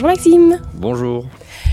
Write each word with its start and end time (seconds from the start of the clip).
Bonjour 0.00 0.10
Maxime. 0.10 0.60
Bonjour. 0.74 1.26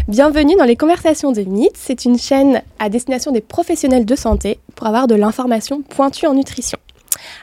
Bienvenue 0.08 0.56
dans 0.58 0.64
les 0.64 0.76
Conversations 0.76 1.32
de 1.32 1.42
Mythes. 1.42 1.78
C'est 1.78 2.06
une 2.06 2.18
chaîne 2.18 2.64
à 2.80 2.90
destination 2.90 3.32
des 3.32 3.40
professionnels 3.40 4.04
de 4.04 4.16
santé 4.16 4.58
pour 4.74 4.88
avoir 4.88 5.06
de 5.06 5.14
l'information 5.14 5.84
pointue 5.84 6.26
en 6.26 6.34
nutrition. 6.34 6.80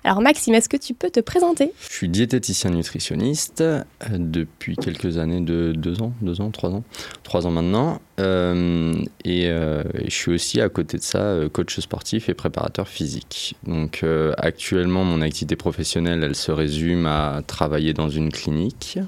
Alors 0.02 0.20
Maxime, 0.20 0.54
est-ce 0.54 0.68
que 0.68 0.76
tu 0.76 0.92
peux 0.92 1.08
te 1.08 1.20
présenter? 1.20 1.72
Je 1.88 1.94
suis 1.94 2.08
diététicien 2.08 2.70
nutritionniste 2.70 3.60
euh, 3.60 3.84
depuis 4.10 4.74
quelques 4.74 5.18
années, 5.18 5.40
de 5.40 5.70
deux 5.70 6.02
ans, 6.02 6.14
deux 6.20 6.40
ans, 6.40 6.50
trois 6.50 6.70
ans, 6.70 6.82
trois 7.22 7.46
ans 7.46 7.52
maintenant. 7.52 8.00
Euh, 8.22 8.94
et 9.24 9.48
euh, 9.48 9.82
je 10.04 10.10
suis 10.10 10.32
aussi 10.32 10.60
à 10.60 10.68
côté 10.68 10.96
de 10.96 11.02
ça 11.02 11.36
coach 11.52 11.78
sportif 11.80 12.28
et 12.28 12.34
préparateur 12.34 12.88
physique. 12.88 13.56
Donc 13.66 14.04
actuellement, 14.36 15.04
mon 15.04 15.20
activité 15.20 15.56
professionnelle, 15.56 16.22
elle 16.22 16.34
se 16.34 16.52
résume 16.52 17.06
à 17.06 17.42
travailler 17.46 17.92
dans 17.92 18.08
une 18.08 18.30
clinique 18.30 18.98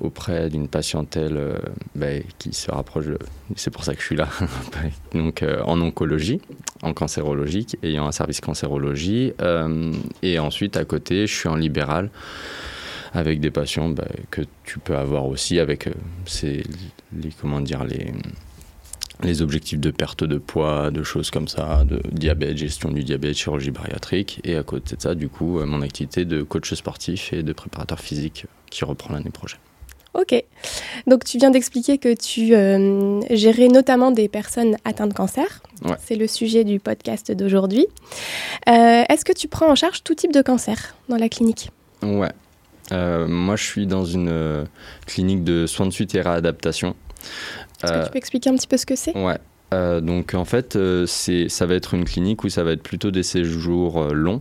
auprès 0.00 0.50
d'une 0.50 0.68
patientèle 0.68 1.40
ben, 1.94 2.22
qui 2.38 2.52
se 2.52 2.70
rapproche 2.70 3.06
de... 3.06 3.18
C'est 3.56 3.70
pour 3.70 3.84
ça 3.84 3.94
que 3.94 4.00
je 4.00 4.06
suis 4.06 4.16
là. 4.16 4.28
Donc 5.14 5.44
en 5.64 5.80
oncologie, 5.80 6.40
en 6.82 6.92
cancérologie, 6.92 7.66
ayant 7.82 8.06
un 8.06 8.12
service 8.12 8.40
cancérologie. 8.40 9.32
et 10.22 10.38
ensuite, 10.38 10.76
à 10.76 10.84
côté, 10.84 11.26
je 11.26 11.34
suis 11.34 11.48
en 11.48 11.56
libéral 11.56 12.10
avec 13.14 13.40
des 13.40 13.50
patients 13.50 13.88
bah, 13.88 14.06
que 14.30 14.42
tu 14.64 14.78
peux 14.78 14.96
avoir 14.96 15.26
aussi 15.26 15.60
avec 15.60 15.86
euh, 15.86 15.92
les, 16.42 17.30
comment 17.40 17.60
dire, 17.60 17.84
les, 17.84 18.12
les 19.22 19.40
objectifs 19.40 19.78
de 19.78 19.90
perte 19.92 20.24
de 20.24 20.38
poids, 20.38 20.90
de 20.90 21.02
choses 21.04 21.30
comme 21.30 21.46
ça, 21.46 21.84
de 21.84 22.02
diabète, 22.10 22.56
gestion 22.56 22.90
du 22.90 23.04
diabète, 23.04 23.36
chirurgie 23.36 23.70
bariatrique. 23.70 24.40
Et 24.44 24.56
à 24.56 24.64
côté 24.64 24.96
de 24.96 25.00
ça, 25.00 25.14
du 25.14 25.28
coup, 25.28 25.60
euh, 25.60 25.66
mon 25.66 25.80
activité 25.80 26.24
de 26.24 26.42
coach 26.42 26.74
sportif 26.74 27.32
et 27.32 27.42
de 27.42 27.52
préparateur 27.52 28.00
physique 28.00 28.46
qui 28.68 28.84
reprend 28.84 29.14
l'année 29.14 29.30
prochaine. 29.30 29.60
Ok. 30.14 30.44
Donc 31.08 31.24
tu 31.24 31.38
viens 31.38 31.50
d'expliquer 31.50 31.98
que 31.98 32.14
tu 32.14 32.54
euh, 32.54 33.20
gérais 33.30 33.66
notamment 33.66 34.12
des 34.12 34.28
personnes 34.28 34.76
atteintes 34.84 35.10
de 35.10 35.14
cancer. 35.14 35.60
C'est 35.98 36.14
le 36.14 36.28
sujet 36.28 36.62
du 36.62 36.78
podcast 36.78 37.32
d'aujourd'hui. 37.32 37.88
Est-ce 38.66 39.24
que 39.24 39.32
tu 39.32 39.48
prends 39.48 39.68
en 39.68 39.74
charge 39.74 40.04
tout 40.04 40.14
type 40.14 40.32
de 40.32 40.40
cancer 40.40 40.94
dans 41.08 41.16
la 41.16 41.28
clinique? 41.28 41.70
Ouais. 42.00 42.30
Euh, 42.92 43.26
moi, 43.26 43.56
je 43.56 43.64
suis 43.64 43.86
dans 43.86 44.04
une 44.04 44.28
euh, 44.28 44.64
clinique 45.06 45.44
de 45.44 45.66
soins 45.66 45.86
de 45.86 45.92
suite 45.92 46.14
et 46.14 46.20
réadaptation. 46.20 46.94
Est-ce 47.82 47.92
que 47.92 48.04
tu 48.04 48.10
peux 48.12 48.18
expliquer 48.18 48.50
un 48.50 48.54
petit 48.54 48.66
peu 48.66 48.76
ce 48.76 48.86
que 48.86 48.96
c'est? 48.96 49.16
Ouais. 49.16 49.38
Euh, 49.72 50.00
donc, 50.00 50.34
en 50.34 50.44
fait, 50.44 50.78
c'est, 51.06 51.48
ça 51.48 51.66
va 51.66 51.74
être 51.74 51.94
une 51.94 52.04
clinique 52.04 52.44
où 52.44 52.48
ça 52.48 52.62
va 52.64 52.72
être 52.72 52.82
plutôt 52.82 53.10
des 53.10 53.22
séjours 53.22 54.04
longs. 54.12 54.40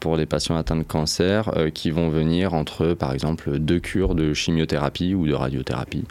pour 0.00 0.16
les 0.16 0.26
patients 0.26 0.56
atteints 0.56 0.76
de 0.76 0.82
cancer 0.82 1.50
qui 1.74 1.90
vont 1.90 2.08
venir 2.08 2.54
entre, 2.54 2.94
par 2.94 3.12
exemple, 3.12 3.58
deux 3.58 3.78
cures 3.78 4.14
de 4.14 4.32
chimiothérapie 4.32 5.14
ou 5.14 5.26
de 5.26 5.34
radiothérapie 5.34 6.04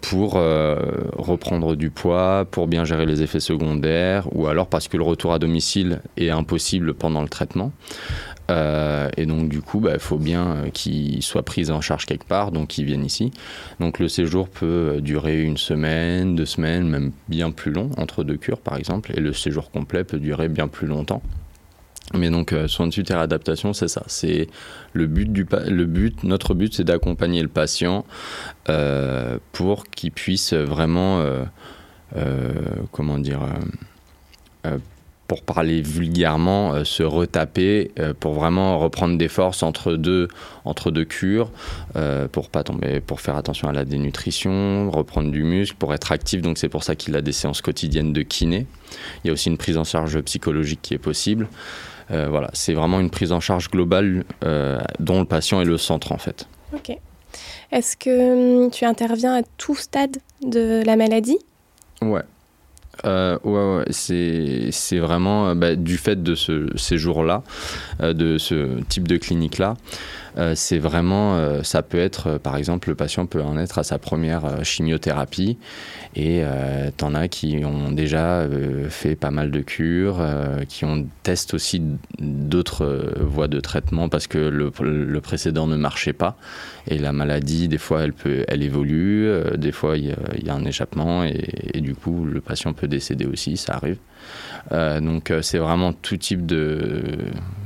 pour 0.00 0.34
reprendre 0.34 1.76
du 1.76 1.90
poids, 1.90 2.46
pour 2.50 2.66
bien 2.66 2.84
gérer 2.84 3.06
les 3.06 3.22
effets 3.22 3.40
secondaires 3.40 4.28
ou 4.34 4.46
alors 4.46 4.66
parce 4.66 4.88
que 4.88 4.96
le 4.96 5.04
retour 5.04 5.32
à 5.32 5.38
domicile 5.38 6.00
est 6.16 6.30
impossible 6.30 6.94
pendant 6.94 7.22
le 7.22 7.28
traitement. 7.28 7.72
Euh, 8.50 9.08
et 9.16 9.26
donc 9.26 9.48
du 9.48 9.62
coup, 9.62 9.78
il 9.78 9.84
bah, 9.84 9.98
faut 9.98 10.18
bien 10.18 10.52
euh, 10.52 10.70
qu'ils 10.70 11.22
soient 11.22 11.44
pris 11.44 11.70
en 11.70 11.80
charge 11.80 12.06
quelque 12.06 12.26
part, 12.26 12.50
donc 12.50 12.78
ils 12.78 12.84
viennent 12.84 13.04
ici. 13.04 13.32
Donc 13.78 13.98
le 13.98 14.08
séjour 14.08 14.48
peut 14.48 14.94
euh, 14.96 15.00
durer 15.00 15.40
une 15.42 15.56
semaine, 15.56 16.34
deux 16.34 16.46
semaines, 16.46 16.88
même 16.88 17.12
bien 17.28 17.52
plus 17.52 17.70
long, 17.70 17.90
entre 17.96 18.24
deux 18.24 18.36
cures 18.36 18.60
par 18.60 18.76
exemple, 18.76 19.12
et 19.16 19.20
le 19.20 19.32
séjour 19.32 19.70
complet 19.70 20.04
peut 20.04 20.18
durer 20.18 20.48
bien 20.48 20.68
plus 20.68 20.86
longtemps. 20.86 21.22
Mais 22.12 22.28
donc, 22.28 22.52
soin 22.66 22.88
de 22.88 22.92
suite 22.92 23.08
et 23.12 23.14
réadaptation, 23.14 23.72
c'est 23.72 23.86
ça. 23.86 24.02
C'est 24.08 24.48
le 24.94 25.06
but 25.06 25.32
du 25.32 25.46
le 25.68 25.84
but. 25.84 26.24
Notre 26.24 26.54
but, 26.54 26.74
c'est 26.74 26.82
d'accompagner 26.82 27.40
le 27.40 27.48
patient 27.48 28.04
pour 29.52 29.84
qu'il 29.86 30.10
puisse 30.10 30.52
vraiment, 30.52 31.24
comment 32.90 33.16
dire, 33.16 33.42
pour 35.30 35.42
parler 35.42 35.80
vulgairement, 35.80 36.74
euh, 36.74 36.82
se 36.82 37.04
retaper 37.04 37.92
euh, 38.00 38.14
pour 38.18 38.32
vraiment 38.32 38.80
reprendre 38.80 39.16
des 39.16 39.28
forces 39.28 39.62
entre 39.62 39.94
deux, 39.94 40.26
entre 40.64 40.90
deux 40.90 41.04
cures, 41.04 41.52
euh, 41.94 42.26
pour 42.26 42.50
pas 42.50 42.64
tomber, 42.64 42.98
pour 42.98 43.20
faire 43.20 43.36
attention 43.36 43.68
à 43.68 43.72
la 43.72 43.84
dénutrition, 43.84 44.90
reprendre 44.90 45.30
du 45.30 45.44
muscle, 45.44 45.76
pour 45.78 45.94
être 45.94 46.10
actif. 46.10 46.42
Donc 46.42 46.58
c'est 46.58 46.68
pour 46.68 46.82
ça 46.82 46.96
qu'il 46.96 47.14
a 47.14 47.20
des 47.20 47.30
séances 47.30 47.62
quotidiennes 47.62 48.12
de 48.12 48.22
kiné. 48.22 48.66
Il 49.22 49.28
y 49.28 49.30
a 49.30 49.32
aussi 49.32 49.50
une 49.50 49.56
prise 49.56 49.76
en 49.76 49.84
charge 49.84 50.20
psychologique 50.22 50.80
qui 50.82 50.94
est 50.94 50.98
possible. 50.98 51.46
voilà, 52.08 52.50
c'est 52.52 52.74
vraiment 52.74 52.98
une 52.98 53.10
prise 53.10 53.30
en 53.30 53.38
charge 53.38 53.70
globale 53.70 54.24
dont 54.98 55.20
le 55.20 55.26
patient 55.26 55.60
est 55.60 55.64
le 55.64 55.78
centre 55.78 56.10
en 56.10 56.18
fait. 56.18 56.48
Ok. 56.74 56.90
Est-ce 57.70 57.96
que 57.96 58.64
hum, 58.64 58.70
tu 58.72 58.84
interviens 58.84 59.36
à 59.36 59.42
tout 59.58 59.76
stade 59.76 60.16
de 60.42 60.82
la 60.84 60.96
maladie? 60.96 61.38
Ouais, 62.02 62.24
euh, 63.04 63.38
ouais, 63.44 63.78
ouais 63.78 64.70
c'est 64.72 64.98
vraiment 64.98 65.48
euh, 65.48 65.54
bah, 65.54 65.76
du 65.76 65.96
fait 65.96 66.22
de 66.22 66.34
ce 66.34 66.68
séjour-là, 66.76 67.42
euh, 68.00 68.12
de 68.12 68.38
ce 68.38 68.80
type 68.88 69.08
de 69.08 69.16
clinique-là. 69.16 69.76
Euh, 70.38 70.54
c'est 70.54 70.78
vraiment, 70.78 71.36
euh, 71.36 71.62
ça 71.62 71.82
peut 71.82 71.98
être, 71.98 72.26
euh, 72.28 72.38
par 72.38 72.56
exemple, 72.56 72.88
le 72.88 72.94
patient 72.94 73.26
peut 73.26 73.42
en 73.42 73.58
être 73.58 73.78
à 73.78 73.84
sa 73.84 73.98
première 73.98 74.64
chimiothérapie 74.64 75.58
et 76.16 76.42
t'en 76.96 77.14
as 77.14 77.28
qui 77.28 77.64
ont 77.64 77.92
déjà 77.92 78.44
fait 78.88 79.14
pas 79.14 79.30
mal 79.30 79.52
de 79.52 79.60
cures, 79.60 80.20
qui 80.68 80.84
ont 80.84 81.06
testé 81.22 81.54
aussi 81.54 81.82
d'autres 82.18 83.14
voies 83.20 83.46
de 83.46 83.60
traitement 83.60 84.08
parce 84.08 84.26
que 84.26 84.38
le, 84.38 85.20
précédent 85.20 85.68
ne 85.68 85.76
marchait 85.76 86.12
pas 86.12 86.36
et 86.88 86.98
la 86.98 87.12
maladie, 87.12 87.68
des 87.68 87.78
fois, 87.78 88.02
elle 88.02 88.12
peut, 88.12 88.44
elle 88.48 88.64
évolue, 88.64 89.30
des 89.56 89.70
fois, 89.70 89.96
il 89.96 90.16
y, 90.42 90.50
a 90.50 90.54
un 90.54 90.64
échappement 90.64 91.22
et, 91.22 91.80
du 91.80 91.94
coup, 91.94 92.24
le 92.24 92.40
patient 92.40 92.72
peut 92.72 92.88
décéder 92.88 93.26
aussi, 93.26 93.56
ça 93.56 93.74
arrive. 93.74 93.98
Donc, 94.70 95.32
c'est 95.42 95.58
vraiment 95.58 95.92
tout 95.92 96.16
type 96.16 96.46
de 96.46 97.02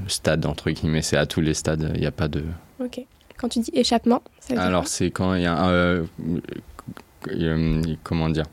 stade, 0.09 0.47
entre 0.47 0.71
guillemets, 0.71 1.03
c'est 1.03 1.17
à 1.17 1.27
tous 1.27 1.41
les 1.41 1.55
stades, 1.55 1.93
il 1.95 2.01
n'y 2.01 2.07
a 2.07 2.13
pas 2.13 2.29
de... 2.29 2.43
Ok. 2.81 3.01
Quand 3.37 3.49
tu 3.49 3.61
dis 3.61 3.71
échappement, 3.75 4.23
ça 4.41 4.61
Alors, 4.61 4.87
c'est 4.87 5.11
quand 5.11 5.35
il 5.35 5.43
y 5.43 5.47
a 5.47 5.57
un... 5.57 5.71
Euh, 5.71 6.05
comment 8.03 8.29
dire 8.29 8.45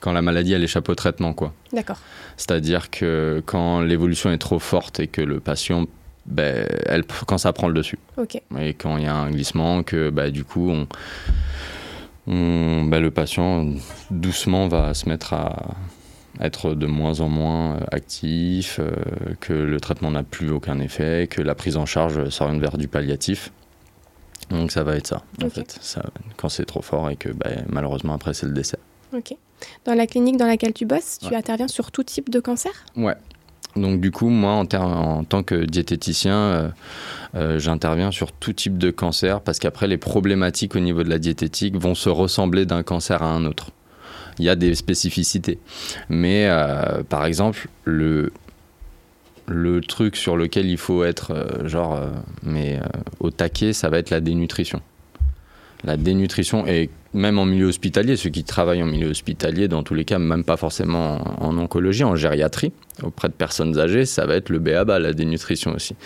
Quand 0.00 0.12
la 0.12 0.22
maladie, 0.22 0.52
elle 0.52 0.62
échappe 0.62 0.88
au 0.88 0.94
traitement, 0.94 1.32
quoi. 1.32 1.52
D'accord. 1.72 1.98
C'est-à-dire 2.36 2.90
que 2.90 3.42
quand 3.46 3.80
l'évolution 3.80 4.30
est 4.30 4.38
trop 4.38 4.58
forte 4.58 5.00
et 5.00 5.06
que 5.06 5.20
le 5.20 5.40
patient 5.40 5.86
ben, 6.26 6.66
elle, 6.86 7.04
quand 7.26 7.38
ça 7.38 7.52
prend 7.52 7.68
le 7.68 7.74
dessus. 7.74 7.98
Ok. 8.16 8.40
Et 8.58 8.74
quand 8.74 8.98
il 8.98 9.04
y 9.04 9.06
a 9.06 9.14
un 9.14 9.30
glissement, 9.30 9.82
que 9.82 10.10
ben, 10.10 10.30
du 10.30 10.44
coup, 10.44 10.70
on, 10.70 10.86
ben, 12.84 13.00
le 13.00 13.10
patient 13.10 13.66
doucement 14.10 14.68
va 14.68 14.94
se 14.94 15.08
mettre 15.08 15.32
à, 15.32 15.74
être 16.40 16.74
de 16.74 16.86
moins 16.86 17.20
en 17.20 17.28
moins 17.28 17.76
euh, 17.76 17.80
actif, 17.92 18.78
euh, 18.78 18.90
que 19.40 19.52
le 19.52 19.80
traitement 19.80 20.10
n'a 20.10 20.22
plus 20.22 20.50
aucun 20.50 20.78
effet, 20.80 21.26
que 21.28 21.42
la 21.42 21.54
prise 21.54 21.76
en 21.76 21.86
charge 21.86 22.28
s'oriente 22.28 22.60
vers 22.60 22.78
du 22.78 22.88
palliatif. 22.88 23.52
Donc 24.50 24.72
ça 24.72 24.82
va 24.82 24.96
être 24.96 25.06
ça, 25.06 25.22
en 25.44 25.50
fait, 25.50 25.78
ça, 25.80 26.02
quand 26.36 26.48
c'est 26.48 26.64
trop 26.64 26.82
fort 26.82 27.08
et 27.08 27.16
que 27.16 27.28
bah, 27.28 27.50
malheureusement 27.68 28.14
après 28.14 28.34
c'est 28.34 28.46
le 28.46 28.52
décès. 28.52 28.78
Ok. 29.12 29.34
Dans 29.84 29.94
la 29.94 30.06
clinique 30.06 30.36
dans 30.38 30.46
laquelle 30.46 30.72
tu 30.72 30.86
bosses, 30.86 31.18
tu 31.18 31.34
interviens 31.34 31.68
sur 31.68 31.90
tout 31.92 32.02
type 32.02 32.30
de 32.30 32.40
cancer? 32.40 32.72
Ouais. 32.96 33.14
Donc 33.76 34.00
du 34.00 34.10
coup, 34.10 34.28
moi, 34.28 34.52
en, 34.52 34.66
en 34.74 35.24
tant 35.24 35.42
que 35.44 35.64
diététicien, 35.64 36.72
euh, 37.34 37.58
j'interviens 37.58 38.10
sur 38.10 38.32
tout 38.32 38.52
type 38.52 38.78
de 38.78 38.90
cancer 38.90 39.40
parce 39.40 39.58
qu'après, 39.60 39.86
les 39.86 39.98
problématiques 39.98 40.74
au 40.74 40.80
niveau 40.80 41.04
de 41.04 41.10
la 41.10 41.18
diététique 41.18 41.76
vont 41.76 41.94
se 41.94 42.08
ressembler 42.08 42.66
d'un 42.66 42.82
cancer 42.82 43.22
à 43.22 43.26
un 43.26 43.44
autre 43.44 43.70
il 44.38 44.44
y 44.44 44.48
a 44.48 44.56
des 44.56 44.74
spécificités. 44.74 45.58
Mais 46.08 46.46
euh, 46.48 47.02
par 47.02 47.24
exemple, 47.24 47.68
le, 47.84 48.32
le 49.46 49.80
truc 49.80 50.16
sur 50.16 50.36
lequel 50.36 50.66
il 50.66 50.78
faut 50.78 51.04
être 51.04 51.32
euh, 51.32 51.68
genre 51.68 51.96
euh, 51.96 52.08
mais 52.42 52.80
au 53.20 53.30
taquet, 53.30 53.72
ça 53.72 53.88
va 53.88 53.98
être 53.98 54.10
la 54.10 54.20
dénutrition. 54.20 54.80
La 55.84 55.96
dénutrition 55.96 56.66
et 56.66 56.90
même 57.12 57.38
en 57.38 57.44
milieu 57.44 57.66
hospitalier, 57.66 58.16
ceux 58.16 58.30
qui 58.30 58.44
travaillent 58.44 58.82
en 58.82 58.86
milieu 58.86 59.08
hospitalier, 59.08 59.66
dans 59.66 59.82
tous 59.82 59.94
les 59.94 60.04
cas, 60.04 60.18
même 60.18 60.44
pas 60.44 60.56
forcément 60.56 61.42
en, 61.42 61.56
oncologie, 61.58 62.04
en 62.04 62.14
gériatrie, 62.14 62.72
auprès 63.02 63.28
de 63.28 63.32
personnes 63.32 63.78
âgées, 63.78 64.04
ça 64.04 64.26
va 64.26 64.36
être 64.36 64.48
le 64.48 64.58
BABA, 64.58 64.98
la 64.98 65.12
dénutrition 65.12 65.74
aussi. 65.74 65.96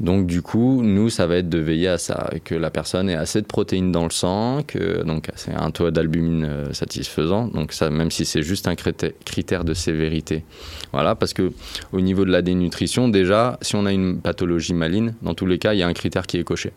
Donc 0.00 0.26
du 0.26 0.40
coup, 0.40 0.82
nous, 0.82 1.10
ça 1.10 1.26
va 1.26 1.36
être 1.36 1.48
de 1.48 1.58
veiller 1.58 1.88
à 1.88 1.98
ça, 1.98 2.30
que 2.44 2.54
la 2.54 2.70
personne 2.70 3.10
ait 3.10 3.14
assez 3.14 3.42
de 3.42 3.46
protéines 3.46 3.92
dans 3.92 4.04
le 4.04 4.10
sang, 4.10 4.62
que 4.66 5.02
donc 5.04 5.28
c'est 5.36 5.54
un 5.54 5.70
taux 5.70 5.90
d'albumine 5.90 6.44
euh, 6.44 6.72
satisfaisant. 6.72 7.48
Donc 7.48 7.72
ça, 7.72 7.90
même 7.90 8.10
si 8.10 8.24
c'est 8.24 8.42
juste 8.42 8.66
un 8.66 8.74
critère 8.74 9.64
de 9.64 9.74
sévérité, 9.74 10.44
voilà, 10.92 11.14
parce 11.14 11.34
que 11.34 11.52
au 11.92 12.00
niveau 12.00 12.24
de 12.24 12.30
la 12.30 12.40
dénutrition, 12.40 13.08
déjà, 13.08 13.58
si 13.60 13.76
on 13.76 13.84
a 13.84 13.92
une 13.92 14.20
pathologie 14.20 14.74
maligne, 14.74 15.14
dans 15.22 15.34
tous 15.34 15.46
les 15.46 15.58
cas, 15.58 15.74
il 15.74 15.78
y 15.78 15.82
a 15.82 15.86
un 15.86 15.92
critère 15.92 16.26
qui 16.26 16.38
est 16.38 16.44
coché. 16.44 16.72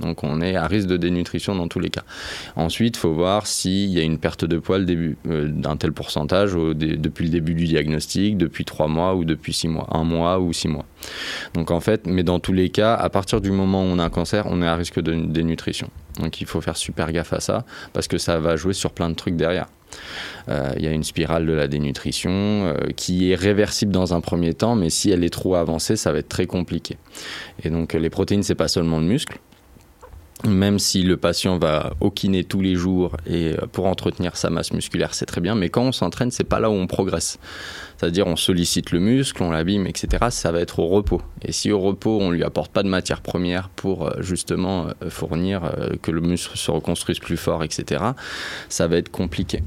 Donc 0.00 0.24
on 0.24 0.40
est 0.40 0.56
à 0.56 0.66
risque 0.66 0.88
de 0.88 0.96
dénutrition 0.96 1.54
dans 1.54 1.68
tous 1.68 1.80
les 1.80 1.90
cas. 1.90 2.04
Ensuite, 2.56 2.96
il 2.96 3.00
faut 3.00 3.12
voir 3.12 3.46
s'il 3.46 3.90
y 3.90 4.00
a 4.00 4.02
une 4.02 4.18
perte 4.18 4.44
de 4.44 4.58
poids 4.58 4.78
euh, 4.78 5.48
d'un 5.48 5.76
tel 5.76 5.92
pourcentage 5.92 6.52
depuis 6.52 7.24
le 7.24 7.30
début 7.30 7.54
du 7.54 7.64
diagnostic, 7.64 8.36
depuis 8.36 8.64
trois 8.64 8.88
mois 8.88 9.14
ou 9.14 9.24
depuis 9.24 9.52
six 9.52 9.68
mois, 9.68 9.88
un 9.92 10.04
mois 10.04 10.38
ou 10.40 10.52
six 10.52 10.68
mois. 10.68 10.84
Donc 11.54 11.70
en 11.70 11.80
fait, 11.80 12.06
mais 12.06 12.22
dans 12.22 12.40
tous 12.40 12.52
les 12.52 12.70
cas, 12.70 12.94
à 12.94 13.08
partir 13.08 13.40
du 13.40 13.50
moment 13.50 13.82
où 13.82 13.86
on 13.86 13.98
a 13.98 14.04
un 14.04 14.10
cancer, 14.10 14.46
on 14.48 14.62
est 14.62 14.66
à 14.66 14.76
risque 14.76 15.00
de 15.00 15.14
dénutrition. 15.14 15.88
Donc 16.18 16.40
il 16.40 16.46
faut 16.46 16.60
faire 16.60 16.76
super 16.76 17.12
gaffe 17.12 17.32
à 17.32 17.40
ça 17.40 17.64
parce 17.92 18.08
que 18.08 18.18
ça 18.18 18.38
va 18.38 18.56
jouer 18.56 18.72
sur 18.72 18.92
plein 18.92 19.08
de 19.08 19.14
trucs 19.14 19.36
derrière. 19.36 19.66
Euh, 20.48 20.70
il 20.76 20.84
y 20.84 20.86
a 20.86 20.92
une 20.92 21.02
spirale 21.02 21.46
de 21.46 21.52
la 21.52 21.68
dénutrition 21.68 22.30
euh, 22.30 22.74
qui 22.96 23.32
est 23.32 23.34
réversible 23.34 23.92
dans 23.92 24.14
un 24.14 24.20
premier 24.20 24.54
temps, 24.54 24.76
mais 24.76 24.90
si 24.90 25.10
elle 25.10 25.24
est 25.24 25.30
trop 25.30 25.54
avancée, 25.56 25.96
ça 25.96 26.12
va 26.12 26.18
être 26.18 26.28
très 26.28 26.46
compliqué. 26.46 26.96
Et 27.64 27.70
donc 27.70 27.94
les 27.94 28.10
protéines, 28.10 28.42
c'est 28.42 28.54
pas 28.54 28.68
seulement 28.68 28.98
le 28.98 29.06
muscle, 29.06 29.38
même 30.44 30.78
si 30.78 31.02
le 31.02 31.16
patient 31.16 31.58
va 31.58 31.92
okiner 32.00 32.44
tous 32.44 32.60
les 32.60 32.74
jours 32.74 33.16
et 33.26 33.52
euh, 33.52 33.66
pour 33.70 33.86
entretenir 33.86 34.36
sa 34.36 34.50
masse 34.50 34.72
musculaire, 34.72 35.14
c'est 35.14 35.26
très 35.26 35.40
bien, 35.40 35.54
mais 35.54 35.68
quand 35.68 35.82
on 35.82 35.92
s'entraîne, 35.92 36.30
c'est 36.30 36.44
pas 36.44 36.60
là 36.60 36.70
où 36.70 36.74
on 36.74 36.86
progresse. 36.86 37.38
C'est-à-dire 37.96 38.26
on 38.26 38.36
sollicite 38.36 38.92
le 38.92 39.00
muscle, 39.00 39.42
on 39.42 39.50
l'abîme, 39.50 39.86
etc. 39.86 40.26
Ça 40.30 40.52
va 40.52 40.60
être 40.60 40.78
au 40.78 40.86
repos. 40.86 41.20
Et 41.42 41.52
si 41.52 41.70
au 41.70 41.80
repos, 41.80 42.18
on 42.20 42.30
lui 42.30 42.42
apporte 42.42 42.72
pas 42.72 42.82
de 42.82 42.88
matière 42.88 43.20
première 43.20 43.68
pour 43.70 44.06
euh, 44.06 44.12
justement 44.20 44.86
euh, 44.86 45.10
fournir 45.10 45.72
que 46.02 46.10
le 46.10 46.20
muscle 46.20 46.56
se 46.56 46.70
reconstruise 46.70 47.18
plus 47.18 47.36
fort, 47.36 47.62
etc., 47.62 48.02
ça 48.68 48.86
va 48.86 48.96
être 48.96 49.10
compliqué. 49.10 49.62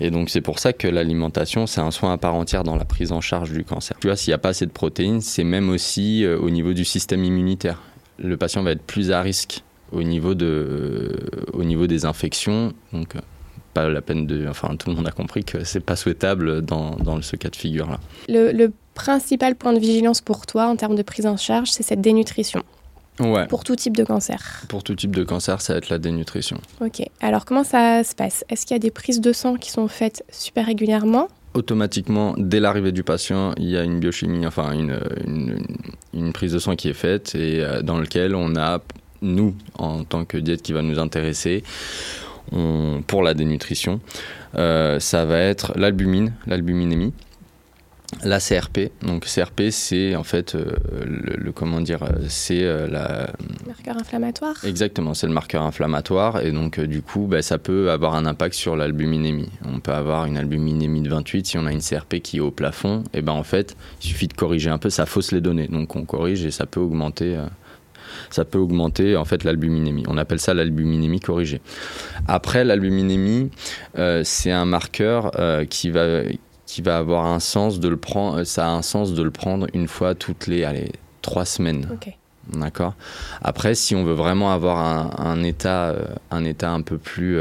Et 0.00 0.10
donc 0.10 0.28
c'est 0.28 0.42
pour 0.42 0.58
ça 0.58 0.74
que 0.74 0.88
l'alimentation, 0.88 1.66
c'est 1.66 1.80
un 1.80 1.90
soin 1.90 2.12
à 2.12 2.18
part 2.18 2.34
entière 2.34 2.64
dans 2.64 2.76
la 2.76 2.84
prise 2.84 3.12
en 3.12 3.22
charge 3.22 3.52
du 3.52 3.64
cancer. 3.64 3.96
Tu 3.98 4.08
vois, 4.08 4.16
s'il 4.16 4.30
n'y 4.30 4.34
a 4.34 4.38
pas 4.38 4.50
assez 4.50 4.66
de 4.66 4.70
protéines, 4.70 5.22
c'est 5.22 5.44
même 5.44 5.70
aussi 5.70 6.26
au 6.26 6.50
niveau 6.50 6.74
du 6.74 6.84
système 6.84 7.24
immunitaire. 7.24 7.80
Le 8.18 8.36
patient 8.36 8.62
va 8.62 8.72
être 8.72 8.82
plus 8.82 9.10
à 9.10 9.22
risque 9.22 9.62
au 9.92 10.02
niveau, 10.02 10.34
de, 10.34 11.12
au 11.52 11.64
niveau 11.64 11.86
des 11.86 12.04
infections. 12.04 12.72
Donc, 12.92 13.14
pas 13.76 13.88
la 13.88 14.00
peine 14.00 14.26
de. 14.26 14.46
Enfin, 14.48 14.74
tout 14.76 14.88
le 14.90 14.96
monde 14.96 15.06
a 15.06 15.12
compris 15.12 15.44
que 15.44 15.64
c'est 15.64 15.80
pas 15.80 15.96
souhaitable 15.96 16.62
dans, 16.62 16.96
dans, 16.96 17.20
ce 17.20 17.36
cas 17.36 17.50
de 17.50 17.56
figure-là. 17.56 18.00
Le, 18.28 18.52
le, 18.52 18.72
principal 18.94 19.54
point 19.56 19.74
de 19.74 19.78
vigilance 19.78 20.22
pour 20.22 20.46
toi 20.46 20.68
en 20.68 20.76
termes 20.76 20.94
de 20.94 21.02
prise 21.02 21.26
en 21.26 21.36
charge, 21.36 21.70
c'est 21.70 21.82
cette 21.82 22.00
dénutrition. 22.00 22.62
Ouais. 23.20 23.46
Pour 23.46 23.62
tout 23.62 23.76
type 23.76 23.94
de 23.94 24.04
cancer. 24.04 24.62
Pour 24.70 24.82
tout 24.82 24.94
type 24.94 25.14
de 25.14 25.22
cancer, 25.22 25.60
ça 25.60 25.74
va 25.74 25.78
être 25.78 25.90
la 25.90 25.98
dénutrition. 25.98 26.58
Ok. 26.80 27.02
Alors, 27.20 27.44
comment 27.44 27.62
ça 27.62 28.04
se 28.04 28.14
passe? 28.14 28.42
Est-ce 28.48 28.64
qu'il 28.64 28.74
y 28.74 28.76
a 28.76 28.80
des 28.80 28.90
prises 28.90 29.20
de 29.20 29.34
sang 29.34 29.56
qui 29.56 29.70
sont 29.70 29.86
faites 29.86 30.24
super 30.30 30.64
régulièrement? 30.64 31.28
Automatiquement, 31.52 32.34
dès 32.38 32.58
l'arrivée 32.58 32.92
du 32.92 33.02
patient, 33.02 33.52
il 33.58 33.68
y 33.68 33.76
a 33.76 33.82
une 33.82 34.00
biochimie, 34.00 34.46
enfin 34.46 34.72
une, 34.72 34.98
une, 35.26 35.58
une, 36.14 36.32
prise 36.32 36.52
de 36.52 36.58
sang 36.58 36.74
qui 36.74 36.88
est 36.88 36.94
faite 36.94 37.34
et 37.34 37.62
euh, 37.62 37.82
dans 37.82 37.98
lequel 37.98 38.34
on 38.34 38.56
a 38.56 38.80
nous, 39.26 39.54
en 39.78 40.04
tant 40.04 40.24
que 40.24 40.38
diète 40.38 40.62
qui 40.62 40.72
va 40.72 40.82
nous 40.82 40.98
intéresser, 40.98 41.62
pour 43.06 43.22
la 43.22 43.34
dénutrition, 43.34 44.00
euh, 44.56 45.00
ça 45.00 45.24
va 45.24 45.38
être 45.38 45.72
l'albumine, 45.76 46.32
l'albuminémie, 46.46 47.12
la 48.22 48.38
CRP. 48.38 48.92
Donc 49.02 49.26
CRP, 49.26 49.70
c'est 49.70 50.14
en 50.14 50.22
fait 50.22 50.54
euh, 50.54 50.76
le, 51.04 51.52
comment 51.52 51.80
dire, 51.80 52.04
c'est 52.28 52.62
euh, 52.62 52.86
la 52.86 53.30
marqueur 53.66 53.96
inflammatoire. 53.96 54.54
Exactement, 54.64 55.12
c'est 55.12 55.26
le 55.26 55.32
marqueur 55.32 55.62
inflammatoire 55.62 56.40
et 56.40 56.52
donc 56.52 56.80
du 56.80 57.02
coup, 57.02 57.26
bah, 57.26 57.42
ça 57.42 57.58
peut 57.58 57.90
avoir 57.90 58.14
un 58.14 58.26
impact 58.26 58.54
sur 58.54 58.76
l'albuminémie. 58.76 59.50
On 59.64 59.80
peut 59.80 59.92
avoir 59.92 60.26
une 60.26 60.36
albuminémie 60.36 61.02
de 61.02 61.10
28 61.10 61.46
si 61.46 61.58
on 61.58 61.66
a 61.66 61.72
une 61.72 61.82
CRP 61.82 62.20
qui 62.20 62.38
est 62.38 62.40
au 62.40 62.52
plafond. 62.52 63.02
Et 63.12 63.22
ben 63.22 63.32
en 63.32 63.42
fait, 63.42 63.76
il 64.02 64.06
suffit 64.06 64.28
de 64.28 64.34
corriger 64.34 64.70
un 64.70 64.78
peu, 64.78 64.88
ça 64.88 65.04
fausse 65.04 65.32
les 65.32 65.40
données. 65.40 65.68
Donc 65.68 65.96
on 65.96 66.04
corrige 66.04 66.44
et 66.44 66.52
ça 66.52 66.64
peut 66.64 66.80
augmenter 66.80 67.36
ça 68.30 68.44
peut 68.44 68.58
augmenter 68.58 69.16
en 69.16 69.24
fait 69.24 69.44
l'albuminémie. 69.44 70.04
On 70.08 70.16
appelle 70.16 70.40
ça 70.40 70.54
l'albuminémie 70.54 71.20
corrigée. 71.20 71.60
Après, 72.28 72.64
l'albuminémie, 72.64 73.50
euh, 73.98 74.22
c'est 74.24 74.52
un 74.52 74.64
marqueur 74.64 75.32
euh, 75.38 75.64
qui 75.64 75.90
va 75.90 76.22
qui 76.66 76.82
va 76.82 76.98
avoir 76.98 77.26
un 77.26 77.40
sens 77.40 77.78
de 77.78 77.88
le 77.88 77.96
prendre. 77.96 78.42
Ça 78.44 78.66
a 78.66 78.70
un 78.70 78.82
sens 78.82 79.14
de 79.14 79.22
le 79.22 79.30
prendre 79.30 79.66
une 79.72 79.86
fois 79.86 80.14
toutes 80.14 80.46
les 80.48 80.64
allez, 80.64 80.92
trois 81.22 81.44
semaines. 81.44 81.86
D'accord. 82.52 82.94
Après, 83.42 83.74
si 83.74 83.96
on 83.96 84.04
veut 84.04 84.14
vraiment 84.14 84.52
avoir 84.52 85.20
un, 85.20 85.42
état, 85.42 85.90
euh, 85.90 86.04
un 86.30 86.44
état 86.44 86.70
un 86.70 86.82
peu 86.82 86.96
plus, 86.96 87.38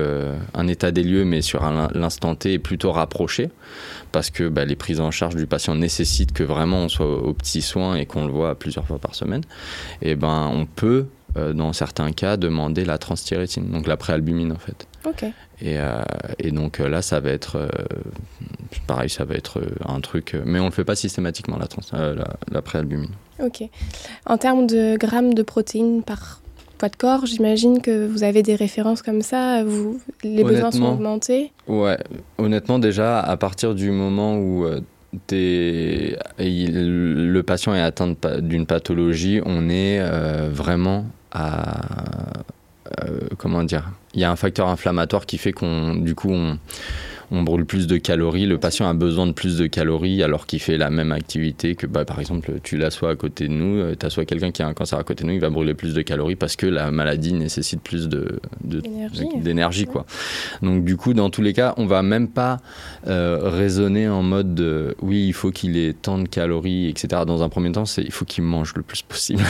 un 0.53 0.67
état 0.67 0.91
des 0.91 1.03
lieux, 1.03 1.25
mais 1.25 1.41
sur 1.41 1.63
l'instant 1.93 2.35
T 2.35 2.57
plutôt 2.57 2.91
rapproché, 2.91 3.49
parce 4.11 4.31
que 4.31 4.47
bah, 4.47 4.65
les 4.65 4.75
prises 4.75 4.99
en 4.99 5.11
charge 5.11 5.35
du 5.35 5.45
patient 5.45 5.75
nécessitent 5.75 6.33
que 6.33 6.43
vraiment 6.43 6.85
on 6.85 6.89
soit 6.89 7.05
aux 7.05 7.33
petits 7.33 7.61
soins 7.61 7.95
et 7.95 8.05
qu'on 8.05 8.25
le 8.25 8.31
voit 8.31 8.55
plusieurs 8.55 8.87
fois 8.87 8.97
par 8.97 9.13
semaine, 9.13 9.43
et 10.01 10.11
eh 10.11 10.15
ben 10.15 10.49
on 10.51 10.65
peut 10.65 11.07
euh, 11.37 11.51
dans 11.51 11.73
certains 11.73 12.13
cas 12.13 12.37
demander 12.37 12.85
la 12.85 12.97
transthyrétine, 12.97 13.69
donc 13.69 13.87
la 13.87 13.97
préalbumine 13.97 14.53
en 14.53 14.57
fait. 14.57 14.87
Et, 15.61 15.79
euh, 15.79 16.01
et, 16.39 16.51
donc 16.51 16.79
euh, 16.79 16.89
là, 16.89 17.01
ça 17.01 17.19
va 17.19 17.29
être 17.29 17.69
pareil, 18.87 19.09
ça 19.09 19.25
va 19.25 19.35
être 19.35 19.61
un 19.87 19.99
truc, 20.01 20.35
mais 20.45 20.59
on 20.59 20.63
ne 20.63 20.69
le 20.69 20.73
fait 20.73 20.83
pas 20.83 20.95
systématiquement 20.95 21.57
la, 21.57 22.13
la, 22.13 22.27
la 22.51 22.61
préalbumine. 22.61 23.11
Ok. 23.43 23.63
En 24.25 24.37
termes 24.37 24.67
de 24.67 24.97
grammes 24.97 25.33
de 25.33 25.43
protéines 25.43 26.03
par 26.03 26.41
poids 26.77 26.89
de 26.89 26.95
corps, 26.95 27.25
j'imagine 27.25 27.81
que 27.81 28.05
vous 28.05 28.23
avez 28.23 28.43
des 28.43 28.55
références 28.55 29.01
comme 29.01 29.21
ça, 29.21 29.63
vous, 29.63 29.99
les 30.23 30.43
besoins 30.43 30.71
sont 30.71 30.85
augmentés? 30.85 31.51
Ouais, 31.67 31.97
honnêtement 32.37 32.79
déjà, 32.79 33.19
à 33.19 33.37
partir 33.37 33.75
du 33.75 33.91
moment 33.91 34.37
où 34.37 34.65
euh, 34.65 34.81
le 35.31 37.41
patient 37.41 37.73
est 37.73 37.81
atteint 37.81 38.13
d'une 38.39 38.65
pathologie, 38.65 39.41
on 39.45 39.69
est 39.69 39.99
euh, 39.99 40.49
vraiment 40.51 41.05
à... 41.31 42.43
Euh, 43.03 43.19
comment 43.37 43.63
dire 43.63 43.91
Il 44.13 44.21
y 44.21 44.23
a 44.23 44.31
un 44.31 44.35
facteur 44.35 44.67
inflammatoire 44.67 45.25
qui 45.25 45.37
fait 45.37 45.51
qu'on, 45.51 45.95
du 45.95 46.15
coup, 46.15 46.31
on 46.31 46.57
on 47.31 47.43
brûle 47.43 47.65
plus 47.65 47.87
de 47.87 47.97
calories, 47.97 48.45
le 48.45 48.57
patient 48.57 48.87
a 48.87 48.93
besoin 48.93 49.27
de 49.27 49.31
plus 49.31 49.57
de 49.57 49.67
calories 49.67 50.23
alors 50.23 50.45
qu'il 50.45 50.59
fait 50.59 50.77
la 50.77 50.89
même 50.89 51.11
activité 51.11 51.75
que, 51.75 51.87
bah, 51.87 52.05
par 52.05 52.19
exemple, 52.19 52.53
tu 52.63 52.77
l'assois 52.77 53.11
à 53.11 53.15
côté 53.15 53.47
de 53.47 53.53
nous, 53.53 53.77
euh, 53.79 53.95
tu 53.99 54.05
assois 54.05 54.25
quelqu'un 54.25 54.51
qui 54.51 54.61
a 54.61 54.67
un 54.67 54.73
cancer 54.73 54.99
à 54.99 55.03
côté 55.03 55.23
de 55.23 55.29
nous, 55.29 55.35
il 55.35 55.39
va 55.39 55.49
brûler 55.49 55.73
plus 55.73 55.93
de 55.93 56.01
calories 56.01 56.35
parce 56.35 56.55
que 56.55 56.65
la 56.67 56.91
maladie 56.91 57.33
nécessite 57.33 57.81
plus 57.81 58.07
de, 58.07 58.39
d'énergie. 58.63 59.85
quoi. 59.85 60.05
Donc 60.61 60.83
du 60.85 60.97
coup, 60.97 61.13
dans 61.13 61.29
tous 61.29 61.41
les 61.41 61.53
cas, 61.53 61.73
on 61.77 61.85
va 61.85 62.03
même 62.03 62.27
pas 62.27 62.59
euh, 63.07 63.39
raisonner 63.43 64.07
en 64.07 64.21
mode 64.21 64.55
de, 64.55 64.95
oui, 65.01 65.25
il 65.27 65.33
faut 65.33 65.51
qu'il 65.51 65.77
ait 65.77 65.93
tant 65.93 66.19
de 66.19 66.27
calories, 66.27 66.87
etc. 66.87 67.23
Dans 67.25 67.43
un 67.43 67.49
premier 67.49 67.71
temps, 67.71 67.85
c'est 67.85 68.03
il 68.03 68.11
faut 68.11 68.25
qu'il 68.25 68.43
mange 68.43 68.73
le 68.75 68.81
plus 68.81 69.01
possible. 69.01 69.43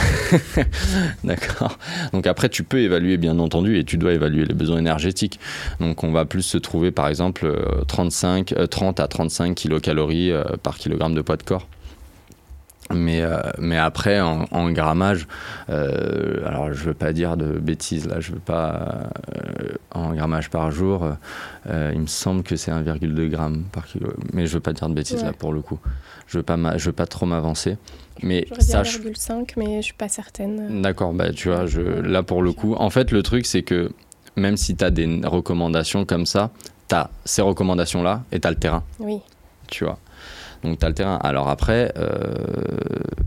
D'accord. 1.24 1.78
Donc 2.12 2.26
après, 2.26 2.48
tu 2.48 2.62
peux 2.62 2.80
évaluer, 2.80 3.16
bien 3.16 3.38
entendu, 3.38 3.78
et 3.78 3.84
tu 3.84 3.98
dois 3.98 4.12
évaluer 4.12 4.44
les 4.44 4.54
besoins 4.54 4.78
énergétiques. 4.78 5.38
Donc 5.80 6.04
on 6.04 6.12
va 6.12 6.24
plus 6.24 6.42
se 6.42 6.58
trouver, 6.58 6.90
par 6.90 7.08
exemple, 7.08 7.46
35, 7.86 8.54
30 8.70 9.00
euh, 9.00 9.02
à 9.02 9.08
35 9.08 9.54
kilocalories 9.54 10.32
euh, 10.32 10.44
par 10.62 10.76
kilogramme 10.76 11.14
de 11.14 11.22
poids 11.22 11.36
de 11.36 11.42
corps. 11.42 11.66
Mais, 12.94 13.20
euh, 13.20 13.40
mais 13.58 13.78
après, 13.78 14.20
en, 14.20 14.70
grammage, 14.70 15.26
alors 15.66 16.72
je 16.72 16.84
veux 16.84 16.94
pas 16.94 17.12
dire 17.12 17.36
de 17.36 17.58
bêtises, 17.58 18.06
là, 18.06 18.20
je 18.20 18.30
veux 18.30 18.38
pas. 18.38 19.10
en 19.90 20.14
grammage 20.14 20.50
par 20.50 20.70
jour, 20.70 21.04
il 21.68 21.98
me 21.98 22.06
semble 22.06 22.44
que 22.44 22.54
c'est 22.54 22.70
1,2 22.70 23.28
g 23.28 23.36
par 23.72 23.86
kilo. 23.86 24.12
Mais 24.32 24.46
je 24.46 24.54
veux 24.54 24.60
pas 24.60 24.72
dire 24.72 24.88
de 24.88 24.94
bêtises, 24.94 25.24
là, 25.24 25.32
pour 25.32 25.52
le 25.52 25.62
coup. 25.62 25.80
Je 26.28 26.38
veux 26.38 26.44
pas, 26.44 26.56
je 26.78 26.86
veux 26.86 26.92
pas 26.92 27.06
trop 27.06 27.26
m'avancer. 27.26 27.76
Mais 28.22 28.46
ça. 28.60 28.82
1,5, 28.82 29.54
mais 29.56 29.78
je 29.78 29.86
suis 29.86 29.92
pas 29.92 30.08
certaine. 30.08 30.80
D'accord, 30.80 31.12
bah, 31.12 31.32
tu 31.32 31.48
vois, 31.48 31.66
je, 31.66 31.80
là, 31.80 32.22
pour 32.22 32.40
le 32.40 32.52
coup. 32.52 32.74
En 32.74 32.90
fait, 32.90 33.10
le 33.10 33.24
truc, 33.24 33.46
c'est 33.46 33.62
que 33.62 33.90
même 34.36 34.56
si 34.56 34.76
tu 34.76 34.84
as 34.84 34.90
des 34.90 35.20
recommandations 35.24 36.04
comme 36.04 36.26
ça, 36.26 36.50
tu 36.88 36.94
as 36.94 37.10
ces 37.24 37.42
recommandations-là 37.42 38.22
et 38.32 38.40
tu 38.40 38.46
as 38.46 38.50
le 38.50 38.56
terrain. 38.56 38.82
Oui. 38.98 39.20
Tu 39.68 39.84
vois. 39.84 39.98
Donc 40.62 40.78
tu 40.78 40.86
as 40.86 40.88
le 40.88 40.94
terrain. 40.94 41.18
Alors 41.22 41.48
après, 41.48 41.92
euh, 41.96 42.34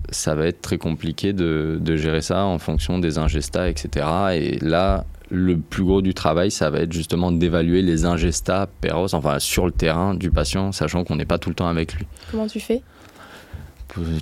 ça 0.10 0.36
va 0.36 0.48
être 0.48 0.62
très 0.62 0.78
compliqué 0.78 1.34
de, 1.34 1.78
de, 1.80 1.96
gérer 1.96 2.22
ça 2.22 2.46
en 2.46 2.58
fonction 2.60 3.00
des 3.00 3.18
ingestats, 3.18 3.70
etc. 3.70 4.08
Et 4.34 4.58
là, 4.60 5.06
le 5.30 5.58
plus 5.60 5.84
gros 5.84 6.02
du 6.02 6.14
travail, 6.14 6.52
ça 6.52 6.70
va 6.70 6.80
être 6.80 6.92
justement 6.92 7.32
d'évaluer 7.32 7.82
les 7.82 8.06
ingestats 8.06 8.68
péros, 8.82 9.14
enfin 9.14 9.40
sur 9.40 9.66
le 9.66 9.72
terrain 9.72 10.16
du 10.16 10.32
patient, 10.32 10.72
sachant 10.72 11.04
qu'on 11.04 11.16
n'est 11.16 11.26
pas 11.26 11.38
tout 11.38 11.50
le 11.50 11.56
temps 11.56 11.68
avec 11.68 11.94
lui. 11.94 12.08
Comment 12.32 12.48
tu 12.48 12.60
fais? 12.60 12.82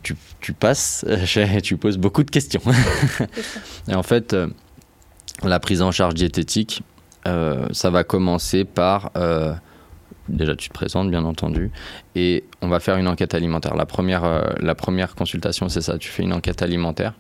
Tu, 0.02 0.16
tu, 0.40 0.54
passes, 0.54 1.06
tu 1.62 1.78
poses 1.78 1.98
beaucoup 1.98 2.24
de 2.24 2.32
questions. 2.32 2.62
et 3.90 3.96
en 3.96 4.04
fait, 4.04 4.34
euh, 4.34 4.48
la 5.44 5.60
prise 5.60 5.82
en 5.82 5.92
charge 5.92 6.14
diététique, 6.14 6.82
euh, 6.82 6.97
ça 7.72 7.90
va 7.90 8.04
commencer 8.04 8.66
par 8.66 9.12
euh, 9.18 9.54
déjà 10.30 10.56
tu 10.56 10.70
te 10.70 10.74
présentes 10.74 11.10
bien 11.10 11.24
entendu 11.24 11.72
et 12.16 12.44
on 12.62 12.68
va 12.68 12.80
faire 12.80 12.98
une 12.98 13.08
enquête 13.08 13.34
alimentaire. 13.34 13.76
La 13.76 13.86
première, 13.86 14.24
euh, 14.24 14.42
la 14.60 14.76
première 14.76 15.16
consultation 15.16 15.70
c'est 15.70 15.82
ça, 15.82 15.98
tu 15.98 16.10
fais 16.10 16.24
une 16.24 16.34
enquête 16.34 16.62
alimentaire 16.62 17.14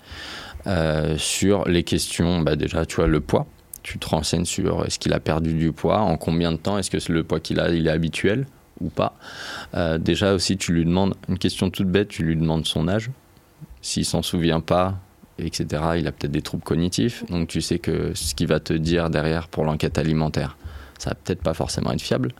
sur 1.15 1.65
les 1.65 1.83
questions, 1.83 2.41
bah, 2.41 2.57
déjà 2.57 2.85
tu 2.85 2.97
vois 2.97 3.07
le 3.07 3.21
poids, 3.21 3.47
tu 3.83 3.99
te 3.99 4.09
renseignes 4.09 4.43
sur 4.43 4.85
est-ce 4.85 4.99
qu'il 4.99 5.13
a 5.13 5.21
perdu 5.21 5.53
du 5.53 5.71
poids, 5.71 5.99
en 5.99 6.17
combien 6.17 6.51
de 6.51 6.57
temps, 6.57 6.77
est-ce 6.77 6.91
que 6.91 7.11
le 7.11 7.23
poids 7.23 7.39
qu'il 7.39 7.61
a 7.61 7.69
il 7.69 7.87
est 7.87 7.91
habituel 7.91 8.47
ou 8.81 8.89
pas. 8.89 9.15
déjà 9.97 10.33
aussi 10.33 10.57
tu 10.57 10.73
lui 10.73 10.83
demandes 10.83 11.15
une 11.29 11.37
question 11.37 11.69
toute 11.69 11.87
bête, 11.87 12.09
tu 12.09 12.23
lui 12.23 12.35
demandes 12.35 12.65
son 12.65 12.89
âge, 12.89 13.09
s'il 13.81 14.03
s'en 14.03 14.21
souvient 14.21 14.59
pas, 14.59 14.99
etc. 15.39 15.83
Il 15.97 16.07
a 16.07 16.11
peut-être 16.11 16.31
des 16.31 16.41
troubles 16.41 16.63
cognitifs, 16.63 17.25
donc 17.29 17.47
tu 17.47 17.61
sais 17.61 17.79
que 17.79 18.11
ce 18.13 18.35
qu'il 18.35 18.47
va 18.47 18.59
te 18.59 18.73
dire 18.73 19.09
derrière 19.09 19.47
pour 19.47 19.65
l'enquête 19.65 19.97
alimentaire, 19.97 20.57
ça 20.97 21.11
va 21.11 21.15
peut-être 21.15 21.41
pas 21.41 21.53
forcément 21.53 21.91
être 21.91 22.01
fiable. 22.01 22.31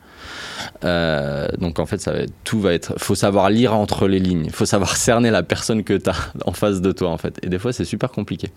Euh, 0.83 1.47
donc 1.59 1.79
en 1.79 1.85
fait, 1.85 1.99
ça 1.99 2.11
va 2.11 2.19
être, 2.19 2.33
tout 2.43 2.59
va 2.59 2.73
être. 2.73 2.93
Faut 2.97 3.15
savoir 3.15 3.49
lire 3.49 3.73
entre 3.73 4.07
les 4.07 4.19
lignes. 4.19 4.49
Faut 4.49 4.65
savoir 4.65 4.97
cerner 4.97 5.31
la 5.31 5.43
personne 5.43 5.83
que 5.83 5.93
tu 5.93 6.09
as 6.09 6.15
en 6.45 6.53
face 6.53 6.81
de 6.81 6.91
toi 6.91 7.09
en 7.09 7.17
fait. 7.17 7.39
Et 7.43 7.49
des 7.49 7.59
fois, 7.59 7.73
c'est 7.73 7.85
super 7.85 8.11
compliqué. 8.11 8.49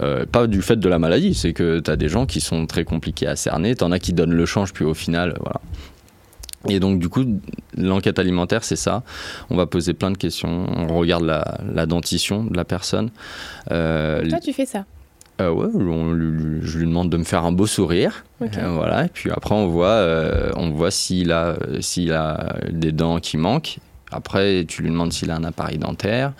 Euh, 0.00 0.26
pas 0.26 0.46
du 0.46 0.62
fait 0.62 0.76
de 0.76 0.88
la 0.88 0.98
maladie, 0.98 1.34
c'est 1.34 1.52
que 1.52 1.80
tu 1.80 1.90
as 1.90 1.96
des 1.96 2.08
gens 2.08 2.26
qui 2.26 2.40
sont 2.40 2.66
très 2.66 2.84
compliqués 2.84 3.26
à 3.26 3.36
cerner. 3.36 3.74
T'en 3.74 3.90
as 3.92 3.98
qui 3.98 4.12
donnent 4.12 4.34
le 4.34 4.46
change, 4.46 4.72
puis 4.72 4.84
au 4.84 4.94
final, 4.94 5.36
voilà. 5.40 5.60
Et 6.68 6.80
donc 6.80 6.98
du 6.98 7.08
coup, 7.08 7.24
l'enquête 7.76 8.18
alimentaire, 8.18 8.64
c'est 8.64 8.76
ça. 8.76 9.02
On 9.50 9.56
va 9.56 9.66
poser 9.66 9.94
plein 9.94 10.10
de 10.10 10.18
questions. 10.18 10.66
On 10.76 10.98
regarde 10.98 11.24
la, 11.24 11.86
dentition 11.86 12.44
de 12.44 12.56
la 12.56 12.64
personne. 12.64 13.10
Euh, 13.70 14.28
toi, 14.28 14.40
tu 14.40 14.52
fais 14.52 14.66
ça 14.66 14.84
euh, 15.40 15.50
ouais, 15.50 15.68
je 16.62 16.78
lui 16.78 16.86
demande 16.86 17.10
de 17.10 17.16
me 17.16 17.24
faire 17.24 17.44
un 17.44 17.52
beau 17.52 17.66
sourire. 17.66 18.24
Euh, 18.40 18.46
voilà, 18.70 19.04
et 19.04 19.08
puis 19.08 19.30
après, 19.30 19.54
on 19.54 19.66
voit, 19.66 19.88
euh, 19.88 20.50
on 20.56 20.70
voit 20.70 20.90
s'il 20.90 21.30
a, 21.30 21.56
s'il 21.80 22.12
a 22.12 22.56
des 22.70 22.92
dents 22.92 23.20
qui 23.20 23.36
manquent. 23.36 23.78
Après, 24.10 24.64
tu 24.66 24.82
lui 24.82 24.90
demandes 24.90 25.12
s'il 25.12 25.30
a 25.30 25.36
un 25.36 25.44
appareil 25.44 25.78
dentaire. 25.78 26.32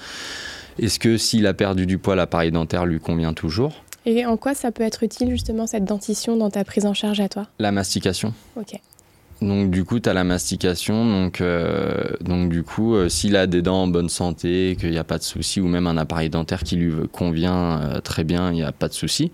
Est-ce 0.78 0.98
que 0.98 1.18
s'il 1.18 1.46
a 1.46 1.52
perdu 1.52 1.86
du 1.86 1.98
poids, 1.98 2.16
l'appareil 2.16 2.52
dentaire 2.52 2.86
lui 2.86 3.00
convient 3.00 3.34
toujours? 3.34 3.82
Et 4.06 4.24
en 4.24 4.36
quoi 4.36 4.54
ça 4.54 4.70
peut 4.72 4.84
être 4.84 5.02
utile 5.02 5.30
justement 5.30 5.66
cette 5.66 5.84
dentition 5.84 6.36
dans 6.36 6.48
ta 6.48 6.64
prise 6.64 6.86
en 6.86 6.94
charge 6.94 7.20
à 7.20 7.28
toi? 7.28 7.48
La 7.58 7.72
mastication. 7.72 8.32
Ok. 8.56 8.80
Donc 9.42 9.70
du 9.70 9.84
coup, 9.84 10.00
tu 10.00 10.08
as 10.08 10.14
la 10.14 10.24
mastication. 10.24 11.04
Donc, 11.04 11.40
euh, 11.40 12.04
donc 12.20 12.48
du 12.48 12.62
coup, 12.62 12.94
euh, 12.94 13.08
s'il 13.08 13.36
a 13.36 13.46
des 13.46 13.62
dents 13.62 13.82
en 13.82 13.86
bonne 13.86 14.08
santé, 14.08 14.76
qu'il 14.80 14.90
n'y 14.90 14.98
a 14.98 15.04
pas 15.04 15.18
de 15.18 15.22
souci, 15.22 15.60
ou 15.60 15.68
même 15.68 15.86
un 15.86 15.98
appareil 15.98 16.30
dentaire 16.30 16.62
qui 16.62 16.76
lui 16.76 16.92
convient 17.08 17.80
euh, 17.80 18.00
très 18.00 18.24
bien, 18.24 18.50
il 18.50 18.54
n'y 18.54 18.62
a 18.62 18.72
pas 18.72 18.88
de 18.88 18.94
souci. 18.94 19.30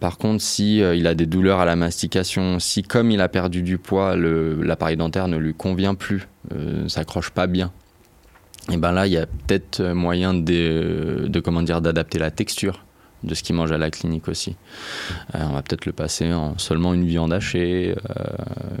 par 0.00 0.18
contre, 0.18 0.42
si 0.42 0.78
il 0.78 1.06
a 1.06 1.14
des 1.14 1.26
douleurs 1.26 1.60
à 1.60 1.64
la 1.64 1.76
mastication, 1.76 2.58
si 2.58 2.82
comme 2.82 3.10
il 3.10 3.20
a 3.20 3.28
perdu 3.28 3.62
du 3.62 3.78
poids, 3.78 4.16
l'appareil 4.16 4.96
dentaire 4.96 5.28
ne 5.28 5.36
lui 5.36 5.54
convient 5.54 5.94
plus, 5.94 6.26
s'accroche 6.88 7.30
pas 7.30 7.46
bien, 7.46 7.70
et 8.68 8.74
eh 8.74 8.76
ben 8.78 8.90
là, 8.90 9.06
il 9.06 9.12
y 9.12 9.16
a 9.16 9.26
peut-être 9.26 9.80
moyen 9.92 10.34
de, 10.34 11.26
de 11.28 11.40
comment 11.40 11.62
d'adapter 11.62 12.18
la 12.18 12.32
texture 12.32 12.85
de 13.22 13.34
ce 13.34 13.42
qu'il 13.42 13.54
mange 13.54 13.72
à 13.72 13.78
la 13.78 13.90
clinique 13.90 14.28
aussi. 14.28 14.56
Euh, 15.34 15.40
on 15.48 15.54
va 15.54 15.62
peut-être 15.62 15.86
le 15.86 15.92
passer 15.92 16.32
en 16.32 16.58
seulement 16.58 16.94
une 16.94 17.06
viande 17.06 17.32
hachée, 17.32 17.94
euh, 18.10 18.24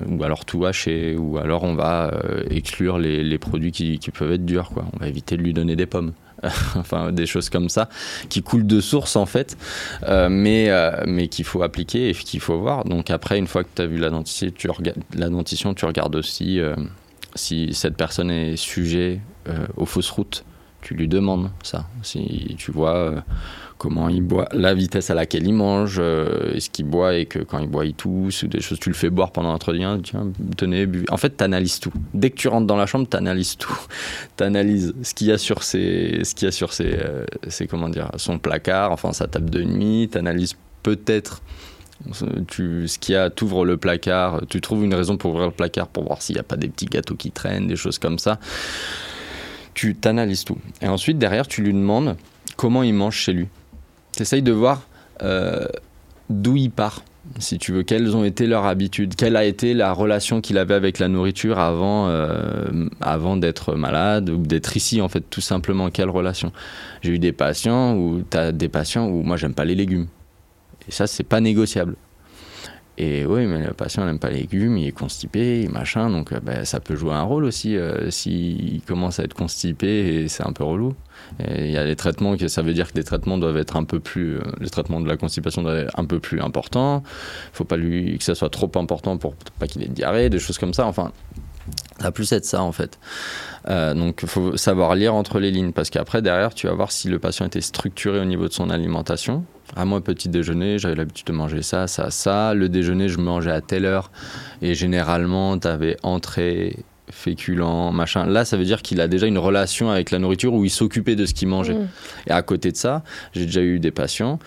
ou 0.08 0.22
alors 0.22 0.44
tout 0.44 0.64
haché, 0.66 1.16
ou 1.16 1.38
alors 1.38 1.64
on 1.64 1.74
va 1.74 2.12
euh, 2.12 2.44
exclure 2.50 2.98
les, 2.98 3.38
produits 3.38 3.72
qui, 3.72 3.98
peuvent 4.12 4.32
être 4.32 4.44
durs. 4.44 4.70
On 4.94 4.98
va 4.98 5.08
éviter 5.08 5.36
de 5.36 5.42
lui 5.42 5.52
donner 5.52 5.76
des 5.76 5.86
pommes. 5.86 6.12
enfin, 6.76 7.12
des 7.12 7.24
choses 7.24 7.48
comme 7.48 7.70
ça, 7.70 7.88
qui 8.28 8.42
coulent 8.42 8.66
de 8.66 8.80
source 8.82 9.16
en 9.16 9.24
fait, 9.24 9.56
mais, 10.06 10.70
mais 11.06 11.28
qu'il 11.28 11.46
faut 11.46 11.62
appliquer 11.62 12.10
et 12.10 12.12
qu'il 12.12 12.40
faut 12.40 12.58
voir. 12.58 12.84
Donc 12.84 13.10
après, 13.10 13.38
une 13.38 13.46
fois 13.46 13.64
que 13.64 13.70
tu 13.74 13.80
as 13.80 13.86
vu 13.86 13.96
la 13.96 14.10
la 14.10 15.28
dentition, 15.30 15.74
tu 15.74 15.86
regardes 15.86 16.14
aussi 16.14 16.60
si 17.34 17.72
cette 17.72 17.96
personne 17.96 18.30
est 18.30 18.56
sujet 18.56 19.20
aux 19.78 19.86
fausses 19.86 20.10
routes. 20.10 20.44
Tu 20.86 20.94
lui 20.94 21.08
demandes 21.08 21.50
ça. 21.64 21.86
Si 22.04 22.54
tu 22.56 22.70
vois 22.70 23.24
comment 23.76 24.08
il 24.08 24.22
boit, 24.22 24.48
la 24.52 24.72
vitesse 24.72 25.10
à 25.10 25.14
laquelle 25.14 25.44
il 25.44 25.52
mange, 25.52 25.96
euh, 25.98 26.54
est-ce 26.54 26.70
qu'il 26.70 26.84
boit 26.86 27.16
et 27.16 27.26
que 27.26 27.40
quand 27.40 27.58
il 27.58 27.66
boit 27.66 27.84
il 27.86 27.94
tousse 27.94 28.44
ou 28.44 28.46
des 28.46 28.60
choses, 28.60 28.78
tu 28.78 28.88
le 28.88 28.94
fais 28.94 29.10
boire 29.10 29.32
pendant 29.32 29.50
l'entretien, 29.50 29.98
tiens, 30.00 30.28
tenez, 30.56 30.86
buvez. 30.86 31.06
En 31.10 31.16
fait, 31.16 31.38
tu 31.38 31.42
analyses 31.42 31.80
tout. 31.80 31.90
Dès 32.14 32.30
que 32.30 32.36
tu 32.36 32.46
rentres 32.46 32.68
dans 32.68 32.76
la 32.76 32.86
chambre, 32.86 33.08
tu 33.10 33.16
analyses 33.16 33.56
tout. 33.56 33.76
tu 34.36 34.44
analyses 34.44 34.94
ce 35.02 35.12
qu'il 35.12 35.26
y 35.26 35.32
a 35.32 35.38
sur 35.38 35.64
ses, 35.64 36.20
ce 36.22 36.36
qu'il 36.36 36.46
y 36.46 36.48
a 36.48 36.52
sur 36.52 36.72
ses, 36.72 37.00
euh, 37.00 37.24
comment 37.68 37.88
dire, 37.88 38.12
son 38.16 38.38
placard, 38.38 38.92
enfin 38.92 39.12
sa 39.12 39.26
table 39.26 39.50
de 39.50 39.64
nuit, 39.64 40.08
tu 40.12 40.18
analyses 40.18 40.54
peut-être 40.84 41.42
tu, 42.46 42.86
ce 42.86 42.96
qu'il 43.00 43.16
y 43.16 43.18
a, 43.18 43.28
tu 43.28 43.42
ouvres 43.42 43.64
le 43.64 43.76
placard, 43.76 44.42
tu 44.48 44.60
trouves 44.60 44.84
une 44.84 44.94
raison 44.94 45.16
pour 45.16 45.32
ouvrir 45.32 45.46
le 45.46 45.52
placard 45.52 45.88
pour 45.88 46.04
voir 46.04 46.22
s'il 46.22 46.36
n'y 46.36 46.40
a 46.40 46.44
pas 46.44 46.56
des 46.56 46.68
petits 46.68 46.86
gâteaux 46.86 47.16
qui 47.16 47.32
traînent, 47.32 47.66
des 47.66 47.74
choses 47.74 47.98
comme 47.98 48.20
ça. 48.20 48.38
Tu 49.76 49.94
t'analyses 49.94 50.44
tout. 50.44 50.56
Et 50.80 50.88
ensuite, 50.88 51.18
derrière, 51.18 51.46
tu 51.46 51.60
lui 51.60 51.74
demandes 51.74 52.16
comment 52.56 52.82
il 52.82 52.94
mange 52.94 53.16
chez 53.16 53.34
lui. 53.34 53.46
Tu 54.16 54.40
de 54.40 54.52
voir 54.52 54.88
euh, 55.22 55.66
d'où 56.30 56.56
il 56.56 56.70
part, 56.70 57.02
si 57.38 57.58
tu 57.58 57.72
veux, 57.72 57.82
quelles 57.82 58.16
ont 58.16 58.24
été 58.24 58.46
leurs 58.46 58.64
habitudes, 58.64 59.14
quelle 59.16 59.36
a 59.36 59.44
été 59.44 59.74
la 59.74 59.92
relation 59.92 60.40
qu'il 60.40 60.56
avait 60.56 60.72
avec 60.72 60.98
la 60.98 61.08
nourriture 61.08 61.58
avant, 61.58 62.08
euh, 62.08 62.88
avant 63.02 63.36
d'être 63.36 63.74
malade 63.74 64.30
ou 64.30 64.38
d'être 64.38 64.78
ici, 64.78 65.02
en 65.02 65.10
fait, 65.10 65.28
tout 65.28 65.42
simplement? 65.42 65.90
Quelle 65.90 66.08
relation? 66.08 66.52
J'ai 67.02 67.12
eu 67.12 67.18
des 67.18 67.32
patients 67.32 67.94
où 67.96 68.22
tu 68.30 68.36
as 68.38 68.52
des 68.52 68.70
patients 68.70 69.06
où 69.06 69.22
moi, 69.22 69.36
j'aime 69.36 69.52
pas 69.52 69.66
les 69.66 69.74
légumes. 69.74 70.06
Et 70.88 70.92
ça, 70.92 71.06
c'est 71.06 71.22
pas 71.22 71.42
négociable. 71.42 71.96
Et 72.98 73.26
oui, 73.26 73.46
mais 73.46 73.66
le 73.66 73.74
patient 73.74 74.04
n'aime 74.06 74.18
pas 74.18 74.30
les 74.30 74.40
légumes, 74.40 74.78
il 74.78 74.88
est 74.88 74.92
constipé, 74.92 75.68
machin, 75.68 76.08
donc 76.08 76.32
euh, 76.32 76.40
ben, 76.40 76.64
ça 76.64 76.80
peut 76.80 76.96
jouer 76.96 77.12
un 77.12 77.22
rôle 77.22 77.44
aussi 77.44 77.76
s'il 78.10 78.80
commence 78.86 79.20
à 79.20 79.24
être 79.24 79.34
constipé 79.34 80.22
et 80.22 80.28
c'est 80.28 80.46
un 80.46 80.52
peu 80.52 80.64
relou. 80.64 80.94
Il 81.40 81.70
y 81.70 81.76
a 81.76 81.84
des 81.84 81.96
traitements, 81.96 82.36
ça 82.48 82.62
veut 82.62 82.72
dire 82.72 82.88
que 82.88 82.94
des 82.94 83.04
traitements 83.04 83.36
doivent 83.38 83.56
être 83.56 83.76
un 83.76 83.84
peu 83.84 84.00
plus, 84.00 84.36
euh, 84.36 84.42
les 84.60 84.70
traitements 84.70 85.00
de 85.00 85.08
la 85.08 85.16
constipation 85.16 85.62
doivent 85.62 85.78
être 85.78 85.98
un 85.98 86.04
peu 86.04 86.20
plus 86.20 86.40
importants. 86.40 87.02
Faut 87.52 87.64
pas 87.64 87.76
lui, 87.76 88.16
que 88.18 88.24
ça 88.24 88.34
soit 88.34 88.48
trop 88.48 88.70
important 88.76 89.18
pour 89.18 89.34
pas 89.58 89.66
qu'il 89.66 89.82
ait 89.82 89.88
de 89.88 89.92
diarrhée, 89.92 90.30
des 90.30 90.38
choses 90.38 90.58
comme 90.58 90.72
ça. 90.72 90.86
Enfin, 90.86 91.12
ça 91.98 92.04
va 92.04 92.12
plus 92.12 92.30
être 92.32 92.44
ça 92.44 92.62
en 92.62 92.72
fait. 92.72 92.98
Euh, 93.68 93.94
donc 93.94 94.20
il 94.22 94.28
faut 94.28 94.56
savoir 94.56 94.94
lire 94.94 95.14
entre 95.14 95.40
les 95.40 95.50
lignes 95.50 95.72
parce 95.72 95.90
qu'après 95.90 96.22
derrière 96.22 96.54
tu 96.54 96.68
vas 96.68 96.74
voir 96.74 96.92
si 96.92 97.08
le 97.08 97.18
patient 97.18 97.46
était 97.46 97.60
structuré 97.60 98.20
au 98.20 98.24
niveau 98.24 98.46
de 98.48 98.52
son 98.52 98.70
alimentation. 98.70 99.44
À 99.76 99.84
moi 99.84 100.00
petit 100.00 100.28
déjeuner 100.28 100.78
j'avais 100.78 100.94
l'habitude 100.94 101.26
de 101.26 101.32
manger 101.32 101.62
ça, 101.62 101.86
ça, 101.86 102.10
ça. 102.10 102.54
Le 102.54 102.68
déjeuner 102.68 103.08
je 103.08 103.18
mangeais 103.18 103.52
à 103.52 103.60
telle 103.60 103.84
heure 103.84 104.10
et 104.62 104.74
généralement 104.74 105.58
tu 105.58 105.68
avais 105.68 105.96
entrée, 106.02 106.76
féculent, 107.10 107.92
machin. 107.92 108.26
Là, 108.26 108.44
ça 108.44 108.56
veut 108.56 108.64
dire 108.64 108.82
qu'il 108.82 109.00
a 109.00 109.08
déjà 109.08 109.26
une 109.26 109.38
relation 109.38 109.90
avec 109.90 110.10
la 110.10 110.18
nourriture 110.18 110.52
où 110.54 110.64
il 110.64 110.70
s'occupait 110.70 111.16
de 111.16 111.26
ce 111.26 111.34
qu'il 111.34 111.48
mangeait. 111.48 111.74
Mm. 111.74 111.88
Et 112.28 112.30
à 112.30 112.42
côté 112.42 112.72
de 112.72 112.76
ça, 112.76 113.02
j'ai 113.32 113.46
déjà 113.46 113.62
eu 113.62 113.78
des 113.78 113.90
patients 113.90 114.38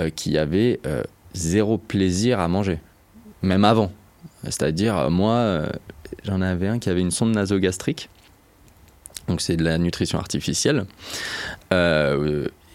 euh, 0.00 0.10
qui 0.10 0.38
avaient 0.38 0.80
euh, 0.86 1.02
zéro 1.34 1.78
plaisir 1.78 2.40
à 2.40 2.48
manger, 2.48 2.80
même 3.42 3.64
avant. 3.64 3.92
C'est-à-dire, 4.44 4.96
euh, 4.96 5.10
moi, 5.10 5.62
j'en 6.24 6.40
avais 6.40 6.68
un 6.68 6.78
qui 6.78 6.90
avait 6.90 7.00
une 7.00 7.10
sonde 7.10 7.34
nasogastrique. 7.34 8.08
Donc, 9.28 9.40
c'est 9.40 9.56
de 9.56 9.64
la 9.64 9.78
nutrition 9.78 10.18
artificielle. 10.18 10.84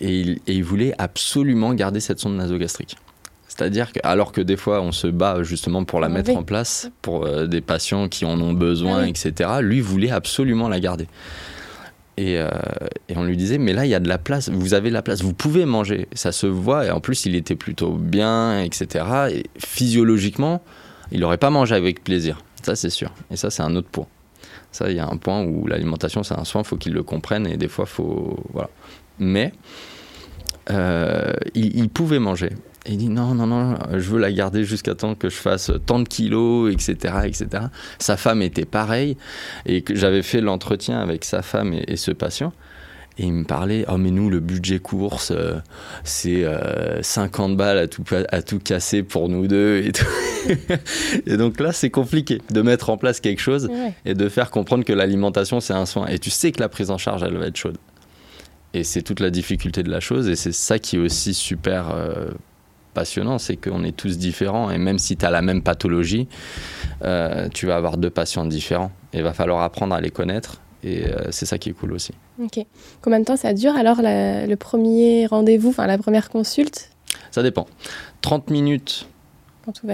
Et 0.01 0.39
il 0.47 0.63
voulait 0.63 0.93
absolument 0.97 1.73
garder 1.73 1.99
cette 1.99 2.19
sonde 2.19 2.35
nasogastrique. 2.35 2.97
C'est-à-dire 3.47 3.91
que, 3.91 3.99
alors 4.03 4.31
que 4.31 4.41
des 4.41 4.57
fois 4.57 4.81
on 4.81 4.91
se 4.91 5.07
bat 5.07 5.41
justement 5.41 5.83
pour 5.83 5.99
la 5.99 6.09
mettre 6.09 6.35
en 6.35 6.43
place 6.43 6.91
pour 7.01 7.25
euh, 7.25 7.47
des 7.47 7.61
patients 7.61 8.07
qui 8.07 8.23
en 8.25 8.39
ont 8.39 8.53
besoin, 8.53 9.03
ah 9.03 9.07
etc., 9.07 9.49
lui 9.61 9.81
voulait 9.81 10.11
absolument 10.11 10.69
la 10.69 10.79
garder. 10.79 11.07
Euh, 12.19 12.49
et, 13.09 13.17
on 13.17 13.23
lui 13.23 13.37
disait, 13.37 13.57
mais 13.57 13.73
là, 13.73 13.85
il 13.85 13.89
y 13.89 13.95
a 13.95 13.99
de 13.99 14.07
la 14.07 14.17
place, 14.17 14.49
vous 14.49 14.73
avez 14.73 14.89
de 14.89 14.93
la 14.93 15.01
place, 15.01 15.21
vous 15.21 15.33
pouvez 15.33 15.65
manger. 15.65 16.07
Ça 16.13 16.31
se 16.31 16.47
voit, 16.47 16.85
et 16.85 16.91
en 16.91 16.99
plus, 16.99 17.25
il 17.25 17.35
était 17.35 17.55
plutôt 17.55 17.93
bien, 17.93 18.61
etc. 18.61 19.05
Et 19.31 19.43
physiologiquement, 19.57 20.63
il 21.11 21.19
n'aurait 21.19 21.37
pas 21.37 21.51
mangé 21.51 21.75
avec 21.75 22.03
plaisir. 22.03 22.39
Ça, 22.63 22.75
c'est 22.75 22.89
sûr. 22.89 23.11
Et 23.29 23.37
ça, 23.37 23.49
c'est 23.49 23.61
un 23.61 23.75
autre 23.75 23.89
point. 23.89 24.07
Ça, 24.71 24.89
il 24.89 24.97
y 24.97 24.99
a 24.99 25.07
un 25.07 25.17
point 25.17 25.43
où 25.43 25.67
l'alimentation, 25.67 26.23
c'est 26.23 26.37
un 26.37 26.43
soin, 26.43 26.61
il 26.61 26.67
faut 26.67 26.75
qu'il 26.75 26.93
le 26.93 27.03
comprenne, 27.03 27.45
et 27.45 27.57
des 27.57 27.67
fois, 27.67 27.85
il 27.87 27.93
faut. 27.93 28.39
Voilà. 28.51 28.69
Mais. 29.19 29.53
Euh, 30.69 31.31
il, 31.55 31.87
pouvait 31.87 32.19
manger 32.19 32.49
il 32.87 32.97
dit 32.97 33.09
non, 33.09 33.33
non, 33.35 33.47
non, 33.47 33.77
je 33.91 34.09
veux 34.09 34.19
la 34.19 34.31
garder 34.31 34.63
jusqu'à 34.63 34.95
temps 34.95 35.15
que 35.15 35.29
je 35.29 35.35
fasse 35.35 35.71
tant 35.85 35.99
de 35.99 36.07
kilos, 36.07 36.71
etc., 36.71 37.15
etc. 37.25 37.65
Sa 37.99 38.17
femme 38.17 38.41
était 38.41 38.65
pareille 38.65 39.17
et 39.65 39.81
que 39.81 39.95
j'avais 39.95 40.23
fait 40.23 40.41
l'entretien 40.41 40.99
avec 40.99 41.25
sa 41.25 41.41
femme 41.41 41.73
et, 41.73 41.97
ce 41.97 42.11
patient. 42.11 42.53
Et 43.19 43.23
il 43.23 43.33
me 43.33 43.43
parlait, 43.45 43.83
oh 43.89 43.97
mais 43.97 44.11
nous, 44.11 44.29
le 44.29 44.39
budget 44.39 44.77
course, 44.77 45.33
euh, 45.35 45.59
c'est 46.03 46.45
50 47.01 47.51
euh, 47.51 47.55
balles 47.55 47.77
à 47.79 47.87
tout, 47.87 48.03
à 48.29 48.41
tout 48.43 48.59
casser 48.59 49.01
pour 49.01 49.27
nous 49.27 49.47
deux 49.47 49.83
et 49.83 49.91
tout. 49.91 50.05
et 51.25 51.35
donc 51.35 51.59
là, 51.59 51.71
c'est 51.71 51.89
compliqué 51.89 52.41
de 52.51 52.61
mettre 52.61 52.91
en 52.91 52.97
place 52.97 53.19
quelque 53.19 53.41
chose 53.41 53.69
et 54.05 54.13
de 54.13 54.29
faire 54.29 54.51
comprendre 54.51 54.85
que 54.85 54.93
l'alimentation, 54.93 55.59
c'est 55.59 55.73
un 55.73 55.87
soin. 55.87 56.05
Et 56.07 56.19
tu 56.19 56.29
sais 56.29 56.51
que 56.51 56.59
la 56.59 56.69
prise 56.69 56.91
en 56.91 56.99
charge, 56.99 57.23
elle 57.23 57.35
va 57.37 57.47
être 57.47 57.57
chaude. 57.57 57.77
Et 58.77 58.83
c'est 58.83 59.01
toute 59.01 59.21
la 59.21 59.31
difficulté 59.31 59.81
de 59.81 59.89
la 59.89 59.99
chose 59.99 60.29
et 60.29 60.35
c'est 60.35 60.51
ça 60.51 60.77
qui 60.77 60.97
est 60.97 60.99
aussi 60.99 61.33
super 61.33 61.89
euh, 61.89 62.29
passionnant, 62.93 63.39
c'est 63.39 63.55
qu'on 63.55 63.83
est 63.83 63.91
tous 63.95 64.19
différents 64.19 64.69
et 64.69 64.77
même 64.77 64.99
si 64.99 65.17
tu 65.17 65.25
as 65.25 65.31
la 65.31 65.41
même 65.41 65.63
pathologie, 65.63 66.27
euh, 67.03 67.49
tu 67.49 67.65
vas 67.65 67.75
avoir 67.75 67.97
deux 67.97 68.11
patients 68.11 68.45
différents. 68.45 68.91
Et 69.13 69.17
il 69.17 69.23
va 69.23 69.33
falloir 69.33 69.63
apprendre 69.63 69.95
à 69.95 69.99
les 69.99 70.11
connaître 70.11 70.61
et 70.83 71.07
euh, 71.07 71.31
c'est 71.31 71.47
ça 71.47 71.57
qui 71.57 71.69
est 71.69 71.73
cool 71.73 71.91
aussi. 71.93 72.11
Ok. 72.39 72.63
Combien 73.01 73.19
de 73.19 73.25
temps 73.25 73.35
ça 73.35 73.51
dure 73.53 73.75
alors 73.75 73.97
le 74.03 74.53
premier 74.55 75.25
rendez-vous, 75.25 75.69
enfin 75.69 75.87
la 75.87 75.97
première 75.97 76.29
consulte? 76.29 76.91
Ça 77.31 77.41
dépend. 77.41 77.65
30 78.21 78.51
minutes 78.51 79.07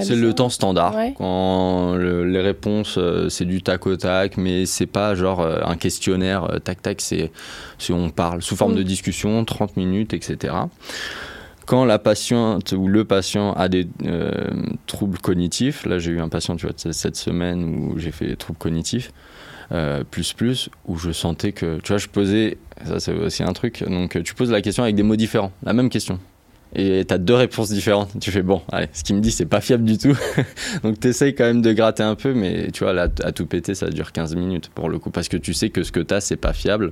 c'est 0.02 0.16
le 0.16 0.34
temps 0.34 0.50
standard. 0.50 0.96
Quand 1.18 1.96
les 1.96 2.42
réponses, 2.42 3.00
c'est 3.30 3.46
du 3.46 3.62
tac 3.62 3.86
au 3.88 3.96
tac, 3.96 4.38
mais 4.38 4.66
c'est 4.66 4.86
pas 4.86 5.16
genre 5.16 5.42
un 5.42 5.76
questionnaire 5.76 6.60
tac 6.64 6.82
tac, 6.82 7.02
c'est 7.02 7.32
si 7.78 7.92
on 7.92 8.10
parle 8.10 8.42
sous 8.42 8.56
forme 8.56 8.74
mm. 8.74 8.78
de 8.78 8.84
discussion, 8.84 9.46
30 9.46 9.78
minutes, 9.78 10.14
etc 10.14 10.54
quand 11.66 11.86
la 11.86 12.00
patiente 12.00 12.74
ou 12.74 12.88
le 12.88 13.06
patient 13.06 13.54
a 13.54 13.70
des 13.70 13.88
euh, 14.06 14.50
troubles 14.88 15.18
cognitifs, 15.20 15.86
là 15.86 16.00
j'ai 16.00 16.12
eu 16.12 16.20
un 16.20 16.30
patient 16.30 16.56
tu 16.56 16.66
vois, 16.66 16.76
cette 16.76 17.16
semaine 17.16 17.64
où 17.64 17.98
j'ai 17.98 18.12
fait 18.12 18.28
des 18.28 18.36
troubles 18.36 18.60
cognitifs, 18.60 19.12
euh, 19.72 20.04
plus 20.04 20.34
plus, 20.34 20.70
où 20.86 20.98
je 20.98 21.12
sentais 21.12 21.52
que, 21.52 21.80
tu 21.80 21.90
vois, 21.90 21.98
je 21.98 22.08
posais, 22.08 22.58
ça 22.86 23.00
c'est 23.00 23.14
aussi 23.14 23.44
un 23.44 23.54
truc, 23.54 23.84
donc 23.88 24.22
tu 24.24 24.36
poses 24.36 24.52
la 24.52 24.62
question 24.62 24.84
avec 24.84 24.96
des 24.96 25.04
mots 25.04 25.16
différents, 25.16 25.52
la 25.64 25.74
même 25.74 25.90
question. 25.90 26.20
Et 26.76 27.06
tu 27.06 27.14
as 27.14 27.18
deux 27.18 27.36
réponses 27.36 27.70
différentes. 27.70 28.12
Tu 28.20 28.32
fais 28.32 28.42
bon, 28.42 28.62
allez, 28.72 28.88
ce 28.94 29.04
qu'il 29.04 29.16
me 29.16 29.22
dit, 29.22 29.32
c'est 29.32 29.46
pas 29.46 29.62
fiable 29.62 29.84
du 29.84 29.98
tout. 29.98 30.18
donc 30.84 31.00
tu 31.00 31.08
essayes 31.08 31.36
quand 31.36 31.46
même 31.46 31.62
de 31.62 31.72
gratter 31.72 32.04
un 32.04 32.16
peu, 32.16 32.34
mais 32.34 32.72
tu 32.72 32.84
vois, 32.84 32.94
là, 32.94 33.08
à 33.24 33.32
tout 33.32 33.46
péter, 33.46 33.76
ça 33.76 33.90
dure 33.90 34.12
15 34.12 34.36
minutes 34.36 34.70
pour 34.74 34.90
le 34.90 35.00
coup, 35.00 35.12
parce 35.12 35.28
que 35.28 35.38
tu 35.38 35.54
sais 35.54 35.70
que 35.70 35.84
ce 35.84 35.92
que 35.92 36.00
tu 36.00 36.14
as, 36.14 36.22
c'est 36.22 36.38
pas 36.38 36.54
fiable 36.54 36.92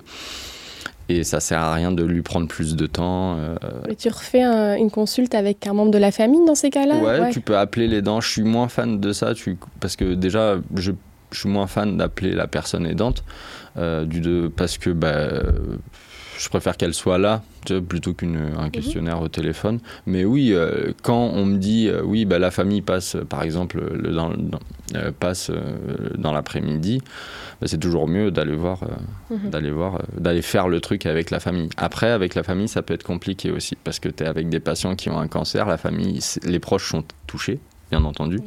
et 1.11 1.23
ça 1.23 1.39
sert 1.39 1.59
à 1.59 1.73
rien 1.73 1.91
de 1.91 2.03
lui 2.03 2.21
prendre 2.21 2.47
plus 2.47 2.75
de 2.75 2.85
temps. 2.87 3.37
Euh. 3.37 3.55
Et 3.89 3.95
tu 3.95 4.09
refais 4.09 4.43
une 4.43 4.91
consulte 4.91 5.35
avec 5.35 5.67
un 5.67 5.73
membre 5.73 5.91
de 5.91 5.97
la 5.97 6.11
famille 6.11 6.45
dans 6.45 6.55
ces 6.55 6.69
cas-là? 6.69 6.97
Ouais, 6.97 7.29
tu 7.31 7.41
peux 7.41 7.57
appeler 7.57 7.87
les 7.87 8.01
dents. 8.01 8.21
Je 8.21 8.29
suis 8.29 8.43
moins 8.43 8.67
fan 8.67 8.99
de 8.99 9.13
ça 9.13 9.33
tu... 9.33 9.57
parce 9.79 9.95
que 9.95 10.13
déjà, 10.13 10.55
je, 10.75 10.91
suis 11.31 11.49
moins 11.49 11.67
fan 11.67 11.97
d'appeler 11.97 12.31
la 12.31 12.47
personne 12.47 12.85
aidante 12.85 13.23
euh, 13.77 14.05
du 14.05 14.21
de... 14.21 14.51
parce 14.55 14.77
que 14.77 14.89
bah, 14.89 15.29
je 16.41 16.49
préfère 16.49 16.77
qu'elle 16.77 16.93
soit 16.93 17.17
là 17.17 17.43
plutôt 17.87 18.13
qu'un 18.13 18.27
mhm. 18.27 18.71
questionnaire 18.71 19.21
au 19.21 19.27
téléphone. 19.27 19.79
Mais 20.05 20.25
oui, 20.25 20.51
euh, 20.53 20.91
quand 21.03 21.31
on 21.33 21.45
me 21.45 21.57
dit 21.57 21.89
oui, 22.03 22.25
bah, 22.25 22.39
la 22.39 22.51
famille 22.51 22.81
passe 22.81 23.17
par 23.29 23.43
exemple 23.43 23.81
le, 23.93 24.11
dans, 24.11 24.31
passe 25.19 25.51
dans 26.17 26.33
l'après-midi 26.33 27.01
bah, 27.61 27.67
c'est 27.67 27.77
toujours 27.77 28.07
mieux 28.07 28.31
d'aller 28.31 28.55
voir, 28.55 28.81
euh, 28.83 29.35
mhm. 29.35 29.51
d'aller 29.51 29.69
voir, 29.69 29.95
euh, 29.95 30.19
d'aller 30.19 30.41
faire 30.41 30.67
le 30.67 30.81
truc 30.81 31.05
avec 31.05 31.29
la 31.29 31.39
famille. 31.39 31.69
Après, 31.77 32.09
avec 32.09 32.33
la 32.33 32.41
famille, 32.41 32.67
ça 32.67 32.81
peut 32.81 32.95
être 32.95 33.03
compliqué 33.03 33.51
aussi 33.51 33.75
parce 33.75 33.99
que 33.99 34.09
tu 34.09 34.23
es 34.23 34.27
avec 34.27 34.49
des 34.49 34.59
patients 34.59 34.95
qui 34.95 35.09
ont 35.09 35.19
un 35.19 35.27
cancer, 35.27 35.67
la 35.67 35.77
famille, 35.77 36.19
les 36.43 36.59
proches 36.59 36.89
sont 36.89 37.03
touchés, 37.27 37.59
bien 37.91 38.03
entendu. 38.03 38.39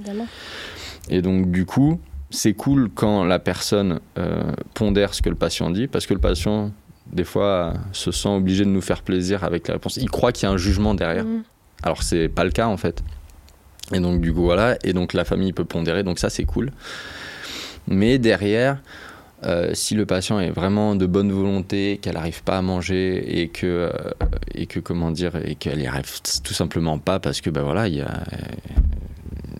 Et 1.08 1.22
donc, 1.22 1.52
du 1.52 1.64
coup, 1.64 2.00
c'est 2.30 2.54
cool 2.54 2.90
quand 2.92 3.22
la 3.22 3.38
personne 3.38 4.00
euh, 4.18 4.52
pondère 4.74 5.14
ce 5.14 5.22
que 5.22 5.28
le 5.28 5.36
patient 5.36 5.70
dit 5.70 5.86
parce 5.86 6.06
que 6.06 6.14
le 6.14 6.20
patient, 6.20 6.72
des 7.12 7.24
fois, 7.24 7.74
se 7.92 8.10
sent 8.10 8.28
obligé 8.28 8.64
de 8.64 8.70
nous 8.70 8.80
faire 8.80 9.02
plaisir 9.02 9.44
avec 9.44 9.68
la 9.68 9.74
réponse. 9.74 9.96
Il 9.96 10.10
croit 10.10 10.32
qu'il 10.32 10.48
y 10.48 10.50
a 10.50 10.52
un 10.52 10.56
jugement 10.56 10.94
derrière. 10.94 11.24
Mhm. 11.24 11.42
Alors, 11.82 12.02
c'est 12.02 12.28
pas 12.28 12.44
le 12.44 12.50
cas 12.50 12.66
en 12.66 12.76
fait. 12.76 13.02
Et 13.92 14.00
donc, 14.00 14.20
du 14.20 14.32
coup, 14.32 14.42
voilà. 14.42 14.76
Et 14.84 14.92
donc, 14.92 15.12
la 15.12 15.24
famille 15.24 15.52
peut 15.52 15.64
pondérer. 15.64 16.02
Donc, 16.02 16.18
ça, 16.18 16.30
c'est 16.30 16.44
cool. 16.44 16.72
Mais 17.86 18.18
derrière, 18.18 18.78
euh, 19.44 19.72
si 19.74 19.94
le 19.94 20.06
patient 20.06 20.40
est 20.40 20.50
vraiment 20.50 20.96
de 20.96 21.04
bonne 21.04 21.30
volonté, 21.30 21.98
qu'elle 22.00 22.14
n'arrive 22.14 22.42
pas 22.42 22.56
à 22.56 22.62
manger 22.62 23.40
et 23.42 23.48
que, 23.48 23.66
euh, 23.66 23.90
et 24.54 24.66
que 24.66 24.80
comment 24.80 25.10
dire, 25.10 25.36
et 25.44 25.54
qu'elle 25.54 25.78
n'y 25.80 25.86
arrive 25.86 26.10
tout 26.42 26.54
simplement 26.54 26.98
pas 26.98 27.18
parce 27.18 27.42
que 27.42 27.50
ben 27.50 27.62
voilà, 27.62 27.88
il 27.88 27.96
y 27.96 28.00
a, 28.00 28.24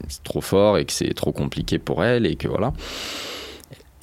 c'est 0.08 0.22
trop 0.22 0.40
fort 0.40 0.78
et 0.78 0.86
que 0.86 0.92
c'est 0.92 1.12
trop 1.12 1.32
compliqué 1.32 1.78
pour 1.78 2.02
elle 2.02 2.24
et 2.24 2.36
que 2.36 2.48
voilà 2.48 2.72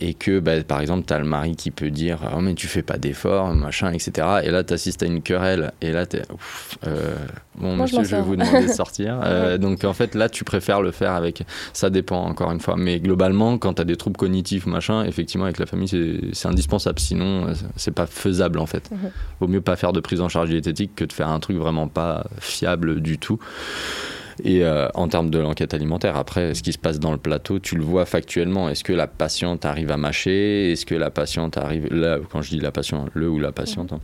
et 0.01 0.13
que 0.15 0.39
bah, 0.39 0.63
par 0.63 0.81
exemple 0.81 1.05
tu 1.07 1.13
as 1.13 1.19
le 1.19 1.25
mari 1.25 1.55
qui 1.55 1.71
peut 1.71 1.91
dire 1.91 2.19
oh 2.35 2.41
mais 2.41 2.55
tu 2.55 2.67
fais 2.67 2.81
pas 2.81 2.97
d'efforts 2.97 3.53
machin 3.53 3.91
etc 3.91 4.27
et 4.43 4.51
là 4.51 4.63
tu 4.63 4.73
assistes 4.73 5.03
à 5.03 5.05
une 5.05 5.21
querelle 5.21 5.71
et 5.81 5.91
là 5.91 6.05
tu 6.05 6.17
es 6.17 6.23
euh, 6.87 7.15
bon 7.55 7.77
monsieur 7.77 8.03
je, 8.03 8.15
vais 8.15 8.21
vous 8.21 8.35
demander 8.35 8.67
de 8.67 8.71
sortir. 8.73 9.19
Euh, 9.23 9.57
donc 9.57 9.83
en 9.83 9.93
fait 9.93 10.15
là 10.15 10.27
tu 10.27 10.43
préfères 10.43 10.81
le 10.81 10.91
faire 10.91 11.13
avec 11.13 11.43
ça 11.73 11.89
dépend 11.89 12.25
encore 12.25 12.51
une 12.51 12.59
fois. 12.59 12.75
Mais 12.77 12.99
globalement 12.99 13.57
quand 13.57 13.75
tu 13.75 13.81
as 13.81 13.85
des 13.85 13.95
troubles 13.95 14.17
cognitifs 14.17 14.65
machin 14.65 15.03
effectivement 15.05 15.45
avec 15.45 15.59
la 15.59 15.65
famille 15.65 16.31
c'est 16.33 16.47
indispensable. 16.47 16.99
Sinon 16.99 17.47
euh, 17.47 17.53
c'est 17.75 17.93
pas 17.93 18.07
faisable 18.07 18.59
en 18.59 18.65
fait. 18.65 18.89
Mhm. 18.91 19.11
vaut 19.39 19.47
mieux 19.47 19.61
pas 19.61 19.75
faire 19.75 19.93
de 19.93 19.99
prise 19.99 20.21
en 20.21 20.29
charge 20.29 20.49
diététique 20.49 20.95
que 20.95 21.05
de 21.05 21.13
faire 21.13 21.29
un 21.29 21.39
truc 21.39 21.57
vraiment 21.57 21.87
pas 21.87 22.25
fiable 22.39 23.01
du 23.01 23.19
tout 23.19 23.39
et 24.43 24.63
euh, 24.63 24.87
en 24.93 25.07
termes 25.07 25.29
de 25.29 25.39
l'enquête 25.39 25.73
alimentaire, 25.73 26.17
après, 26.17 26.53
ce 26.53 26.63
qui 26.63 26.73
se 26.73 26.77
passe 26.77 26.99
dans 26.99 27.11
le 27.11 27.17
plateau, 27.17 27.59
tu 27.59 27.75
le 27.75 27.83
vois 27.83 28.05
factuellement. 28.05 28.69
Est-ce 28.69 28.83
que 28.83 28.93
la 28.93 29.07
patiente 29.07 29.65
arrive 29.65 29.91
à 29.91 29.97
mâcher? 29.97 30.71
Est-ce 30.71 30.85
que 30.85 30.95
la 30.95 31.09
patiente 31.09 31.57
arrive, 31.57 31.87
là, 31.91 32.17
quand 32.31 32.41
je 32.41 32.49
dis 32.49 32.59
la 32.59 32.71
patiente, 32.71 33.09
le 33.13 33.29
ou 33.29 33.39
la 33.39 33.51
patiente, 33.51 33.93
hein, 33.93 33.99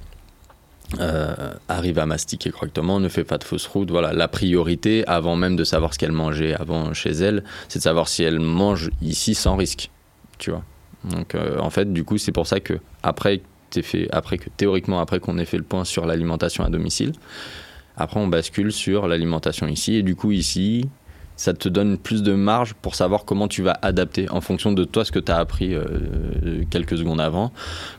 euh, 1.00 1.54
arrive 1.68 2.00
à 2.00 2.06
mastiquer 2.06 2.50
correctement, 2.50 3.02
ne 3.02 3.10
fait 3.10 3.26
pas 3.26 3.38
de 3.38 3.44
fausse 3.44 3.68
route. 3.68 3.92
Voilà, 3.92 4.14
la 4.14 4.28
priorité, 4.28 5.06
avant 5.06 5.36
même 5.36 5.56
de 5.56 5.64
savoir 5.66 5.94
ce 5.94 6.00
qu'elle 6.00 6.14
mangeait 6.14 6.54
avant 6.54 6.94
chez 6.94 7.12
elle, 7.12 7.44
c'est 7.68 7.80
de 7.80 7.84
savoir 7.84 8.08
si 8.08 8.24
elle 8.24 8.40
mange 8.40 8.90
ici 9.02 9.36
sans 9.36 9.58
risque. 9.58 9.90
Tu 10.38 10.52
vois 10.52 10.64
Donc, 11.04 11.36
euh, 11.36 11.60
en 11.60 11.70
fait, 11.70 11.92
du 11.92 12.06
coup, 12.06 12.18
c'est 12.18 12.32
pour 12.32 12.48
ça 12.48 12.62
que 12.62 12.80
après, 13.04 13.42
fait, 13.82 14.08
après 14.12 14.38
que 14.38 14.50
théoriquement, 14.56 15.00
après 15.00 15.20
qu'on 15.20 15.38
ait 15.38 15.46
fait 15.46 15.58
le 15.58 15.64
point 15.64 15.84
sur 15.84 16.06
l'alimentation 16.06 16.64
à 16.64 16.70
domicile, 16.70 17.12
après, 17.98 18.20
on 18.20 18.28
bascule 18.28 18.72
sur 18.72 19.08
l'alimentation 19.08 19.68
ici. 19.68 19.96
Et 19.96 20.04
du 20.04 20.16
coup, 20.16 20.32
ici, 20.32 20.88
ça 21.36 21.54
te 21.54 21.70
donne 21.70 21.98
plus 21.98 22.24
de 22.24 22.34
marge 22.34 22.74
pour 22.74 22.96
savoir 22.96 23.26
comment 23.26 23.48
tu 23.48 23.62
vas 23.62 23.78
adapter 23.82 24.30
en 24.30 24.42
fonction 24.42 24.72
de 24.72 24.84
toi 24.84 25.06
ce 25.06 25.12
que 25.12 25.20
tu 25.20 25.32
as 25.32 25.38
appris 25.38 25.74
euh, 25.74 26.64
quelques 26.70 26.98
secondes 26.98 27.22
avant. 27.22 27.52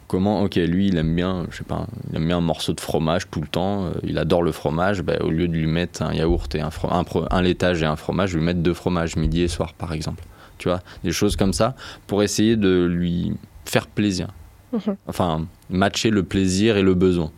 Comment, 0.09 0.43
ok, 0.43 0.57
lui, 0.57 0.89
il 0.89 0.97
aime 0.99 1.15
bien, 1.15 1.47
je 1.51 1.59
sais 1.59 1.65
pas, 1.65 1.87
il 2.11 2.17
aime 2.17 2.27
bien 2.27 2.39
un 2.39 2.43
morceau 2.43 2.73
de 2.73 2.81
fromage 2.81 3.31
tout 3.31 3.41
le 3.41 3.47
temps, 3.47 3.87
euh, 3.87 3.91
il 4.03 4.19
adore 4.19 4.43
le 4.43 4.53
fromage, 4.53 5.03
bah, 5.03 5.15
au 5.21 5.31
lieu 5.31 5.47
de 5.47 5.53
lui 5.53 5.67
mettre 5.67 6.03
un 6.03 6.13
yaourt 6.13 6.53
et 6.55 6.61
un, 6.61 6.71
un, 6.91 7.05
un, 7.31 7.43
laitage 7.43 7.83
et 7.83 7.87
un 7.87 7.97
fromage, 7.97 8.31
je 8.31 8.39
lui 8.39 8.45
mettre 8.45 8.61
deux 8.61 8.75
fromages 8.75 9.17
midi 9.17 9.43
et 9.43 9.49
soir, 9.49 9.75
par 9.75 9.93
exemple. 9.93 10.25
Tu 10.59 10.69
vois, 10.69 10.81
des 11.05 11.13
choses 11.13 11.37
comme 11.37 11.53
ça 11.53 11.77
pour 12.09 12.25
essayer 12.25 12.57
de 12.57 12.85
lui 12.85 13.35
faire 13.65 13.87
plaisir. 13.87 14.29
Mhm. 14.73 14.97
Enfin, 15.07 15.47
matcher 15.71 16.11
le 16.11 16.25
plaisir 16.25 16.77
et 16.77 16.83
le 16.83 16.95
besoin. 16.95 17.31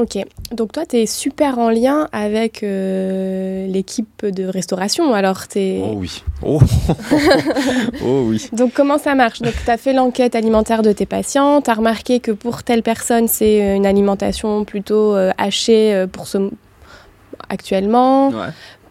Ok, 0.00 0.16
donc 0.50 0.72
toi, 0.72 0.86
tu 0.86 0.96
es 0.96 1.04
super 1.04 1.58
en 1.58 1.68
lien 1.68 2.08
avec 2.12 2.62
euh, 2.62 3.66
l'équipe 3.66 4.24
de 4.24 4.46
restauration, 4.46 5.12
alors 5.12 5.42
es... 5.56 5.82
Oh 5.84 5.92
oui, 5.94 6.22
oh, 6.42 6.58
oh 8.02 8.24
oui. 8.28 8.48
Donc 8.54 8.72
comment 8.72 8.96
ça 8.96 9.14
marche? 9.14 9.42
Donc 9.42 9.52
tu 9.62 9.70
as 9.70 9.76
fait 9.76 9.92
l'enquête 9.92 10.34
alimentaire 10.34 10.80
de 10.80 10.92
tes 10.92 11.04
patients, 11.04 11.60
tu 11.60 11.70
as 11.70 11.74
remarqué 11.74 12.18
que 12.18 12.30
pour 12.30 12.62
telle 12.62 12.82
personne, 12.82 13.28
c'est 13.28 13.76
une 13.76 13.84
alimentation 13.84 14.64
plutôt 14.64 15.14
euh, 15.14 15.32
hachée 15.36 15.92
euh, 15.92 16.06
pour 16.06 16.26
ce 16.26 16.38
actuellement. 17.50 18.30
Ouais. 18.30 18.48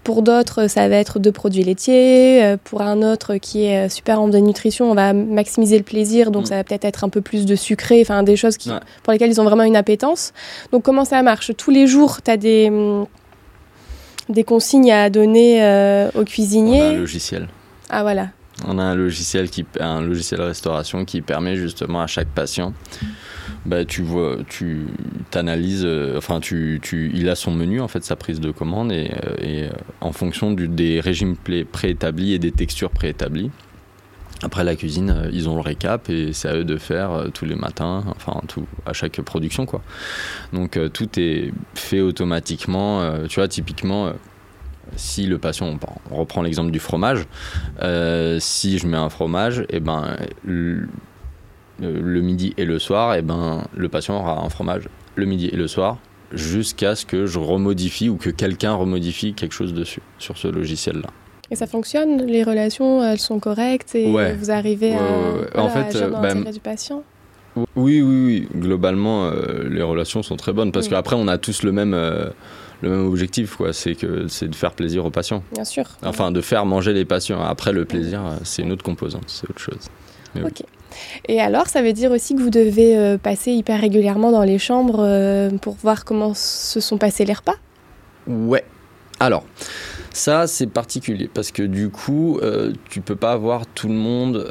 Pour 0.10 0.24
d'autres, 0.24 0.66
ça 0.66 0.90
va 0.90 0.96
être 0.96 1.20
de 1.20 1.30
produits 1.30 1.64
laitiers. 1.64 2.44
Euh, 2.44 2.58
pour 2.64 2.82
un 2.82 3.04
autre 3.04 3.36
qui 3.36 3.66
est 3.66 3.86
euh, 3.86 3.90
super 3.90 4.20
en 4.20 4.28
nutrition, 4.28 4.90
on 4.90 4.96
va 4.96 5.14
maximiser 5.14 5.78
le 5.78 5.84
plaisir, 5.84 6.32
donc 6.32 6.46
mm. 6.46 6.46
ça 6.48 6.56
va 6.56 6.64
peut-être 6.64 6.84
être 6.84 7.04
un 7.04 7.10
peu 7.10 7.22
plus 7.22 7.46
de 7.46 7.56
sucré, 7.56 8.02
enfin 8.02 8.24
des 8.24 8.36
choses 8.36 8.58
qui, 8.58 8.72
pour 9.04 9.14
lesquelles 9.14 9.30
ils 9.30 9.40
ont 9.40 9.44
vraiment 9.44 9.62
une 9.62 9.76
appétence. 9.76 10.34
Donc 10.72 10.82
comment 10.82 11.06
ça 11.06 11.22
marche? 11.22 11.52
Tous 11.56 11.70
les 11.70 11.86
jours, 11.86 12.24
tu 12.24 12.32
as 12.32 12.38
des, 12.38 12.72
mm, 12.72 13.06
des 14.30 14.44
consignes 14.44 14.92
à 14.92 15.12
donner 15.12 15.64
euh, 15.64 16.10
aux 16.16 16.24
cuisiniers. 16.24 16.82
On 16.82 16.86
a 16.86 16.90
un 16.90 16.98
logiciel. 16.98 17.48
Ah 17.92 18.02
voilà. 18.02 18.30
On 18.68 18.80
a 18.80 18.84
un 18.84 18.96
logiciel, 18.96 19.52
qui, 19.52 19.64
un 19.80 20.02
logiciel 20.02 20.40
de 20.40 20.46
restauration 20.46 21.06
qui 21.06 21.22
permet 21.22 21.56
justement 21.56 22.02
à 22.02 22.08
chaque 22.08 22.30
patient 22.30 22.74
bah, 23.66 23.86
tu 23.86 24.02
vois, 24.02 24.38
tu 24.48 24.88
t'analyses, 25.32 25.84
euh, 25.86 26.20
tu, 26.42 26.80
tu, 26.82 27.12
il 27.14 27.30
a 27.30 27.36
son 27.36 27.52
menu, 27.52 27.82
en 27.82 27.88
fait, 27.88 28.04
sa 28.04 28.16
prise 28.16 28.40
de 28.40 28.52
commande, 28.52 28.92
et, 28.92 29.12
euh, 29.12 29.36
euh, 29.44 29.70
en 30.02 30.12
fonction 30.12 30.52
des 30.52 31.00
régimes 31.00 31.36
préétablis 31.72 32.34
et 32.34 32.40
des 32.40 32.52
textures 32.52 32.92
préétablies. 32.92 33.52
Après 34.42 34.64
la 34.64 34.78
cuisine, 34.78 35.30
ils 35.34 35.50
ont 35.50 35.56
le 35.56 35.62
récap 35.62 36.10
et 36.10 36.32
c'est 36.32 36.48
à 36.48 36.56
eux 36.56 36.64
de 36.64 36.78
faire 36.78 37.26
tous 37.34 37.44
les 37.44 37.56
matins, 37.56 38.06
enfin 38.16 38.40
tout, 38.48 38.66
à 38.86 38.94
chaque 38.94 39.20
production 39.20 39.66
quoi. 39.66 39.82
Donc 40.54 40.80
tout 40.94 41.20
est 41.20 41.52
fait 41.76 42.00
automatiquement. 42.00 43.28
tu 43.28 43.42
vois, 43.42 43.50
typiquement, 43.50 44.14
si 44.96 45.26
le 45.26 45.40
patient, 45.40 45.78
on 46.10 46.16
reprend 46.16 46.42
l'exemple 46.42 46.72
du 46.72 46.80
fromage, 46.80 47.26
si 48.40 48.78
je 48.78 48.88
mets 48.88 48.96
un 48.96 49.10
fromage, 49.10 49.60
et 49.60 49.66
eh 49.74 49.80
ben 49.82 50.16
le 51.82 52.22
midi 52.22 52.54
et 52.58 52.66
le 52.66 52.80
soir, 52.80 53.16
et 53.16 53.20
eh 53.20 53.22
ben, 53.22 53.64
le 53.76 53.90
patient 53.90 54.20
aura 54.20 54.44
un 54.44 54.50
fromage 54.50 54.90
le 55.16 55.26
midi 55.26 55.50
et 55.52 55.56
le 55.56 55.68
soir 55.68 55.98
jusqu'à 56.32 56.96
ce 56.96 57.06
que 57.06 57.26
je 57.26 57.40
remodifie 57.40 58.10
ou 58.10 58.18
que 58.18 58.30
quelqu'un 58.30 58.74
remodifie 58.74 59.34
quelque 59.34 59.54
chose 59.54 59.74
dessus, 59.74 60.02
sur 60.18 60.38
ce 60.38 60.48
logiciel-là. 60.48 61.10
Et 61.52 61.56
ça 61.56 61.66
fonctionne? 61.66 62.26
Les 62.28 62.44
relations, 62.44 63.04
elles 63.04 63.20
sont 63.20 63.40
correctes 63.40 63.96
et 63.96 64.06
vous 64.34 64.52
arrivez 64.52 64.94
à, 64.94 65.62
en 65.62 65.70
fait, 65.70 65.96
euh, 65.96 66.10
bah, 66.10 66.52
du 66.52 66.60
patient? 66.60 67.04
oui, 67.56 68.02
oui, 68.02 68.04
oui. 68.04 68.48
Globalement, 68.56 69.26
euh, 69.26 69.68
les 69.68 69.82
relations 69.82 70.22
sont 70.22 70.36
très 70.36 70.54
bonnes 70.54 70.72
parce 70.72 70.88
qu'après, 70.88 71.16
on 71.16 71.28
a 71.28 71.40
tous 71.40 71.64
le 71.64 71.72
même, 71.72 71.94
le 71.94 72.90
même 72.90 73.08
objectif, 73.08 73.56
quoi. 73.56 73.74
C'est 73.74 73.96
que 73.96 74.28
c'est 74.28 74.48
de 74.48 74.56
faire 74.56 74.74
plaisir 74.74 75.06
aux 75.06 75.10
patients. 75.10 75.44
Bien 75.52 75.66
sûr. 75.66 75.86
Enfin, 76.04 76.32
de 76.32 76.42
faire 76.42 76.68
manger 76.68 76.94
les 76.94 77.06
patients. 77.06 77.42
Après, 77.42 77.74
le 77.74 77.86
plaisir, 77.86 78.22
c'est 78.44 78.62
une 78.62 78.72
autre 78.72 78.84
composante, 78.84 79.24
c'est 79.26 79.50
autre 79.50 79.60
chose. 79.60 79.88
ok. 80.36 80.62
Et 81.28 81.40
alors, 81.40 81.68
ça 81.68 81.82
veut 81.82 81.94
dire 81.94 82.12
aussi 82.12 82.36
que 82.36 82.42
vous 82.42 82.50
devez 82.50 82.98
euh, 82.98 83.18
passer 83.18 83.52
hyper 83.52 83.80
régulièrement 83.80 84.32
dans 84.32 84.44
les 84.44 84.60
chambres 84.60 85.00
euh, 85.00 85.50
pour 85.62 85.76
voir 85.76 86.06
comment 86.06 86.34
se 86.34 86.80
sont 86.80 86.98
passés 86.98 87.26
les 87.26 87.34
repas? 87.34 87.56
Ouais. 88.28 88.64
Alors, 89.20 89.44
ça, 90.14 90.48
c'est 90.48 90.68
particulier 90.68 91.30
parce 91.32 91.52
que 91.52 91.64
du 91.64 91.90
coup, 91.90 92.40
euh, 92.42 92.72
tu 92.90 93.02
peux 93.02 93.18
pas 93.18 93.34
avoir 93.34 93.68
tout 93.68 93.90
le 93.90 93.94
monde. 93.94 94.48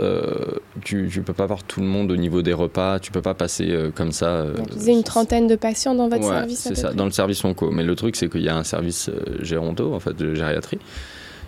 Tu, 0.84 1.08
tu, 1.10 1.22
peux 1.22 1.32
pas 1.32 1.44
avoir 1.44 1.64
tout 1.64 1.80
le 1.80 1.86
monde 1.86 2.10
au 2.10 2.16
niveau 2.16 2.42
des 2.42 2.52
repas. 2.52 2.98
Tu 2.98 3.10
peux 3.10 3.22
pas 3.22 3.32
passer 3.32 3.90
comme 3.94 4.12
ça. 4.12 4.44
Vous 4.76 4.82
avez 4.82 4.92
une 4.92 5.04
trentaine 5.04 5.46
de 5.46 5.56
patients 5.56 5.94
dans 5.94 6.08
votre 6.08 6.24
ouais, 6.24 6.34
service. 6.34 6.58
C'est 6.60 6.74
ça, 6.74 6.92
dans 6.92 7.06
le 7.06 7.12
service 7.12 7.42
onco. 7.44 7.70
Mais 7.70 7.82
le 7.82 7.94
truc, 7.94 8.14
c'est 8.16 8.28
qu'il 8.28 8.42
y 8.42 8.48
a 8.50 8.56
un 8.56 8.64
service 8.64 9.10
géronto, 9.40 9.94
en 9.94 10.00
fait, 10.00 10.14
de 10.14 10.34
gériatrie. 10.34 10.80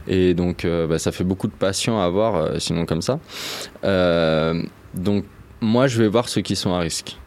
Et 0.09 0.33
donc, 0.33 0.67
bah, 0.67 0.99
ça 0.99 1.13
fait 1.13 1.25
beaucoup 1.25 1.47
de 1.47 1.53
patients 1.53 2.01
à 2.01 2.05
avoir, 2.05 2.59
sinon 2.59 2.87
comme 2.87 3.03
ça. 3.03 3.19
Donc, 4.95 5.25
moi, 5.61 5.87
je 5.87 6.03
vais 6.03 6.09
voir 6.09 6.29
ceux 6.29 6.41
qui 6.41 6.57
sont 6.57 6.73
à 6.73 6.81
risque. 6.81 7.19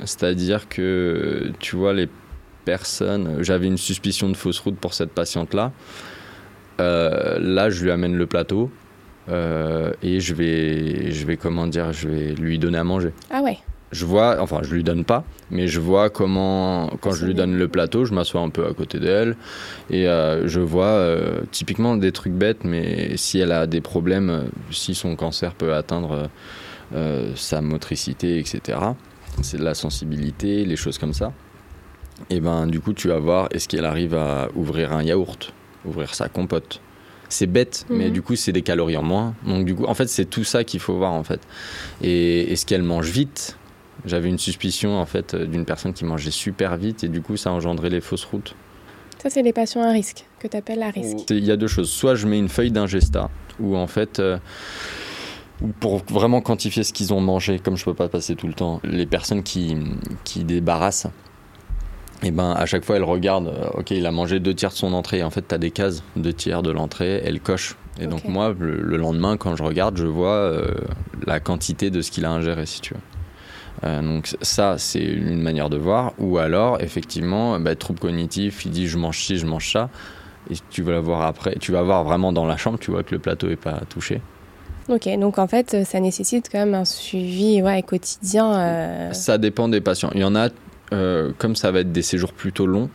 C'est-à-dire 0.00 0.68
que, 0.68 1.52
tu 1.58 1.76
vois, 1.76 1.92
les 1.92 2.08
personnes. 2.64 3.42
J'avais 3.42 3.66
une 3.66 3.78
suspicion 3.78 4.28
de 4.28 4.36
fausse 4.36 4.60
route 4.60 4.76
pour 4.76 4.94
cette 4.94 5.10
patiente-là. 5.10 5.72
Euh, 6.80 7.38
là, 7.40 7.70
je 7.70 7.84
lui 7.84 7.90
amène 7.90 8.16
le 8.16 8.26
plateau 8.26 8.70
euh, 9.28 9.92
et 10.02 10.20
je 10.20 10.34
vais, 10.34 11.12
je 11.12 11.26
vais, 11.26 11.36
comment 11.36 11.66
dire, 11.66 11.92
je 11.92 12.08
vais 12.08 12.34
lui 12.34 12.58
donner 12.58 12.78
à 12.78 12.84
manger. 12.84 13.12
Ah 13.30 13.42
ouais. 13.42 13.58
Je 13.92 14.06
vois, 14.06 14.40
enfin, 14.40 14.60
je 14.62 14.74
lui 14.74 14.82
donne 14.82 15.04
pas, 15.04 15.22
mais 15.50 15.68
je 15.68 15.78
vois 15.78 16.08
comment, 16.08 16.90
quand 17.02 17.12
je 17.12 17.26
lui 17.26 17.34
donne 17.34 17.58
le 17.58 17.68
plateau, 17.68 18.06
je 18.06 18.14
m'assois 18.14 18.40
un 18.40 18.48
peu 18.48 18.66
à 18.66 18.72
côté 18.72 18.98
d'elle 18.98 19.36
et 19.90 20.08
euh, 20.08 20.48
je 20.48 20.60
vois 20.60 20.86
euh, 20.86 21.42
typiquement 21.50 21.98
des 21.98 22.10
trucs 22.10 22.32
bêtes, 22.32 22.64
mais 22.64 23.18
si 23.18 23.38
elle 23.38 23.52
a 23.52 23.66
des 23.66 23.82
problèmes, 23.82 24.44
si 24.70 24.94
son 24.94 25.14
cancer 25.14 25.52
peut 25.52 25.74
atteindre 25.74 26.30
euh, 26.94 27.32
sa 27.36 27.60
motricité, 27.60 28.38
etc., 28.38 28.78
c'est 29.42 29.56
de 29.58 29.64
la 29.64 29.74
sensibilité, 29.74 30.64
les 30.64 30.76
choses 30.76 30.98
comme 30.98 31.14
ça. 31.14 31.32
Et 32.30 32.40
ben, 32.40 32.66
du 32.66 32.80
coup, 32.80 32.92
tu 32.92 33.08
vas 33.08 33.18
voir, 33.18 33.48
est-ce 33.50 33.66
qu'elle 33.68 33.84
arrive 33.86 34.14
à 34.14 34.48
ouvrir 34.54 34.92
un 34.92 35.02
yaourt 35.02 35.52
ouvrir 35.84 36.14
sa 36.14 36.28
compote. 36.28 36.80
C'est 37.28 37.48
bête, 37.48 37.86
mais 37.90 38.06
Mhm. 38.06 38.12
du 38.12 38.22
coup, 38.22 38.36
c'est 38.36 38.52
des 38.52 38.62
calories 38.62 38.96
en 38.96 39.02
moins. 39.02 39.34
Donc, 39.44 39.64
du 39.64 39.74
coup, 39.74 39.84
en 39.86 39.94
fait, 39.94 40.06
c'est 40.08 40.26
tout 40.26 40.44
ça 40.44 40.62
qu'il 40.62 40.78
faut 40.78 40.96
voir, 40.96 41.12
en 41.12 41.24
fait. 41.24 41.40
Et 42.02 42.52
est-ce 42.52 42.64
qu'elle 42.66 42.82
mange 42.84 43.08
vite 43.10 43.56
J'avais 44.04 44.28
une 44.28 44.38
suspicion, 44.38 44.96
en 45.00 45.06
fait, 45.06 45.34
d'une 45.34 45.64
personne 45.64 45.92
qui 45.92 46.04
mangeait 46.04 46.30
super 46.30 46.76
vite, 46.76 47.02
et 47.04 47.08
du 47.08 47.20
coup, 47.20 47.36
ça 47.36 47.50
engendrait 47.50 47.90
les 47.90 48.00
fausses 48.00 48.24
routes. 48.24 48.54
Ça, 49.20 49.28
c'est 49.30 49.42
les 49.42 49.52
patients 49.52 49.82
à 49.82 49.90
risque, 49.92 50.24
que 50.38 50.46
tu 50.46 50.56
appelles 50.56 50.82
à 50.82 50.90
risque. 50.90 51.30
Il 51.30 51.44
y 51.44 51.50
a 51.50 51.56
deux 51.56 51.66
choses. 51.68 51.90
Soit 51.90 52.14
je 52.14 52.26
mets 52.28 52.38
une 52.38 52.48
feuille 52.48 52.70
d'ingesta, 52.70 53.28
où 53.58 53.76
en 53.76 53.86
fait, 53.88 54.20
euh, 54.20 54.38
pour 55.80 56.02
vraiment 56.04 56.40
quantifier 56.40 56.82
ce 56.82 56.92
qu'ils 56.92 57.12
ont 57.12 57.20
mangé, 57.20 57.58
comme 57.58 57.76
je 57.76 57.84
peux 57.84 57.94
pas 57.94 58.08
passer 58.08 58.34
tout 58.36 58.46
le 58.46 58.54
temps, 58.54 58.80
les 58.84 59.06
personnes 59.06 59.42
qui, 59.42 59.76
qui 60.24 60.44
débarrassent, 60.44 61.08
et 62.22 62.30
ben 62.30 62.52
à 62.52 62.66
chaque 62.66 62.84
fois 62.84 62.96
elles 62.96 63.04
regardent, 63.04 63.48
euh, 63.48 63.78
ok, 63.78 63.90
il 63.90 64.06
a 64.06 64.12
mangé 64.12 64.38
deux 64.38 64.54
tiers 64.54 64.70
de 64.70 64.76
son 64.76 64.92
entrée. 64.92 65.22
En 65.22 65.30
fait, 65.30 65.46
tu 65.48 65.54
as 65.54 65.58
des 65.58 65.70
cases, 65.70 66.04
deux 66.16 66.32
tiers 66.32 66.62
de 66.62 66.70
l'entrée, 66.70 67.20
elles 67.24 67.40
cochent. 67.40 67.76
Et 68.00 68.06
donc 68.06 68.24
moi, 68.24 68.54
le, 68.58 68.80
le 68.80 68.96
lendemain, 68.96 69.36
quand 69.36 69.56
je 69.56 69.62
regarde, 69.62 69.96
je 69.96 70.06
vois 70.06 70.28
euh, 70.34 70.74
la 71.26 71.40
quantité 71.40 71.90
de 71.90 72.00
ce 72.00 72.10
qu'il 72.10 72.24
a 72.24 72.30
ingéré, 72.30 72.64
si 72.64 72.80
tu 72.80 72.94
veux. 72.94 73.00
Euh, 73.84 74.00
donc 74.00 74.36
ça, 74.40 74.78
c'est 74.78 75.02
une 75.02 75.42
manière 75.42 75.68
de 75.68 75.76
voir. 75.76 76.12
Ou 76.18 76.38
alors, 76.38 76.80
effectivement, 76.80 77.58
bah, 77.58 77.74
trouble 77.74 77.98
cognitif, 77.98 78.64
il 78.64 78.70
dit 78.70 78.86
je 78.86 78.98
mange 78.98 79.18
ci, 79.18 79.38
je 79.38 79.46
mange 79.46 79.70
ça. 79.70 79.90
Et 80.50 80.54
tu 80.70 80.82
vas 80.82 81.00
voir 81.00 81.22
après, 81.22 81.56
tu 81.60 81.72
vas 81.72 81.82
voir 81.82 82.04
vraiment 82.04 82.32
dans 82.32 82.46
la 82.46 82.56
chambre, 82.56 82.78
tu 82.78 82.90
vois 82.90 83.02
que 83.02 83.14
le 83.14 83.20
plateau 83.20 83.48
est 83.50 83.56
pas 83.56 83.80
touché. 83.88 84.20
Ok, 84.92 85.08
donc 85.18 85.38
en 85.38 85.46
fait, 85.46 85.84
ça 85.86 86.00
nécessite 86.00 86.48
quand 86.52 86.58
même 86.58 86.74
un 86.74 86.84
suivi 86.84 87.62
quotidien. 87.86 88.54
euh, 88.54 89.12
Ça 89.12 89.38
dépend 89.38 89.68
des 89.68 89.80
patients. 89.80 90.10
Il 90.14 90.20
y 90.20 90.24
en 90.24 90.34
a, 90.36 90.48
euh, 90.92 91.30
comme 91.38 91.56
ça 91.56 91.70
va 91.70 91.80
être 91.80 91.92
des 91.92 92.02
séjours 92.02 92.34
plutôt 92.34 92.66
longs, 92.66 92.90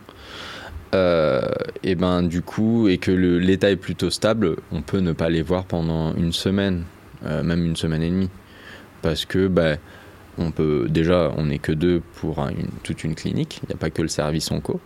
euh, 0.94 1.40
et 1.82 1.96
ben 1.96 2.22
du 2.22 2.40
coup, 2.42 2.86
et 2.88 2.98
que 2.98 3.10
l'état 3.10 3.70
est 3.70 3.76
plutôt 3.76 4.10
stable, 4.10 4.56
on 4.70 4.80
peut 4.80 5.00
ne 5.00 5.12
pas 5.12 5.28
les 5.28 5.42
voir 5.42 5.64
pendant 5.64 6.14
une 6.14 6.32
semaine, 6.32 6.84
même 7.24 7.64
une 7.66 7.74
semaine 7.74 8.02
et 8.04 8.10
demie, 8.10 8.30
parce 9.02 9.24
que 9.24 9.48
ben 9.48 9.76
on 10.38 10.52
peut 10.52 10.86
déjà, 10.88 11.32
on 11.36 11.46
n'est 11.46 11.58
que 11.58 11.72
deux 11.72 12.00
pour 12.20 12.38
un- 12.38 12.50
une- 12.50 12.68
toute 12.84 13.02
une 13.02 13.16
clinique. 13.16 13.58
Il 13.64 13.70
n'y 13.70 13.74
a 13.74 13.76
pas 13.78 13.90
que 13.90 14.02
le 14.02 14.08
service 14.08 14.52
onco. 14.52 14.80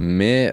Mais 0.00 0.50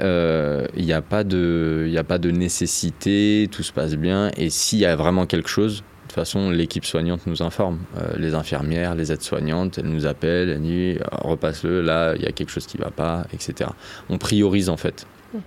il 0.76 0.86
n'y 0.86 0.92
a, 0.94 0.98
a 0.98 1.02
pas 1.02 1.24
de 1.24 2.32
nécessité, 2.32 3.48
tout 3.50 3.64
se 3.64 3.72
passe 3.72 3.96
bien. 3.96 4.30
Et 4.36 4.50
s'il 4.50 4.80
y 4.80 4.86
a 4.86 4.96
vraiment 4.98 5.26
quelque 5.26 5.48
chose, 5.50 5.84
toute 6.12 6.16
façon, 6.22 6.50
l'équipe 6.50 6.86
soignante 6.86 7.26
nous 7.28 7.42
informe. 7.42 7.80
Euh, 7.98 8.14
les 8.18 8.34
infirmières, 8.36 8.96
les 8.96 9.12
aides-soignantes, 9.12 9.78
elles 9.78 9.86
nous 9.86 10.06
appellent, 10.06 10.50
elles 10.50 10.62
disent 10.62 11.00
Ah, 11.12 11.20
repasse-le, 11.24 11.82
là, 11.82 12.14
il 12.16 12.22
y 12.22 12.28
a 12.28 12.32
quelque 12.32 12.50
chose 12.52 12.66
qui 12.66 12.78
ne 12.78 12.84
va 12.84 12.92
pas, 12.92 13.26
etc. 13.34 13.70
On 14.10 14.18
priorise 14.18 14.70
en 14.70 14.78
fait. 14.78 15.06
Mhm. 15.34 15.42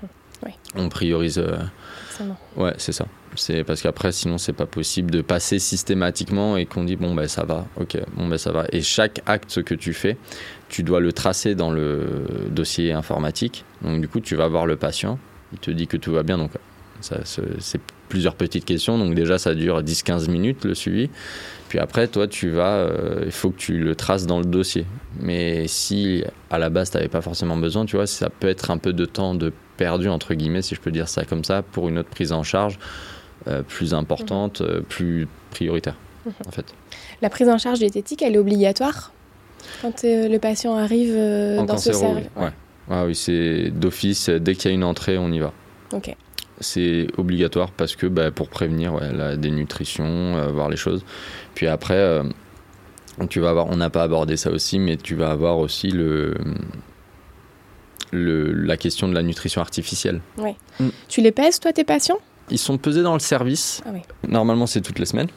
Oui. 0.46 0.52
On 0.76 0.88
priorise. 0.88 1.38
euh. 1.38 1.56
Ouais, 2.56 2.74
c'est 2.78 2.92
ça. 2.92 3.06
C'est 3.34 3.64
parce 3.64 3.82
qu'après, 3.82 4.12
sinon, 4.12 4.38
c'est 4.38 4.52
pas 4.52 4.66
possible 4.66 5.10
de 5.10 5.20
passer 5.20 5.58
systématiquement 5.58 6.56
et 6.56 6.66
qu'on 6.66 6.84
dit 6.84 6.96
bon 6.96 7.14
ben 7.14 7.26
ça 7.26 7.44
va, 7.44 7.66
ok, 7.76 7.98
bon 8.16 8.28
ben 8.28 8.38
ça 8.38 8.52
va. 8.52 8.64
Et 8.70 8.80
chaque 8.82 9.20
acte 9.26 9.62
que 9.62 9.74
tu 9.74 9.92
fais, 9.92 10.16
tu 10.68 10.82
dois 10.82 11.00
le 11.00 11.12
tracer 11.12 11.54
dans 11.54 11.70
le 11.72 12.06
dossier 12.50 12.92
informatique. 12.92 13.64
Donc 13.82 14.00
du 14.00 14.08
coup, 14.08 14.20
tu 14.20 14.36
vas 14.36 14.46
voir 14.48 14.66
le 14.66 14.76
patient, 14.76 15.18
il 15.52 15.58
te 15.58 15.70
dit 15.70 15.86
que 15.88 15.96
tout 15.96 16.12
va 16.12 16.22
bien. 16.22 16.38
Donc 16.38 16.52
ça, 17.00 17.18
c'est 17.24 17.80
plusieurs 18.14 18.36
petites 18.36 18.64
questions. 18.64 18.96
Donc 18.96 19.16
déjà, 19.16 19.38
ça 19.38 19.56
dure 19.56 19.82
10-15 19.82 20.30
minutes 20.30 20.64
le 20.64 20.74
suivi. 20.76 21.10
Puis 21.68 21.80
après, 21.80 22.06
toi, 22.06 22.28
tu 22.28 22.50
vas, 22.50 22.74
euh, 22.76 23.22
il 23.26 23.32
faut 23.32 23.50
que 23.50 23.56
tu 23.58 23.78
le 23.80 23.96
traces 23.96 24.24
dans 24.26 24.38
le 24.38 24.44
dossier. 24.44 24.86
Mais 25.20 25.66
si 25.66 26.22
à 26.48 26.60
la 26.60 26.70
base, 26.70 26.90
tu 26.92 26.96
n'avais 26.96 27.08
pas 27.08 27.22
forcément 27.22 27.56
besoin, 27.56 27.86
tu 27.86 27.96
vois, 27.96 28.06
ça 28.06 28.30
peut 28.30 28.46
être 28.46 28.70
un 28.70 28.78
peu 28.78 28.92
de 28.92 29.04
temps 29.04 29.34
de 29.34 29.52
perdu, 29.76 30.08
entre 30.08 30.34
guillemets, 30.34 30.62
si 30.62 30.76
je 30.76 30.80
peux 30.80 30.92
dire 30.92 31.08
ça 31.08 31.24
comme 31.24 31.42
ça, 31.42 31.62
pour 31.62 31.88
une 31.88 31.98
autre 31.98 32.08
prise 32.10 32.30
en 32.30 32.44
charge 32.44 32.78
euh, 33.48 33.62
plus 33.62 33.92
importante, 33.94 34.60
euh, 34.60 34.80
plus 34.88 35.26
prioritaire, 35.50 35.96
Mhm. 36.24 36.32
en 36.46 36.50
fait. 36.52 36.66
La 37.20 37.30
prise 37.30 37.48
en 37.48 37.58
charge 37.58 37.80
diététique, 37.80 38.22
elle 38.22 38.36
est 38.36 38.38
obligatoire 38.38 39.12
quand 39.82 40.02
le 40.04 40.38
patient 40.38 40.76
arrive 40.76 41.14
dans 41.66 41.76
ce 41.78 41.92
service 41.92 42.26
oui. 42.36 42.42
Ouais. 42.44 42.50
Ah 42.88 43.04
oui, 43.06 43.14
c'est 43.16 43.70
d'office, 43.70 44.28
dès 44.28 44.54
qu'il 44.54 44.70
y 44.70 44.72
a 44.72 44.74
une 44.74 44.84
entrée, 44.84 45.18
on 45.18 45.32
y 45.32 45.40
va. 45.40 45.52
Ok. 45.92 46.14
C'est 46.60 47.08
obligatoire 47.16 47.70
parce 47.72 47.96
que 47.96 48.06
bah, 48.06 48.30
pour 48.30 48.48
prévenir 48.48 48.94
ouais, 48.94 49.12
la 49.12 49.36
dénutrition, 49.36 50.04
euh, 50.04 50.52
voir 50.52 50.68
les 50.68 50.76
choses. 50.76 51.04
Puis 51.54 51.66
après, 51.66 51.96
euh, 51.96 52.22
tu 53.28 53.40
vas 53.40 53.50
avoir, 53.50 53.66
on 53.66 53.76
n'a 53.76 53.90
pas 53.90 54.04
abordé 54.04 54.36
ça 54.36 54.50
aussi, 54.50 54.78
mais 54.78 54.96
tu 54.96 55.16
vas 55.16 55.30
avoir 55.30 55.58
aussi 55.58 55.88
le, 55.88 56.34
le, 58.12 58.52
la 58.52 58.76
question 58.76 59.08
de 59.08 59.14
la 59.14 59.22
nutrition 59.22 59.60
artificielle. 59.60 60.20
Tu 61.08 61.20
les 61.20 61.32
pèses, 61.32 61.58
toi, 61.58 61.72
tes 61.72 61.84
patients? 61.84 62.18
Ils 62.50 62.58
sont 62.58 62.78
pesés 62.78 63.02
dans 63.02 63.14
le 63.14 63.20
service. 63.20 63.82
Ah 63.84 63.90
oui. 63.92 64.00
Normalement, 64.28 64.66
c'est 64.66 64.80
toutes 64.80 64.98
les 64.98 65.06
semaines. 65.06 65.28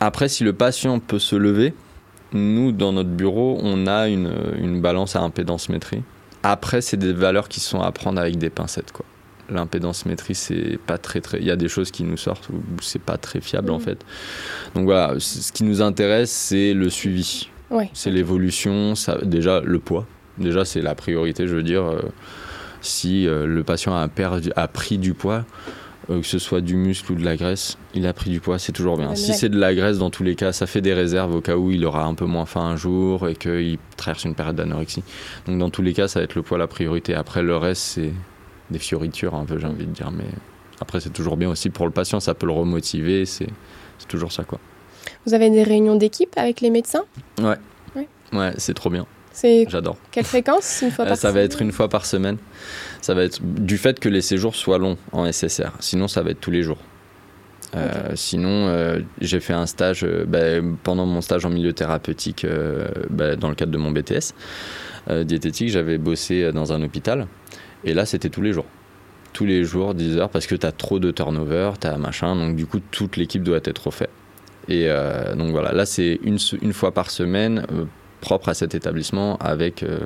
Après, 0.00 0.28
si 0.28 0.44
le 0.44 0.52
patient 0.52 0.98
peut 0.98 1.18
se 1.18 1.36
lever, 1.36 1.74
nous, 2.32 2.72
dans 2.72 2.92
notre 2.92 3.10
bureau, 3.10 3.58
on 3.62 3.86
a 3.86 4.08
une, 4.08 4.32
une 4.56 4.80
balance 4.80 5.14
à 5.14 5.20
impédance 5.20 5.68
métrie. 5.68 6.02
Après, 6.42 6.80
c'est 6.80 6.96
des 6.96 7.12
valeurs 7.12 7.48
qui 7.48 7.60
sont 7.60 7.82
à 7.82 7.92
prendre 7.92 8.18
avec 8.18 8.38
des 8.38 8.48
pincettes, 8.50 8.92
quoi. 8.92 9.04
L'impédance 9.52 10.06
métrie, 10.06 10.34
c'est 10.34 10.78
pas 10.86 10.98
très 10.98 11.20
très. 11.20 11.38
Il 11.38 11.44
y 11.44 11.50
a 11.50 11.56
des 11.56 11.68
choses 11.68 11.90
qui 11.90 12.02
nous 12.04 12.16
sortent 12.16 12.48
où 12.48 12.60
c'est 12.80 13.02
pas 13.02 13.18
très 13.18 13.40
fiable 13.40 13.70
en 13.70 13.78
Mhm. 13.78 13.84
fait. 13.84 13.98
Donc 14.74 14.84
voilà, 14.84 15.14
ce 15.18 15.52
qui 15.52 15.64
nous 15.64 15.82
intéresse, 15.82 16.30
c'est 16.30 16.72
le 16.74 16.88
suivi, 16.90 17.48
Ouais. 17.70 17.90
c'est 17.92 18.10
l'évolution, 18.10 18.94
ça, 18.94 19.18
déjà 19.22 19.60
le 19.60 19.78
poids. 19.78 20.06
Déjà, 20.38 20.64
c'est 20.64 20.80
la 20.80 20.94
priorité, 20.94 21.46
je 21.46 21.54
veux 21.54 21.62
dire. 21.62 21.82
euh, 21.84 22.00
si 22.80 23.28
euh, 23.28 23.46
le 23.46 23.62
patient 23.62 23.94
a, 23.94 24.08
perdu, 24.08 24.50
a 24.56 24.66
pris 24.66 24.98
du 24.98 25.14
poids, 25.14 25.44
euh, 26.10 26.20
que 26.20 26.26
ce 26.26 26.38
soit 26.40 26.60
du 26.60 26.74
muscle 26.74 27.12
ou 27.12 27.14
de 27.14 27.24
la 27.24 27.36
graisse, 27.36 27.78
il 27.94 28.06
a 28.08 28.12
pris 28.12 28.30
du 28.30 28.40
poids, 28.40 28.58
c'est 28.58 28.72
toujours 28.72 28.96
bien. 28.96 29.14
Si 29.14 29.34
c'est 29.34 29.48
de 29.50 29.58
la 29.58 29.72
graisse, 29.72 29.98
dans 29.98 30.10
tous 30.10 30.24
les 30.24 30.34
cas, 30.34 30.50
ça 30.52 30.66
fait 30.66 30.80
des 30.80 30.92
réserves 30.94 31.32
au 31.34 31.40
cas 31.40 31.56
où 31.56 31.70
il 31.70 31.84
aura 31.84 32.04
un 32.04 32.14
peu 32.14 32.24
moins 32.24 32.44
faim 32.46 32.62
un 32.62 32.76
jour 32.76 33.28
et 33.28 33.36
qu'il 33.36 33.78
traverse 33.96 34.24
une 34.24 34.34
période 34.34 34.56
d'anorexie. 34.56 35.04
Donc 35.46 35.58
dans 35.60 35.70
tous 35.70 35.82
les 35.82 35.92
cas, 35.92 36.08
ça 36.08 36.18
va 36.18 36.24
être 36.24 36.34
le 36.34 36.42
poids 36.42 36.58
la 36.58 36.66
priorité. 36.66 37.14
Après, 37.14 37.42
le 37.42 37.56
reste, 37.56 37.82
c'est 37.82 38.12
des 38.72 38.78
fioritures 38.78 39.34
un 39.34 39.44
peu, 39.44 39.58
j'ai 39.58 39.66
envie 39.66 39.86
de 39.86 39.92
dire. 39.92 40.10
Mais 40.10 40.24
après, 40.80 41.00
c'est 41.00 41.12
toujours 41.12 41.36
bien 41.36 41.48
aussi 41.48 41.70
pour 41.70 41.86
le 41.86 41.92
patient, 41.92 42.18
ça 42.20 42.34
peut 42.34 42.46
le 42.46 42.52
remotiver, 42.52 43.24
c'est 43.26 43.48
toujours 44.08 44.32
ça, 44.32 44.44
quoi. 44.44 44.58
Vous 45.26 45.34
avez 45.34 45.50
des 45.50 45.62
réunions 45.62 45.94
d'équipe 45.94 46.32
avec 46.36 46.60
les 46.60 46.70
médecins? 46.70 47.04
Ouais, 47.38 48.52
c'est 48.56 48.74
trop 48.74 48.88
bien, 48.88 49.06
j'adore. 49.68 49.98
quelle 50.10 50.24
fréquence? 50.24 50.80
Une 50.82 50.90
fois 50.90 51.04
Euh, 51.04 51.08
par 51.08 51.16
ça 51.18 51.30
va 51.30 51.42
être 51.42 51.60
une 51.60 51.70
fois 51.70 51.88
par 51.88 52.06
semaine. 52.06 52.38
Ça 53.02 53.12
va 53.14 53.24
être 53.24 53.40
du 53.42 53.76
fait 53.76 54.00
que 54.00 54.08
les 54.08 54.22
séjours 54.22 54.54
soient 54.56 54.78
longs 54.78 54.96
en 55.12 55.30
SSR. 55.30 55.72
Sinon, 55.80 56.08
ça 56.08 56.22
va 56.22 56.30
être 56.30 56.40
tous 56.40 56.50
les 56.50 56.62
jours. 56.62 56.78
Euh, 57.74 58.12
Sinon, 58.14 58.68
euh, 58.68 59.00
j'ai 59.20 59.40
fait 59.40 59.52
un 59.52 59.66
stage 59.66 60.04
euh, 60.04 60.24
bah, 60.26 60.66
pendant 60.82 61.06
mon 61.06 61.20
stage 61.20 61.46
en 61.46 61.50
milieu 61.50 61.72
thérapeutique 61.72 62.46
bah, 63.10 63.36
dans 63.36 63.48
le 63.48 63.54
cadre 63.54 63.72
de 63.72 63.78
mon 63.78 63.90
BTS 63.90 64.34
diététique. 65.24 65.68
J'avais 65.68 65.98
bossé 65.98 66.52
dans 66.52 66.72
un 66.72 66.82
hôpital 66.82 67.26
et 67.84 67.94
là, 67.94 68.06
c'était 68.06 68.28
tous 68.28 68.42
les 68.42 68.52
jours. 68.52 68.66
Tous 69.32 69.46
les 69.46 69.64
jours, 69.64 69.94
10 69.94 70.18
heures, 70.18 70.28
parce 70.28 70.46
que 70.46 70.54
tu 70.54 70.66
as 70.66 70.72
trop 70.72 70.98
de 70.98 71.10
turnover, 71.10 71.72
tu 71.80 71.86
as 71.86 71.96
machin. 71.96 72.36
Donc, 72.36 72.54
du 72.56 72.66
coup, 72.66 72.80
toute 72.90 73.16
l'équipe 73.16 73.42
doit 73.42 73.60
être 73.64 73.86
refaite. 73.86 74.10
Et 74.68 74.84
euh, 74.86 75.34
donc 75.34 75.50
voilà, 75.50 75.72
là, 75.72 75.86
c'est 75.86 76.20
une, 76.22 76.38
une 76.60 76.72
fois 76.72 76.92
par 76.92 77.10
semaine, 77.10 77.66
euh, 77.72 77.84
propre 78.20 78.50
à 78.50 78.54
cet 78.54 78.74
établissement 78.74 79.36
avec. 79.38 79.82
euh, 79.82 79.98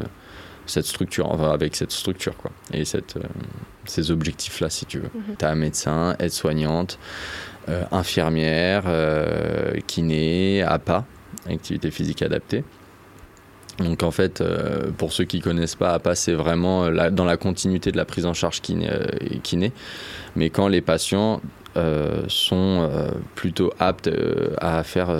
cette 0.68 0.86
structure, 0.86 1.30
enfin, 1.30 1.52
avec 1.52 1.76
cette 1.76 1.92
structure, 1.92 2.36
quoi. 2.36 2.50
Et 2.72 2.84
cette, 2.84 3.16
ces 3.84 4.10
objectifs-là, 4.10 4.68
si 4.68 4.84
tu 4.84 4.98
veux. 4.98 5.10
Mhm. 5.14 5.36
Tu 5.38 5.44
as 5.44 5.54
médecin, 5.54 6.16
aide-soignante, 6.18 6.98
infirmière, 7.92 8.82
kiné, 9.86 10.62
APA, 10.62 11.04
activité 11.48 11.92
physique 11.92 12.20
adaptée. 12.22 12.64
Donc 13.78 14.02
en 14.02 14.10
fait, 14.10 14.42
pour 14.96 15.12
ceux 15.12 15.24
qui 15.24 15.40
connaissent 15.40 15.74
pas, 15.74 15.92
APA 15.94 16.14
c'est 16.14 16.32
vraiment 16.32 16.90
dans 17.10 17.24
la 17.24 17.36
continuité 17.36 17.92
de 17.92 17.96
la 17.96 18.04
prise 18.04 18.24
en 18.24 18.32
charge 18.32 18.62
kiné, 18.62 18.88
kiné. 19.42 19.72
Mais 20.34 20.50
quand 20.50 20.68
les 20.68 20.80
patients 20.80 21.40
euh, 21.76 22.22
sont 22.28 22.88
euh, 22.90 23.10
plutôt 23.34 23.70
aptes 23.78 24.08
euh, 24.08 24.54
à 24.58 24.82
faire 24.82 25.10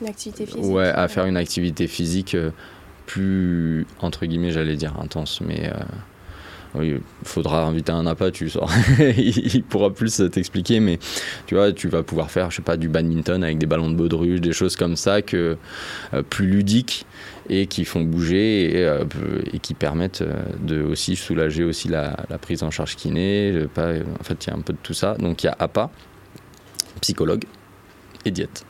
une 0.00 0.06
activité 0.06 0.46
physique. 0.46 0.72
Ouais, 0.72 0.86
à 0.86 1.08
faire 1.08 1.26
une 1.26 1.36
activité 1.36 1.88
physique 1.88 2.36
plus 3.06 3.84
entre 3.98 4.26
guillemets, 4.26 4.52
j'allais 4.52 4.76
dire 4.76 4.94
intense, 5.00 5.40
mais 5.40 5.72
oui, 6.74 6.94
il 7.22 7.28
faudra 7.28 7.64
inviter 7.64 7.92
un 7.92 8.06
appât, 8.06 8.30
tu 8.30 8.48
sors. 8.48 8.70
il 8.98 9.62
pourra 9.62 9.92
plus 9.92 10.22
t'expliquer, 10.30 10.80
mais 10.80 10.98
tu 11.46 11.54
vois, 11.54 11.72
tu 11.72 11.88
vas 11.88 12.02
pouvoir 12.02 12.30
faire, 12.30 12.50
je 12.50 12.56
sais 12.56 12.62
pas, 12.62 12.76
du 12.76 12.88
badminton 12.88 13.44
avec 13.44 13.58
des 13.58 13.66
ballons 13.66 13.90
de 13.90 13.96
baudruche, 13.96 14.40
des 14.40 14.52
choses 14.52 14.76
comme 14.76 14.96
ça, 14.96 15.22
que, 15.22 15.56
plus 16.30 16.46
ludiques 16.46 17.06
et 17.48 17.66
qui 17.66 17.84
font 17.84 18.02
bouger 18.02 18.78
et, 18.78 18.86
euh, 18.86 19.04
et 19.52 19.58
qui 19.58 19.74
permettent 19.74 20.22
euh, 20.22 20.44
de 20.60 20.80
aussi 20.82 21.16
soulager 21.16 21.64
aussi 21.64 21.88
la, 21.88 22.14
prise 22.40 22.62
en 22.62 22.70
charge 22.70 22.96
kiné. 22.96 23.66
Pas, 23.74 23.94
en 24.20 24.24
fait, 24.24 24.46
il 24.46 24.50
y 24.50 24.52
a 24.52 24.56
un 24.56 24.60
peu 24.60 24.72
de 24.72 24.78
tout 24.82 24.94
ça. 24.94 25.14
Donc 25.16 25.42
il 25.42 25.46
y 25.46 25.48
a 25.48 25.56
APA, 25.58 25.90
psychologue 27.00 27.44
et 28.24 28.30
diète. 28.30 28.64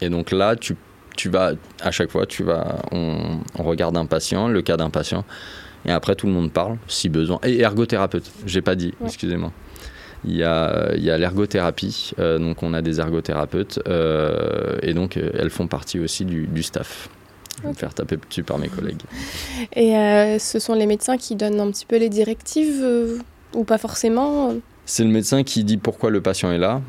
Et 0.00 0.08
donc 0.08 0.30
là, 0.30 0.56
tu, 0.56 0.76
tu 1.16 1.28
vas, 1.28 1.52
à 1.80 1.90
chaque 1.90 2.10
fois, 2.10 2.26
tu 2.26 2.42
vas, 2.42 2.76
on, 2.92 3.40
regarde 3.58 3.96
un 3.96 4.06
patient, 4.06 4.48
le 4.48 4.62
cas 4.62 4.76
d'un 4.76 4.90
patient, 4.90 5.24
et 5.84 5.90
après 5.90 6.14
tout 6.14 6.26
le 6.26 6.32
monde 6.32 6.52
parle, 6.52 6.76
si 6.88 7.08
besoin. 7.08 7.38
Et 7.42 7.60
ergothérapeute, 7.60 8.30
j'ai 8.46 8.62
pas 8.62 8.74
dit, 8.74 8.94
excusez-moi. 9.04 9.52
Il 10.24 10.36
y 10.36 10.44
a, 10.44 10.92
il 10.96 11.02
y 11.02 11.10
a 11.10 11.16
l'ergothérapie, 11.16 12.12
euh, 12.18 12.38
donc 12.38 12.62
on 12.62 12.74
a 12.74 12.82
des 12.82 13.00
ergothérapeutes, 13.00 13.80
et 14.82 14.92
donc 14.92 15.16
elles 15.16 15.50
font 15.50 15.66
partie 15.66 15.98
aussi 15.98 16.24
du, 16.24 16.46
du 16.46 16.62
staff. 16.62 17.08
Je 17.60 17.64
vais 17.64 17.68
me 17.70 17.74
faire 17.74 17.92
taper 17.94 18.16
dessus 18.16 18.42
par 18.42 18.58
mes 18.58 18.68
collègues. 18.68 19.02
Et 19.74 19.96
euh, 19.96 20.38
ce 20.38 20.58
sont 20.58 20.74
les 20.74 20.86
médecins 20.86 21.18
qui 21.18 21.36
donnent 21.36 21.60
un 21.60 21.70
petit 21.70 21.84
peu 21.84 21.96
les 21.96 22.08
directives 22.08 22.80
euh, 22.82 23.18
ou 23.54 23.64
pas 23.64 23.76
forcément 23.78 24.54
C'est 24.86 25.04
le 25.04 25.10
médecin 25.10 25.42
qui 25.42 25.64
dit 25.64 25.76
pourquoi 25.76 26.10
le 26.10 26.22
patient 26.22 26.50
est 26.52 26.58
là, 26.58 26.80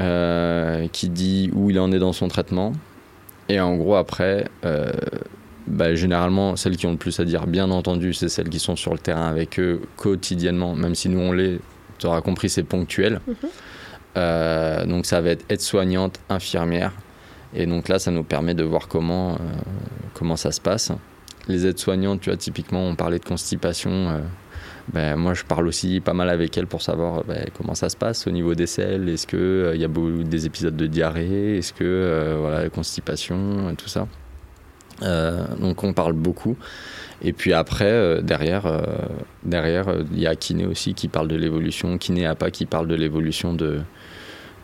euh, 0.00 0.86
qui 0.92 1.08
dit 1.08 1.50
où 1.54 1.70
il 1.70 1.80
en 1.80 1.92
est 1.92 1.98
dans 1.98 2.12
son 2.12 2.28
traitement. 2.28 2.72
Et 3.48 3.58
en 3.58 3.76
gros, 3.76 3.94
après, 3.94 4.44
bah, 5.68 5.94
généralement, 5.94 6.56
celles 6.56 6.76
qui 6.76 6.86
ont 6.86 6.92
le 6.92 6.96
plus 6.96 7.18
à 7.20 7.24
dire, 7.24 7.46
bien 7.46 7.70
entendu, 7.70 8.12
c'est 8.12 8.28
celles 8.28 8.48
qui 8.48 8.58
sont 8.58 8.76
sur 8.76 8.92
le 8.92 8.98
terrain 8.98 9.28
avec 9.28 9.58
eux 9.58 9.80
quotidiennement, 9.96 10.74
même 10.74 10.94
si 10.94 11.08
nous 11.08 11.20
on 11.20 11.32
l'est, 11.32 11.60
tu 11.98 12.06
auras 12.06 12.20
compris, 12.20 12.48
c'est 12.48 12.62
ponctuel. 12.64 13.20
Mhm. 13.26 14.88
donc 14.88 15.06
ça 15.06 15.20
va 15.20 15.30
être 15.30 15.44
aide-soignante, 15.48 16.18
infirmière, 16.28 16.92
et 17.54 17.66
donc 17.66 17.88
là, 17.88 17.98
ça 17.98 18.10
nous 18.10 18.24
permet 18.24 18.54
de 18.54 18.64
voir 18.64 18.88
comment, 18.88 19.32
euh, 19.32 19.36
comment 20.14 20.36
ça 20.36 20.52
se 20.52 20.60
passe. 20.60 20.92
Les 21.48 21.66
aides-soignantes, 21.66 22.20
tu 22.20 22.30
vois, 22.30 22.36
typiquement, 22.36 22.86
on 22.86 22.94
parlait 22.94 23.18
de 23.18 23.24
constipation. 23.24 23.90
Euh, 23.90 24.18
ben, 24.92 25.16
moi, 25.16 25.34
je 25.34 25.44
parle 25.44 25.66
aussi 25.66 26.00
pas 26.00 26.14
mal 26.14 26.28
avec 26.28 26.56
elles 26.58 26.66
pour 26.66 26.82
savoir 26.82 27.24
ben, 27.24 27.46
comment 27.56 27.74
ça 27.74 27.88
se 27.88 27.96
passe 27.96 28.26
au 28.26 28.30
niveau 28.30 28.54
des 28.54 28.66
selles. 28.66 29.08
Est-ce 29.08 29.26
qu'il 29.26 29.38
euh, 29.38 29.74
il 29.74 29.80
y 29.80 29.84
a 29.84 29.88
des 29.88 30.46
épisodes 30.46 30.76
de 30.76 30.86
diarrhée? 30.86 31.58
Est-ce 31.58 31.72
que, 31.72 32.36
voilà, 32.38 32.68
constipation, 32.68 33.74
tout 33.76 33.88
ça? 33.88 34.06
Donc, 35.00 35.84
on 35.84 35.92
parle 35.92 36.12
beaucoup. 36.12 36.56
Et 37.22 37.32
puis 37.32 37.52
après, 37.52 38.22
derrière, 38.22 38.82
derrière, 39.44 39.86
il 40.12 40.20
y 40.20 40.26
a 40.26 40.36
Kiné 40.36 40.66
aussi 40.66 40.94
qui 40.94 41.08
parle 41.08 41.28
de 41.28 41.36
l'évolution, 41.36 41.98
Kiné 41.98 42.26
APA 42.26 42.50
qui 42.50 42.66
parle 42.66 42.88
de 42.88 42.94
l'évolution 42.94 43.54
de, 43.54 43.80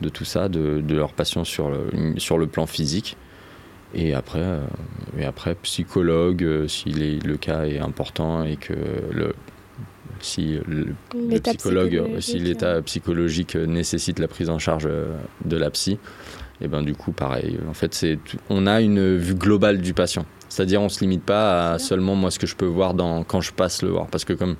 de 0.01 0.09
tout 0.09 0.25
ça, 0.25 0.49
de, 0.49 0.81
de 0.81 0.95
leurs 0.95 1.13
patients 1.13 1.45
sur 1.45 1.71
le, 1.71 2.19
sur 2.19 2.39
le 2.39 2.47
plan 2.47 2.67
physique. 2.67 3.17
Et 3.95 4.13
après, 4.13 4.41
euh, 4.41 4.61
et 5.19 5.25
après 5.25 5.55
psychologue, 5.57 6.43
euh, 6.43 6.69
si 6.69 6.91
le 6.91 7.37
cas 7.37 7.65
est 7.65 7.79
important 7.79 8.43
et 8.45 8.57
que 8.57 8.75
le, 9.13 9.35
si 10.21 10.59
le, 10.67 10.95
psychologue, 11.39 12.03
si 12.19 12.39
l'état 12.41 12.83
psychologique 12.83 13.55
nécessite 13.55 14.19
la 14.19 14.27
prise 14.27 14.51
en 14.51 14.59
charge 14.59 14.87
euh, 14.87 15.17
de 15.45 15.57
la 15.57 15.71
psy, 15.71 15.99
et 16.65 16.69
ben 16.69 16.83
du 16.83 16.95
coup 16.95 17.13
pareil. 17.13 17.59
En 17.69 17.75
fait, 17.75 17.95
c'est 17.95 18.19
on 18.51 18.67
a 18.67 18.81
une 18.81 19.17
vue 19.17 19.35
globale 19.35 19.81
du 19.81 19.95
patient. 19.95 20.25
C'est-à-dire, 20.49 20.81
on 20.81 20.89
se 20.89 21.01
limite 21.01 21.25
pas 21.25 21.73
à 21.73 21.79
seulement 21.79 22.15
moi 22.15 22.31
ce 22.31 22.39
que 22.39 22.47
je 22.47 22.55
peux 22.55 22.67
voir 22.67 22.95
dans, 22.95 23.25
quand 23.25 23.41
je 23.41 23.53
passe 23.53 23.83
le 23.83 23.91
voir, 23.91 24.07
parce 24.07 24.25
que 24.25 24.33
comme 24.33 24.57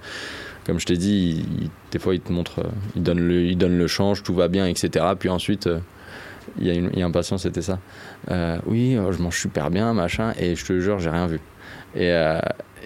comme 0.67 0.81
je 0.81 0.87
t'ai 0.87 0.97
dit, 0.97 1.45
des 1.91 1.99
fois, 1.99 2.15
il 2.15 2.21
te 2.21 2.33
montre, 2.33 2.61
euh, 2.61 2.71
il 2.97 3.03
donne, 3.03 3.21
le, 3.21 3.43
il 3.43 3.59
donne 3.59 3.77
le 3.77 3.87
change, 3.87 4.23
tout 4.23 4.35
va 4.35 4.49
bien, 4.49 4.67
etc. 4.67 5.05
Puis 5.19 5.29
ensuite, 5.29 5.67
euh, 5.67 5.79
il, 6.59 6.67
y 6.67 6.71
a 6.71 6.75
il, 6.75 6.99
y 6.99 7.03
a 7.03 7.07
un 7.07 7.11
patient, 7.11 7.37
c'était 7.37 7.63
ça. 7.63 7.79
Euh, 8.31 8.59
oui, 8.67 8.97
je 9.11 9.23
mange 9.23 9.39
super 9.39 9.71
bien, 9.71 9.93
machin, 9.93 10.33
et 10.39 10.57
je 10.57 10.65
te 10.65 10.81
jure, 10.81 10.99
j'ai 11.01 11.11
rien 11.11 11.27
vu. 11.27 11.39
Et, 11.95 12.09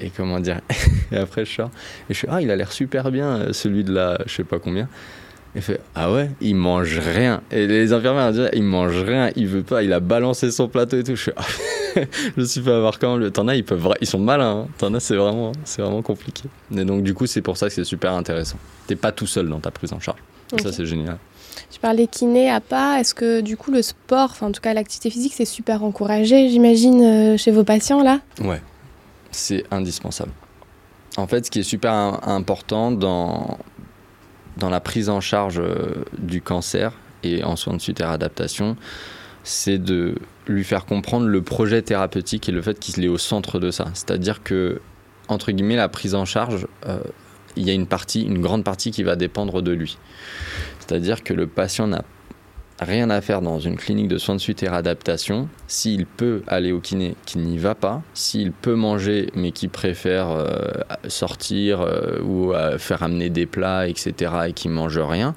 et 0.02 0.10
comment 0.16 0.40
dire? 0.40 0.60
Et 1.12 1.16
après, 1.16 1.44
je 1.44 1.54
sors, 1.54 1.70
et 2.10 2.14
je 2.14 2.18
suis, 2.18 2.28
ah, 2.30 2.42
il 2.42 2.50
a 2.50 2.56
l'air 2.56 2.70
super 2.70 3.10
bien, 3.10 3.52
celui 3.52 3.82
de 3.82 3.94
là, 3.94 4.18
je 4.26 4.34
sais 4.34 4.44
pas 4.44 4.58
combien. 4.58 4.88
Il 5.58 5.62
fait 5.62 5.80
Ah 5.96 6.12
ouais, 6.12 6.30
il 6.40 6.54
mange 6.54 7.00
rien. 7.00 7.42
Et 7.50 7.66
les 7.66 7.92
infirmières 7.92 8.30
disent 8.30 8.48
Il 8.52 8.62
mange 8.62 8.96
rien, 9.02 9.32
il 9.34 9.48
veut 9.48 9.64
pas, 9.64 9.82
il 9.82 9.92
a 9.92 9.98
balancé 9.98 10.52
son 10.52 10.68
plateau 10.68 10.98
et 10.98 11.02
tout. 11.02 11.16
Je, 11.16 11.22
suis, 11.22 11.32
ah, 11.36 11.42
je 12.36 12.42
suis 12.44 12.62
quand 12.62 13.18
même. 13.18 13.30
T'en 13.32 13.48
as, 13.48 13.56
ils, 13.56 13.64
peuvent, 13.64 13.88
ils 14.00 14.06
sont 14.06 14.20
malins. 14.20 14.66
Hein. 14.66 14.68
T'en 14.78 14.94
as, 14.94 15.00
c'est 15.00 15.16
vraiment, 15.16 15.50
c'est 15.64 15.82
vraiment 15.82 16.00
compliqué. 16.00 16.44
Et 16.70 16.84
donc, 16.84 17.02
du 17.02 17.12
coup, 17.12 17.26
c'est 17.26 17.42
pour 17.42 17.56
ça 17.56 17.66
que 17.66 17.72
c'est 17.72 17.82
super 17.82 18.12
intéressant. 18.12 18.56
T'es 18.86 18.94
pas 18.94 19.10
tout 19.10 19.26
seul 19.26 19.48
dans 19.48 19.58
ta 19.58 19.72
prise 19.72 19.92
en 19.92 19.98
charge. 19.98 20.20
Ça, 20.62 20.70
c'est 20.70 20.86
génial. 20.86 21.18
Tu 21.72 21.80
parlais 21.80 22.06
kiné 22.06 22.48
à 22.48 22.60
pas. 22.60 23.00
Est-ce 23.00 23.12
que 23.12 23.40
du 23.40 23.56
coup, 23.56 23.72
le 23.72 23.82
sport, 23.82 24.30
enfin, 24.30 24.46
en 24.46 24.52
tout 24.52 24.60
cas, 24.60 24.74
l'activité 24.74 25.10
physique, 25.10 25.32
c'est 25.34 25.44
super 25.44 25.82
encouragé, 25.82 26.50
j'imagine, 26.50 27.02
euh, 27.02 27.36
chez 27.36 27.50
vos 27.50 27.64
patients 27.64 28.04
là? 28.04 28.20
Ouais, 28.40 28.62
c'est 29.32 29.64
indispensable. 29.72 30.30
En 31.16 31.26
fait, 31.26 31.46
ce 31.46 31.50
qui 31.50 31.58
est 31.58 31.64
super 31.64 32.20
important 32.28 32.92
dans, 32.92 33.58
dans 34.58 34.70
la 34.70 34.80
prise 34.80 35.08
en 35.08 35.20
charge 35.20 35.58
euh, 35.58 36.04
du 36.18 36.42
cancer 36.42 36.92
et 37.22 37.42
en 37.44 37.56
soins 37.56 37.74
de 37.74 37.80
suite 37.80 38.00
et 38.00 38.04
réadaptation, 38.04 38.76
c'est 39.44 39.78
de 39.78 40.16
lui 40.46 40.64
faire 40.64 40.84
comprendre 40.84 41.26
le 41.26 41.42
projet 41.42 41.80
thérapeutique 41.82 42.48
et 42.48 42.52
le 42.52 42.60
fait 42.60 42.78
qu'il 42.78 43.04
est 43.04 43.08
au 43.08 43.18
centre 43.18 43.58
de 43.58 43.70
ça. 43.70 43.86
C'est-à-dire 43.94 44.42
que, 44.42 44.80
entre 45.28 45.52
guillemets, 45.52 45.76
la 45.76 45.88
prise 45.88 46.14
en 46.14 46.24
charge, 46.24 46.66
euh, 46.86 46.98
il 47.56 47.66
y 47.66 47.70
a 47.70 47.72
une 47.72 47.86
partie, 47.86 48.22
une 48.22 48.40
grande 48.40 48.64
partie 48.64 48.90
qui 48.90 49.02
va 49.02 49.16
dépendre 49.16 49.62
de 49.62 49.72
lui. 49.72 49.98
C'est-à-dire 50.80 51.22
que 51.22 51.34
le 51.34 51.46
patient 51.46 51.86
n'a 51.86 52.02
rien 52.80 53.10
à 53.10 53.20
faire 53.20 53.42
dans 53.42 53.58
une 53.58 53.76
clinique 53.76 54.08
de 54.08 54.18
soins 54.18 54.36
de 54.36 54.40
suite 54.40 54.62
et 54.62 54.68
réadaptation, 54.68 55.48
s'il 55.66 56.06
peut 56.06 56.42
aller 56.46 56.72
au 56.72 56.80
kiné, 56.80 57.16
qui 57.26 57.38
n'y 57.38 57.58
va 57.58 57.74
pas, 57.74 58.02
s'il 58.14 58.52
peut 58.52 58.74
manger 58.74 59.30
mais 59.34 59.50
qui 59.50 59.68
préfère 59.68 60.30
euh, 60.30 60.72
sortir 61.08 61.80
euh, 61.80 62.20
ou 62.22 62.52
euh, 62.52 62.78
faire 62.78 63.02
amener 63.02 63.30
des 63.30 63.46
plats, 63.46 63.88
etc., 63.88 64.32
et 64.48 64.52
qui 64.52 64.68
mange 64.68 64.98
rien, 64.98 65.34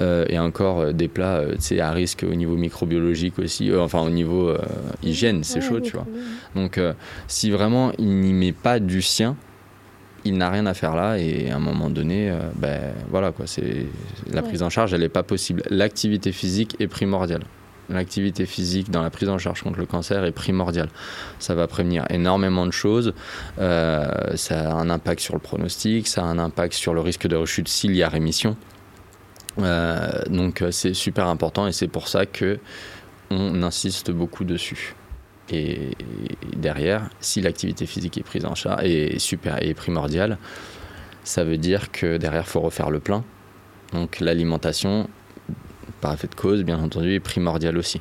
et 0.00 0.38
encore 0.38 0.92
des 0.92 1.08
plats 1.08 1.44
à 1.78 1.90
risque 1.90 2.24
au 2.28 2.34
niveau 2.34 2.56
microbiologique 2.56 3.38
aussi, 3.38 3.70
enfin 3.74 4.00
au 4.00 4.10
niveau 4.10 4.54
hygiène, 5.02 5.44
c'est 5.44 5.60
chaud, 5.60 5.80
tu 5.80 5.92
vois. 5.92 6.06
Donc 6.54 6.80
si 7.28 7.50
vraiment 7.50 7.92
il 7.98 8.20
n'y 8.20 8.32
met 8.32 8.52
pas 8.52 8.78
du 8.78 9.02
sien, 9.02 9.36
il 10.24 10.36
n'a 10.36 10.50
rien 10.50 10.66
à 10.66 10.74
faire 10.74 10.94
là 10.94 11.18
et 11.18 11.50
à 11.50 11.56
un 11.56 11.60
moment 11.60 11.90
donné, 11.90 12.30
euh, 12.30 12.38
ben 12.54 12.92
voilà 13.10 13.32
quoi, 13.32 13.46
c'est 13.46 13.86
la 14.30 14.42
prise 14.42 14.62
en 14.62 14.70
charge, 14.70 14.94
elle 14.94 15.00
n'est 15.00 15.08
pas 15.08 15.22
possible. 15.22 15.62
L'activité 15.70 16.32
physique 16.32 16.76
est 16.80 16.86
primordiale. 16.86 17.42
L'activité 17.88 18.46
physique 18.46 18.90
dans 18.90 19.02
la 19.02 19.10
prise 19.10 19.28
en 19.28 19.38
charge 19.38 19.62
contre 19.62 19.78
le 19.78 19.86
cancer 19.86 20.24
est 20.24 20.32
primordiale. 20.32 20.88
Ça 21.38 21.54
va 21.54 21.66
prévenir 21.66 22.06
énormément 22.10 22.64
de 22.64 22.70
choses. 22.70 23.12
Euh, 23.58 24.36
ça 24.36 24.70
a 24.70 24.74
un 24.74 24.88
impact 24.88 25.20
sur 25.20 25.34
le 25.34 25.40
pronostic, 25.40 26.06
ça 26.06 26.22
a 26.22 26.24
un 26.24 26.38
impact 26.38 26.74
sur 26.74 26.94
le 26.94 27.00
risque 27.00 27.26
de 27.26 27.36
rechute 27.36 27.68
s'il 27.68 27.94
y 27.96 28.02
a 28.02 28.08
rémission. 28.08 28.56
Euh, 29.58 30.22
donc 30.28 30.64
c'est 30.70 30.94
super 30.94 31.26
important 31.26 31.66
et 31.66 31.72
c'est 31.72 31.88
pour 31.88 32.08
ça 32.08 32.24
que 32.24 32.58
on 33.30 33.62
insiste 33.62 34.10
beaucoup 34.10 34.44
dessus. 34.44 34.94
Et 35.52 35.90
derrière, 36.56 37.10
si 37.20 37.40
l'activité 37.42 37.86
physique 37.86 38.18
est 38.18 38.22
prise 38.22 38.44
en 38.46 38.54
charge 38.54 38.84
et 38.84 39.18
super 39.18 39.62
et 39.62 39.74
primordiale, 39.74 40.38
ça 41.24 41.44
veut 41.44 41.58
dire 41.58 41.92
que 41.92 42.16
derrière, 42.16 42.48
faut 42.48 42.60
refaire 42.60 42.90
le 42.90 43.00
plein. 43.00 43.22
Donc 43.92 44.20
l'alimentation, 44.20 45.08
par 46.00 46.14
effet 46.14 46.28
de 46.28 46.34
cause, 46.34 46.64
bien 46.64 46.78
entendu, 46.78 47.14
est 47.14 47.20
primordiale 47.20 47.76
aussi. 47.76 48.00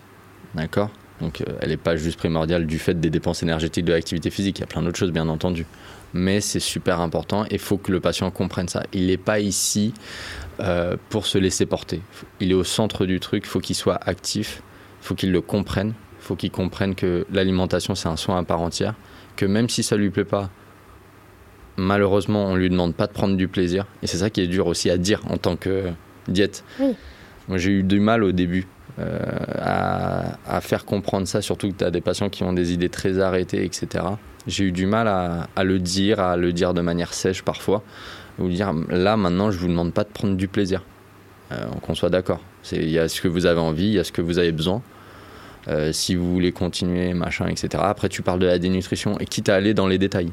D'accord? 0.55 0.89
Donc 1.19 1.41
euh, 1.41 1.45
elle 1.61 1.69
n'est 1.69 1.77
pas 1.77 1.95
juste 1.95 2.17
primordiale 2.17 2.65
du 2.65 2.79
fait 2.79 2.99
des 2.99 3.09
dépenses 3.09 3.43
énergétiques 3.43 3.85
de 3.85 3.93
l'activité 3.93 4.29
physique, 4.31 4.57
il 4.57 4.61
y 4.61 4.63
a 4.63 4.67
plein 4.67 4.81
d'autres 4.81 4.97
choses, 4.97 5.11
bien 5.11 5.29
entendu. 5.29 5.65
Mais 6.13 6.41
c'est 6.41 6.59
super 6.59 6.99
important 6.99 7.45
et 7.45 7.53
il 7.53 7.59
faut 7.59 7.77
que 7.77 7.91
le 7.91 7.99
patient 7.99 8.29
comprenne 8.31 8.67
ça. 8.67 8.83
Il 8.91 9.07
n'est 9.07 9.17
pas 9.17 9.39
ici 9.39 9.93
euh, 10.59 10.97
pour 11.09 11.25
se 11.25 11.37
laisser 11.37 11.65
porter. 11.65 12.01
Il 12.39 12.51
est 12.51 12.55
au 12.55 12.63
centre 12.63 13.05
du 13.05 13.19
truc, 13.19 13.43
il 13.45 13.49
faut 13.49 13.59
qu'il 13.59 13.75
soit 13.75 13.99
actif, 14.03 14.61
il 15.01 15.07
faut 15.07 15.15
qu'il 15.15 15.31
le 15.31 15.41
comprenne 15.41 15.93
faut 16.31 16.37
qu'il 16.37 16.51
comprenne 16.51 16.95
que 16.95 17.25
l'alimentation, 17.33 17.93
c'est 17.93 18.07
un 18.07 18.15
soin 18.15 18.39
à 18.39 18.43
part 18.43 18.61
entière, 18.61 18.95
que 19.35 19.45
même 19.45 19.67
si 19.67 19.83
ça 19.83 19.97
lui 19.97 20.09
plaît 20.11 20.23
pas, 20.23 20.49
malheureusement, 21.75 22.45
on 22.45 22.55
lui 22.55 22.69
demande 22.69 22.95
pas 22.95 23.07
de 23.07 23.11
prendre 23.11 23.35
du 23.35 23.49
plaisir. 23.49 23.85
Et 24.01 24.07
c'est 24.07 24.17
ça 24.17 24.29
qui 24.29 24.39
est 24.39 24.47
dur 24.47 24.67
aussi 24.67 24.89
à 24.89 24.97
dire 24.97 25.19
en 25.29 25.35
tant 25.35 25.57
que 25.57 25.89
diète. 26.29 26.63
Moi, 27.49 27.57
j'ai 27.57 27.71
eu 27.71 27.83
du 27.83 27.99
mal 27.99 28.23
au 28.23 28.31
début 28.31 28.65
euh, 28.99 29.19
à, 29.57 30.61
faire 30.61 30.85
comprendre 30.85 31.27
ça, 31.27 31.41
surtout 31.41 31.67
que 31.69 31.75
tu 31.79 31.83
as 31.83 31.91
des 31.91 31.99
patients 31.99 32.29
qui 32.29 32.43
ont 32.43 32.53
des 32.53 32.71
idées 32.71 32.87
très 32.87 33.19
arrêtées, 33.19 33.65
etc. 33.65 34.05
J'ai 34.47 34.63
eu 34.63 34.71
du 34.71 34.85
mal 34.85 35.09
à, 35.09 35.63
le 35.65 35.79
dire, 35.79 36.21
à 36.21 36.37
le 36.37 36.53
dire 36.53 36.73
de 36.73 36.79
manière 36.79 37.13
sèche 37.13 37.41
parfois. 37.41 37.83
Vous 38.37 38.47
dire, 38.47 38.71
là, 38.87 39.17
maintenant, 39.17 39.51
je 39.51 39.57
vous 39.57 39.67
demande 39.67 39.91
pas 39.91 40.05
de 40.05 40.09
prendre 40.09 40.37
du 40.37 40.47
plaisir. 40.47 40.81
Euh, 41.51 41.65
qu'on 41.81 41.93
soit 41.93 42.09
d'accord. 42.09 42.39
Il 42.71 42.89
y 42.89 42.99
a 42.99 43.09
ce 43.09 43.19
que 43.19 43.27
vous 43.27 43.45
avez 43.45 43.59
envie, 43.59 43.87
il 43.87 43.93
y 43.93 43.99
a 43.99 44.05
ce 44.05 44.13
que 44.13 44.21
vous 44.21 44.39
avez 44.39 44.53
besoin. 44.53 44.81
Euh, 45.67 45.91
si 45.93 46.15
vous 46.15 46.31
voulez 46.31 46.51
continuer, 46.51 47.13
machin, 47.13 47.47
etc. 47.47 47.83
Après, 47.85 48.09
tu 48.09 48.21
parles 48.21 48.39
de 48.39 48.47
la 48.47 48.57
dénutrition 48.57 49.19
et 49.19 49.25
quitte 49.25 49.49
à 49.49 49.55
aller 49.55 49.73
dans 49.73 49.87
les 49.87 49.97
détails, 49.97 50.31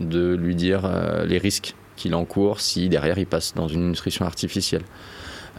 de 0.00 0.34
lui 0.34 0.54
dire 0.54 0.82
euh, 0.84 1.24
les 1.24 1.38
risques 1.38 1.74
qu'il 1.94 2.14
encourt 2.14 2.60
si 2.60 2.88
derrière 2.88 3.18
il 3.18 3.26
passe 3.26 3.54
dans 3.54 3.68
une 3.68 3.88
nutrition 3.88 4.26
artificielle, 4.26 4.82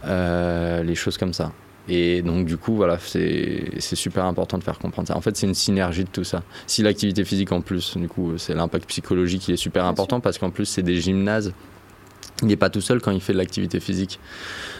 euh, 0.04 0.82
les 0.82 0.94
choses 0.94 1.16
comme 1.16 1.32
ça. 1.32 1.52
Et 1.90 2.20
donc, 2.20 2.44
du 2.44 2.58
coup, 2.58 2.76
voilà, 2.76 2.98
c'est 2.98 3.80
super 3.80 4.26
important 4.26 4.58
de 4.58 4.62
faire 4.62 4.78
comprendre 4.78 5.08
ça. 5.08 5.16
En 5.16 5.22
fait, 5.22 5.34
c'est 5.38 5.46
une 5.46 5.54
synergie 5.54 6.04
de 6.04 6.10
tout 6.10 6.22
ça. 6.22 6.42
Si 6.66 6.82
l'activité 6.82 7.24
physique, 7.24 7.50
en 7.50 7.62
plus, 7.62 7.96
du 7.96 8.08
coup, 8.08 8.36
c'est 8.36 8.52
l'impact 8.52 8.86
psychologique 8.90 9.40
qui 9.40 9.52
est 9.52 9.56
super 9.56 9.86
important 9.86 10.20
parce 10.20 10.36
qu'en 10.36 10.50
plus, 10.50 10.66
c'est 10.66 10.82
des 10.82 11.00
gymnases. 11.00 11.54
Il 12.42 12.48
n'est 12.48 12.56
pas 12.56 12.68
tout 12.68 12.82
seul 12.82 13.00
quand 13.00 13.10
il 13.10 13.22
fait 13.22 13.32
de 13.32 13.38
l'activité 13.38 13.80
physique. 13.80 14.20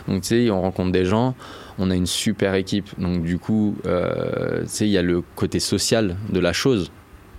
Donc, 0.06 0.20
tu 0.20 0.28
sais, 0.28 0.50
on 0.50 0.60
rencontre 0.60 0.92
des 0.92 1.06
gens 1.06 1.34
on 1.78 1.90
a 1.90 1.94
une 1.94 2.06
super 2.06 2.54
équipe. 2.54 2.88
Donc 2.98 3.22
du 3.22 3.38
coup, 3.38 3.76
euh, 3.86 4.62
tu 4.62 4.68
sais, 4.68 4.86
il 4.86 4.90
y 4.90 4.98
a 4.98 5.02
le 5.02 5.22
côté 5.36 5.60
social 5.60 6.16
de 6.30 6.40
la 6.40 6.52
chose, 6.52 6.90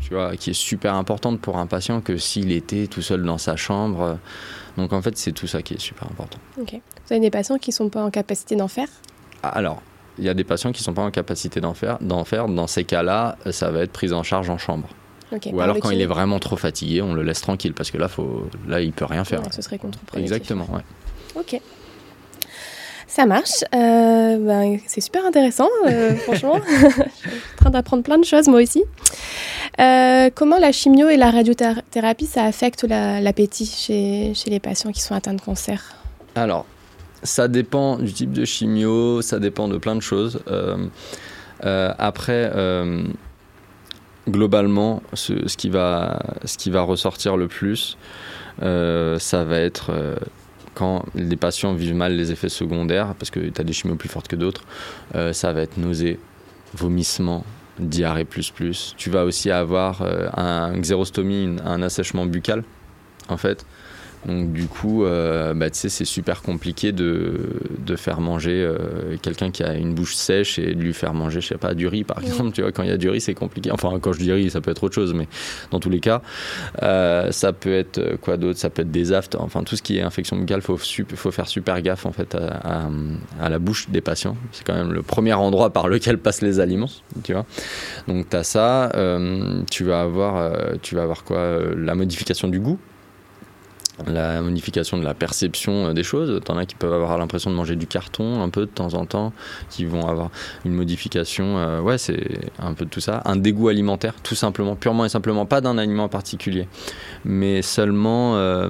tu 0.02 0.14
vois, 0.14 0.36
qui 0.36 0.52
est 0.52 0.54
super 0.54 0.96
importante 0.96 1.40
pour 1.42 1.58
un 1.58 1.68
patient 1.68 2.02
que 2.02 2.18
s'il 2.18 2.52
était 2.52 2.88
tout 2.88 3.02
seul 3.02 3.24
dans 3.24 3.38
sa 3.38 3.56
chambre. 3.56 4.18
Donc 4.78 4.94
en 4.94 5.02
fait, 5.02 5.18
c'est 5.18 5.32
tout 5.34 5.48
ça 5.48 5.62
qui 5.62 5.74
est 5.74 5.80
super 5.80 6.06
important. 6.10 6.40
Ok. 6.60 6.74
Vous 6.74 7.14
avez 7.14 7.20
des 7.20 7.32
patients 7.32 7.58
qui 7.58 7.72
ne 7.72 7.76
sont 7.76 7.90
pas 7.90 8.04
en 8.04 8.12
capacité 8.12 8.56
d'en 8.56 8.68
faire? 8.68 8.88
Ah, 9.44 9.50
Alors, 9.50 9.82
il 10.18 10.26
y 10.26 10.30
a 10.30 10.34
des 10.34 10.44
patients 10.44 10.72
qui 10.72 10.82
ne 10.82 10.86
sont 10.86 10.94
pas 10.94 11.02
en 11.04 11.12
capacité 11.12 11.60
d'en 11.62 11.74
faire, 11.74 11.98
d'en 12.02 12.24
faire. 12.24 12.48
Dans 12.48 12.68
ces 12.68 12.84
cas-là, 12.84 13.38
ça 13.52 13.72
va 13.72 13.82
être 13.82 13.92
prise 13.92 14.14
en 14.14 14.24
charge 14.24 14.50
en 14.50 14.58
chambre. 14.58 14.90
Ou 15.52 15.62
alors 15.62 15.78
quand 15.80 15.92
il 15.92 16.02
est 16.02 16.08
vraiment 16.08 16.40
trop 16.40 16.56
fatigué, 16.58 17.02
on 17.02 17.14
le 17.14 17.22
laisse 17.24 17.42
tranquille 17.42 17.74
parce 17.74 17.92
que 17.92 17.98
là, 17.98 18.08
faut, 18.08 18.48
là, 18.68 18.82
il 18.82 18.92
peut 18.92 19.06
rien 19.06 19.24
faire. 19.24 19.42
ce 19.54 19.62
serait 19.62 19.78
contre-productif. 19.78 20.34
Exactement, 20.36 20.68
ouais. 20.74 20.82
Ok. 21.36 21.62
Ça 23.10 23.26
marche. 23.26 23.64
Euh, 23.74 24.38
ben, 24.38 24.78
c'est 24.86 25.02
super 25.02 25.26
intéressant, 25.26 25.68
euh, 25.88 26.14
franchement. 26.24 26.62
je 26.70 26.78
suis 26.78 26.92
en 26.94 27.58
train 27.58 27.70
d'apprendre 27.72 28.04
plein 28.04 28.20
de 28.20 28.24
choses, 28.24 28.48
moi 28.48 28.62
aussi. 28.62 28.84
Euh, 29.80 30.30
comment 30.34 30.60
la 30.60 30.72
chimio 30.72 31.10
et 31.10 31.18
la 31.18 31.32
radiothérapie, 31.32 32.28
ça 32.28 32.44
affecte 32.44 32.84
l'appétit 32.84 33.66
chez, 33.66 34.34
chez 34.36 34.52
les 34.52 34.60
patients 34.60 34.92
qui 34.92 35.02
sont 35.02 35.16
atteints 35.16 35.34
de 35.34 35.42
cancer? 35.42 35.96
Alors, 36.36 36.68
ça 37.24 37.48
dépend 37.48 37.98
du 37.98 38.14
type 38.14 38.32
de 38.32 38.46
chimio, 38.46 39.24
ça 39.24 39.40
dépend 39.40 39.68
de 39.68 39.80
plein 39.80 39.96
de 39.96 40.02
choses. 40.02 40.40
après, 41.64 42.52
globalement, 44.28 45.02
ce, 45.14 45.48
ce, 45.48 45.58
qui 45.58 45.70
va, 45.70 46.20
ce 46.46 46.60
qui 46.60 46.70
va 46.70 46.82
ressortir 46.82 47.38
le 47.38 47.48
plus, 47.48 47.98
ça 48.62 49.44
va 49.44 49.60
être 49.60 49.92
quand 50.80 51.04
les 51.14 51.36
patients 51.36 51.74
vivent 51.74 51.94
mal 51.94 52.16
les 52.16 52.32
effets 52.32 52.48
secondaires, 52.48 53.14
parce 53.20 53.32
que 53.32 53.42
tu 53.42 53.60
as 53.60 53.66
des 53.66 53.74
chimios 53.74 53.98
plus 53.98 54.08
fortes 54.08 54.30
que 54.30 54.38
d'autres, 54.38 54.64
euh, 55.14 55.34
ça 55.34 55.52
va 55.52 55.62
être 55.62 55.78
nausée, 55.78 56.18
vomissement, 56.74 57.44
diarrhée 57.80 58.24
plus 58.24 58.50
plus. 58.50 58.96
Tu 58.98 59.10
vas 59.10 59.26
aussi 59.26 59.52
avoir 59.52 60.02
euh, 60.02 60.30
un 60.38 60.80
xérostomie, 60.80 61.58
un 61.66 61.82
assèchement 61.82 62.26
buccal, 62.26 62.64
en 63.28 63.36
fait. 63.36 63.66
Donc 64.26 64.52
du 64.52 64.68
coup, 64.68 65.06
euh, 65.06 65.54
bah, 65.54 65.68
c'est 65.72 65.90
super 66.06 66.42
compliqué 66.42 66.92
de, 66.92 67.40
de 67.80 67.96
faire 67.96 68.20
manger 68.20 68.62
euh, 68.64 69.16
quelqu'un 69.22 69.50
qui 69.50 69.64
a 69.64 69.74
une 69.74 69.94
bouche 69.94 70.16
sèche 70.16 70.60
et 70.60 70.76
de 70.76 70.82
lui 70.82 70.94
faire 70.94 71.14
manger, 71.14 71.40
je 71.40 71.48
sais 71.48 71.58
pas, 71.58 71.74
du 71.74 71.88
riz 71.88 72.04
par 72.04 72.22
exemple. 72.22 72.52
Tu 72.52 72.62
vois, 72.62 72.72
quand 72.72 72.84
il 72.84 72.90
y 72.90 72.94
a 72.94 72.98
du 72.98 73.10
riz, 73.10 73.22
c'est 73.22 73.34
compliqué. 73.34 73.72
Enfin, 73.72 73.98
quand 74.02 74.12
je 74.12 74.20
dis 74.20 74.32
riz, 74.32 74.50
ça 74.50 74.60
peut 74.60 74.72
être 74.72 74.84
autre 74.84 74.96
chose, 74.96 75.14
mais 75.14 75.28
dans 75.72 75.80
tous 75.80 75.90
les 75.90 76.02
cas, 76.02 76.22
euh, 76.84 77.32
ça 77.32 77.54
peut 77.54 77.74
être 77.74 78.18
quoi 78.22 78.38
d'autre? 78.38 78.60
Ça 78.60 78.70
peut 78.70 78.82
être 78.82 78.92
des 78.92 79.14
aftes. 79.14 79.36
Enfin, 79.36 79.64
tout 79.64 79.76
ce 79.76 79.82
qui 79.82 79.98
est 79.98 80.02
infection 80.02 80.38
buccale, 80.38 80.62
faut 80.62 80.78
faut 80.78 81.32
faire 81.32 81.48
super 81.48 81.82
gaffe 81.82 82.06
en 82.06 82.12
fait 82.12 82.36
à, 82.36 82.90
à, 83.40 83.50
la 83.50 83.60
bouche 83.60 83.90
des 83.90 84.02
patients. 84.02 84.36
C'est 84.52 84.66
quand 84.66 84.76
même 84.76 84.92
le 84.92 85.02
premier 85.02 85.34
endroit 85.34 85.72
par 85.72 85.88
lequel 85.88 86.18
passent 86.20 86.42
les 86.42 86.60
aliments, 86.60 86.90
tu 87.24 87.34
vois. 87.34 87.46
Donc 88.08 88.30
tu 88.30 88.36
as 88.36 88.44
ça. 88.44 88.92
tu 89.72 89.86
vas 89.86 90.02
avoir, 90.02 90.52
tu 90.82 90.96
vas 90.96 91.04
avoir 91.04 91.24
quoi 91.24 91.60
La 91.76 91.96
modification 91.96 92.50
du 92.50 92.60
goût 92.60 92.80
la 94.08 94.42
modification 94.42 94.98
de 94.98 95.04
la 95.04 95.14
perception 95.14 95.88
euh, 95.88 95.94
des 95.94 96.04
choses. 96.04 96.42
T'en 96.44 96.58
as 96.58 96.66
qui 96.66 96.76
peuvent 96.76 96.94
avoir 96.94 97.18
l'impression 97.18 97.50
de 97.50 97.56
manger 97.56 97.76
du 97.76 97.88
carton 97.88 98.42
un 98.42 98.50
peu 98.50 98.62
de 98.62 98.72
temps 98.72 98.94
en 98.94 99.06
temps, 99.06 99.34
qui 99.70 99.86
vont 99.86 100.08
avoir 100.08 100.30
une 100.66 100.74
modification. 100.74 101.58
Euh, 101.58 101.82
ouais, 101.82 101.98
c'est 101.98 102.40
un 102.60 102.74
peu 102.74 102.86
de 102.86 102.90
tout 102.90 103.02
ça. 103.02 103.22
Un 103.26 103.36
dégoût 103.36 103.70
alimentaire, 103.70 104.16
tout 104.24 104.36
simplement, 104.36 104.76
purement 104.76 105.06
et 105.06 105.10
simplement, 105.10 105.46
pas 105.46 105.62
d'un 105.62 105.78
aliment 105.78 106.06
en 106.06 106.10
particulier, 106.10 106.68
mais 107.26 107.62
seulement 107.62 108.38
euh, 108.38 108.70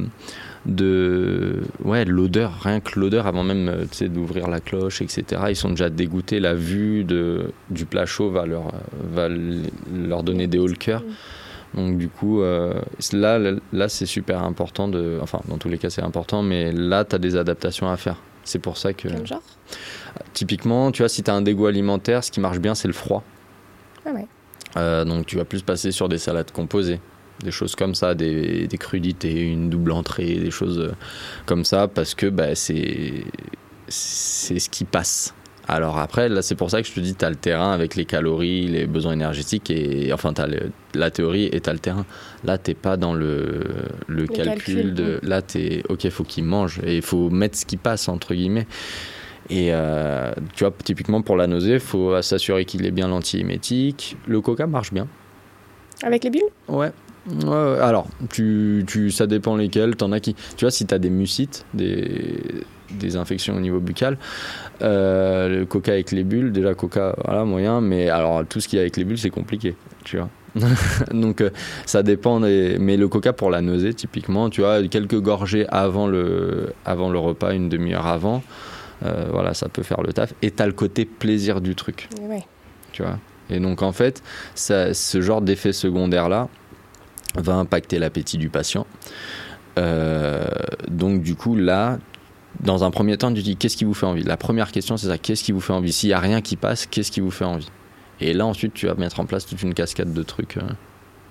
de 0.65 1.62
ouais 1.84 2.04
l'odeur 2.06 2.60
rien 2.62 2.82
que 2.82 3.00
l'odeur 3.00 3.28
avant 3.28 3.44
même 3.44 3.86
d'ouvrir 4.02 4.50
la 4.50 4.60
cloche 4.60 5.02
etc 5.02 5.44
ils 5.50 5.56
sont 5.56 5.70
déjà 5.70 5.89
dégoûtés 5.89 6.42
la 6.42 6.54
vue 6.54 7.06
de 7.06 7.52
du 7.70 7.86
plat 7.86 8.06
chaud 8.06 8.30
va 8.30 8.46
leur 8.46 8.74
va 9.13 9.30
leur 9.30 10.24
donner 10.24 10.48
des 10.48 10.60
hauts 10.60 10.68
le 10.68 10.76
cœur 10.76 11.04
donc 11.73 11.97
du 11.97 12.10
coup, 12.10 12.41
euh, 12.41 12.82
là, 13.13 13.39
là 13.71 13.89
c'est 13.89 14.05
super 14.05 14.43
important 14.43 14.88
de... 14.88 15.19
Enfin, 15.21 15.39
dans 15.47 15.58
tous 15.58 15.69
les 15.69 15.77
cas, 15.77 15.89
c'est 15.89 16.01
important, 16.01 16.41
mais 16.41 16.71
là, 16.71 17.05
tu 17.05 17.15
as 17.15 17.19
des 17.19 17.36
adaptations 17.36 17.89
à 17.89 17.97
faire. 17.97 18.17
C'est 18.43 18.60
pour 18.60 18.77
ça 18.77 18.93
que... 18.93 19.08
Quel 19.08 19.27
genre? 19.27 19.43
Typiquement, 20.34 20.91
tu 20.91 21.03
vois, 21.03 21.10
si 21.10 21.21
tu 21.21 21.29
as 21.29 21.34
un 21.36 21.41
dégoût 21.41 21.67
alimentaire, 21.67 22.23
ce 22.23 22.32
qui 22.32 22.39
marche 22.39 22.60
bien, 22.60 22.73
c'est 22.73 22.88
le 22.88 22.93
froid. 22.93 23.23
Ah 24.05 24.12
ouais. 24.12 24.25
Euh, 24.77 25.05
donc 25.05 25.25
tu 25.25 25.38
vas 25.38 25.45
plus 25.45 25.62
passer 25.62 25.91
sur 25.91 26.10
des 26.10 26.17
salades 26.17 26.51
composées. 26.51 26.99
Des 27.43 27.51
choses 27.51 27.75
comme 27.75 27.95
ça, 27.95 28.15
des, 28.15 28.67
des 28.67 28.77
crudités, 28.77 29.41
une 29.41 29.69
double 29.69 29.91
entrée, 29.91 30.36
des 30.36 30.51
choses 30.51 30.79
euh, 30.79 30.91
comme 31.45 31.63
ça, 31.63 31.88
parce 31.88 32.15
que 32.15 32.25
bah, 32.25 32.55
c'est 32.55 33.23
ce 33.88 34.69
qui 34.69 34.84
passe. 34.84 35.34
Alors 35.71 35.99
après, 35.99 36.29
là, 36.29 36.41
c'est 36.41 36.55
pour 36.55 36.71
ça 36.71 36.82
que 36.82 36.88
je 36.88 36.93
te 36.93 36.99
dis, 36.99 37.13
tu 37.13 37.23
as 37.23 37.29
le 37.29 37.36
terrain 37.36 37.71
avec 37.71 37.95
les 37.95 38.05
calories, 38.05 38.67
les 38.67 38.88
besoins 38.88 39.13
énergétiques, 39.13 39.69
et 39.69 40.12
enfin, 40.12 40.34
tu 40.34 40.41
as 40.41 40.47
la 40.95 41.12
théorie 41.12 41.47
et 41.51 41.62
tu 41.62 41.69
as 41.69 41.73
le 41.73 41.79
terrain. 41.79 42.08
Là, 42.43 42.58
tu 42.58 42.73
pas 42.73 42.97
dans 42.97 43.13
le, 43.13 43.65
le, 44.08 44.25
calcul, 44.25 44.95
de. 44.95 45.19
Là, 45.21 45.43
tu 45.43 45.60
es, 45.60 45.84
ok, 45.88 46.05
il 46.05 46.12
faut 46.12 46.23
qu'il 46.23 46.45
mange, 46.45 46.79
et 46.84 46.95
il 46.95 47.01
faut 47.03 47.29
mettre 47.29 47.55
ce 47.55 47.67
qui 47.67 47.77
passe, 47.77 48.10
entre 48.10 48.34
guillemets. 48.34 48.65
Et 49.51 49.69
euh, 49.71 50.34
tu 50.55 50.63
vois, 50.63 50.73
typiquement 50.84 51.21
pour 51.21 51.38
la 51.38 51.45
nausée, 51.45 51.73
il 51.73 51.79
faut 51.79 52.19
s'assurer 52.23 52.65
qu'il 52.65 52.84
est 52.88 52.91
bien 52.91 53.08
l'antiémétique. 53.08 54.17
Le 54.25 54.41
coca 54.41 54.65
marche 54.65 54.91
bien. 54.91 55.08
Avec 56.01 56.23
les 56.23 56.32
bulles 56.32 56.41
Ouais. 56.67 56.91
alors, 57.79 58.08
tu, 58.32 58.86
tu, 58.88 59.12
ça 59.12 59.27
dépend 59.27 59.55
lesquels. 59.55 59.95
T'en 59.95 60.12
as 60.13 60.19
qui. 60.19 60.34
Tu 60.34 60.65
vois, 60.65 60.71
si 60.71 60.88
tu 60.88 60.95
as 60.95 60.99
des 60.99 61.12
mucites, 61.12 61.65
des, 61.75 62.65
des 62.91 63.15
infections 63.15 63.55
au 63.55 63.60
niveau 63.60 63.79
buccal, 63.79 64.17
euh, 64.82 65.60
le 65.60 65.65
coca 65.65 65.92
avec 65.92 66.12
les 66.12 66.24
bulles, 66.24 66.52
déjà 66.52 66.74
coca, 66.74 67.15
voilà, 67.26 67.44
moyen, 67.44 67.82
mais 67.82 68.10
alors 68.10 68.46
tout 68.46 68.60
ce 68.60 68.68
qui 68.68 68.78
est 68.78 68.82
avec 68.82 68.98
les 68.98 69.04
bulles, 69.04 69.18
c'est 69.18 69.30
compliqué, 69.30 69.76
tu 70.04 70.18
vois. 70.18 70.30
Donc 71.12 71.42
euh, 71.42 71.50
ça 71.86 72.02
dépend, 72.02 72.39
mais 72.39 72.98
le 72.98 73.08
coca 73.08 73.34
pour 73.34 73.50
la 73.50 73.62
nausée, 73.62 73.94
typiquement, 73.94 74.50
tu 74.50 74.62
vois, 74.62 74.82
quelques 74.88 75.20
gorgées 75.20 75.68
avant 75.70 76.08
le, 76.08 76.74
avant 76.86 77.10
le 77.10 77.20
repas, 77.20 77.54
une 77.54 77.70
demi-heure 77.70 78.08
avant, 78.08 78.42
euh, 79.04 79.28
voilà, 79.32 79.54
ça 79.54 79.70
peut 79.70 79.84
faire 79.84 80.02
le 80.02 80.13
taf. 80.13 80.34
Et 80.42 80.52
t'as 80.52 80.65
le 80.65 80.74
côté 80.74 81.06
plaisir 81.06 81.62
du 81.62 81.76
truc, 81.76 82.10
tu 82.92 83.04
vois. 83.04 83.18
Et 83.50 83.60
donc 83.60 83.82
en 83.82 83.92
fait, 83.92 84.24
ça, 84.56 84.94
ce 84.94 85.22
genre 85.22 85.42
d'effet 85.42 85.74
secondaire-là 85.74 86.48
va 87.36 87.56
impacter 87.56 88.00
l'appétit 88.00 88.38
du 88.38 88.50
patient. 88.50 88.86
donc 90.89 91.22
du 91.22 91.36
coup 91.36 91.56
là, 91.56 92.00
dans 92.62 92.84
un 92.84 92.92
premier 92.92 93.18
temps, 93.18 93.34
tu 93.34 93.42
dis 93.42 93.56
qu'est-ce 93.56 93.78
qui 93.78 93.86
vous 93.86 93.94
fait 93.94 94.06
envie? 94.06 94.24
La 94.24 94.38
première 94.38 94.72
question, 94.72 94.98
c'est 94.98 95.08
ça 95.08 95.18
qu'est-ce 95.18 95.44
qui 95.44 95.52
vous 95.52 95.62
fait 95.62 95.74
envie? 95.74 95.94
S'il 95.94 96.10
n'y 96.10 96.14
a 96.14 96.20
rien 96.20 96.42
qui 96.42 96.56
passe, 96.56 96.86
qu'est-ce 96.86 97.12
qui 97.12 97.20
vous 97.20 97.32
fait 97.32 97.46
envie? 97.46 97.70
Et 98.22 98.34
là, 98.34 98.46
ensuite, 98.46 98.74
tu 98.74 98.88
vas 98.88 98.96
mettre 98.96 99.20
en 99.20 99.26
place 99.26 99.46
toute 99.46 99.62
une 99.62 99.74
cascade 99.74 100.14
de 100.14 100.24
trucs. 100.24 100.58
Euh, 100.58 100.62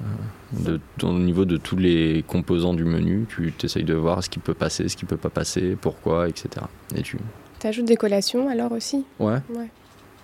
euh, 0.01 0.79
de, 0.99 1.07
au 1.07 1.13
niveau 1.13 1.45
de 1.45 1.57
tous 1.57 1.77
les 1.77 2.25
composants 2.27 2.73
du 2.73 2.85
menu, 2.85 3.27
tu 3.29 3.53
essayes 3.63 3.85
de 3.85 3.95
voir 3.95 4.23
ce 4.23 4.31
qui 4.31 4.39
peut 4.39 4.55
passer, 4.55 4.89
ce 4.89 4.97
qui 4.97 5.05
peut 5.05 5.17
pas 5.17 5.29
passer, 5.29 5.77
pourquoi, 5.79 6.29
etc. 6.29 6.65
Et 6.95 7.03
tu 7.03 7.19
ajoutes 7.65 7.87
des 7.87 7.97
collations 7.97 8.49
alors 8.49 8.73
aussi? 8.73 9.05
Ouais. 9.19 9.39
Ouais, 9.55 9.69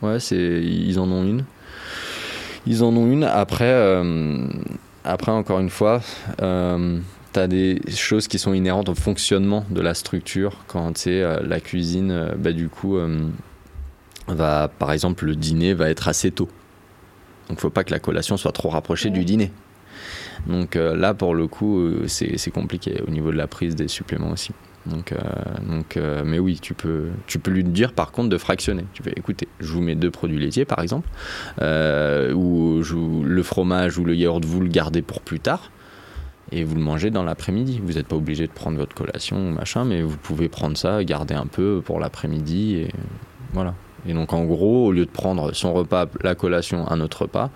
ouais 0.03 0.21
c'est, 0.21 0.63
ils 0.63 0.99
en 0.99 1.11
ont 1.11 1.25
une. 1.25 1.45
Ils 2.67 2.83
en 2.83 2.97
ont 2.97 3.07
une. 3.11 3.25
Après, 3.25 3.65
euh, 3.71 4.47
après 5.03 5.33
encore 5.33 5.59
une 5.59 5.71
fois, 5.71 6.01
tu 7.35 7.41
as 7.41 7.49
des 7.49 7.81
choses 7.89 8.29
qui 8.29 8.39
sont 8.39 8.55
inhérentes 8.55 8.89
au 8.89 8.95
fonctionnement 8.95 9.67
de 9.69 9.81
la 9.81 9.95
structure. 9.95 10.65
Quand 10.69 10.93
tu 10.95 11.03
sais, 11.03 11.23
euh, 11.23 11.41
la 11.43 11.61
cuisine, 11.61 12.11
euh, 12.11 12.35
bah, 12.37 12.53
du 12.53 12.69
coup, 12.69 12.97
euh, 12.97 13.27
va, 14.29 14.69
par 14.69 14.93
exemple, 14.93 15.27
le 15.27 15.35
dîner 15.35 15.75
va 15.75 15.91
être 15.91 16.09
assez 16.09 16.31
tôt. 16.31 16.49
Donc, 17.49 17.61
faut 17.61 17.71
pas 17.71 17.85
que 17.85 17.91
la 17.91 17.99
collation 17.99 18.37
soit 18.37 18.53
trop 18.53 18.71
rapprochée 18.71 19.11
du 19.11 19.25
dîner. 19.25 19.53
Donc 20.47 20.75
là, 20.75 21.15
pour 21.15 21.35
le 21.35 21.47
coup, 21.47 21.91
c'est 22.07 22.51
compliqué 22.51 23.03
au 23.07 23.11
niveau 23.11 23.31
de 23.31 23.37
la 23.37 23.47
prise 23.47 23.75
des 23.75 23.89
suppléments 23.89 24.31
aussi. 24.31 24.53
Donc, 24.85 25.13
euh, 25.13 25.19
donc, 25.67 25.99
mais 26.25 26.39
oui, 26.39 26.59
tu 26.61 26.75
peux, 26.75 27.09
tu 27.27 27.39
peux 27.39 27.51
lui 27.51 27.65
dire 27.65 27.93
par 27.93 28.13
contre 28.13 28.29
de 28.29 28.37
fractionner. 28.37 28.85
Tu 28.93 29.03
fais, 29.03 29.13
écoutez, 29.17 29.49
je 29.61 29.73
vous 29.73 29.81
mets 29.81 29.95
deux 29.95 30.11
produits 30.11 30.39
laitiers 30.39 30.65
par 30.65 30.81
exemple, 30.81 31.09
ou 31.61 32.83
le 32.83 33.43
fromage 33.43 33.99
ou 33.99 34.05
le 34.05 34.15
yaourt, 34.15 34.45
vous 34.45 34.61
le 34.61 34.69
gardez 34.69 35.01
pour 35.01 35.21
plus 35.21 35.41
tard 35.41 35.71
et 36.55 36.63
vous 36.63 36.77
le 36.77 36.81
mangez 36.81 37.11
dans 37.11 37.25
l'après-midi. 37.25 37.81
Vous 37.83 37.95
n'êtes 37.95 38.07
pas 38.07 38.17
obligé 38.17 38.47
de 38.47 38.53
prendre 38.53 38.79
votre 38.79 38.95
collation 38.95 39.37
ou 39.37 39.51
machin, 39.51 39.85
mais 39.85 40.03
vous 40.03 40.17
pouvez 40.17 40.49
prendre 40.49 40.77
ça, 40.77 41.03
garder 41.03 41.35
un 41.35 41.47
peu 41.47 41.83
pour 41.85 41.99
l'après-midi 41.99 42.77
et 42.77 42.89
voilà. 43.53 43.75
Et 44.07 44.13
donc 44.13 44.33
en 44.33 44.45
gros, 44.45 44.87
au 44.87 44.93
lieu 44.93 45.07
de 45.07 45.11
prendre 45.11 45.53
son 45.53 45.73
repas, 45.73 46.07
la 46.23 46.35
collation, 46.35 46.89
un 46.89 47.01
autre 47.01 47.23
repas, 47.23 47.51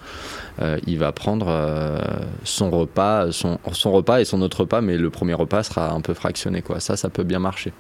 euh, 0.60 0.78
il 0.86 0.98
va 0.98 1.12
prendre 1.12 1.46
euh, 1.48 2.00
son 2.42 2.70
repas, 2.70 3.30
son, 3.32 3.58
son, 3.72 3.92
repas 3.92 4.20
et 4.20 4.24
son 4.24 4.40
autre 4.40 4.60
repas, 4.60 4.80
mais 4.80 4.96
le 4.96 5.10
premier 5.10 5.34
repas 5.34 5.62
sera 5.62 5.92
un 5.92 6.00
peu 6.00 6.14
fractionné. 6.14 6.62
Quoi. 6.62 6.80
Ça, 6.80 6.96
ça 6.96 7.10
peut 7.10 7.22
bien 7.22 7.38
marcher. 7.38 7.72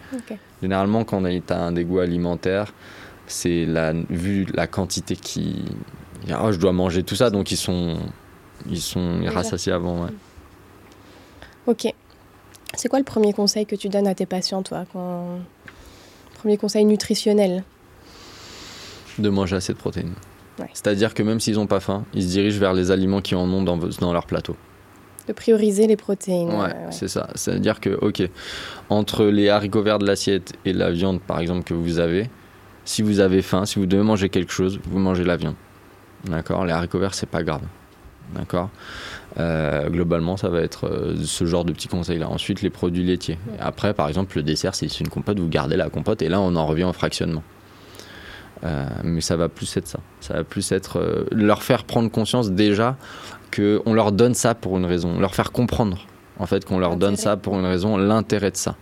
Généralement, 0.62 1.04
quand 1.04 1.22
on 1.22 1.24
a 1.24 1.54
un 1.54 1.72
dégoût 1.72 1.98
alimentaire, 1.98 2.72
c'est 3.26 3.64
la, 3.64 3.92
vu 3.92 4.46
la 4.54 4.66
quantité 4.66 5.16
qui... 5.16 5.64
Oh, 6.30 6.52
je 6.52 6.58
dois 6.58 6.72
manger 6.72 7.02
tout 7.02 7.16
ça, 7.16 7.30
donc 7.30 7.50
ils 7.50 7.56
sont, 7.56 7.96
ils 8.68 8.80
sont 8.80 9.20
rassasiés 9.32 9.72
avant. 9.72 10.04
Ouais. 10.04 10.10
Ok. 11.68 11.92
C'est 12.74 12.88
quoi 12.88 12.98
le 12.98 13.04
premier 13.04 13.34
conseil 13.34 13.66
que 13.66 13.76
tu 13.76 13.90
donnes 13.90 14.06
à 14.06 14.14
tes 14.14 14.24
patients, 14.24 14.62
toi 14.62 14.86
quand... 14.90 15.38
Premier 16.38 16.56
conseil 16.56 16.84
nutritionnel? 16.86 17.62
De 19.18 19.28
manger 19.28 19.56
assez 19.56 19.74
de 19.74 19.78
protéines. 19.78 20.14
C'est-à-dire 20.72 21.12
que 21.12 21.22
même 21.22 21.40
s'ils 21.40 21.56
n'ont 21.56 21.66
pas 21.66 21.80
faim, 21.80 22.04
ils 22.14 22.22
se 22.22 22.28
dirigent 22.28 22.58
vers 22.58 22.72
les 22.72 22.90
aliments 22.90 23.20
qui 23.20 23.34
en 23.34 23.48
ont 23.50 23.62
dans, 23.62 23.76
dans 23.76 24.12
leur 24.12 24.26
plateau. 24.26 24.56
De 25.26 25.32
prioriser 25.34 25.86
les 25.86 25.96
protéines. 25.96 26.50
Ouais, 26.50 26.74
c'est 26.90 27.08
ça. 27.08 27.28
C'est-à-dire 27.34 27.80
que, 27.80 27.90
ok, 27.90 28.22
entre 28.88 29.26
les 29.26 29.50
haricots 29.50 29.82
verts 29.82 29.98
de 29.98 30.06
l'assiette 30.06 30.54
et 30.64 30.72
la 30.72 30.90
viande, 30.90 31.20
par 31.20 31.38
exemple, 31.40 31.64
que 31.64 31.74
vous 31.74 31.98
avez, 31.98 32.30
si 32.84 33.02
vous 33.02 33.20
avez 33.20 33.42
faim, 33.42 33.66
si 33.66 33.78
vous 33.78 33.86
devez 33.86 34.02
manger 34.02 34.30
quelque 34.30 34.52
chose, 34.52 34.80
vous 34.84 34.98
mangez 34.98 35.24
la 35.24 35.36
viande. 35.36 35.56
D'accord? 36.24 36.64
Les 36.64 36.72
haricots 36.72 36.98
verts, 36.98 37.14
c'est 37.14 37.28
pas 37.28 37.42
grave. 37.42 37.62
D'accord? 38.34 38.70
Euh, 39.38 39.88
Globalement, 39.88 40.36
ça 40.36 40.48
va 40.48 40.60
être 40.60 40.86
euh, 40.86 41.16
ce 41.24 41.44
genre 41.46 41.64
de 41.64 41.72
petits 41.72 41.88
conseils-là. 41.88 42.28
Ensuite, 42.28 42.62
les 42.62 42.70
produits 42.70 43.04
laitiers. 43.04 43.38
Après, 43.60 43.94
par 43.94 44.08
exemple, 44.08 44.36
le 44.36 44.42
dessert, 44.42 44.74
c'est 44.74 45.00
une 45.00 45.08
compote, 45.08 45.38
vous 45.38 45.48
gardez 45.48 45.76
la 45.76 45.90
compote 45.90 46.22
et 46.22 46.28
là, 46.28 46.40
on 46.40 46.56
en 46.56 46.66
revient 46.66 46.84
au 46.84 46.92
fractionnement. 46.92 47.42
Euh, 48.64 48.86
mais 49.04 49.20
ça 49.20 49.36
va 49.36 49.48
plus 49.48 49.76
être 49.76 49.86
ça. 49.86 50.00
Ça 50.20 50.34
va 50.34 50.44
plus 50.44 50.72
être 50.72 51.26
leur 51.30 51.62
faire 51.62 51.84
prendre 51.84 52.10
conscience 52.10 52.50
déjà 52.50 52.96
qu'on 53.54 53.94
leur 53.94 54.12
donne 54.12 54.34
ça 54.34 54.54
pour 54.54 54.76
une 54.76 54.84
raison, 54.84 55.18
leur 55.20 55.34
faire 55.34 55.52
comprendre 55.52 56.06
en 56.38 56.46
fait 56.46 56.64
qu'on 56.64 56.78
leur 56.78 56.96
donne 56.96 57.16
ça 57.16 57.36
pour 57.36 57.58
une 57.58 57.64
raison, 57.66 57.96
l'intérêt 57.96 58.50
de 58.50 58.56
ça. 58.56 58.76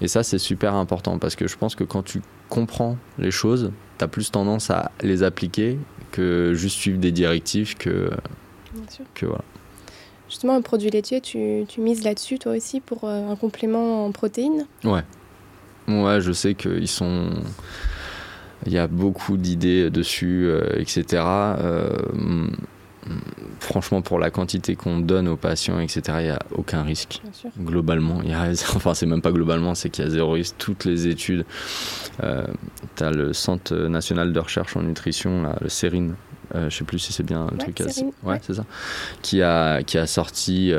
Et 0.00 0.08
ça 0.08 0.22
c'est 0.22 0.38
super 0.38 0.74
important 0.74 1.18
parce 1.18 1.36
que 1.36 1.46
je 1.46 1.56
pense 1.56 1.74
que 1.74 1.84
quand 1.84 2.02
tu 2.02 2.22
comprends 2.48 2.96
les 3.18 3.30
choses, 3.30 3.72
tu 3.98 4.04
as 4.04 4.08
plus 4.08 4.30
tendance 4.30 4.70
à 4.70 4.92
les 5.02 5.22
appliquer 5.22 5.78
que 6.12 6.52
juste 6.54 6.76
suivre 6.76 6.98
des 6.98 7.12
directives 7.12 7.76
que, 7.76 8.10
que 9.14 9.26
voilà. 9.26 9.44
Justement, 10.28 10.54
un 10.54 10.62
produit 10.62 10.90
laitier, 10.90 11.20
tu, 11.20 11.64
tu 11.68 11.80
mises 11.80 12.04
là-dessus 12.04 12.38
toi 12.38 12.52
aussi 12.52 12.80
pour 12.80 13.04
euh, 13.04 13.30
un 13.30 13.36
complément 13.36 14.06
en 14.06 14.12
protéines? 14.12 14.66
Ouais. 14.84 15.02
Ouais, 15.88 16.20
je 16.20 16.32
sais 16.32 16.54
qu'ils 16.54 16.88
sont 16.88 17.30
il 18.66 18.72
y 18.72 18.78
a 18.78 18.86
beaucoup 18.86 19.36
d'idées 19.36 19.90
dessus, 19.90 20.46
euh, 20.46 20.78
etc. 20.78 21.22
Euh, 21.24 21.96
franchement, 23.60 24.02
pour 24.02 24.18
la 24.18 24.30
quantité 24.30 24.76
qu'on 24.76 24.98
donne 24.98 25.28
aux 25.28 25.36
patients, 25.36 25.80
etc., 25.80 26.02
il 26.18 26.24
n'y 26.24 26.30
a 26.30 26.40
aucun 26.54 26.82
risque. 26.82 27.22
Globalement, 27.58 28.20
il 28.22 28.30
y 28.30 28.34
a, 28.34 28.50
enfin, 28.74 28.94
c'est 28.94 29.06
même 29.06 29.22
pas 29.22 29.32
globalement, 29.32 29.74
c'est 29.74 29.90
qu'il 29.90 30.04
y 30.04 30.08
a 30.08 30.10
zéro 30.10 30.32
risque. 30.32 30.56
Toutes 30.58 30.84
les 30.84 31.06
études, 31.06 31.44
euh, 32.22 32.46
tu 32.96 33.04
as 33.04 33.10
le 33.10 33.32
Centre 33.32 33.74
national 33.74 34.32
de 34.32 34.40
recherche 34.40 34.76
en 34.76 34.82
nutrition, 34.82 35.42
là, 35.42 35.56
le 35.60 35.68
CERIN, 35.68 36.14
euh, 36.54 36.70
je 36.70 36.76
sais 36.76 36.84
plus 36.84 36.98
si 36.98 37.12
c'est 37.12 37.22
bien 37.22 37.46
le 37.50 37.58
truc. 37.58 37.82
Ouais, 38.22 38.38
c'est 38.42 38.54
ça. 38.54 38.64
Qui 39.22 39.42
a, 39.42 39.82
qui 39.82 39.98
a 39.98 40.06
sorti 40.06 40.72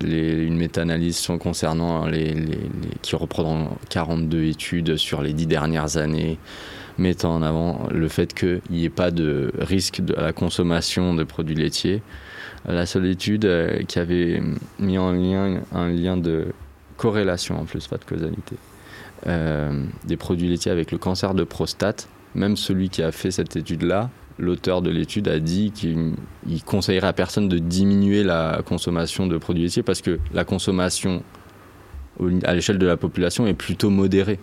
les, 0.00 0.44
une 0.44 0.56
méta-analyse 0.56 1.26
concernant 1.40 2.06
les, 2.06 2.34
les, 2.34 2.58
qui 3.02 3.16
reprend 3.16 3.76
42 3.90 4.44
études 4.44 4.96
sur 4.96 5.22
les 5.22 5.32
dix 5.32 5.46
dernières 5.46 5.96
années 5.96 6.38
mettant 6.98 7.34
en 7.34 7.42
avant 7.42 7.88
le 7.90 8.08
fait 8.08 8.34
qu'il 8.34 8.60
n'y 8.70 8.84
ait 8.84 8.90
pas 8.90 9.10
de 9.10 9.52
risque 9.58 10.00
de 10.00 10.14
la 10.14 10.32
consommation 10.32 11.14
de 11.14 11.24
produits 11.24 11.54
laitiers. 11.54 12.02
La 12.66 12.86
seule 12.86 13.06
étude 13.06 13.44
euh, 13.44 13.82
qui 13.82 13.98
avait 13.98 14.42
mis 14.78 14.96
en 14.96 15.12
lien 15.12 15.60
un 15.72 15.88
lien 15.88 16.16
de 16.16 16.46
corrélation 16.96 17.60
en 17.60 17.64
plus, 17.64 17.86
pas 17.88 17.98
de 17.98 18.04
causalité, 18.04 18.56
euh, 19.26 19.84
des 20.04 20.16
produits 20.16 20.48
laitiers 20.48 20.70
avec 20.70 20.92
le 20.92 20.98
cancer 20.98 21.34
de 21.34 21.44
prostate, 21.44 22.08
même 22.34 22.56
celui 22.56 22.88
qui 22.88 23.02
a 23.02 23.12
fait 23.12 23.30
cette 23.30 23.56
étude-là, 23.56 24.10
l'auteur 24.38 24.82
de 24.82 24.90
l'étude 24.90 25.28
a 25.28 25.38
dit 25.38 25.70
qu'il 25.70 26.14
conseillerait 26.64 27.06
à 27.06 27.12
personne 27.12 27.48
de 27.48 27.58
diminuer 27.58 28.24
la 28.24 28.62
consommation 28.64 29.26
de 29.26 29.38
produits 29.38 29.64
laitiers 29.64 29.82
parce 29.82 30.00
que 30.02 30.18
la 30.32 30.44
consommation 30.44 31.22
à 32.44 32.54
l'échelle 32.54 32.78
de 32.78 32.86
la 32.86 32.96
population 32.96 33.46
est 33.46 33.54
plutôt 33.54 33.90
modérée. 33.90 34.38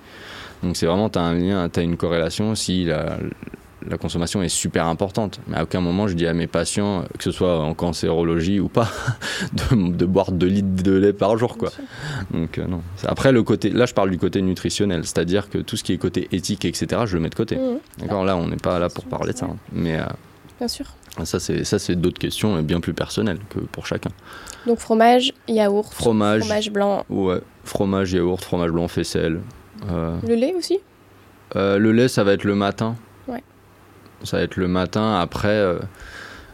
Donc 0.64 0.78
c'est 0.78 0.86
vraiment, 0.86 1.10
tu 1.10 1.20
as 1.20 1.24
un 1.24 1.34
lien, 1.34 1.70
tu 1.70 1.80
as 1.80 1.84
une 1.84 1.98
corrélation 1.98 2.56
si 2.56 2.86
la, 2.86 3.18
la, 3.88 3.98
consommation 3.98 4.42
est 4.42 4.50
super 4.50 4.86
importante. 4.88 5.40
Mais 5.48 5.58
à 5.58 5.64
aucun 5.64 5.82
moment 5.82 6.08
je 6.08 6.14
dis 6.14 6.28
à 6.28 6.34
mes 6.34 6.48
patients, 6.48 7.06
que 7.18 7.24
ce 7.24 7.32
soit 7.32 7.60
en 7.60 7.74
cancérologie 7.74 8.60
ou 8.60 8.68
pas, 8.68 8.90
de, 9.72 10.06
boire 10.06 10.32
2 10.32 10.46
litres 10.48 10.84
de 10.84 10.92
lait 10.94 11.14
par 11.14 11.38
jour. 11.38 11.58
Quoi. 11.58 11.70
Donc 12.32 12.58
euh, 12.58 12.68
non. 12.68 12.82
Après, 13.06 13.32
le 13.32 13.44
côté, 13.44 13.70
là 13.70 13.86
je 13.86 13.94
parle 13.94 14.12
du 14.12 14.18
côté 14.18 14.42
nutritionnel, 14.42 15.06
c'est-à-dire 15.06 15.50
que 15.50 15.58
tout 15.58 15.78
ce 15.78 15.84
qui 15.84 15.94
est 15.94 15.98
côté 15.98 16.28
éthique, 16.32 16.66
etc., 16.66 17.04
je 17.06 17.16
le 17.16 17.22
mets 17.24 17.30
de 17.30 17.36
côté. 17.36 17.56
Mmh. 17.58 17.80
D'accord 18.00 18.26
Là, 18.26 18.36
on 18.36 18.48
n'est 18.48 18.58
pas 18.58 18.80
là 18.80 18.90
pour 18.90 19.06
parler 19.06 19.34
de 19.34 19.38
ça. 19.38 19.46
Hein. 19.46 19.58
Mais, 19.72 20.00
euh, 20.00 20.06
Bien 20.60 20.68
sûr. 20.68 20.86
Ça, 21.24 21.40
c'est, 21.40 21.64
ça, 21.64 21.80
c'est 21.80 21.96
d'autres 21.96 22.20
questions 22.20 22.62
bien 22.62 22.80
plus 22.80 22.94
personnelles 22.94 23.40
que 23.50 23.60
pour 23.60 23.86
chacun. 23.86 24.12
Donc 24.66 24.80
fromage, 24.80 25.34
yaourt, 25.48 25.92
fromage, 25.94 26.42
fromage 26.44 26.72
blanc. 26.72 27.04
Ouais, 27.10 27.42
fromage, 27.64 28.14
yaourt, 28.14 28.42
fromage 28.44 28.70
blanc, 28.72 28.88
faisselle, 28.88 29.42
euh, 29.90 30.18
le 30.28 30.36
lait 30.36 30.54
aussi? 30.54 30.80
euh, 31.56 31.78
Le 31.80 31.92
lait, 31.92 32.08
ça 32.08 32.24
va 32.24 32.34
être 32.34 32.44
le 32.44 32.56
matin. 32.56 32.96
Ouais. 34.22 34.26
Ça 34.26 34.38
va 34.38 34.44
être 34.44 34.58
le 34.58 34.68
matin. 34.68 35.20
Après, 35.20 35.50
euh, 35.50 35.80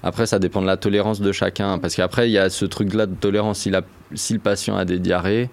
après, 0.04 0.26
ça 0.26 0.40
dépend 0.40 0.62
de 0.62 0.68
la 0.68 0.78
tolérance 0.78 1.22
de 1.22 1.32
chacun. 1.32 1.78
Parce 1.80 1.96
qu'après, 1.96 2.30
il 2.30 2.32
y 2.32 2.38
a 2.38 2.50
ce 2.50 2.66
truc-là 2.66 3.06
de 3.06 3.16
tolérance. 3.16 3.60
Si, 3.60 3.70
la, 3.70 3.82
si 4.14 4.34
le 4.34 4.40
patient 4.40 4.78
a 4.78 4.86
des 4.86 5.00
diarrhées 5.00 5.50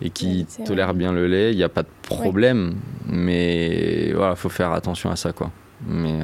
et 0.00 0.10
qui 0.10 0.46
tolère 0.64 0.94
bien 0.94 1.12
le 1.12 1.26
lait, 1.26 1.52
il 1.52 1.56
n'y 1.56 1.62
a 1.62 1.68
pas 1.68 1.82
de 1.82 1.88
problème. 2.02 2.74
Mais 3.06 4.12
voilà, 4.14 4.34
faut 4.34 4.48
faire 4.48 4.72
attention 4.72 5.10
à 5.10 5.16
ça, 5.16 5.32
quoi. 5.32 5.50
Mais, 5.86 6.20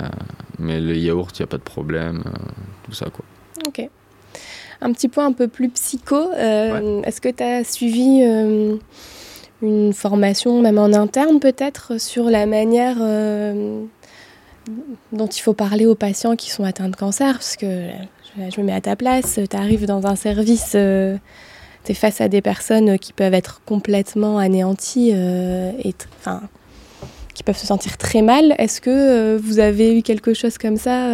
mais 0.59 0.81
le 0.81 0.97
yaourt, 0.97 1.37
il 1.39 1.43
n'y 1.43 1.45
a 1.45 1.49
pas 1.49 1.59
de 1.59 1.63
problème. 1.63 2.23
tout 2.85 2.93
ça, 2.93 3.07
quoi. 3.07 3.25
Ok. 3.67 3.89
Un 4.81 4.93
petit 4.93 5.09
point 5.09 5.27
un 5.27 5.33
peu 5.33 5.49
plus 5.49 5.69
psycho. 5.71 6.33
Est-ce 6.33 7.21
que 7.21 7.29
tu 7.29 7.43
as 7.43 7.65
suivi 7.65 8.23
une 9.63 9.93
formation, 9.93 10.61
même 10.61 10.79
en 10.79 10.93
interne 10.93 11.41
peut-être, 11.41 12.01
sur 12.01 12.25
la 12.25 12.47
manière 12.47 12.97
euh, 13.01 13.83
dont 15.13 15.27
il 15.27 15.41
faut 15.41 15.55
parler 15.55 15.87
aux 15.87 15.95
patients 15.95 16.37
qui 16.37 16.51
sont 16.51 16.65
atteints 16.65 16.89
de 16.89 16.97
cancer, 16.97 17.35
parce 17.35 17.57
que 17.57 17.89
je 18.37 18.61
me 18.61 18.67
mets 18.67 18.75
à 18.75 18.81
ta 18.81 18.97
place, 18.97 19.39
tu 19.51 19.57
arrives 19.57 19.87
dans 19.87 20.07
un 20.07 20.17
service, 20.17 20.73
euh, 20.75 21.17
tu 21.85 21.93
es 21.93 21.95
face 21.95 22.21
à 22.21 22.29
des 22.29 22.43
personnes 22.43 22.99
qui 22.99 23.13
peuvent 23.13 23.35
être 23.35 23.63
complètement 23.65 24.39
anéanties 24.39 25.13
euh, 25.15 25.73
et 25.83 25.95
enfin 26.21 26.43
qui 27.35 27.43
peuvent 27.45 27.59
se 27.59 27.67
sentir 27.67 27.97
très 27.99 28.21
mal. 28.21 28.55
Est-ce 28.59 28.81
que 28.81 29.37
vous 29.37 29.61
avez 29.61 29.97
eu 29.97 30.03
quelque 30.03 30.35
chose 30.35 30.59
comme 30.59 30.77
ça 30.77 31.09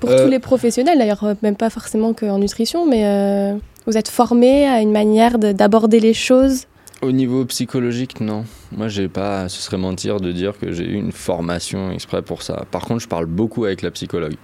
pour 0.00 0.10
tous 0.10 0.28
les 0.28 0.40
professionnels, 0.40 0.98
d'ailleurs, 0.98 1.36
même 1.42 1.54
pas 1.54 1.70
forcément 1.70 2.14
qu'en 2.14 2.38
nutrition, 2.38 2.84
mais 2.84 3.54
vous 3.86 3.96
êtes 3.96 4.08
formé 4.08 4.66
à 4.66 4.80
une 4.80 4.90
manière 4.90 5.38
d'aborder 5.38 6.00
les 6.00 6.14
choses? 6.14 6.66
Au 7.02 7.12
niveau 7.12 7.44
psychologique, 7.44 8.20
non. 8.20 8.44
Moi, 8.72 8.88
j'ai 8.88 9.08
pas. 9.08 9.48
Ce 9.48 9.60
serait 9.62 9.78
mentir 9.78 10.20
de 10.20 10.32
dire 10.32 10.58
que 10.58 10.72
j'ai 10.72 10.84
eu 10.84 10.94
une 10.94 11.12
formation 11.12 11.90
exprès 11.90 12.22
pour 12.22 12.42
ça. 12.42 12.64
Par 12.70 12.82
contre, 12.82 13.00
je 13.00 13.08
parle 13.08 13.26
beaucoup 13.26 13.64
avec 13.64 13.82
la 13.82 13.90
psychologue. 13.90 14.34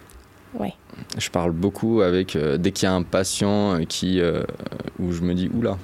Ouais. 0.55 0.73
Je 1.19 1.31
parle 1.31 1.53
beaucoup 1.53 2.01
avec. 2.01 2.37
Euh, 2.37 2.57
dès 2.57 2.71
qu'il 2.71 2.87
y 2.87 2.91
a 2.91 2.95
un 2.95 3.03
patient 3.03 3.81
qui. 3.89 4.21
Euh, 4.21 4.43
où 4.99 5.13
je 5.13 5.23
me 5.23 5.35
dis, 5.35 5.51
oula, 5.53 5.77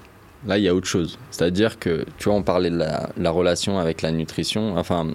là, 0.47 0.59
il 0.59 0.65
y 0.65 0.69
a 0.69 0.75
autre 0.75 0.87
chose. 0.87 1.19
C'est-à-dire 1.31 1.79
que, 1.79 2.05
tu 2.19 2.29
vois, 2.29 2.35
on 2.35 2.43
parlait 2.43 2.71
de 2.71 2.79
la, 2.79 3.31
relation 3.31 3.79
avec 3.79 4.03
la 4.03 4.13
nutrition, 4.13 4.77
enfin, 4.77 5.09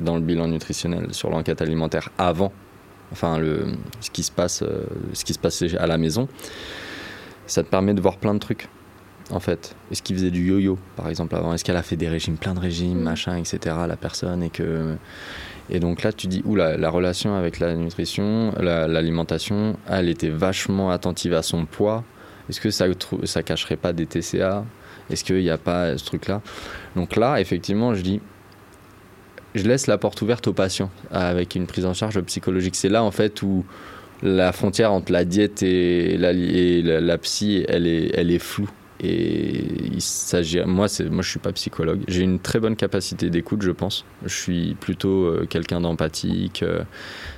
dans 0.00 0.14
le 0.14 0.20
bilan 0.20 0.48
nutritionnel, 0.48 1.12
sur 1.12 1.30
l'enquête 1.30 1.60
alimentaire 1.62 2.10
avant, 2.18 2.52
enfin, 3.12 3.38
le, 3.38 3.66
ce, 4.00 4.10
qui 4.10 4.22
se 4.22 4.32
passe, 4.32 4.62
euh, 4.62 4.84
ce 5.12 5.24
qui 5.24 5.34
se 5.34 5.38
passait 5.38 5.76
à 5.76 5.86
la 5.86 5.98
maison. 5.98 6.28
Ça 7.46 7.62
te 7.62 7.68
permet 7.68 7.94
de 7.94 8.00
voir 8.00 8.16
plein 8.16 8.34
de 8.34 8.38
trucs 8.38 8.68
en 9.30 9.40
fait 9.40 9.74
Est-ce 9.90 10.02
qu'il 10.02 10.16
faisait 10.16 10.30
du 10.30 10.46
yo-yo, 10.46 10.78
par 10.96 11.08
exemple, 11.08 11.34
avant? 11.34 11.54
Est-ce 11.54 11.64
qu'elle 11.64 11.76
a 11.76 11.82
fait 11.82 11.96
des 11.96 12.08
régimes, 12.08 12.36
plein 12.36 12.54
de 12.54 12.60
régimes, 12.60 13.00
mm. 13.00 13.02
machin, 13.02 13.36
etc., 13.36 13.76
la 13.86 13.96
personne 13.96 14.42
Et 14.42 14.50
que 14.50 14.96
et 15.70 15.80
donc 15.80 16.02
là, 16.02 16.12
tu 16.12 16.26
dis, 16.26 16.42
oula, 16.44 16.76
la 16.76 16.90
relation 16.90 17.36
avec 17.36 17.58
la 17.58 17.74
nutrition, 17.74 18.52
l'alimentation, 18.60 19.76
elle 19.88 20.08
était 20.08 20.28
vachement 20.28 20.90
attentive 20.90 21.32
à 21.32 21.42
son 21.42 21.64
poids 21.64 22.04
Est-ce 22.48 22.60
que 22.60 22.70
ça, 22.70 22.86
ça 23.24 23.42
cacherait 23.42 23.76
pas 23.76 23.92
des 23.92 24.06
TCA 24.06 24.64
Est-ce 25.08 25.24
qu'il 25.24 25.36
n'y 25.36 25.50
a 25.50 25.58
pas 25.58 25.96
ce 25.96 26.04
truc-là? 26.04 26.42
Donc 26.96 27.16
là, 27.16 27.40
effectivement, 27.40 27.94
je 27.94 28.02
dis, 28.02 28.20
je 29.54 29.64
laisse 29.64 29.86
la 29.86 29.96
porte 29.96 30.20
ouverte 30.20 30.46
aux 30.48 30.52
patients 30.52 30.90
avec 31.10 31.54
une 31.54 31.66
prise 31.66 31.86
en 31.86 31.94
charge 31.94 32.20
psychologique. 32.20 32.76
C'est 32.76 32.90
là, 32.90 33.02
en 33.02 33.10
fait, 33.10 33.40
où 33.42 33.64
la 34.22 34.52
frontière 34.52 34.92
entre 34.92 35.12
la 35.12 35.24
diète 35.24 35.62
et 35.62 36.18
la, 36.18 36.32
et 36.32 36.82
la, 36.82 37.18
psy, 37.18 37.64
elle 37.68 37.86
est, 37.86 38.10
elle 38.14 38.30
est 38.30 38.38
floue. 38.38 38.70
Et 39.00 39.64
il 39.92 40.00
s'agit, 40.00 40.60
moi, 40.64 40.86
c'est, 40.88 41.10
moi, 41.10 41.22
je 41.22 41.30
suis 41.30 41.40
pas 41.40 41.52
psychologue. 41.52 42.00
J'ai 42.06 42.22
une 42.22 42.38
très 42.38 42.60
bonne 42.60 42.76
capacité 42.76 43.28
d'écoute, 43.28 43.62
je 43.62 43.72
pense. 43.72 44.04
Je 44.24 44.34
suis 44.34 44.74
plutôt 44.74 45.24
euh, 45.24 45.46
quelqu'un 45.48 45.80
d'empathique. 45.80 46.62
Euh. 46.62 46.82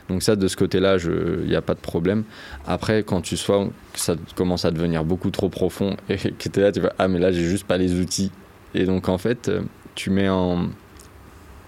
donc 0.09 0.23
ça, 0.23 0.37
de 0.37 0.49
ce 0.49 0.57
côté-là, 0.57 0.99
il 0.99 1.49
n'y 1.49 1.57
a 1.57 1.63
pas 1.63 1.75
de 1.75 1.81
problème. 1.81 2.25
Après, 2.67 3.03
quand 3.03 3.23
tu 3.23 3.37
sois, 3.37 3.69
ça 3.95 4.17
commence 4.35 4.65
à 4.67 4.71
devenir 4.71 5.05
beaucoup 5.05 5.31
trop 5.31 5.49
profond 5.49 5.97
et 6.11 6.17
que 6.17 6.49
tu 6.49 6.61
es 6.61 6.63
là, 6.63 6.73
tu 6.73 6.81
vas, 6.81 6.93
ah 6.99 7.09
mais 7.09 7.19
là, 7.19 7.33
j'ai 7.33 7.45
juste 7.45 7.67
pas 7.67 7.79
les 7.79 7.95
outils. 7.95 8.31
Et 8.75 8.85
donc 8.85 9.09
en 9.09 9.19
fait, 9.19 9.49
euh, 9.49 9.63
tu 9.95 10.11
mets 10.11 10.29
en, 10.29 10.69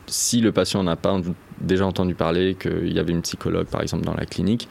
si 0.06 0.40
le 0.40 0.52
patient 0.52 0.82
n'a 0.82 0.96
pas 0.96 1.18
déjà 1.60 1.86
entendu 1.86 2.14
parler 2.14 2.54
qu'il 2.54 2.92
y 2.92 2.98
avait 2.98 3.12
une 3.12 3.22
psychologue, 3.22 3.66
par 3.66 3.82
exemple, 3.82 4.04
dans 4.04 4.14
la 4.14 4.26
clinique, 4.26 4.68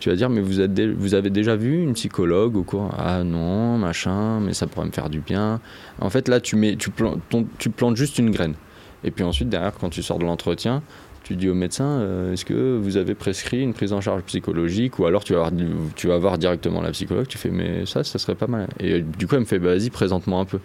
tu 0.00 0.10
vas 0.10 0.16
dire 0.16 0.28
mais 0.28 0.40
vous, 0.40 0.60
avez 0.60 1.30
déjà 1.30 1.56
vu 1.56 1.82
une 1.82 1.94
psychologue 1.94 2.56
au 2.56 2.62
cours? 2.62 2.90
Ah 2.98 3.24
non 3.24 3.78
machin 3.78 4.40
mais 4.40 4.52
ça 4.52 4.66
pourrait 4.66 4.86
me 4.86 4.92
faire 4.92 5.10
du 5.10 5.20
bien. 5.20 5.60
En 6.00 6.10
fait 6.10 6.28
là 6.28 6.40
tu 6.40 6.56
plantes, 6.90 7.96
juste 7.96 8.18
une 8.18 8.30
graine. 8.30 8.54
Et 9.02 9.10
puis 9.10 9.24
ensuite 9.24 9.48
derrière 9.48 9.74
quand 9.74 9.90
tu 9.90 10.02
sors 10.02 10.18
de 10.18 10.24
l'entretien 10.24 10.82
tu 11.22 11.36
dis 11.36 11.48
au 11.48 11.54
médecin 11.54 11.86
euh, 11.86 12.34
est-ce 12.34 12.44
que 12.44 12.76
vous 12.76 12.98
avez 12.98 13.14
prescrit 13.14 13.62
une 13.62 13.72
prise 13.72 13.94
en 13.94 14.00
charge 14.00 14.22
psychologique? 14.22 14.98
Ou 14.98 15.06
alors 15.06 15.24
tu 15.24 15.32
vas, 15.32 15.48
voir, 15.48 15.52
tu 15.96 16.06
vas 16.06 16.18
voir 16.18 16.36
directement 16.36 16.82
la 16.82 16.90
psychologue 16.90 17.26
tu 17.26 17.38
fais 17.38 17.50
mais 17.50 17.86
ça 17.86 18.04
ça 18.04 18.18
serait 18.18 18.34
pas 18.34 18.46
mal. 18.46 18.68
Et 18.80 19.00
du 19.00 19.26
coup 19.26 19.34
elle 19.34 19.42
me 19.42 19.46
fait 19.46 19.58
bah, 19.58 19.74
vas-y 19.74 19.90
présente-moi 19.90 20.40
un 20.40 20.44
peu. 20.44 20.58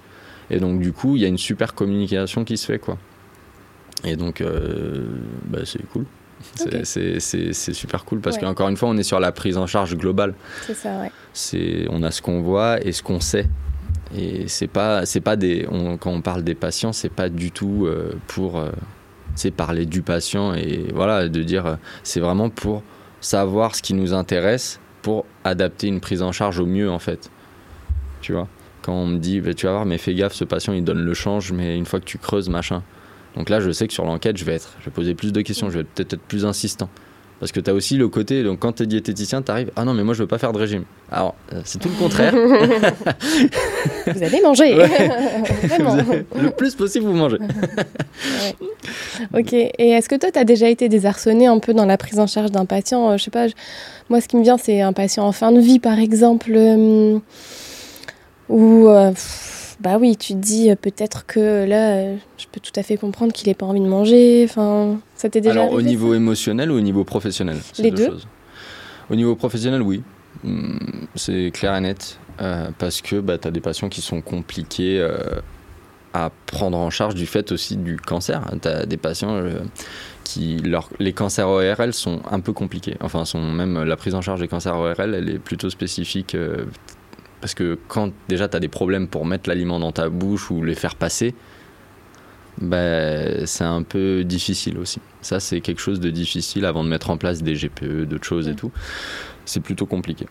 Et 0.49 0.59
donc 0.59 0.81
du 0.81 0.91
coup 0.91 1.15
il 1.15 1.21
y 1.21 1.25
a 1.25 1.29
une 1.29 1.37
super 1.37 1.75
communication 1.75 2.43
qui 2.43 2.57
se 2.57 2.65
fait 2.65 2.79
quoi. 2.79 2.97
Et 4.03 4.15
donc 4.15 4.41
euh, 4.41 5.05
bah, 5.45 5.59
c'est 5.65 5.85
cool 5.89 6.05
c'est 6.55 7.53
super 7.73 8.05
cool 8.05 8.19
parce 8.21 8.37
qu'encore 8.37 8.69
une 8.69 8.77
fois, 8.77 8.89
on 8.89 8.97
est 8.97 9.03
sur 9.03 9.19
la 9.19 9.31
prise 9.31 9.57
en 9.57 9.67
charge 9.67 9.95
globale. 9.95 10.33
C'est 10.65 10.73
ça, 10.73 10.99
ouais. 10.99 11.87
On 11.89 12.03
a 12.03 12.11
ce 12.11 12.21
qu'on 12.21 12.41
voit 12.41 12.79
et 12.85 12.91
ce 12.91 13.03
qu'on 13.03 13.19
sait. 13.19 13.47
Et 14.15 14.47
c'est 14.47 14.67
pas, 14.67 15.05
c'est 15.05 15.21
pas 15.21 15.35
des, 15.35 15.67
quand 15.99 16.11
on 16.11 16.21
parle 16.21 16.43
des 16.43 16.55
patients, 16.55 16.93
c'est 16.93 17.09
pas 17.09 17.29
du 17.29 17.51
tout 17.51 17.85
euh, 17.85 18.13
pour, 18.27 18.57
euh, 18.57 18.71
parler 19.55 19.85
du 19.85 20.01
patient 20.01 20.53
et 20.53 20.87
voilà, 20.93 21.29
de 21.29 21.43
dire, 21.43 21.65
euh, 21.65 21.75
c'est 22.03 22.19
vraiment 22.19 22.49
pour 22.49 22.81
savoir 23.21 23.75
ce 23.75 23.81
qui 23.81 23.93
nous 23.93 24.13
intéresse 24.13 24.79
pour 25.01 25.25
adapter 25.43 25.87
une 25.87 25.99
prise 25.99 26.21
en 26.21 26.31
charge 26.31 26.59
au 26.59 26.65
mieux 26.65 26.89
en 26.89 26.99
fait. 26.99 27.29
Tu 28.21 28.33
vois, 28.33 28.47
quand 28.81 28.93
on 28.93 29.05
me 29.05 29.17
dit, 29.17 29.39
bah, 29.41 29.53
tu 29.53 29.67
vas 29.67 29.73
voir, 29.73 29.85
mais 29.85 29.97
fais 29.97 30.15
gaffe, 30.15 30.33
ce 30.33 30.43
patient 30.43 30.73
il 30.73 30.83
donne 30.83 31.01
le 31.01 31.13
change, 31.13 31.51
mais 31.51 31.77
une 31.77 31.85
fois 31.85 31.99
que 31.99 32.05
tu 32.05 32.17
creuses, 32.17 32.49
machin. 32.49 32.81
Donc 33.35 33.49
là, 33.49 33.59
je 33.59 33.71
sais 33.71 33.87
que 33.87 33.93
sur 33.93 34.05
l'enquête, 34.05 34.37
je 34.37 34.45
vais 34.45 34.55
être, 34.55 34.73
je 34.79 34.85
vais 34.85 34.91
poser 34.91 35.15
plus 35.15 35.31
de 35.31 35.41
questions, 35.41 35.69
je 35.69 35.79
vais 35.79 35.83
peut-être 35.83 36.13
être 36.13 36.21
plus 36.21 36.45
insistant. 36.45 36.89
Parce 37.39 37.53
que 37.53 37.61
tu 37.61 37.69
as 37.69 37.73
aussi 37.73 37.95
le 37.95 38.09
côté, 38.09 38.43
donc 38.43 38.59
quand 38.59 38.73
tu 38.73 38.83
es 38.83 38.85
diététicien, 38.85 39.41
tu 39.41 39.49
arrives, 39.49 39.71
ah 39.77 39.85
non, 39.85 39.93
mais 39.93 40.03
moi 40.03 40.13
je 40.13 40.23
veux 40.23 40.27
pas 40.27 40.37
faire 40.37 40.51
de 40.51 40.57
régime. 40.57 40.83
Alors, 41.09 41.35
euh, 41.53 41.61
c'est 41.63 41.79
tout 41.79 41.87
le 41.87 41.95
contraire. 41.95 42.33
vous 44.07 44.23
allez 44.23 44.41
manger. 44.41 44.75
le 46.35 46.49
plus 46.49 46.75
possible, 46.75 47.05
vous 47.05 47.13
mangez. 47.13 47.37
Ok, 49.33 49.53
et 49.53 49.71
est-ce 49.77 50.09
que 50.09 50.15
toi, 50.15 50.31
tu 50.31 50.39
as 50.39 50.43
déjà 50.43 50.67
été 50.67 50.89
désarçonné 50.89 51.47
un 51.47 51.59
peu 51.59 51.73
dans 51.73 51.85
la 51.85 51.97
prise 51.97 52.19
en 52.19 52.27
charge 52.27 52.51
d'un 52.51 52.65
patient? 52.65 53.11
Euh, 53.11 53.17
Je 53.17 53.23
sais 53.23 53.31
pas, 53.31 53.47
moi 54.09 54.19
ce 54.19 54.27
qui 54.27 54.35
me 54.35 54.43
vient, 54.43 54.57
c'est 54.57 54.81
un 54.81 54.91
patient 54.91 55.25
en 55.25 55.31
fin 55.31 55.53
de 55.53 55.61
vie, 55.61 55.79
par 55.79 55.97
exemple, 55.97 56.51
euh, 56.53 57.19
où 58.49 58.89
bah 59.79 59.97
oui, 59.97 60.17
tu 60.17 60.33
te 60.33 60.39
dis 60.39 60.69
euh, 60.69 60.75
peut-être 60.75 61.25
que 61.25 61.65
là, 61.65 61.95
euh, 61.95 62.17
je 62.37 62.45
peux 62.51 62.59
tout 62.59 62.71
à 62.75 62.83
fait 62.83 62.97
comprendre 62.97 63.31
qu'il 63.31 63.47
n'ait 63.47 63.53
pas 63.53 63.65
envie 63.65 63.79
de 63.79 63.87
manger. 63.87 64.43
Enfin, 64.43 64.99
ça 65.15 65.29
t'est 65.29 65.39
déjà 65.39 65.61
Alors, 65.61 65.71
au 65.71 65.81
niveau 65.81 66.13
émotionnel 66.13 66.71
ou 66.71 66.75
au 66.75 66.81
niveau 66.81 67.05
professionnel 67.05 67.57
Les 67.77 67.91
deux. 67.91 68.17
Au 69.09 69.15
niveau 69.15 69.35
professionnel, 69.35 69.81
oui. 69.81 70.03
Hmm, 70.43 70.77
c'est 71.15 71.51
clair 71.53 71.75
et 71.75 71.81
net. 71.81 72.19
Euh, 72.41 72.69
parce 72.77 73.01
que 73.01 73.19
bah, 73.19 73.37
tu 73.37 73.47
as 73.47 73.51
des 73.51 73.61
patients 73.61 73.89
qui 73.89 74.01
sont 74.01 74.21
compliqués 74.21 75.05
à 76.13 76.31
prendre 76.45 76.77
en 76.77 76.89
charge 76.89 77.15
du 77.15 77.25
fait 77.25 77.51
aussi 77.51 77.77
du 77.77 77.97
cancer. 77.97 78.43
Tu 78.61 78.67
as 78.67 78.85
des 78.85 78.97
patients 78.97 79.41
qui. 80.25 80.57
Leur, 80.57 80.89
les 80.99 81.13
cancers 81.13 81.47
ORL 81.47 81.93
sont 81.93 82.21
un 82.29 82.41
peu 82.41 82.51
compliqués. 82.51 82.97
Enfin, 82.99 83.23
sont 83.23 83.41
même 83.41 83.81
la 83.83 83.95
prise 83.95 84.13
en 84.13 84.21
charge 84.21 84.41
des 84.41 84.49
cancers 84.49 84.75
ORL, 84.75 85.15
elle 85.15 85.29
est 85.29 85.39
plutôt 85.39 85.69
spécifique 85.69 86.35
parce 87.41 87.53
que 87.53 87.77
quand 87.87 88.11
déjà 88.27 88.47
tu 88.47 88.57
as 88.57 88.59
des 88.59 88.67
problèmes 88.67 89.07
pour 89.07 89.25
mettre 89.25 89.49
l'aliment 89.49 89.79
dans 89.79 89.91
ta 89.91 90.09
bouche 90.09 90.51
ou 90.51 90.63
les 90.63 90.75
faire 90.75 90.95
passer, 90.95 91.33
ben, 92.59 93.45
c'est 93.45 93.63
un 93.63 93.83
peu 93.83 94.23
difficile 94.23 94.77
aussi. 94.77 94.99
Ça, 95.21 95.39
c'est 95.39 95.61
quelque 95.61 95.79
chose 95.79 95.99
de 95.99 96.09
difficile 96.09 96.65
avant 96.65 96.83
de 96.83 96.89
mettre 96.89 97.09
en 97.09 97.17
place 97.17 97.41
des 97.41 97.53
GPE, 97.53 98.03
d'autres 98.03 98.25
choses 98.25 98.47
et 98.47 98.55
tout. 98.55 98.71
C'est 99.45 99.61
plutôt 99.61 99.85
compliqué. 99.85 100.27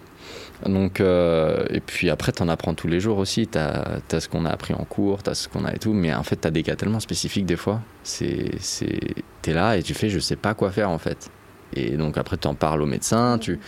Donc, 0.66 1.00
euh, 1.00 1.64
et 1.70 1.80
puis 1.80 2.10
après, 2.10 2.32
tu 2.32 2.42
en 2.42 2.48
apprends 2.48 2.74
tous 2.74 2.88
les 2.88 3.00
jours 3.00 3.18
aussi. 3.18 3.46
Tu 3.46 3.58
as, 3.58 4.00
ce 4.20 4.28
qu'on 4.28 4.44
a 4.44 4.50
appris 4.50 4.74
en 4.74 4.84
cours, 4.84 5.22
tu 5.22 5.30
as 5.30 5.34
ce 5.34 5.48
qu'on 5.48 5.64
a 5.64 5.74
et 5.74 5.78
tout. 5.78 5.92
Mais 5.92 6.14
en 6.14 6.22
fait, 6.22 6.40
tu 6.40 6.48
as 6.48 6.50
des 6.50 6.62
cas 6.62 6.76
tellement 6.76 7.00
spécifiques 7.00 7.46
des 7.46 7.56
fois. 7.56 7.80
Tu 8.04 8.24
es 8.24 9.52
là 9.52 9.76
et 9.76 9.82
tu 9.82 9.94
fais, 9.94 10.10
je 10.10 10.18
sais 10.18 10.36
pas 10.36 10.54
quoi 10.54 10.70
faire 10.70 10.90
en 10.90 10.98
fait. 10.98 11.30
Et 11.74 11.96
donc 11.96 12.18
après, 12.18 12.36
tu 12.36 12.48
en 12.48 12.54
parles 12.54 12.82
au 12.82 12.86
médecin. 12.86 13.38
Tu, 13.38 13.58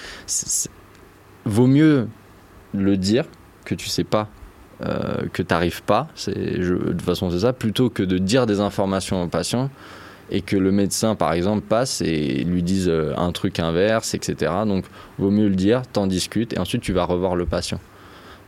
Vaut 1.47 1.67
mieux 1.67 2.09
le 2.75 2.97
dire 2.97 3.25
que 3.65 3.75
tu 3.75 3.89
sais 3.89 4.05
pas, 4.05 4.29
euh, 4.83 5.27
que 5.33 5.43
tu 5.43 5.53
n'arrives 5.53 5.83
pas, 5.83 6.09
c'est, 6.15 6.35
de 6.35 6.77
toute 6.77 7.03
façon 7.03 7.31
c'est 7.31 7.41
ça, 7.41 7.53
plutôt 7.53 7.91
que 7.91 8.03
de 8.03 8.19
dire 8.19 8.47
des 8.47 8.61
informations 8.61 9.23
au 9.23 9.29
patient 9.29 9.69
et 10.31 10.41
que 10.41 10.57
le 10.57 10.73
médecin 10.73 11.15
par 11.15 11.33
exemple 11.33 11.61
passe 11.63 12.01
et 12.01 12.45
lui 12.45 12.63
dise 12.63 12.89
euh, 12.89 13.13
un 13.17 13.33
truc 13.33 13.59
inverse, 13.59 14.15
etc. 14.15 14.53
Donc 14.67 14.85
vaut 15.19 15.31
mieux 15.31 15.49
le 15.49 15.55
dire, 15.55 15.83
t'en 15.87 16.07
discutes 16.07 16.55
et 16.55 16.59
ensuite 16.59 16.83
tu 16.83 16.93
vas 16.93 17.05
revoir 17.05 17.37
le 17.37 17.45
patient. 17.45 17.79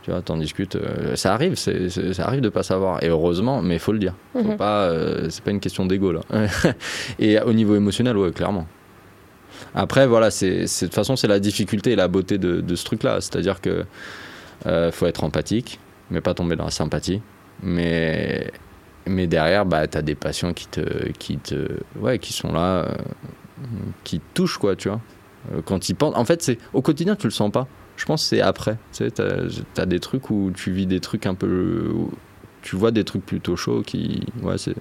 Tu 0.01 0.11
vois, 0.11 0.21
t'en 0.21 0.37
discutes. 0.37 0.75
Euh, 0.75 1.15
ça 1.15 1.33
arrive, 1.33 1.55
c'est, 1.55 1.89
ça 1.89 2.25
arrive 2.25 2.41
de 2.41 2.49
pas 2.49 2.63
savoir. 2.63 3.01
Et 3.03 3.07
heureusement, 3.07 3.61
mais 3.61 3.75
il 3.75 3.79
faut 3.79 3.93
le 3.93 3.99
dire. 3.99 4.15
Faut 4.33 4.43
mhm. 4.43 4.57
pas, 4.57 4.91
c'est 5.29 5.43
pas 5.43 5.51
une 5.51 5.59
question 5.59 5.85
d'ego 5.85 6.11
là. 6.11 6.21
et 7.19 7.39
au 7.39 7.53
niveau 7.53 7.75
émotionnel, 7.75 8.17
ouais, 8.17 8.31
clairement. 8.31 8.67
Après, 9.75 10.05
voilà, 10.05 10.29
c'est, 10.31 10.61
de 10.61 10.79
toute 10.85 10.93
façon, 10.93 11.15
c'est 11.15 11.27
la 11.27 11.39
difficulté 11.39 11.91
et 11.91 11.95
la 11.95 12.07
beauté 12.07 12.37
de, 12.37 12.75
ce 12.75 12.85
truc-là. 12.85 13.21
C'est-à-dire 13.21 13.61
que 13.61 13.85
euh, 14.65 14.91
faut 14.91 15.07
être 15.07 15.23
empathique, 15.23 15.79
mais 16.11 16.21
pas 16.21 16.33
tomber 16.33 16.55
dans 16.55 16.65
la 16.65 16.71
sympathie. 16.71 17.21
Mais, 17.61 18.51
mais 19.05 19.27
derrière, 19.27 19.65
bah, 19.65 19.87
tu 19.87 19.97
as 19.97 20.01
des 20.01 20.15
patients 20.15 20.53
qui, 20.53 20.67
te, 20.67 21.11
qui, 21.13 21.37
te, 21.37 21.79
ouais, 21.99 22.19
qui 22.19 22.33
sont 22.33 22.51
là, 22.51 22.83
euh, 22.83 22.95
qui 24.03 24.19
te 24.19 24.25
touchent, 24.33 24.57
quoi, 24.57 24.75
tu 24.75 24.89
vois. 24.89 25.01
Euh, 25.53 25.61
quand 25.65 25.89
ils 25.89 25.95
pensent. 25.95 26.15
En 26.15 26.25
fait, 26.25 26.57
au 26.73 26.81
quotidien, 26.81 27.15
tu 27.15 27.27
le 27.27 27.31
sens 27.31 27.51
pas. 27.51 27.67
Je 27.97 28.05
pense 28.05 28.23
que 28.23 28.29
c'est 28.29 28.41
après. 28.41 28.77
Tu 28.91 29.09
sais, 29.09 29.21
as, 29.21 29.81
as, 29.81 29.85
des 29.85 29.99
trucs 29.99 30.29
où 30.29 30.51
tu 30.53 30.71
vis 30.71 30.85
des 30.85 30.99
trucs 30.99 31.25
un 31.25 31.35
peu. 31.35 31.91
Tu 32.61 32.75
vois 32.75 32.91
des 32.91 33.03
trucs 33.03 33.25
plutôt 33.25 33.55
chauds 33.55 33.81
qui. 33.81 34.25
Ouais, 34.41 34.57
c'est 34.57 34.75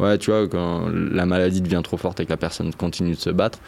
Ouais, 0.00 0.16
tu 0.16 0.30
vois, 0.30 0.48
quand 0.48 0.88
la 0.88 1.26
maladie 1.26 1.60
devient 1.60 1.82
trop 1.84 1.98
forte 1.98 2.20
et 2.20 2.24
que 2.24 2.30
la 2.30 2.38
personne 2.38 2.72
continue 2.72 3.10
de 3.10 3.20
se 3.20 3.28
battre, 3.28 3.58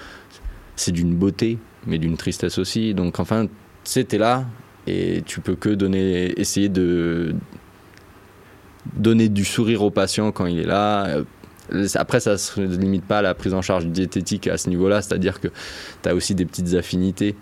c'est 0.77 0.93
d'une 0.93 1.14
beauté, 1.14 1.59
mais 1.87 1.99
d'une 1.99 2.16
tristesse 2.16 2.59
aussi. 2.59 2.95
Donc, 2.95 3.20
enfin, 3.20 3.47
t'es 3.85 4.18
là 4.18 4.47
et 4.87 5.23
tu 5.25 5.41
peux 5.41 5.55
que 5.55 5.68
donner, 5.68 6.39
essayer 6.41 6.68
de 6.68 7.35
donner 8.97 9.29
du 9.29 9.45
sourire 9.45 9.83
au 9.83 9.91
patient 9.91 10.33
quand 10.33 10.47
il 10.47 10.59
est 10.59 10.66
là. 10.66 11.18
Après, 11.95 12.20
ça 12.20 12.33
ne 12.33 12.37
se 12.37 12.61
limite 12.61 13.05
pas 13.05 13.18
à 13.18 13.23
la 13.23 13.35
prise 13.35 13.55
en 13.55 13.62
charge 13.62 13.87
diététique 13.87 14.49
à 14.49 14.59
ce 14.59 14.68
niveau-là, 14.68 15.03
c'est-à-dire 15.03 15.41
que 15.41 15.49
tu 16.03 16.09
as 16.09 16.14
aussi 16.14 16.35
des 16.35 16.45
petites 16.45 16.75
affinités 16.75 17.37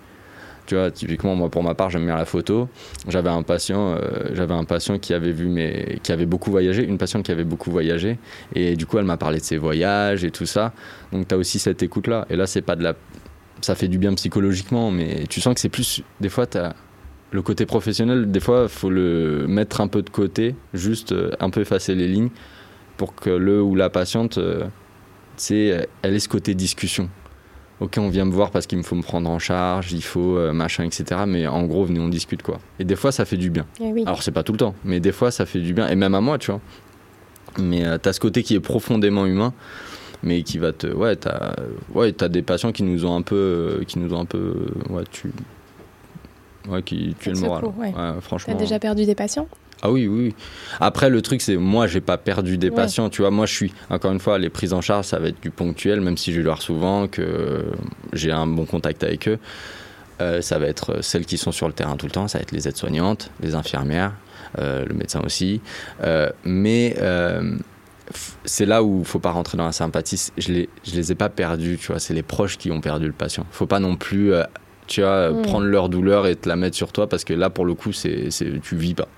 tu 0.71 0.77
vois, 0.77 0.93
typiquement, 0.93 1.35
moi, 1.35 1.49
pour 1.49 1.65
ma 1.65 1.75
part, 1.75 1.91
j'aime 1.91 2.07
bien 2.07 2.15
la 2.15 2.25
photo. 2.25 2.69
J'avais 3.09 3.29
un 3.29 3.43
patient, 3.43 3.97
euh, 3.97 4.29
j'avais 4.35 4.55
un 4.55 4.63
patient 4.63 5.01
qui 5.01 5.13
avait 5.15 5.33
vu 5.33 5.49
mes, 5.49 5.99
qui 6.05 6.13
avait 6.13 6.27
beaucoup 6.27 6.53
voyagé, 6.53 6.85
une 6.85 6.97
patiente 6.97 7.25
qui 7.25 7.33
avait 7.33 7.43
beaucoup 7.43 7.73
voyagé, 7.73 8.19
et 8.55 8.77
du 8.77 8.87
coup, 8.87 8.97
elle 8.97 9.05
m'a 9.05 9.17
parlé 9.17 9.41
de 9.41 9.43
ses 9.43 9.57
voyages 9.57 10.23
et 10.23 10.31
tout 10.31 10.47
ça. 10.47 10.73
Donc, 11.11 11.27
tu 11.27 11.35
as 11.35 11.39
aussi 11.39 11.59
cette 11.59 11.83
écoute-là. 11.83 12.25
Et 12.31 12.37
là, 12.37 12.47
c'est 12.47 12.63
pas 12.63 12.77
de 12.77 12.85
la, 12.85 12.95
ça 13.63 13.75
fait 13.75 13.89
du 13.89 13.99
bien 13.99 14.15
psychologiquement, 14.15 14.93
mais 14.93 15.25
tu 15.29 15.41
sens 15.41 15.55
que 15.55 15.61
c'est 15.61 15.69
plus, 15.69 16.05
des 16.21 16.29
fois, 16.29 16.47
as 16.55 16.77
le 17.33 17.43
côté 17.43 17.67
professionnel. 17.67 18.31
Des 18.31 18.39
fois, 18.39 18.69
faut 18.69 18.91
le 18.91 19.47
mettre 19.49 19.81
un 19.81 19.89
peu 19.89 20.03
de 20.03 20.11
côté, 20.11 20.55
juste 20.73 21.11
euh, 21.11 21.33
un 21.41 21.51
peu 21.51 21.63
effacer 21.63 21.97
les 21.97 22.07
lignes, 22.07 22.31
pour 22.97 23.17
que 23.17 23.31
le 23.31 23.61
ou 23.61 23.75
la 23.75 23.91
patiente, 23.91 24.39
euh, 24.39 24.69
elle 25.51 26.15
ait 26.15 26.21
ce 26.21 26.29
côté 26.29 26.55
discussion 26.55 27.11
ok, 27.81 27.97
on 27.99 28.09
vient 28.09 28.25
me 28.25 28.33
voir 28.33 28.51
parce 28.51 28.67
qu'il 28.67 28.79
me 28.79 28.83
faut 28.83 28.95
me 28.95 29.03
prendre 29.03 29.29
en 29.29 29.39
charge, 29.39 29.93
il 29.93 30.03
faut 30.03 30.37
euh, 30.37 30.53
machin, 30.53 30.85
etc. 30.85 31.23
Mais 31.27 31.47
en 31.47 31.65
gros, 31.65 31.85
venez, 31.85 32.01
on 32.01 32.09
discute 32.09 32.43
quoi. 32.43 32.59
Et 32.79 32.85
des 32.85 32.97
fois, 32.97 33.13
ça 33.13 33.25
fait 33.25 33.37
du 33.37 33.51
bien. 33.51 33.67
Eh 33.81 34.03
Alors, 34.03 34.23
c'est 34.23 34.31
pas 34.33 34.43
tout 34.43 34.53
le 34.53 34.59
temps, 34.59 34.75
mais 34.85 35.01
des 35.01 35.13
fois, 35.13 35.31
ça 35.31 35.47
fait 35.47 35.61
du 35.61 35.73
bien. 35.73 35.89
Et 35.89 35.97
même 35.97 36.15
à 36.15 36.21
moi, 36.21 36.39
tu 36.39 36.51
vois. 36.51 36.61
Mais 37.59 37.85
euh, 37.85 37.99
t'as 37.99 38.13
ce 38.13 38.21
côté 38.21 38.43
qui 38.43 38.55
est 38.55 38.61
profondément 38.61 39.27
humain, 39.27 39.53
mais 40.23 40.43
qui 40.43 40.59
va 40.59 40.73
te. 40.73 40.87
Ouais, 40.87 41.17
t'as 41.17 41.55
ouais, 41.95 42.15
as 42.23 42.29
des 42.29 42.43
patients 42.43 42.73
qui 42.73 42.83
nous 42.83 43.05
ont 43.05 43.17
un 43.17 43.23
peu. 43.23 43.37
Euh, 43.81 43.85
qui 43.85 43.99
nous 43.99 44.15
ont 44.15 44.21
un 44.21 44.27
peu. 44.27 44.67
Ouais, 44.89 45.05
tu. 45.11 45.33
ouais, 46.69 46.83
qui 46.83 47.17
tue 47.19 47.33
le 47.33 47.41
moral. 47.41 47.65
Ouais. 47.77 47.93
franchement. 48.21 48.55
T'as 48.55 48.61
déjà 48.61 48.79
perdu 48.79 49.05
des 49.05 49.15
patients? 49.15 49.49
Ah 49.83 49.91
oui, 49.91 50.07
oui. 50.07 50.35
Après, 50.79 51.09
le 51.09 51.23
truc, 51.23 51.41
c'est 51.41 51.57
moi, 51.57 51.87
j'ai 51.87 52.01
pas 52.01 52.19
perdu 52.19 52.59
des 52.59 52.71
patients. 52.71 53.09
Tu 53.09 53.23
vois, 53.23 53.31
moi, 53.31 53.47
je 53.47 53.55
suis, 53.55 53.73
encore 53.89 54.13
une 54.13 54.21
fois, 54.21 54.39
les 54.39 54.51
prises 54.51 54.73
en 54.73 54.81
charge, 54.81 55.07
ça 55.07 55.19
va 55.19 55.29
être 55.29 55.41
du 55.41 55.51
ponctuel, 55.51 56.01
même 56.01 56.17
si 56.17 56.33
je 56.33 56.41
leur 56.41 56.61
souvent, 56.61 57.07
que 57.07 57.65
j'ai 58.13 58.31
un 58.31 58.47
bon 58.47 58.67
contact 58.67 59.03
avec 59.05 59.29
eux. 59.29 59.39
Euh, 60.21 60.43
ça 60.43 60.59
va 60.59 60.67
être 60.67 61.03
celles 61.03 61.25
qui 61.25 61.39
sont 61.39 61.53
sur 61.53 61.67
le 61.67 61.73
terrain 61.73 61.97
tout 61.97 62.07
le 62.07 62.13
temps, 62.13 62.29
ça 62.29 62.39
va 62.39 62.43
être 62.43 62.53
les 62.53 62.69
aides-soignantes, 62.69 63.31
les 63.41 63.55
infirmières, 63.55 64.13
euh, 64.59 64.85
le 64.85 64.95
médecin 64.95 65.23
aussi. 65.25 65.63
Euh, 66.03 66.31
mais 66.45 66.97
c'est 68.45 68.67
là 68.67 68.83
où 68.83 68.99
il 68.99 69.05
faut 69.05 69.21
pas 69.21 69.31
rentrer 69.31 69.57
dans 69.57 69.67
la 69.67 69.73
sympathie. 69.73 70.31
Je 70.37 70.53
les, 70.53 70.69
je 70.85 70.97
les 70.97 71.13
ai 71.13 71.15
pas 71.15 71.29
perdus, 71.29 71.79
tu 71.81 71.87
vois. 71.87 72.01
C'est 72.01 72.13
les 72.13 72.25
proches 72.25 72.59
qui 72.59 72.73
ont 72.73 72.81
perdu 72.81 73.07
le 73.07 73.13
patient. 73.13 73.47
Faut 73.53 73.67
pas 73.67 73.79
non 73.79 73.95
plus, 73.95 74.33
tu 74.91 75.01
vois, 75.01 75.31
mm. 75.31 75.43
prendre 75.43 75.67
leur 75.67 75.89
douleur 75.89 76.27
et 76.27 76.37
te 76.37 76.49
la 76.49 76.57
mettre 76.57 76.77
sur 76.77 76.93
toi 76.93 77.09
parce 77.09 77.25
que 77.25 77.33
là, 77.33 77.49
pour 77.49 77.65
le 77.65 77.75
coup, 77.75 77.93
c'est, 77.93 78.29
tu 78.63 78.77
vis 78.77 78.95
pas. 78.95 79.09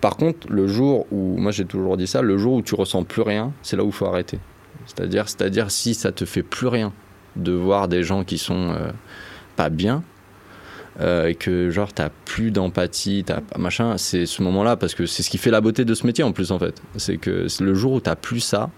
Par 0.00 0.16
contre, 0.16 0.46
le 0.50 0.66
jour 0.66 1.06
où, 1.10 1.36
moi 1.38 1.50
j'ai 1.50 1.64
toujours 1.64 1.96
dit 1.96 2.06
ça, 2.06 2.20
le 2.20 2.36
jour 2.36 2.54
où 2.54 2.62
tu 2.62 2.74
ressens 2.74 3.04
plus 3.04 3.22
rien, 3.22 3.52
c'est 3.62 3.76
là 3.76 3.84
où 3.84 3.88
il 3.88 3.92
faut 3.92 4.06
arrêter. 4.06 4.38
C'est-à-dire, 4.86 5.28
c'est-à-dire 5.28 5.70
si 5.70 5.94
ça 5.94 6.12
te 6.12 6.26
fait 6.26 6.42
plus 6.42 6.66
rien 6.66 6.92
de 7.36 7.52
voir 7.52 7.88
des 7.88 8.02
gens 8.02 8.22
qui 8.22 8.36
sont 8.36 8.76
pas 9.56 9.70
bien, 9.70 10.02
euh, 11.00 11.26
et 11.26 11.34
que 11.34 11.70
genre 11.70 11.92
t'as 11.92 12.10
plus 12.24 12.52
d'empathie, 12.52 13.24
t'as 13.26 13.40
machin, 13.58 13.98
c'est 13.98 14.26
ce 14.26 14.42
moment-là 14.42 14.76
parce 14.76 14.94
que 14.94 15.06
c'est 15.06 15.24
ce 15.24 15.30
qui 15.30 15.38
fait 15.38 15.50
la 15.50 15.60
beauté 15.60 15.84
de 15.84 15.92
ce 15.92 16.06
métier 16.06 16.22
en 16.22 16.30
plus 16.32 16.52
en 16.52 16.58
fait. 16.58 16.80
C'est 16.96 17.16
que 17.16 17.46
le 17.60 17.74
jour 17.74 17.94
où 17.94 18.00
t'as 18.00 18.14
plus 18.14 18.40
ça, 18.40 18.70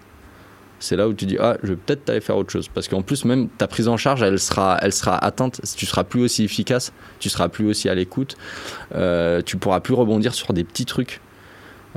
c'est 0.79 0.97
là 0.97 1.09
où 1.09 1.14
tu 1.14 1.27
dis 1.27 1.37
ah 1.41 1.57
je 1.62 1.68
vais 1.68 1.77
peut-être 1.77 2.09
aller 2.11 2.20
faire 2.20 2.37
autre 2.37 2.51
chose 2.51 2.68
parce 2.68 2.89
qu'en 2.89 3.03
plus 3.03 3.24
même 3.24 3.49
ta 3.49 3.66
prise 3.66 3.89
en 3.89 3.97
charge 3.97 4.22
elle 4.22 4.39
sera 4.39 4.79
elle 4.83 4.93
sera 4.93 5.16
atteinte 5.16 5.61
tu 5.77 5.87
seras 5.87 6.05
plus 6.05 6.22
aussi 6.22 6.45
efficace 6.45 6.93
tu 7.18 7.29
seras 7.29 7.49
plus 7.49 7.66
aussi 7.66 7.89
à 7.89 7.95
l'écoute 7.95 8.37
euh, 8.95 9.43
tu 9.43 9.57
pourras 9.57 9.81
plus 9.81 9.95
rebondir 9.95 10.35
sur 10.35 10.53
des 10.53 10.64
petits 10.64 10.87
trucs 10.87 11.20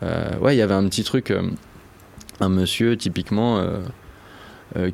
euh, 0.03 0.37
ouais 0.39 0.55
il 0.55 0.59
y 0.59 0.61
avait 0.61 0.73
un 0.73 0.87
petit 0.87 1.03
truc 1.03 1.33
un 2.39 2.49
monsieur 2.49 2.95
typiquement 2.95 3.63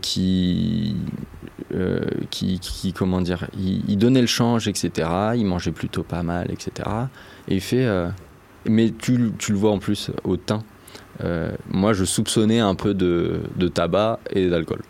qui 0.02 0.96
euh, 1.74 2.00
qui, 2.30 2.94
comment 2.94 3.22
dire, 3.22 3.48
il, 3.58 3.98
donnait 3.98 4.22
le 4.22 4.28
change, 4.28 4.68
etc. 4.68 5.10
Il 5.36 5.46
mangeait 5.46 5.72
plutôt 5.72 6.04
pas 6.04 6.22
mal, 6.22 6.52
etc. 6.52 6.88
Et 7.48 7.60
fait, 7.60 7.86
euh, 7.86 8.08
mais 8.66 8.92
tu, 8.92 9.32
tu, 9.38 9.52
le 9.52 9.58
vois 9.58 9.72
en 9.72 9.80
plus 9.80 10.12
au 10.24 10.38
teint. 10.38 10.64
Euh, 11.24 11.52
moi, 11.70 11.94
je 11.94 12.04
soupçonnais 12.04 12.60
un 12.60 12.76
peu 12.76 12.94
de, 12.94 13.42
de 13.56 13.68
tabac 13.68 14.20
et 14.30 14.50
d'alcool. 14.50 14.82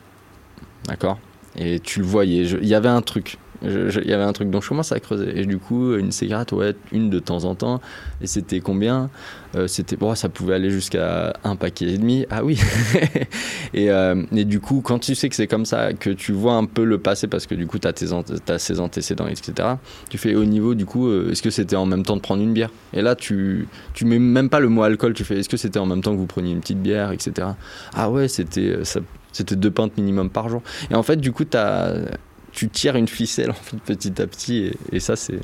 D'accord? 0.86 1.20
Et 1.58 1.80
tu 1.80 2.00
le 2.00 2.06
voyais. 2.06 2.44
Il 2.44 2.68
y 2.68 2.76
avait 2.76 2.90
un 2.90 3.02
truc. 3.02 3.38
Il 3.66 4.09
y 4.09 4.13
avait 4.13 4.24
un 4.24 4.34
truc 4.34 4.49
dont 4.49 4.61
je 4.61 4.70
commence 4.70 4.91
à 4.91 4.99
creuser. 4.99 5.39
Et 5.39 5.45
du 5.45 5.57
coup, 5.57 5.95
une 5.95 6.11
cigarette, 6.11 6.51
ouais, 6.51 6.76
une 6.91 7.09
de 7.09 7.20
temps 7.20 7.43
en 7.45 7.55
temps. 7.55 7.82
Et 8.22 8.28
c'était 8.28 8.59
combien? 8.59 9.09
Euh, 9.55 9.68
C'était, 9.68 9.95
bon, 9.95 10.13
ça 10.16 10.30
pouvait 10.30 10.55
aller 10.55 10.70
jusqu'à 10.70 11.34
un 11.43 11.55
paquet 11.55 11.86
et 11.86 11.97
demi. 11.97 12.26
Ah 12.30 12.43
oui 12.43 12.59
et, 13.74 13.89
euh, 13.89 14.24
et, 14.36 14.45
du 14.45 14.59
coup, 14.59 14.82
quand 14.82 14.99
tu 14.99 15.16
sais 15.16 15.30
que 15.30 15.36
c'est 15.36 15.47
comme 15.47 15.66
ça, 15.66 15.93
que 15.93 16.09
tu 16.09 16.34
vois 16.34 16.53
un 16.53 16.66
peu 16.66 16.84
le 16.84 16.97
passé, 16.97 17.28
parce 17.28 17.47
que 17.47 17.55
du 17.55 17.66
coup, 17.68 17.80
tu 17.80 17.88
as, 17.88 17.93
as 18.49 18.59
ses 18.59 18.80
antécédents, 18.80 19.28
etc., 19.28 19.70
tu 20.09 20.18
fais 20.18 20.36
au 20.36 20.45
niveau, 20.45 20.76
du 20.76 20.86
coup, 20.86 21.07
euh, 21.07 21.32
est-ce 21.32 21.41
que 21.41 21.49
c'était 21.49 21.76
en 21.76 21.86
même 21.86 22.03
temps 22.03 22.16
de 22.16 22.22
prendre 22.22 22.43
une 22.43 22.53
bière? 22.53 22.72
Et 22.93 23.01
là, 23.01 23.16
tu, 23.16 23.68
tu 23.93 24.05
mets 24.05 24.20
même 24.20 24.49
pas 24.49 24.59
le 24.59 24.70
mot 24.70 24.84
alcool, 24.84 25.13
tu 25.13 25.24
fais 25.24 25.39
est-ce 25.39 25.49
que 25.49 25.57
c'était 25.57 25.80
en 25.80 25.86
même 25.86 26.01
temps 26.01 26.11
que 26.11 26.20
vous 26.20 26.26
preniez 26.26 26.51
une 26.51 26.61
petite 26.61 26.82
bière, 26.82 27.11
etc. 27.11 27.47
Ah 27.93 28.09
ouais, 28.09 28.28
c'était. 28.28 28.80
c'était 28.84 29.55
deux 29.55 29.72
pintes 29.72 29.97
minimum 29.97 30.30
par 30.30 30.49
jour. 30.49 30.61
Et 30.89 30.95
en 30.95 31.03
fait, 31.03 31.18
du 31.18 31.32
coup, 31.32 31.45
tu 31.45 31.57
as 31.57 31.93
tu 32.56 32.70
tires 32.70 32.95
une 32.95 33.08
ficelle 33.08 33.51
en 33.51 33.53
fait, 33.53 33.78
petit 33.78 34.22
à 34.22 34.26
petit 34.26 34.72
et, 34.91 34.99
ça 34.99 35.16
c'est 35.16 35.39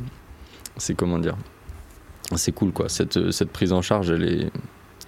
c'est 0.77 0.95
comment 0.95 1.19
dire 1.19 1.37
c'est 2.35 2.53
cool 2.53 2.71
quoi 2.71 2.89
cette, 2.89 3.31
cette 3.31 3.51
prise 3.51 3.73
en 3.73 3.81
charge 3.81 4.09
elle 4.09 4.23
est 4.23 4.51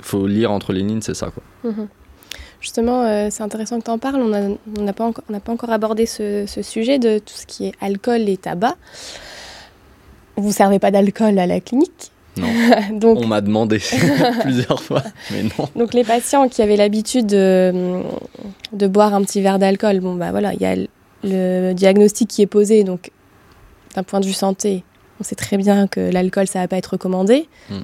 faut 0.02 0.28
lire 0.28 0.52
entre 0.52 0.74
les 0.74 0.82
lignes 0.82 1.02
c'est 1.02 1.16
ça 1.16 1.32
quoi 1.32 1.72
mhm. 1.72 1.88
Justement, 2.60 3.04
euh, 3.04 3.28
c'est 3.30 3.44
intéressant 3.44 3.78
que 3.80 3.84
tu 3.84 3.92
en 3.92 3.98
parles. 3.98 4.22
On 4.22 4.30
n'a 4.30 4.48
on 4.80 4.94
pas, 4.94 5.04
encore, 5.04 5.26
pas 5.26 5.52
encore 5.52 5.70
abordé 5.70 6.06
ce, 6.06 6.46
ce, 6.48 6.62
sujet 6.62 6.98
de 6.98 7.20
tout 7.20 7.34
ce 7.36 7.46
qui 7.46 7.66
est 7.66 7.74
alcool 7.82 8.30
et 8.30 8.38
tabac. 8.38 8.78
Vous 10.38 10.54
servez 10.54 10.80
pas 10.80 10.90
d'alcool 10.90 11.38
à 11.40 11.46
la 11.46 11.60
clinique 11.60 12.14
non. 12.38 12.48
Donc... 12.94 13.20
On 13.20 13.28
m'a 13.28 13.42
demandé 13.42 13.80
plusieurs 14.42 14.82
fois, 14.82 15.04
mais 15.32 15.44
non. 15.44 15.68
Donc 15.76 15.94
les 15.94 16.04
patients 16.04 16.48
qui 16.48 16.62
avaient 16.62 16.78
l'habitude 16.78 17.28
de, 17.28 18.02
de, 18.72 18.88
boire 18.88 19.14
un 19.14 19.22
petit 19.24 19.42
verre 19.42 19.60
d'alcool, 19.60 20.00
bon 20.00 20.16
bah 20.16 20.32
voilà, 20.32 20.54
il 20.54 20.62
y 20.62 20.66
a 20.66 20.76
le 21.24 21.74
diagnostic 21.74 22.30
qui 22.30 22.42
est 22.42 22.48
posé, 22.48 22.84
donc 22.84 23.12
d'un 23.96 24.04
point 24.04 24.20
de 24.20 24.26
vue 24.26 24.34
santé, 24.34 24.84
on 25.20 25.24
sait 25.24 25.36
très 25.36 25.58
bien 25.58 25.88
que 25.88 26.00
l'alcool, 26.00 26.48
ça 26.48 26.60
va 26.60 26.68
pas 26.68 26.78
être 26.78 26.94
recommandé. 26.94 27.48
Hmm. 27.70 27.82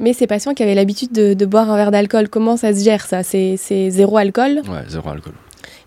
Mais 0.00 0.12
ces 0.12 0.26
patients 0.26 0.54
qui 0.54 0.62
avaient 0.62 0.74
l'habitude 0.74 1.12
de, 1.12 1.46
boire 1.46 1.70
un 1.70 1.76
verre 1.76 1.90
d'alcool, 1.90 2.28
comment 2.28 2.56
ça 2.56 2.72
se 2.72 2.84
gère 2.84 3.04
ça? 3.06 3.22
C'est 3.22 3.56
zéro 3.90 4.16
alcool? 4.16 4.62
Ouais, 4.68 4.84
zéro 4.88 5.08
alcool. 5.08 5.32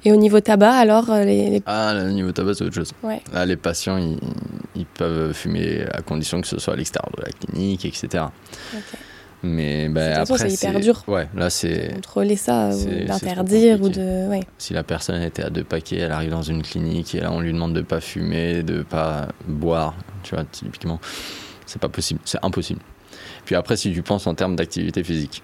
Et 0.03 0.11
au 0.11 0.15
niveau 0.15 0.39
tabac, 0.39 0.71
alors 0.71 1.11
euh, 1.11 1.23
les, 1.23 1.61
Ah, 1.67 1.93
au 1.95 2.11
niveau 2.11 2.31
tabac, 2.31 2.55
c'est 2.55 2.63
autre 2.63 2.73
chose. 2.73 2.91
Là, 3.33 3.45
les 3.45 3.55
patients, 3.55 3.97
ils, 3.97 4.85
peuvent 4.85 5.33
fumer 5.33 5.85
à 5.93 6.01
condition 6.01 6.41
que 6.41 6.47
ce 6.47 6.59
soit 6.59 6.73
à 6.73 6.77
l'extérieur 6.77 7.11
de 7.17 7.23
la 7.23 7.31
clinique, 7.31 7.85
etc. 7.85 8.25
Mais 9.43 9.89
ben, 9.89 10.19
après, 10.19 10.37
c'est 10.37 10.51
hyper 10.51 10.79
dur. 10.79 11.03
Ouais, 11.07 11.27
là 11.35 11.49
c'est. 11.49 11.93
Contrôler 11.93 12.35
ça, 12.35 12.69
ou 12.69 13.05
d'interdire, 13.05 13.81
ou 13.81 13.89
de. 13.89 14.29
Ouais. 14.29 14.41
Si 14.57 14.73
la 14.73 14.83
personne 14.83 15.21
était 15.21 15.43
à 15.43 15.49
deux 15.49 15.63
paquets, 15.63 15.97
elle 15.97 16.11
arrive 16.11 16.29
dans 16.29 16.43
une 16.43 16.61
clinique 16.61 17.15
et 17.15 17.21
là 17.21 17.31
on 17.31 17.39
lui 17.39 17.51
demande 17.51 17.73
de 17.73 17.81
pas 17.81 18.01
fumer, 18.01 18.61
de 18.61 18.83
pas 18.83 19.29
boire, 19.47 19.95
tu 20.23 20.35
vois, 20.35 20.45
typiquement, 20.45 20.99
c'est 21.65 21.81
pas 21.81 21.89
possible, 21.89 22.19
c'est 22.23 22.39
impossible. 22.43 22.81
Puis 23.45 23.55
après, 23.55 23.77
si 23.77 23.91
tu 23.91 24.03
penses 24.03 24.27
en 24.27 24.35
termes 24.35 24.55
d'activité 24.55 25.03
physique, 25.03 25.41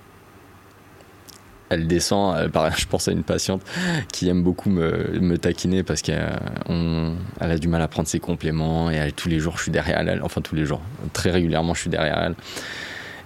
elle 1.69 1.87
descend. 1.87 2.37
Elle, 2.37 2.51
je 2.77 2.85
pense 2.85 3.07
à 3.07 3.11
une 3.11 3.23
patiente 3.23 3.61
qui 4.11 4.29
aime 4.29 4.43
beaucoup 4.43 4.69
me, 4.69 5.19
me 5.19 5.37
taquiner 5.37 5.83
parce 5.83 6.01
qu'elle 6.01 6.37
a 7.39 7.57
du 7.57 7.67
mal 7.67 7.81
à 7.81 7.87
prendre 7.87 8.07
ses 8.07 8.19
compléments 8.19 8.89
et 8.91 9.11
tous 9.11 9.29
les 9.29 9.39
jours 9.39 9.57
je 9.57 9.63
suis 9.63 9.71
derrière 9.71 9.99
elle. 9.99 10.21
Enfin, 10.23 10.41
tous 10.41 10.55
les 10.55 10.65
jours, 10.65 10.81
très 11.13 11.31
régulièrement, 11.31 11.73
je 11.73 11.81
suis 11.81 11.89
derrière 11.89 12.19
elle. 12.19 12.35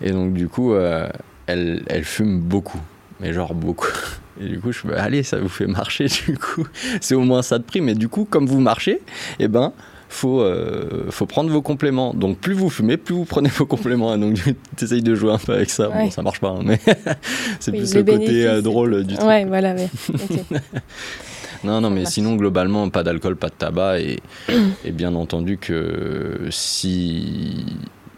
Et 0.03 0.11
donc, 0.11 0.33
du 0.33 0.47
coup, 0.47 0.73
euh, 0.73 1.09
elle, 1.47 1.83
elle 1.87 2.03
fume 2.03 2.39
beaucoup. 2.39 2.81
Mais 3.19 3.33
genre 3.33 3.53
beaucoup. 3.53 3.93
Et 4.41 4.45
du 4.45 4.59
coup, 4.59 4.71
je 4.71 4.87
me 4.87 4.97
allez, 4.97 5.23
ça 5.23 5.37
vous 5.37 5.49
fait 5.49 5.67
marcher, 5.67 6.07
du 6.27 6.37
coup. 6.37 6.65
C'est 6.99 7.15
au 7.15 7.21
moins 7.21 7.41
ça 7.41 7.59
de 7.59 7.63
prix. 7.63 7.81
Mais 7.81 7.93
du 7.93 8.09
coup, 8.09 8.25
comme 8.29 8.47
vous 8.47 8.59
marchez, 8.59 9.01
eh 9.39 9.47
ben, 9.47 9.73
faut, 10.09 10.41
euh, 10.41 11.05
faut 11.09 11.25
prendre 11.25 11.51
vos 11.51 11.61
compléments. 11.61 12.13
Donc 12.13 12.37
plus 12.37 12.53
vous 12.53 12.69
fumez, 12.69 12.97
plus 12.97 13.13
vous 13.13 13.25
prenez 13.25 13.49
vos 13.49 13.65
compléments. 13.65 14.17
Donc 14.17 14.35
tu 14.77 14.83
essayes 14.83 15.03
de 15.03 15.15
jouer 15.15 15.31
un 15.31 15.37
peu 15.37 15.53
avec 15.53 15.69
ça. 15.69 15.89
Bon, 15.89 16.09
ça 16.09 16.21
marche 16.21 16.39
pas, 16.39 16.49
hein, 16.49 16.61
mais 16.63 16.79
c'est 17.59 17.71
plus 17.71 17.93
le, 17.93 18.03
côté 18.03 18.47
euh, 18.47 18.61
drôle 18.61 19.03
du 19.03 19.15
truc. 19.15 19.27
Ouais, 19.27 19.45
voilà, 19.45 19.75
non, 21.63 21.79
non, 21.79 21.89
mais 21.91 22.05
sinon, 22.05 22.35
globalement, 22.35 22.89
pas 22.89 23.03
d'alcool, 23.03 23.35
pas 23.35 23.49
de 23.49 23.53
tabac. 23.53 23.99
Et, 23.99 24.19
et 24.85 24.91
bien 24.91 25.13
entendu 25.15 25.57
que 25.57 26.47
si 26.49 27.65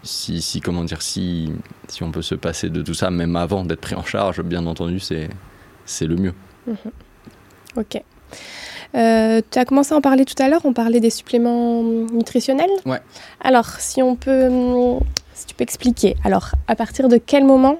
si, 0.03 0.41
si, 0.41 0.61
comment 0.61 0.83
dire, 0.83 1.01
si, 1.01 1.51
si 1.87 2.03
on 2.03 2.11
peut 2.11 2.21
se 2.21 2.35
passer 2.35 2.69
de 2.69 2.81
tout 2.81 2.93
ça, 2.93 3.09
même 3.09 3.35
avant 3.35 3.63
d'être 3.63 3.81
pris 3.81 3.95
en 3.95 4.03
charge, 4.03 4.41
bien 4.41 4.65
entendu, 4.65 4.99
c'est, 4.99 5.29
c'est 5.85 6.05
le 6.05 6.15
mieux. 6.15 6.33
Mhm. 6.67 6.75
Ok. 7.77 8.01
Euh, 8.95 9.41
tu 9.49 9.57
as 9.57 9.65
commencé 9.65 9.93
à 9.93 9.97
en 9.97 10.01
parler 10.01 10.25
tout 10.25 10.41
à 10.41 10.47
l'heure, 10.49 10.61
on 10.65 10.73
parlait 10.73 10.99
des 10.99 11.09
suppléments 11.09 11.81
nutritionnels. 11.81 12.69
Ouais. 12.85 13.01
Alors, 13.41 13.67
si 13.79 14.03
on 14.03 14.15
peut, 14.15 14.49
si 15.33 15.47
tu 15.47 15.55
peux 15.55 15.63
expliquer, 15.63 16.15
alors, 16.23 16.51
à 16.67 16.75
partir 16.75 17.09
de 17.09 17.17
quel 17.17 17.43
moment 17.43 17.77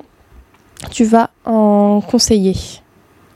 tu 0.89 1.03
vas 1.03 1.29
en 1.45 2.01
conseiller? 2.01 2.55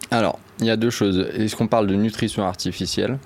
Alors, 0.09 0.39
il 0.59 0.65
y 0.65 0.71
a 0.71 0.77
deux 0.77 0.89
choses. 0.89 1.27
Est-ce 1.33 1.55
qu'on 1.55 1.67
parle 1.67 1.88
de 1.88 1.95
nutrition 1.95 2.43
artificielle? 2.43 3.19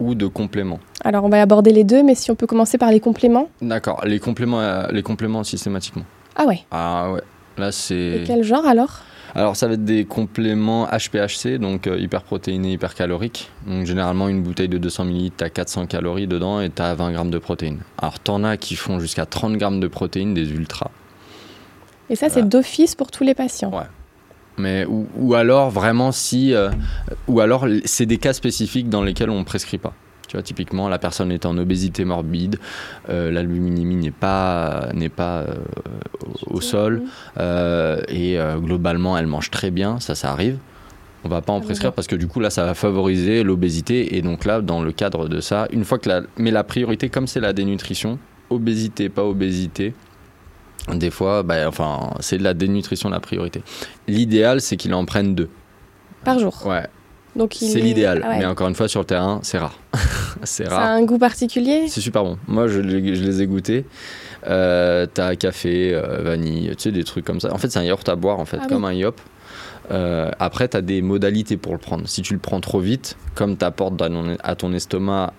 Ou 0.00 0.14
de 0.14 0.26
compléments 0.26 0.80
Alors, 1.04 1.24
on 1.24 1.28
va 1.28 1.40
aborder 1.40 1.72
les 1.72 1.84
deux, 1.84 2.02
mais 2.02 2.14
si 2.14 2.30
on 2.30 2.34
peut 2.34 2.46
commencer 2.46 2.78
par 2.78 2.90
les 2.90 3.00
compléments. 3.00 3.48
D'accord, 3.62 4.02
les 4.04 4.18
compléments, 4.18 4.60
euh, 4.60 4.86
les 4.90 5.02
compléments 5.02 5.44
systématiquement. 5.44 6.04
Ah 6.36 6.44
ouais 6.46 6.60
Ah 6.70 7.12
ouais, 7.12 7.22
là 7.56 7.72
c'est... 7.72 7.94
Et 7.94 8.24
quel 8.26 8.42
genre 8.44 8.66
alors? 8.66 9.00
Alors 9.34 9.54
ça 9.54 9.66
va 9.66 9.74
être 9.74 9.84
des 9.84 10.06
compléments 10.06 10.86
HPHC, 10.86 11.58
donc 11.58 11.86
euh, 11.86 11.98
hyperprotéinés, 11.98 12.72
hypercaloriques. 12.72 13.50
Donc 13.66 13.84
généralement 13.84 14.28
une 14.28 14.42
bouteille 14.42 14.68
de 14.68 14.78
200 14.78 15.04
ml, 15.04 15.30
tu 15.36 15.44
as 15.44 15.50
400 15.50 15.86
calories 15.86 16.26
dedans 16.26 16.60
et 16.60 16.70
tu 16.70 16.80
as 16.80 16.94
20 16.94 17.12
grammes 17.12 17.30
de 17.30 17.38
protéines. 17.38 17.80
Alors 17.98 18.18
t'en 18.18 18.44
as 18.44 18.56
qui 18.56 18.76
font 18.76 18.98
jusqu'à 18.98 19.26
30 19.26 19.56
grammes 19.58 19.80
de 19.80 19.88
protéines, 19.88 20.32
des 20.32 20.50
ultras. 20.52 20.90
Et 22.08 22.16
ça 22.16 22.28
c'est 22.30 22.48
d'office 22.48 22.94
pour 22.94 23.10
tous 23.10 23.24
les 23.24 23.34
patients 23.34 23.70
Ouais. 23.72 23.84
Mais, 24.58 24.86
ou, 24.86 25.34
alors 25.34 25.70
vraiment 25.70 26.12
si... 26.12 26.54
Euh, 26.54 26.70
ou 27.28 27.40
alors 27.40 27.66
c'est 27.84 28.06
des 28.06 28.18
cas 28.18 28.32
spécifiques 28.32 28.88
dans 28.88 29.02
lesquels 29.02 29.30
on 29.30 29.40
ne 29.40 29.44
prescrit 29.44 29.78
pas. 29.78 29.92
Tu 30.26 30.36
vois, 30.36 30.42
typiquement, 30.42 30.88
la 30.88 30.98
personne 30.98 31.30
est 31.30 31.46
en 31.46 31.56
obésité 31.56 32.04
morbide, 32.04 32.58
euh, 33.08 33.30
l'albuminémie 33.30 33.96
n'est 33.96 34.10
pas, 34.10 34.88
n'est 34.92 35.08
pas 35.08 35.42
euh, 35.42 35.54
au 36.46 36.60
sol, 36.60 37.02
euh, 37.38 38.00
et 38.08 38.36
globalement, 38.56 39.16
elle 39.16 39.26
mange 39.26 39.50
très 39.50 39.70
bien, 39.70 40.00
ça, 40.00 40.14
ça 40.14 40.32
arrive. 40.32 40.58
On 41.24 41.28
va 41.28 41.40
pas 41.42 41.52
en 41.52 41.58
ah, 41.58 41.64
prescrire 41.64 41.92
parce 41.92 42.06
que 42.06 42.14
du 42.14 42.28
coup, 42.28 42.38
là, 42.38 42.50
ça 42.50 42.64
va 42.64 42.74
favoriser 42.74 43.42
l'obésité. 43.42 44.16
Et 44.16 44.22
donc 44.22 44.44
là, 44.44 44.60
dans 44.60 44.80
le 44.80 44.92
cadre 44.92 45.28
de 45.28 45.40
ça, 45.40 45.66
une 45.72 45.84
fois 45.84 45.98
que 45.98 46.08
la... 46.08 46.22
Mais 46.36 46.52
la 46.52 46.62
priorité, 46.62 47.08
comme 47.08 47.26
c'est 47.26 47.40
la 47.40 47.52
dénutrition, 47.52 48.20
obésité, 48.48 49.08
pas 49.08 49.24
obésité, 49.24 49.92
des 50.94 51.10
fois, 51.10 51.42
bah, 51.42 51.68
enfin, 51.68 52.10
c'est 52.20 52.38
de 52.38 52.44
la 52.44 52.54
dénutrition 52.54 53.08
la 53.08 53.20
priorité. 53.20 53.62
L'idéal, 54.06 54.60
c'est 54.60 54.76
qu'il 54.76 54.94
en 54.94 55.04
prenne 55.04 55.34
deux. 55.34 55.48
Par 56.24 56.38
jour 56.38 56.66
Ouais. 56.66 56.86
C'est 57.50 57.80
l'idéal, 57.80 58.22
ah 58.24 58.36
mais 58.38 58.46
encore 58.46 58.66
une 58.66 58.74
fois, 58.74 58.88
sur 58.88 59.00
le 59.00 59.06
terrain, 59.06 59.40
c'est 59.42 59.58
rare. 59.58 59.78
c'est 60.42 60.66
rare. 60.66 60.80
Ça 60.80 60.86
a 60.86 60.90
un 60.92 61.04
goût 61.04 61.18
particulier? 61.18 61.86
C'est 61.86 62.00
super 62.00 62.24
bon. 62.24 62.38
Moi, 62.48 62.66
je, 62.66 62.80
les 62.80 63.42
ai 63.42 63.46
goûtés. 63.46 63.84
Euh, 64.46 65.06
t'as 65.12 65.36
café, 65.36 65.92
euh, 65.92 66.22
vanille, 66.22 66.70
tu 66.76 66.84
sais, 66.84 66.92
des 66.92 67.04
trucs 67.04 67.26
comme 67.26 67.40
ça. 67.40 67.52
En 67.52 67.58
fait, 67.58 67.70
c'est 67.70 67.78
un 67.78 67.84
yaourt 67.84 68.08
à 68.08 68.16
boire, 68.16 68.40
en 68.40 68.46
fait, 68.46 68.58
ah 68.62 68.66
comme 68.66 68.86
un 68.86 68.92
yop. 68.92 69.20
Euh, 69.90 70.30
après, 70.38 70.68
tu 70.68 70.76
as 70.76 70.82
des 70.82 71.02
modalités 71.02 71.56
pour 71.56 71.72
le 71.72 71.78
prendre. 71.78 72.08
Si 72.08 72.22
tu 72.22 72.32
le 72.32 72.40
prends 72.40 72.60
trop 72.60 72.80
vite, 72.80 73.16
comme 73.34 73.56
tu 73.56 73.64
apportes 73.64 74.00
à 74.42 74.54
ton 74.56 74.72
estomac 74.72 75.32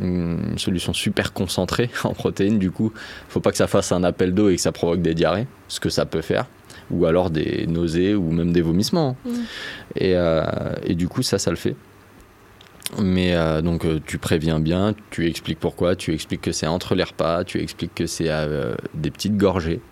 une 0.00 0.58
solution 0.58 0.92
super 0.92 1.32
concentrée 1.32 1.90
en 2.04 2.12
protéines, 2.12 2.58
du 2.58 2.70
coup, 2.70 2.92
faut 3.28 3.40
pas 3.40 3.50
que 3.50 3.56
ça 3.56 3.66
fasse 3.66 3.92
un 3.92 4.04
appel 4.04 4.34
d'eau 4.34 4.48
et 4.48 4.56
que 4.56 4.62
ça 4.62 4.72
provoque 4.72 5.02
des 5.02 5.14
diarrhées, 5.14 5.46
ce 5.68 5.80
que 5.80 5.90
ça 5.90 6.06
peut 6.06 6.22
faire, 6.22 6.46
ou 6.90 7.06
alors 7.06 7.30
des 7.30 7.66
nausées 7.66 8.14
ou 8.14 8.30
même 8.30 8.52
des 8.52 8.62
vomissements. 8.62 9.16
Mmh. 9.24 9.30
Euh, 10.02 10.72
et, 10.84 10.94
du 10.94 11.08
coup, 11.08 11.22
ça, 11.22 11.38
ça 11.38 11.50
le 11.50 11.56
fait. 11.56 11.76
Mais 12.98 13.34
euh, 13.34 13.60
donc 13.60 13.84
tu 14.06 14.16
préviens 14.16 14.60
bien, 14.60 14.94
tu 15.10 15.26
expliques 15.28 15.60
pourquoi, 15.60 15.94
tu 15.94 16.14
expliques 16.14 16.40
que 16.40 16.52
c'est 16.52 16.66
entre 16.66 16.94
les 16.94 17.04
repas, 17.04 17.44
tu 17.44 17.60
expliques 17.60 17.94
que 17.94 18.06
c'est 18.06 18.30
des 18.94 19.10
petites 19.10 19.36
gorgées. 19.36 19.82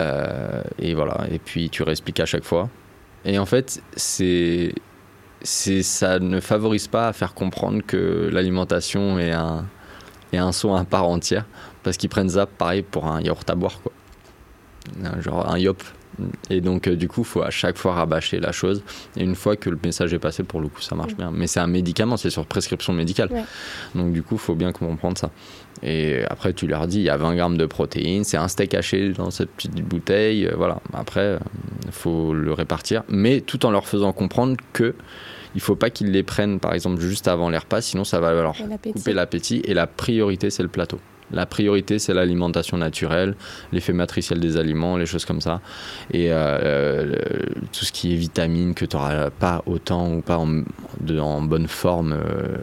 et 0.00 0.94
voilà, 0.94 1.26
et 1.30 1.38
puis 1.38 1.68
tu 1.68 1.82
réexpliques 1.82 2.18
à 2.20 2.24
chaque 2.24 2.44
fois. 2.44 2.70
Et 3.26 3.38
en 3.38 3.44
fait, 3.44 3.82
c'est, 3.96 4.72
c'est, 5.42 5.82
ça 5.82 6.20
ne 6.20 6.40
favorise 6.40 6.86
pas 6.86 7.08
à 7.08 7.12
faire 7.12 7.34
comprendre 7.34 7.82
que 7.84 8.30
l'alimentation 8.32 9.18
est 9.18 9.32
un, 9.32 9.66
est 10.32 10.38
un 10.38 10.52
soin 10.52 10.80
à 10.80 10.84
part 10.84 11.08
entière, 11.08 11.44
parce 11.82 11.96
qu'ils 11.96 12.08
prennent 12.08 12.30
ça 12.30 12.46
pareil 12.46 12.82
pour 12.82 13.06
un 13.06 13.20
yaourt 13.20 13.48
à 13.50 13.54
boire, 13.56 13.80
quoi. 13.82 13.92
Genre 15.20 15.50
un 15.50 15.58
yop. 15.58 15.82
Et 16.48 16.60
donc, 16.60 16.86
euh, 16.86 16.96
du 16.96 17.08
coup, 17.08 17.22
il 17.22 17.26
faut 17.26 17.42
à 17.42 17.50
chaque 17.50 17.76
fois 17.76 17.94
rabâcher 17.94 18.38
la 18.38 18.52
chose. 18.52 18.82
Et 19.16 19.24
une 19.24 19.34
fois 19.34 19.56
que 19.56 19.68
le 19.68 19.78
message 19.82 20.14
est 20.14 20.18
passé, 20.18 20.44
pour 20.44 20.60
le 20.60 20.68
coup, 20.68 20.80
ça 20.80 20.94
marche 20.94 21.14
bien. 21.14 21.30
Mais 21.30 21.46
c'est 21.46 21.60
un 21.60 21.66
médicament, 21.66 22.16
c'est 22.16 22.30
sur 22.30 22.46
prescription 22.46 22.92
médicale. 22.92 23.44
Donc, 23.94 24.12
du 24.12 24.22
coup, 24.22 24.36
il 24.36 24.40
faut 24.40 24.54
bien 24.54 24.72
comprendre 24.72 25.18
ça. 25.18 25.30
Et 25.82 26.22
après, 26.28 26.52
tu 26.52 26.66
leur 26.66 26.86
dis, 26.86 26.98
il 26.98 27.04
y 27.04 27.10
a 27.10 27.16
20 27.16 27.36
grammes 27.36 27.56
de 27.56 27.66
protéines, 27.66 28.24
c'est 28.24 28.36
un 28.36 28.48
steak 28.48 28.74
haché 28.74 29.10
dans 29.10 29.30
cette 29.30 29.50
petite 29.50 29.74
bouteille. 29.82 30.46
Euh, 30.46 30.54
voilà. 30.56 30.80
Après, 30.92 31.38
il 31.84 31.92
faut 31.92 32.32
le 32.32 32.52
répartir. 32.52 33.02
Mais 33.08 33.40
tout 33.40 33.66
en 33.66 33.70
leur 33.70 33.86
faisant 33.86 34.12
comprendre 34.12 34.56
que 34.72 34.94
il 35.54 35.60
faut 35.60 35.76
pas 35.76 35.88
qu'ils 35.88 36.10
les 36.10 36.22
prennent, 36.22 36.60
par 36.60 36.74
exemple, 36.74 37.00
juste 37.00 37.28
avant 37.28 37.48
les 37.48 37.56
repas, 37.56 37.80
sinon 37.80 38.04
ça 38.04 38.20
va 38.20 38.32
leur 38.32 38.54
couper 38.92 39.14
l'appétit. 39.14 39.62
Et 39.64 39.72
la 39.72 39.86
priorité, 39.86 40.50
c'est 40.50 40.62
le 40.62 40.68
plateau. 40.68 41.00
La 41.32 41.46
priorité, 41.46 41.98
c'est 41.98 42.14
l'alimentation 42.14 42.76
naturelle, 42.76 43.34
l'effet 43.72 43.92
matriciel 43.92 44.38
des 44.38 44.56
aliments, 44.56 44.96
les 44.96 45.06
choses 45.06 45.24
comme 45.24 45.40
ça. 45.40 45.60
Et 46.12 46.32
euh, 46.32 46.36
euh, 46.62 47.16
tout 47.72 47.84
ce 47.84 47.92
qui 47.92 48.12
est 48.12 48.16
vitamines 48.16 48.74
que 48.74 48.84
tu 48.84 48.96
n'auras 48.96 49.30
pas 49.30 49.62
autant 49.66 50.12
ou 50.12 50.20
pas 50.20 50.38
en, 50.38 50.62
en 51.18 51.42
bonne 51.42 51.66
forme. 51.66 52.12
Euh, 52.12 52.56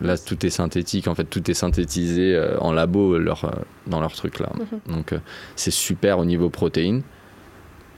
là, 0.00 0.16
tout 0.16 0.44
est 0.46 0.50
synthétique. 0.50 1.06
En 1.06 1.14
fait, 1.14 1.24
tout 1.24 1.50
est 1.50 1.54
synthétisé 1.54 2.40
en 2.60 2.72
labo 2.72 3.18
leur, 3.18 3.64
dans 3.86 4.00
leur 4.00 4.12
truc 4.12 4.38
là. 4.38 4.50
Mhm. 4.54 4.94
Donc, 4.94 5.14
c'est 5.56 5.70
super 5.70 6.18
au 6.18 6.24
niveau 6.24 6.48
protéines. 6.48 7.02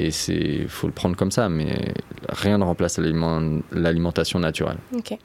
Et 0.01 0.11
il 0.29 0.69
faut 0.69 0.89
le 0.89 0.93
prendre 0.93 1.15
comme 1.15 1.31
ça, 1.31 1.49
mais 1.49 1.95
rien 2.29 2.59
ne 2.59 2.65
remplace 2.65 2.99
l'alimentation 2.99 4.41
naturelle. 4.41 4.79
Ok. 4.93 5.17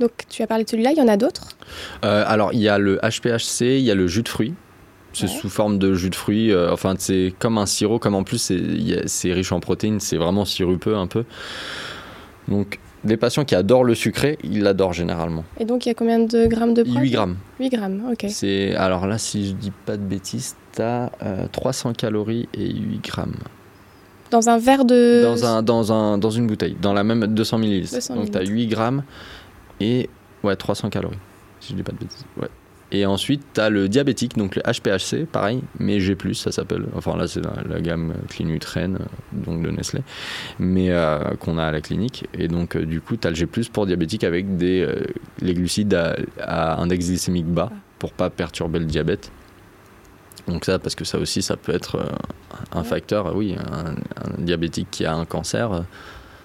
Donc 0.00 0.10
tu 0.28 0.42
as 0.42 0.46
parlé 0.46 0.64
de 0.64 0.68
celui-là, 0.68 0.92
il 0.92 0.98
y 0.98 1.02
en 1.02 1.08
a 1.08 1.16
d'autres? 1.16 1.48
Euh, 2.04 2.24
Alors 2.26 2.52
il 2.52 2.60
y 2.60 2.68
a 2.68 2.78
le 2.78 2.98
HPHC, 2.98 3.78
il 3.78 3.84
y 3.84 3.90
a 3.90 3.94
le 3.94 4.06
jus 4.06 4.22
de 4.22 4.28
fruits. 4.28 4.54
C'est 5.12 5.28
sous 5.28 5.48
forme 5.48 5.78
de 5.78 5.94
jus 5.94 6.10
de 6.10 6.14
fruits. 6.16 6.50
Euh, 6.50 6.72
enfin, 6.72 6.94
c'est 6.98 7.32
comme 7.38 7.56
un 7.58 7.66
sirop, 7.66 8.00
comme 8.00 8.16
en 8.16 8.24
plus 8.24 8.52
c'est 9.06 9.32
riche 9.32 9.52
en 9.52 9.60
protéines, 9.60 10.00
c'est 10.00 10.16
vraiment 10.16 10.44
sirupeux 10.44 10.96
un 10.96 11.06
peu. 11.06 11.24
Donc, 12.48 12.80
les 13.04 13.16
patients 13.16 13.44
qui 13.44 13.54
adorent 13.54 13.84
le 13.84 13.94
sucré, 13.94 14.38
ils 14.42 14.62
l'adorent 14.62 14.92
généralement. 14.92 15.44
Et 15.60 15.64
donc, 15.64 15.86
il 15.86 15.90
y 15.90 15.92
a 15.92 15.94
combien 15.94 16.18
de 16.18 16.46
grammes 16.46 16.74
de 16.74 16.82
protéines 16.82 17.02
8 17.02 17.10
grammes. 17.10 17.36
8 17.60 17.68
grammes, 17.70 18.02
ok. 18.10 18.26
Alors 18.76 19.06
là, 19.06 19.18
si 19.18 19.48
je 19.48 19.52
dis 19.52 19.72
pas 19.86 19.96
de 19.96 20.02
bêtises, 20.02 20.56
tu 20.74 20.82
as 20.82 21.12
300 21.52 21.92
calories 21.92 22.48
et 22.52 22.72
8 22.72 23.04
grammes. 23.04 23.36
Dans 24.30 24.48
un 24.48 24.58
verre 24.58 24.84
de. 24.84 25.22
Dans, 25.22 25.44
un, 25.44 25.62
dans, 25.62 25.92
un, 25.92 26.18
dans 26.18 26.30
une 26.30 26.48
bouteille, 26.48 26.76
dans 26.80 26.92
la 26.92 27.04
même 27.04 27.26
200 27.28 27.58
millilitres. 27.58 28.14
Donc, 28.14 28.32
tu 28.32 28.38
as 28.38 28.42
8 28.44 28.66
grammes 28.66 29.04
et 29.80 30.08
ouais, 30.42 30.56
300 30.56 30.90
calories, 30.90 31.18
si 31.60 31.72
je 31.72 31.76
dis 31.76 31.82
pas 31.82 31.92
de 31.92 31.98
bêtises. 31.98 32.24
Ouais. 32.36 32.48
Et 32.94 33.06
ensuite, 33.06 33.42
tu 33.54 33.60
as 33.60 33.70
le 33.70 33.88
diabétique, 33.88 34.36
donc 34.36 34.54
le 34.54 34.62
HPHC, 34.62 35.26
pareil, 35.26 35.62
mais 35.80 35.98
G+, 35.98 36.16
ça 36.34 36.52
s'appelle. 36.52 36.86
Enfin 36.94 37.16
là, 37.16 37.26
c'est 37.26 37.40
la, 37.40 37.80
gamme 37.80 38.14
Clinutrène, 38.28 38.98
donc 39.32 39.62
de 39.62 39.70
Nestlé, 39.70 40.02
mais 40.60 40.90
euh, 40.90 41.18
qu'on 41.40 41.58
a 41.58 41.64
à 41.64 41.72
la 41.72 41.80
clinique. 41.80 42.28
Et 42.34 42.46
donc, 42.46 42.76
euh, 42.76 42.86
du 42.86 43.00
coup, 43.00 43.16
tu 43.16 43.26
as 43.26 43.30
le 43.30 43.36
G+, 43.36 43.46
pour 43.46 43.86
diabétique 43.86 44.22
avec 44.22 44.56
des, 44.56 44.82
euh, 44.82 45.06
les 45.40 45.54
glucides 45.54 45.98
à, 46.38 46.80
index 46.80 47.08
glycémique 47.08 47.46
bas 47.46 47.72
pour 47.98 48.12
pas 48.12 48.30
perturber 48.30 48.78
le 48.78 48.84
diabète. 48.84 49.32
Donc 50.46 50.64
ça, 50.64 50.78
parce 50.78 50.94
que 50.94 51.04
ça 51.04 51.18
aussi, 51.18 51.42
ça 51.42 51.56
peut 51.56 51.74
être 51.74 51.98
un 52.70 52.84
facteur, 52.84 53.34
oui, 53.34 53.56
un, 53.58 53.94
un 53.94 54.42
diabétique 54.42 54.88
qui 54.92 55.04
a 55.06 55.14
un 55.16 55.24
cancer 55.24 55.84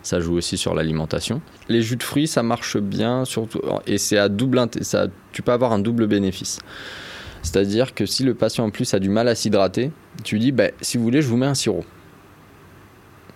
ça 0.09 0.19
joue 0.19 0.33
aussi 0.33 0.57
sur 0.57 0.73
l'alimentation. 0.73 1.39
Les 1.67 1.83
jus 1.83 1.95
de 1.95 2.01
fruits, 2.01 2.27
ça 2.27 2.41
marche 2.41 2.77
bien, 2.77 3.25
surtout, 3.25 3.61
et 3.85 3.99
c'est 3.99 4.17
à 4.17 4.27
double, 4.27 4.59
ça, 4.81 5.05
tu 5.31 5.43
peux 5.43 5.51
avoir 5.51 5.71
un 5.71 5.77
double 5.77 6.07
bénéfice. 6.07 6.57
C'est-à-dire 7.43 7.93
que 7.93 8.07
si 8.07 8.23
le 8.23 8.33
patient 8.33 8.65
en 8.65 8.71
plus 8.71 8.91
a 8.95 8.99
du 8.99 9.09
mal 9.09 9.27
à 9.27 9.35
s'hydrater, 9.35 9.91
tu 10.23 10.39
dis, 10.39 10.51
bah, 10.51 10.69
si 10.81 10.97
vous 10.97 11.03
voulez, 11.03 11.21
je 11.21 11.27
vous 11.27 11.37
mets 11.37 11.45
un 11.45 11.53
sirop. 11.53 11.85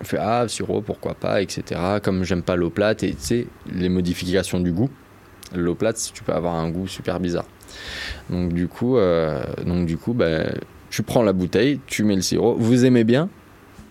On 0.01 0.03
fait, 0.03 0.17
ah, 0.19 0.45
sirop, 0.47 0.81
pourquoi 0.81 1.13
pas, 1.13 1.43
etc. 1.43 1.79
Comme 2.01 2.23
j'aime 2.23 2.41
pas 2.41 2.55
l'eau 2.55 2.71
plate, 2.71 3.03
et 3.03 3.11
tu 3.11 3.17
sais, 3.19 3.47
les 3.71 3.89
modifications 3.89 4.59
du 4.59 4.71
goût. 4.71 4.89
L'eau 5.53 5.75
plate, 5.75 6.11
tu 6.11 6.23
peux 6.23 6.33
avoir 6.33 6.55
un 6.55 6.71
goût 6.71 6.87
super 6.87 7.19
bizarre. 7.19 7.45
Donc 8.31 8.51
du 8.51 8.67
coup, 8.67 8.97
euh, 8.97 9.43
donc, 9.63 9.85
du 9.85 9.97
coup 9.97 10.13
bah, 10.13 10.45
tu 10.89 11.03
prends 11.03 11.21
la 11.21 11.33
bouteille, 11.33 11.79
tu 11.85 12.03
mets 12.03 12.15
le 12.15 12.21
sirop, 12.21 12.55
vous 12.57 12.85
aimez 12.85 13.03
bien, 13.03 13.29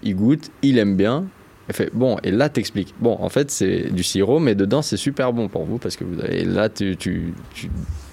il 0.03 0.17
goûte, 0.17 0.51
il 0.63 0.79
aime 0.79 0.97
bien, 0.97 1.27
elle 1.69 1.75
fait 1.75 1.91
bon, 1.93 2.19
et 2.23 2.31
là 2.31 2.49
t'expliques. 2.49 2.95
Bon, 2.99 3.17
en 3.21 3.29
fait 3.29 3.51
c'est 3.51 3.93
du 3.93 4.03
sirop, 4.03 4.41
mais 4.41 4.55
dedans 4.55 4.83
c'est 4.83 4.97
super 4.97 5.33
bon 5.33 5.49
pour 5.49 5.65
vous 5.65 5.79
parce 5.79 5.97
que 5.97 6.05
vous 6.05 6.21
avez. 6.21 6.45
là 6.45 6.69
tu, 6.69 6.97
tu, 6.97 7.33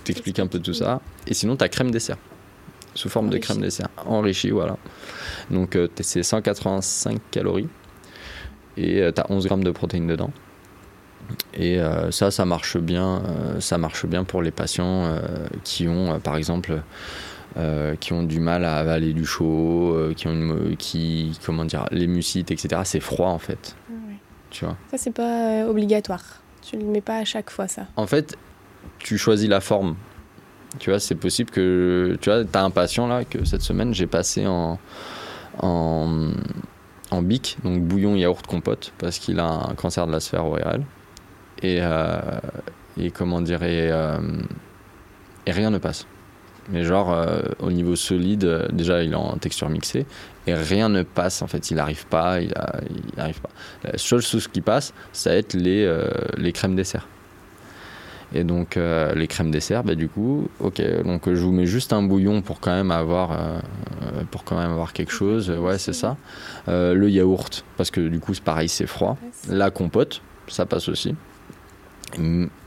t'expliques 0.04 0.40
un 0.40 0.48
peu 0.48 0.60
tout 0.60 0.74
ça. 0.74 1.02
Et 1.28 1.34
sinon 1.34 1.56
ta 1.56 1.70
crème 1.70 1.92
dessert 1.92 2.18
sous 2.96 3.10
forme 3.10 3.30
de 3.30 3.38
crème 3.38 3.62
dessert 3.62 3.90
enrichie, 4.06 4.50
voilà. 4.50 4.78
Donc 5.52 5.76
euh, 5.76 5.88
c'est 6.02 6.24
185 6.24 7.20
calories 7.32 7.70
et 8.78 9.02
euh, 9.02 9.12
tu 9.12 9.22
as 9.22 9.32
11 9.32 9.46
grammes 9.46 9.64
de 9.64 9.72
protéines 9.72 10.08
dedans. 10.08 10.32
Et 11.54 11.80
euh, 11.80 12.10
ça, 12.12 12.32
ça 12.32 12.46
marche 12.46 12.78
bien. 12.78 13.22
ça 13.60 13.78
marche 13.78 14.06
bien 14.06 14.24
pour 14.24 14.42
les 14.42 14.52
patients 14.52 15.20
qui 15.64 15.88
ont, 15.88 16.20
par 16.20 16.38
exemple 16.38 16.82
euh, 17.58 17.96
qui 17.96 18.14
ont 18.14 18.22
du 18.22 18.40
mal 18.40 18.64
à 18.64 18.76
avaler 18.76 19.12
du 19.14 19.26
chaud, 19.26 19.94
euh, 19.96 20.14
qui 20.14 20.28
ont 20.28 20.34
une, 20.34 20.78
qui, 20.78 21.38
comment 21.44 21.66
dire, 21.66 21.88
les 21.92 22.06
mucites, 22.06 22.52
etc. 22.52 22.82
C'est 22.84 23.00
froid 23.00 23.30
en 23.30 23.40
fait. 23.40 23.76
Ah 23.90 23.94
tu 24.52 24.66
vois. 24.66 24.78
Ça 24.92 24.98
c'est 25.00 25.12
pas 25.12 25.64
euh, 25.64 25.68
obligatoire. 25.68 26.24
Tu 26.62 26.78
le 26.78 26.86
mets 26.86 27.02
pas 27.02 27.18
à 27.18 27.26
chaque 27.26 27.50
fois 27.50 27.68
ça. 27.68 27.88
En 27.96 28.06
fait, 28.06 28.38
tu 29.00 29.18
choisis 29.18 29.50
la 29.50 29.62
forme. 29.62 29.96
Tu 30.78 30.92
vois, 30.92 31.00
c'est 31.00 31.16
possible 31.16 31.50
que 31.50 32.18
tu 32.22 32.30
vois, 32.30 32.44
as 32.54 32.64
un 32.64 32.70
patient 32.70 33.08
là 33.08 33.26
que 33.26 33.44
cette 33.46 33.64
semaine 33.64 33.96
j'ai 33.96 34.06
passé 34.06 34.46
en 34.46 34.78
en 35.60 36.30
en 37.10 37.22
bic, 37.24 37.58
donc 37.64 37.82
bouillon 37.82 38.16
yaourt 38.16 38.46
compote, 38.46 38.94
parce 39.00 39.18
qu'il 39.18 39.40
a 39.40 39.48
un 39.48 39.74
cancer 39.74 40.06
de 40.06 40.12
la 40.12 40.20
sphère 40.20 40.46
orale. 40.46 40.84
Et, 41.64 41.82
et 42.98 43.12
comment 43.12 43.42
dire, 43.42 43.64
et 43.64 43.92
rien 45.48 45.72
ne 45.72 45.80
passe. 45.80 46.06
Mais 46.72 46.84
genre, 46.84 47.12
euh, 47.12 47.42
au 47.60 47.72
niveau 47.72 47.96
solide, 47.96 48.44
euh, 48.44 48.68
déjà, 48.72 49.04
il 49.04 49.12
est 49.12 49.16
en 49.16 49.38
texture 49.38 49.70
mixée 49.70 50.06
et 50.48 50.54
rien 50.54 50.90
ne 50.90 51.04
passe. 51.04 51.42
En 51.42 51.48
fait, 51.48 51.72
il 51.72 51.76
n'arrive 51.76 52.06
pas, 52.08 52.42
il, 52.42 52.54
arrive 53.18 53.42
pas. 53.42 53.50
La 53.84 53.98
seule 53.98 54.22
chose 54.22 54.48
qui 54.48 54.62
passe, 54.62 54.94
ça 55.12 55.32
va 55.32 55.38
être 55.38 55.54
les, 55.54 55.84
euh, 55.84 56.10
les 56.38 56.52
crèmes 56.52 56.76
dessert. 56.76 57.08
Et 58.32 58.44
donc, 58.44 58.78
les 59.16 59.26
crèmes 59.26 59.50
dessert, 59.50 59.84
bah, 59.84 59.96
du 59.96 60.08
coup, 60.08 60.50
ok, 60.60 60.80
donc 61.04 61.24
je 61.26 61.42
vous 61.42 61.52
mets 61.52 61.66
juste 61.66 61.94
un 61.94 62.04
bouillon 62.04 62.44
pour 62.44 62.60
quand 62.60 62.70
même 62.70 62.92
avoir, 62.92 63.36
pour 64.30 64.44
quand 64.44 64.56
même 64.56 64.70
avoir 64.70 64.94
quelque 64.94 65.12
chose. 65.12 65.50
Ouais, 65.50 65.80
c'est 65.80 65.94
ça. 65.94 66.16
le 66.68 67.10
yaourt, 67.10 67.66
parce 67.76 67.90
que 67.90 68.08
du 68.08 68.20
coup, 68.20 68.36
c'est 68.36 68.44
pareil, 68.44 68.70
c'est 68.70 68.86
froid. 68.86 69.18
La 69.50 69.72
compote, 69.72 70.22
ça 70.48 70.68
passe 70.68 70.90
aussi 70.90 71.16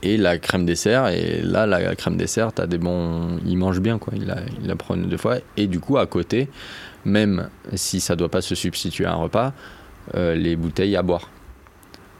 et 0.01 0.17
la 0.17 0.37
crème 0.37 0.65
dessert 0.65 1.07
et 1.07 1.41
là 1.41 1.65
la 1.65 1.95
crème 1.95 2.17
dessert 2.17 2.51
as 2.57 2.67
des 2.67 2.77
bons 2.77 3.39
il 3.45 3.57
mange 3.57 3.79
bien 3.79 3.97
quoi. 3.99 4.13
Il 4.15 4.25
la, 4.25 4.37
il 4.61 4.67
la 4.67 4.75
prend 4.75 4.95
deux 4.95 5.17
fois. 5.17 5.37
Et 5.57 5.67
du 5.67 5.79
coup 5.79 5.97
à 5.97 6.05
côté 6.05 6.49
même 7.05 7.49
si 7.73 7.99
ça 7.99 8.15
doit 8.15 8.29
pas 8.29 8.41
se 8.41 8.55
substituer 8.55 9.05
à 9.05 9.11
un 9.11 9.15
repas 9.15 9.53
euh, 10.15 10.35
les 10.35 10.55
bouteilles 10.55 10.95
à 10.95 11.01
boire. 11.01 11.29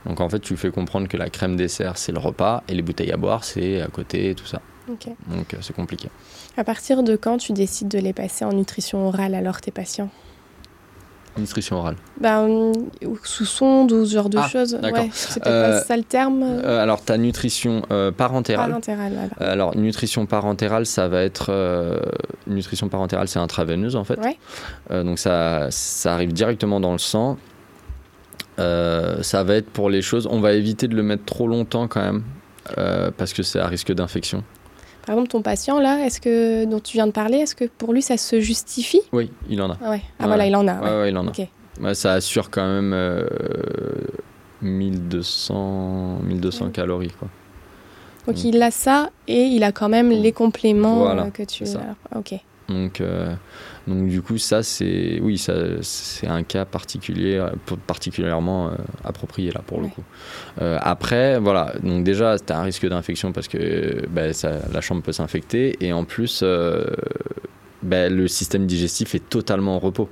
Donc 0.06 0.20
en 0.20 0.30
fait, 0.30 0.40
tu 0.40 0.58
fais 0.58 0.72
comprendre 0.72 1.08
que 1.08 1.18
la 1.18 1.30
crème 1.30 1.56
dessert, 1.56 1.98
c'est 1.98 2.12
le 2.12 2.20
repas, 2.20 2.64
et 2.68 2.74
les 2.74 2.82
bouteilles 2.82 3.12
à 3.12 3.18
boire, 3.18 3.44
c'est 3.44 3.82
à 3.82 3.88
côté, 3.88 4.32
et 4.32 4.36
tout 4.36 4.46
ça. 4.46 4.62
Donc 4.88 5.08
euh, 5.54 5.58
c'est 5.62 5.76
compliqué. 5.76 6.10
À 6.58 6.64
partir 6.64 7.04
de 7.04 7.16
quand 7.16 7.38
tu 7.38 7.54
décides 7.54 7.88
de 7.88 8.00
les 8.00 8.14
passer 8.14 8.44
en 8.44 8.52
nutrition 8.52 9.08
orale 9.08 9.34
alors 9.34 9.62
tes 9.62 9.72
patients? 9.72 10.10
Nutrition 11.38 11.78
orale 11.78 11.96
ben, 12.20 12.72
Sous 13.24 13.46
sonde 13.46 13.92
ou 13.92 14.06
ce 14.06 14.14
genre 14.14 14.30
de 14.30 14.38
ah, 14.38 14.48
choses. 14.48 14.76
Ouais, 14.76 15.10
c'est 15.12 15.42
peut-être 15.42 15.44
pas 15.44 15.50
euh, 15.50 15.82
ça 15.82 15.98
le 15.98 16.04
terme 16.04 16.44
euh, 16.44 16.82
Alors, 16.82 17.02
ta 17.02 17.18
nutrition 17.18 17.82
parentérale. 18.16 18.70
Parentérale, 18.70 19.14
alors. 19.40 19.50
alors. 19.52 19.78
nutrition 19.78 20.26
parentérale, 20.26 20.86
ça 20.86 21.08
va 21.08 21.24
être. 21.24 21.52
nutrition 22.48 22.88
parentérale, 22.90 23.28
c'est 23.28 23.40
intraveineuse 23.40 23.96
en 23.96 24.04
fait. 24.04 24.20
Ouais. 24.20 25.04
donc, 25.04 25.20
ça, 25.20 25.68
ça 25.72 26.14
arrive 26.14 26.34
directement 26.34 26.80
dans 26.80 26.92
le 26.92 27.00
sang. 27.00 27.38
ça 28.58 29.44
va 29.44 29.56
être 29.56 29.70
pour 29.70 29.90
les 29.90 30.02
choses. 30.02 30.28
On 30.30 30.40
va 30.40 30.54
éviter 30.54 30.88
de 30.88 30.96
le 30.96 31.04
mettre 31.04 31.26
trop 31.26 31.48
longtemps 31.48 31.88
quand 31.88 32.02
même. 32.02 32.24
parce 33.18 33.34
que 33.34 33.44
c'est 33.44 33.60
à 33.60 33.68
risque 33.68 33.92
d'infection. 33.92 34.44
Par 35.06 35.16
exemple, 35.16 35.30
ton 35.30 35.42
patient 35.42 35.80
là, 35.80 36.06
est-ce 36.06 36.22
que 36.22 36.66
dont 36.66 36.80
tu 36.80 36.94
viens 36.98 37.08
de 37.08 37.12
parler, 37.12 37.38
est-ce 37.38 37.56
que 37.56 37.66
pour 37.66 37.94
lui 37.94 38.02
ça 38.02 38.18
se 38.18 38.40
justifie? 38.40 39.02
Oui, 39.12 39.32
il 39.50 39.62
en 39.62 39.72
a. 39.72 39.78
Ah, 39.84 39.90
ouais. 39.92 40.02
ah 40.20 40.28
voilà, 40.28 40.48
il 40.48 40.56
en 40.56 40.68
a. 40.68 40.80
Ouais, 40.80 41.02
ouais 41.02 41.10
il 41.10 41.18
en 41.18 41.28
a. 41.28 41.94
ça 41.94 42.14
assure 42.14 42.50
quand 42.50 42.66
même 42.66 42.96
1200, 44.62 46.20
euh, 46.22 46.24
1200 46.24 46.70
calories 46.70 47.12
quoi. 47.12 47.28
Donc, 48.28 48.44
il 48.46 48.62
a 48.62 48.72
ça 48.72 49.10
et 49.28 49.44
il 49.44 49.64
a 49.64 49.72
quand 49.74 49.90
même 49.90 50.10
les 50.10 50.32
compléments 50.32 51.10
euh, 51.10 51.30
que 51.30 51.44
tu. 51.44 51.66
Ok. 52.16 52.36
Donc, 52.70 53.02
euh, 53.02 53.34
donc 53.88 54.08
du 54.08 54.22
coup, 54.22 54.38
ça, 54.38 54.64
c'est 54.64 55.20
oui, 55.22 55.38
ça, 55.38 55.54
c'est 55.82 56.28
un 56.28 56.44
cas 56.44 56.66
particulier, 56.66 57.46
particulièrement 57.88 58.70
euh, 58.70 58.72
approprié 59.04 59.52
là 59.52 59.62
pour 59.66 59.82
le 59.82 59.88
coup. 59.88 60.04
Euh, 60.62 60.78
après, 60.82 61.40
voilà, 61.40 61.74
donc 61.84 62.04
déjà, 62.04 62.38
c'est 62.38 62.52
un 62.52 62.64
risque 62.64 62.88
d'infection 62.88 63.32
parce 63.32 63.48
que 63.48 64.06
ben, 64.10 64.34
ça, 64.34 64.60
la 64.72 64.82
chambre 64.82 65.02
peut 65.02 65.12
s'infecter 65.12 65.78
et 65.82 65.92
en 65.94 66.06
plus, 66.06 66.44
ben, 67.84 68.14
le 68.14 68.28
système 68.28 68.66
digestif 68.66 69.16
est 69.16 69.30
totalement 69.30 69.76
en 69.76 69.80
repos. 69.80 70.10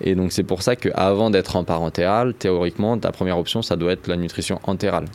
Et 0.00 0.14
donc 0.14 0.32
c'est 0.32 0.42
pour 0.42 0.62
ça 0.62 0.76
qu'avant 0.76 1.30
d'être 1.30 1.56
en 1.56 1.64
parentéral, 1.64 2.34
théoriquement, 2.34 2.98
ta 2.98 3.12
première 3.12 3.38
option, 3.38 3.62
ça 3.62 3.76
doit 3.76 3.92
être 3.92 4.06
la 4.08 4.16
nutrition 4.16 4.60
entérale. 4.64 5.06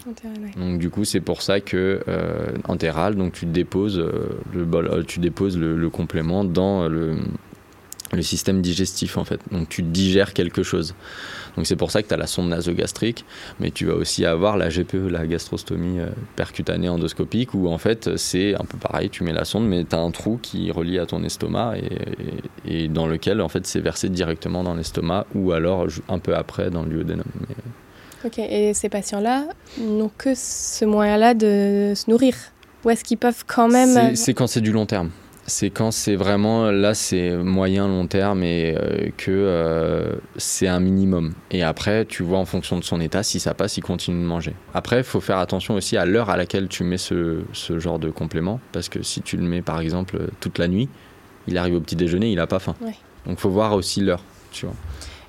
Donc 0.57 0.79
du 0.79 0.89
coup, 0.89 1.05
c'est 1.05 1.19
pour 1.19 1.41
ça 1.41 1.59
que 1.59 2.01
euh, 2.07 2.47
entérale, 2.67 3.15
donc 3.15 3.33
tu 3.33 3.45
déposes 3.45 3.99
euh, 3.99 4.29
le 4.53 4.65
bol, 4.65 4.87
euh, 4.87 5.03
tu 5.03 5.19
déposes 5.19 5.57
le, 5.57 5.89
complément 5.89 6.43
dans 6.43 6.87
le, 6.87 7.17
le 8.13 8.21
système 8.21 8.61
digestif 8.61 9.17
en 9.17 9.23
fait. 9.23 9.39
Donc 9.51 9.69
tu 9.69 9.83
digères 9.83 10.33
quelque 10.33 10.63
chose. 10.63 10.95
Donc 11.55 11.67
c'est 11.67 11.75
pour 11.75 11.91
ça 11.91 12.01
que 12.01 12.07
tu 12.07 12.13
as 12.13 12.17
la 12.17 12.27
sonde 12.27 12.49
nasogastrique, 12.49 13.25
mais 13.59 13.71
tu 13.71 13.85
vas 13.85 13.95
aussi 13.95 14.25
avoir 14.25 14.57
la 14.57 14.69
GPE, 14.69 15.09
la 15.09 15.27
gastrostomie 15.27 15.99
euh, 15.99 16.07
percutanée 16.35 16.89
endoscopique, 16.89 17.53
où 17.53 17.67
en 17.67 17.77
fait 17.77 18.17
c'est 18.17 18.55
un 18.55 18.65
peu 18.65 18.77
pareil, 18.77 19.09
tu 19.09 19.23
mets 19.23 19.33
la 19.33 19.45
sonde, 19.45 19.67
mais 19.67 19.83
tu 19.83 19.95
as 19.95 19.99
un 19.99 20.11
trou 20.11 20.39
qui 20.41 20.71
relie 20.71 20.99
à 20.99 21.05
ton 21.05 21.23
estomac 21.23 21.75
et, 22.65 22.87
dans 22.87 23.07
lequel 23.07 23.41
en 23.41 23.49
fait 23.49 23.67
c'est 23.67 23.79
versé 23.79 24.09
directement 24.09 24.63
dans 24.63 24.75
l'estomac 24.75 25.25
ou 25.35 25.51
alors 25.51 25.87
un 26.09 26.19
peu 26.19 26.35
après 26.35 26.69
dans 26.69 26.83
le 26.83 26.89
duodénum. 26.89 27.25
Mais... 27.41 27.55
Ok, 28.25 28.39
et 28.39 28.73
ces 28.73 28.89
patients-là 28.89 29.45
n'ont 29.79 30.11
que 30.15 30.33
ce 30.35 30.85
moyen-là 30.85 31.33
de 31.33 31.93
se 31.95 32.09
nourrir? 32.09 32.35
Ou 32.83 32.89
est-ce 32.89 33.03
qu'ils 33.03 33.17
peuvent 33.17 33.43
quand 33.45 33.67
même... 33.67 34.15
C'est 34.15 34.33
quand 34.33 34.47
c'est 34.47 34.61
du 34.61 34.71
long 34.71 34.85
terme 34.85 35.11
c'est 35.47 35.69
quand 35.69 35.91
c'est 35.91 36.15
vraiment 36.15 36.71
là 36.71 36.93
c'est 36.93 37.35
moyen 37.35 37.87
long 37.87 38.07
terme 38.07 38.43
et 38.43 38.75
euh, 38.77 39.09
que 39.17 39.31
euh, 39.31 40.13
c'est 40.37 40.67
un 40.67 40.79
minimum. 40.79 41.33
Et 41.49 41.63
après 41.63 42.05
tu 42.05 42.23
vois 42.23 42.37
en 42.37 42.45
fonction 42.45 42.77
de 42.77 42.83
son 42.83 43.01
état 43.01 43.23
si 43.23 43.39
ça 43.39 43.53
passe 43.53 43.77
il 43.77 43.81
continue 43.81 44.21
de 44.21 44.27
manger. 44.27 44.53
Après 44.73 44.99
il 44.99 45.03
faut 45.03 45.21
faire 45.21 45.37
attention 45.37 45.75
aussi 45.75 45.97
à 45.97 46.05
l'heure 46.05 46.29
à 46.29 46.37
laquelle 46.37 46.67
tu 46.67 46.83
mets 46.83 46.97
ce, 46.97 47.41
ce, 47.53 47.79
genre 47.79 47.99
de 47.99 48.09
complément 48.09 48.59
parce 48.71 48.89
que 48.89 49.01
si 49.01 49.21
tu 49.21 49.37
le 49.37 49.43
mets 49.43 49.61
par 49.61 49.79
exemple 49.79 50.19
toute 50.39 50.57
la 50.57 50.67
nuit 50.67 50.89
il 51.47 51.57
arrive 51.57 51.75
au 51.75 51.81
petit 51.81 51.95
déjeuner 51.95 52.31
il 52.31 52.39
a 52.39 52.47
pas 52.47 52.59
faim. 52.59 52.75
Donc, 52.81 52.95
donc 53.25 53.39
faut 53.39 53.49
voir 53.49 53.73
aussi 53.73 54.01
l'heure 54.01 54.23
tu 54.51 54.65
vois 54.65 54.75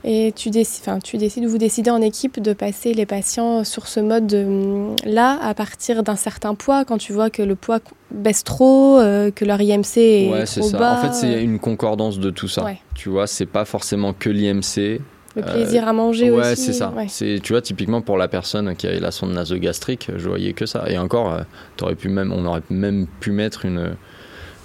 et 0.04 0.32
tu, 0.34 0.50
décides, 0.50 0.84
tu 1.04 1.16
décides, 1.16 1.44
vous 1.44 1.58
décidez 1.58 1.90
en 1.90 2.02
équipe 2.02 2.40
de 2.40 2.52
passer 2.52 2.92
les 2.92 3.06
patients 3.06 3.62
sur 3.62 3.86
ce 3.86 4.00
mode-là 4.00 5.38
à 5.40 5.54
partir 5.54 6.02
d'un 6.02 6.16
certain 6.16 6.54
poids, 6.54 6.84
quand 6.84 6.98
tu 6.98 7.12
vois 7.12 7.30
que 7.30 7.42
le 7.42 7.54
poids 7.54 7.78
baisse 8.10 8.42
trop, 8.42 8.98
euh, 8.98 9.30
que 9.30 9.44
leur 9.44 9.60
IMC 9.60 9.98
est 9.98 10.30
ouais, 10.30 10.46
c'est 10.46 10.62
ça. 10.62 10.98
En 10.98 11.02
fait, 11.02 11.14
c'est 11.14 11.42
une 11.42 11.60
concordance 11.60 12.18
de 12.18 12.30
tout 12.30 12.48
ça. 12.48 12.64
Tu 12.94 13.10
vois, 13.10 13.26
c'est 13.26 13.46
pas 13.46 13.64
forcément 13.64 14.12
que 14.12 14.28
l'IMC. 14.28 15.00
Le 15.34 15.42
plaisir 15.42 15.88
à 15.88 15.94
manger 15.94 16.30
aussi. 16.30 16.48
Ouais, 16.48 16.56
c'est 16.56 16.74
ça. 16.74 16.92
C'est, 17.08 17.40
tu 17.42 17.54
vois, 17.54 17.62
typiquement 17.62 18.02
pour 18.02 18.18
la 18.18 18.28
personne 18.28 18.76
qui 18.76 18.86
a 18.86 18.98
la 18.98 19.10
sonde 19.10 19.32
nasogastrique, 19.32 20.10
je 20.14 20.28
voyais 20.28 20.52
que 20.52 20.66
ça. 20.66 20.84
Et 20.90 20.98
encore, 20.98 21.32
euh, 21.32 21.40
aurais 21.80 21.94
pu 21.94 22.08
même, 22.08 22.32
on 22.32 22.44
aurait 22.44 22.60
même 22.68 23.06
pu 23.20 23.30
mettre 23.30 23.64
une 23.64 23.94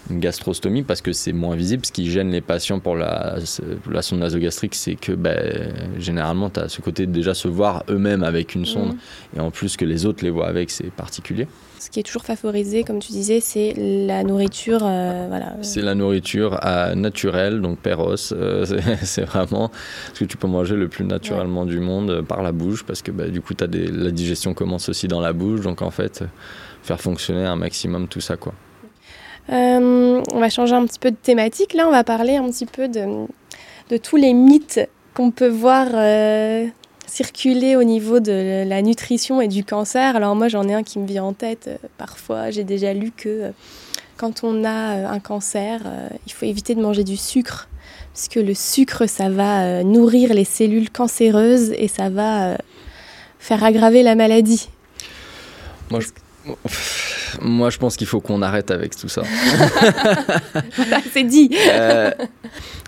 une 0.10 0.20
gastrostomie 0.20 0.84
parce 0.84 1.02
que 1.02 1.14
c'est 1.14 1.34
moins 1.34 1.56
visible. 1.56 1.86
Ce 1.86 1.92
qui 1.92 2.10
gêne 2.10 2.32
les 2.32 2.42
patients 2.42 2.80
pour 2.80 2.96
la, 2.96 3.38
la 3.90 4.02
sonde 4.02 4.20
nasogastrique, 4.20 4.76
c'est 4.76 4.96
que 4.96 5.12
ben, 5.12 5.74
généralement, 5.98 6.50
tu 6.50 6.60
as 6.60 6.70
ce 6.70 6.82
côté 6.82 7.06
de 7.06 7.12
déjà 7.12 7.34
se 7.34 7.48
voir 7.48 7.84
eux-mêmes 7.90 8.24
avec 8.24 8.56
une 8.56 8.66
sonde 8.66 8.94
mhm. 8.94 9.00
et 9.38 9.40
en 9.40 9.52
plus 9.52 9.78
que 9.78 9.86
les 9.86 10.06
autres 10.06 10.24
les 10.24 10.30
voient 10.30 10.48
avec, 10.48 10.70
c'est 10.70 10.92
particulier. 10.92 11.48
Ce 11.80 11.92
qui 11.92 12.00
est 12.00 12.04
toujours 12.04 12.24
favorisé, 12.24 12.84
comme 12.84 13.00
tu 13.00 13.12
disais, 13.12 13.40
c'est 13.40 13.74
la 13.78 14.24
nourriture. 14.24 14.82
Euh, 14.84 15.28
voilà. 15.30 15.56
C'est 15.62 15.82
la 15.82 15.94
nourriture 15.94 16.60
euh, 16.66 16.96
naturelle, 16.96 17.62
donc 17.62 17.78
péros. 17.80 18.34
Euh, 18.34 18.66
c'est 19.04 19.24
vraiment 19.24 19.72
ce 20.14 20.22
que 20.22 20.26
tu 20.26 20.38
peux 20.38 20.48
manger 20.48 20.76
le 20.76 20.88
plus 20.88 21.06
naturellement 21.06 21.66
du 21.66 21.80
monde 21.80 22.24
par 22.28 22.42
la 22.42 22.52
bouche 22.52 22.84
parce 22.84 23.02
que 23.02 23.12
ben, 23.12 23.32
du 23.32 23.42
coup, 23.42 23.54
as 23.62 23.68
des, 23.68 23.88
la 23.88 24.12
digestion 24.12 24.54
commence 24.54 24.90
aussi 24.90 25.08
dans 25.08 25.22
la 25.22 25.34
bouche. 25.34 25.62
Donc 25.62 25.82
en 25.82 25.92
fait, 25.92 26.24
faire 26.82 27.00
fonctionner 27.00 27.46
un 27.46 27.56
maximum 27.56 28.08
tout 28.08 28.22
ça. 28.22 28.38
quoi. 28.38 28.54
Euh, 29.50 30.22
on 30.34 30.40
va 30.40 30.50
changer 30.50 30.76
un 30.76 30.86
petit 30.86 31.00
peu 31.00 31.12
de 31.12 31.16
thématique. 31.16 31.74
Là, 31.74 31.88
on 31.88 31.92
va 31.92 32.04
parler 32.04 32.36
un 32.36 32.50
petit 32.50 32.66
peu 32.66 32.88
de, 32.88 33.06
de 33.90 33.98
tous 33.98 34.18
les 34.18 34.34
mythes 34.34 34.82
qu'on 35.14 35.32
peut 35.32 35.48
voir 35.48 35.88
euh, 35.94 36.66
circuler 37.06 37.76
au 37.76 37.84
niveau 37.84 38.20
de 38.20 38.64
la 38.68 38.82
nutrition 38.82 39.42
et 39.42 39.48
du 39.48 39.64
cancer. 39.64 40.16
Alors 40.16 40.36
moi, 40.36 40.48
j'en 40.48 40.68
ai 40.68 40.74
un 40.74 40.84
qui 40.84 41.00
me 41.00 41.08
vient 41.08 41.24
en 41.24 41.34
tête. 41.34 41.68
Euh, 41.68 41.78
parfois, 41.98 42.52
j'ai 42.52 42.64
déjà 42.64 42.94
lu 42.94 43.12
que 43.16 43.52
quand 44.18 44.44
on 44.44 44.64
a 44.66 45.10
un 45.10 45.20
cancer, 45.20 45.82
il 46.26 46.34
faut 46.34 46.46
éviter 46.46 46.74
de 46.74 46.82
manger 46.82 47.04
du 47.04 47.16
sucre, 47.18 47.70
puisque 48.16 48.36
le 48.36 48.56
sucre, 48.56 49.06
ça 49.06 49.30
va 49.30 49.84
nourrir 49.84 50.34
les 50.34 50.44
cellules 50.44 50.90
cancéreuses 50.90 51.72
et 51.78 51.88
ça 51.88 52.10
va 52.10 52.58
faire 53.38 53.64
aggraver 53.64 54.02
la 54.02 54.16
maladie. 54.16 54.70
Moi, 55.92 56.00
je 56.00 56.08
moi, 57.42 57.70
je 57.70 57.78
pense 57.78 57.98
qu'il 57.98 58.08
faut 58.08 58.22
qu'on 58.22 58.42
arrête 58.42 58.72
avec 58.72 58.96
tout 58.96 59.10
ça. 59.10 59.24
c'est 61.12 61.24
dit. 61.24 61.56
Euh, 61.72 62.12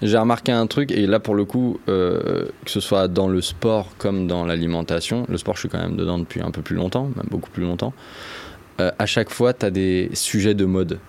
j'ai 0.01 0.18
remarqué 0.18 0.51
un 0.51 0.68
truc, 0.68 0.91
et 0.91 1.07
là, 1.07 1.20
pour 1.20 1.36
le 1.36 1.45
coup, 1.45 1.80
euh, 1.88 2.45
que 2.66 2.72
ce 2.72 2.80
soit 2.80 3.07
dans 3.07 3.28
le 3.28 3.41
sport 3.41 3.89
comme 3.97 4.28
dans 4.28 4.45
l'alimentation, 4.45 5.26
le 5.30 5.38
sport, 5.38 5.55
je 5.55 5.62
suis 5.62 5.70
quand 5.70 5.80
même 5.80 5.95
dedans 5.95 6.18
depuis 6.18 6.41
un 6.41 6.51
peu 6.51 6.62
plus 6.62 6.76
longtemps, 6.76 7.10
même 7.16 7.28
beaucoup 7.30 7.49
plus 7.49 7.64
longtemps. 7.64 7.93
Euh, 8.80 8.91
à 8.97 9.05
chaque 9.05 9.30
fois, 9.30 9.53
tu 9.53 9.66
as 9.66 9.72
des 9.72 10.10
sujets 10.14 10.53
de 10.53 10.66
mode 10.66 10.99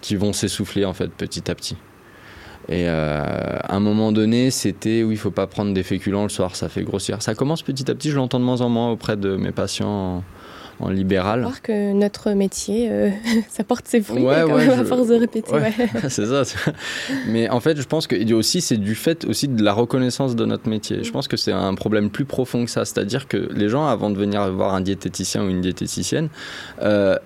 qui 0.00 0.16
vont 0.16 0.32
s'essouffler, 0.32 0.84
en 0.84 0.92
fait, 0.92 1.08
petit 1.08 1.50
à 1.50 1.54
petit. 1.54 1.76
Et 2.70 2.88
à 2.88 3.74
un 3.74 3.80
moment 3.80 4.10
donné, 4.10 4.50
c'était 4.50 5.02
oui, 5.02 5.14
il 5.14 5.18
faut 5.18 5.30
pas 5.30 5.46
prendre 5.46 5.74
des 5.74 5.82
féculents 5.82 6.22
le 6.22 6.30
soir, 6.30 6.56
ça 6.56 6.70
fait 6.70 6.82
grossir. 6.82 7.20
Ça 7.20 7.34
commence 7.34 7.60
petit 7.60 7.90
à 7.90 7.94
petit, 7.94 8.10
je 8.10 8.16
l'entends 8.16 8.40
de 8.40 8.44
moins 8.44 8.62
en 8.62 8.70
moins 8.70 8.90
auprès 8.90 9.18
de 9.18 9.36
mes 9.36 9.52
patients 9.52 10.24
en 10.80 10.90
libéral. 10.90 11.42
Voir 11.42 11.62
que 11.62 11.92
notre 11.92 12.30
métier, 12.32 12.88
euh, 12.90 13.10
ça 13.48 13.64
porte 13.64 13.86
ses 13.86 14.00
fruits 14.00 14.24
quand 14.24 14.56
même, 14.56 14.70
à 14.70 14.84
force 14.84 15.08
de 15.08 15.14
répéter. 15.14 15.52
c'est 16.08 16.26
ça. 16.26 16.42
Mais 17.28 17.48
en 17.48 17.60
fait, 17.60 17.80
je 17.80 17.86
pense 17.86 18.06
que 18.06 18.32
aussi 18.34 18.60
c'est 18.60 18.76
du 18.76 18.94
fait 18.94 19.24
aussi 19.24 19.48
de 19.48 19.62
la 19.62 19.72
reconnaissance 19.72 20.36
de 20.36 20.44
notre 20.44 20.68
métier. 20.68 21.04
Je 21.04 21.10
pense 21.10 21.28
que 21.28 21.36
c'est 21.36 21.52
un 21.52 21.74
problème 21.74 22.10
plus 22.10 22.24
profond 22.24 22.64
que 22.64 22.70
ça. 22.70 22.84
C'est-à-dire 22.84 23.28
que 23.28 23.48
les 23.54 23.68
gens, 23.68 23.86
avant 23.86 24.10
de 24.10 24.18
venir 24.18 24.50
voir 24.52 24.74
un 24.74 24.80
diététicien 24.80 25.44
ou 25.44 25.48
une 25.48 25.60
diététicienne, 25.60 26.28
euh, 26.82 27.16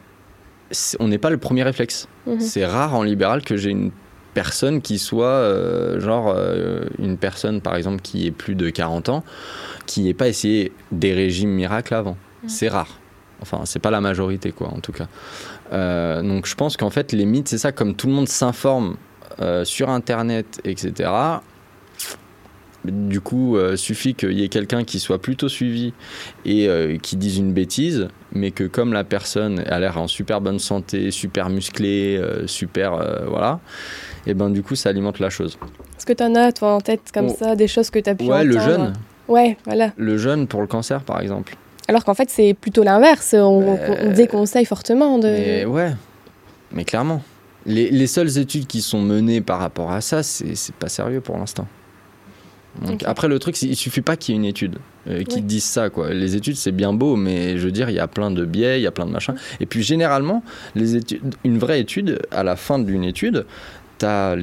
on 1.00 1.08
n'est 1.08 1.18
pas 1.18 1.30
le 1.30 1.38
premier 1.38 1.62
réflexe. 1.62 2.08
Mhm. 2.26 2.40
C'est 2.40 2.66
rare 2.66 2.94
en 2.94 3.02
libéral 3.02 3.42
que 3.42 3.56
j'ai 3.56 3.70
une 3.70 3.90
personne 4.34 4.82
qui 4.82 4.98
soit 4.98 5.26
euh, 5.26 5.98
genre 6.00 6.36
une 6.98 7.16
personne 7.16 7.60
par 7.60 7.74
exemple 7.74 8.02
qui 8.02 8.26
ait 8.26 8.30
plus 8.30 8.54
de 8.54 8.70
40 8.70 9.08
ans 9.08 9.24
qui 9.86 10.02
n'ait 10.02 10.14
pas 10.14 10.28
essayé 10.28 10.70
des 10.92 11.12
régimes 11.12 11.50
miracles 11.50 11.94
avant. 11.94 12.16
Mhm. 12.42 12.48
C'est 12.48 12.68
rare. 12.68 12.97
Enfin, 13.40 13.62
c'est 13.64 13.78
pas 13.78 13.90
la 13.90 14.00
majorité, 14.00 14.52
quoi, 14.52 14.68
en 14.68 14.80
tout 14.80 14.92
cas. 14.92 15.06
Euh, 15.72 16.22
donc, 16.22 16.46
je 16.46 16.54
pense 16.54 16.76
qu'en 16.76 16.90
fait, 16.90 17.12
les 17.12 17.24
mythes, 17.24 17.48
c'est 17.48 17.58
ça, 17.58 17.72
comme 17.72 17.94
tout 17.94 18.06
le 18.06 18.12
monde 18.12 18.28
s'informe 18.28 18.96
euh, 19.40 19.64
sur 19.64 19.90
Internet, 19.90 20.60
etc. 20.64 21.10
Du 22.84 23.20
coup, 23.20 23.56
euh, 23.56 23.76
suffit 23.76 24.14
qu'il 24.14 24.32
y 24.32 24.44
ait 24.44 24.48
quelqu'un 24.48 24.84
qui 24.84 24.98
soit 24.98 25.20
plutôt 25.20 25.48
suivi 25.48 25.92
et 26.44 26.98
qui 27.02 27.16
dise 27.16 27.38
une 27.38 27.52
bêtise, 27.52 28.08
mais 28.32 28.50
que 28.50 28.64
comme 28.64 28.92
la 28.92 29.04
personne 29.04 29.60
a 29.66 29.78
l'air 29.78 29.98
en 29.98 30.06
super 30.06 30.40
bonne 30.40 30.58
santé, 30.58 31.10
super 31.10 31.50
musclée, 31.50 32.20
super. 32.46 33.26
voilà, 33.28 33.60
et 34.26 34.34
ben 34.34 34.50
du 34.50 34.62
coup, 34.62 34.74
ça 34.74 34.88
alimente 34.88 35.18
la 35.18 35.30
chose. 35.30 35.58
Est-ce 35.96 36.06
que 36.06 36.12
tu 36.12 36.22
en 36.22 36.34
as, 36.34 36.52
toi, 36.52 36.74
en 36.74 36.80
tête, 36.80 37.10
comme 37.12 37.28
ça, 37.28 37.56
des 37.56 37.68
choses 37.68 37.90
que 37.90 37.98
tu 37.98 38.08
as 38.08 38.14
pu 38.14 38.24
Ouais, 38.24 38.44
le 38.44 38.58
jeûne. 38.58 38.92
Ouais, 39.26 39.56
voilà. 39.64 39.92
Le 39.96 40.16
jeûne 40.16 40.46
pour 40.46 40.60
le 40.60 40.66
cancer, 40.66 41.02
par 41.02 41.20
exemple. 41.20 41.56
Alors 41.88 42.04
qu'en 42.04 42.14
fait, 42.14 42.30
c'est 42.30 42.54
plutôt 42.54 42.82
l'inverse. 42.82 43.34
On, 43.34 43.78
on, 44.02 44.12
déconseille 44.12 44.66
fortement 44.66 45.18
de. 45.18 45.28
Mais 45.28 45.64
ouais, 45.64 45.92
mais 46.70 46.84
clairement. 46.84 47.22
Les, 47.66 47.90
les, 47.90 48.06
seules 48.06 48.38
études 48.38 48.66
qui 48.66 48.80
sont 48.80 49.02
menées 49.02 49.40
par 49.40 49.58
rapport 49.58 49.90
à 49.90 50.00
ça, 50.00 50.22
c'est 50.22 50.74
pas 50.76 50.88
sérieux 50.88 51.20
pour 51.20 51.36
l'instant. 51.36 51.66
Après, 53.04 53.28
le 53.28 53.38
truc, 53.38 53.60
il 53.62 53.76
suffit 53.76 54.02
pas 54.02 54.16
qu'il 54.16 54.34
y 54.34 54.38
ait 54.38 54.40
une 54.40 54.46
étude 54.46 54.76
euh, 55.08 55.24
qui 55.24 55.42
dise 55.42 55.64
ça. 55.64 55.90
Quoi. 55.90 56.12
Les 56.12 56.36
études, 56.36 56.56
c'est 56.56 56.72
bien 56.72 56.92
beau, 56.92 57.16
mais 57.16 57.58
je 57.58 57.64
veux 57.64 57.72
dire, 57.72 57.90
il 57.90 57.96
y 57.96 57.98
a 57.98 58.06
plein 58.06 58.30
de 58.30 58.44
biais, 58.44 58.78
il 58.78 58.82
y 58.82 58.86
a 58.86 58.90
plein 58.90 59.06
de 59.06 59.10
machins. 59.10 59.34
Et 59.60 59.66
puis, 59.66 59.82
généralement, 59.82 60.42
les 60.74 60.96
études, 60.96 61.34
une 61.44 61.58
vraie 61.58 61.80
étude, 61.80 62.20
à 62.30 62.44
la 62.44 62.56
fin 62.56 62.78
d'une 62.78 63.04
étude, 63.04 63.46
tu 63.98 64.06
as, 64.06 64.36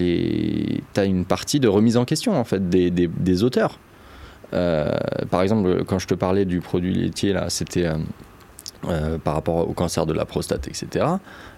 as, 0.96 1.06
une 1.06 1.26
partie 1.26 1.60
de 1.60 1.68
remise 1.68 1.98
en 1.98 2.06
question, 2.06 2.38
en 2.38 2.44
fait, 2.44 2.70
des, 2.70 2.92
des, 2.92 3.08
des 3.08 3.44
auteurs. 3.44 3.80
Euh, 4.56 4.92
par 5.30 5.42
exemple, 5.42 5.84
quand 5.86 6.00
je 6.00 6.08
te 6.08 6.14
parlais 6.14 6.46
du 6.46 6.62
produit 6.62 6.94
laitier, 6.94 7.34
là, 7.34 7.50
c'était... 7.50 7.86
Euh, 7.86 7.98
euh, 8.88 9.18
par 9.18 9.34
rapport 9.34 9.68
au 9.68 9.74
cancer 9.74 10.06
de 10.06 10.14
la 10.14 10.26
prostate, 10.26 10.68
etc. 10.68 11.06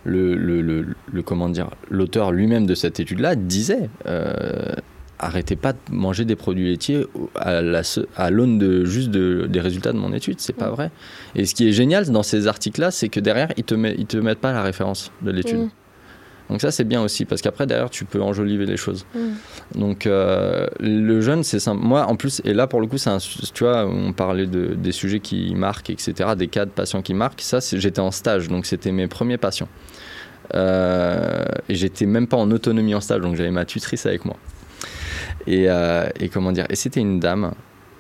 Le, 0.06 0.34
le, 0.36 0.62
le, 0.62 0.96
le 1.12 1.22
comment 1.24 1.50
dire, 1.50 1.72
l'auteur 1.90 2.32
lui-même 2.32 2.66
de 2.66 2.74
cette 2.74 3.02
étude-là 3.02 3.36
disait 3.36 3.90
arrêtez 5.20 5.56
pas 5.56 5.74
de 5.74 5.80
manger 5.92 6.26
des 6.26 6.36
produits 6.36 6.70
laitiers 6.70 7.06
à 7.36 8.30
l'aune 8.30 8.60
de 8.60 8.86
juste 8.86 9.10
de, 9.10 9.48
des 9.50 9.60
résultats 9.60 9.92
de 9.92 9.98
mon 9.98 10.14
étude, 10.14 10.40
c'est 10.40 10.54
pas 10.54 10.70
vrai. 10.70 10.92
Et 11.36 11.46
ce 11.46 11.56
qui 11.56 11.68
est 11.68 11.72
génial 11.72 12.10
dans 12.10 12.24
ces 12.24 12.48
articles-là, 12.48 12.92
c'est 12.92 13.10
que 13.10 13.20
derrière 13.20 13.50
ils 13.58 13.64
te, 13.64 13.76
met, 13.76 13.96
ils 13.98 14.06
te 14.06 14.18
mettent 14.18 14.40
pas 14.40 14.54
la 14.54 14.64
référence 14.64 15.12
de 15.22 15.32
l'étude. 15.32 15.60
Mm. 15.60 15.70
Donc 16.50 16.62
ça 16.62 16.72
c'est 16.72 16.86
bien 16.86 17.02
aussi 17.02 17.26
parce 17.26 17.42
qu'après 17.42 17.68
derrière 17.68 17.90
tu 17.90 18.06
peux 18.06 18.22
enjoliver 18.22 18.66
les 18.66 18.78
choses. 18.78 19.06
Mm. 19.14 19.80
Donc 19.80 20.08
euh, 20.08 20.68
le 20.80 21.22
jeûne 21.22 21.44
c'est 21.44 21.60
simple. 21.60 21.82
Moi 21.84 22.06
en 22.06 22.16
plus 22.16 22.42
et 22.46 22.54
là 22.54 22.68
pour 22.68 22.82
le 22.82 22.88
coup 22.88 22.98
c'est 22.98 23.10
un 23.10 23.18
tu 23.18 23.64
vois 23.64 23.86
on 23.86 24.14
parlait 24.14 24.48
de, 24.48 24.74
des 24.74 24.92
sujets 24.92 25.20
qui 25.20 25.54
marquent 25.56 25.90
etc 25.90 26.32
des 26.38 26.48
cas 26.48 26.66
de 26.66 26.72
patients 26.72 27.02
qui 27.02 27.14
marquent 27.14 27.42
ça 27.42 27.60
j'étais 27.60 28.00
en 28.00 28.12
stage 28.12 28.48
donc 28.48 28.66
c'était 28.66 28.92
mes 28.92 29.08
premiers 29.08 29.38
patients 29.38 29.68
euh, 30.54 31.44
et 31.68 31.76
j'étais 31.76 32.06
même 32.06 32.28
pas 32.28 32.38
en 32.38 32.50
autonomie 32.52 32.96
en 32.96 33.02
stage 33.02 33.22
donc 33.22 33.36
j'avais 33.36 33.52
ma 33.52 33.66
tutrice 33.66 34.06
avec 34.06 34.24
moi 34.24 34.38
et, 35.46 35.66
euh, 35.68 36.08
et 36.20 36.30
comment 36.30 36.52
dire 36.52 36.66
et 36.70 36.76
c'était 36.76 37.02
une 37.02 37.20
dame 37.20 37.52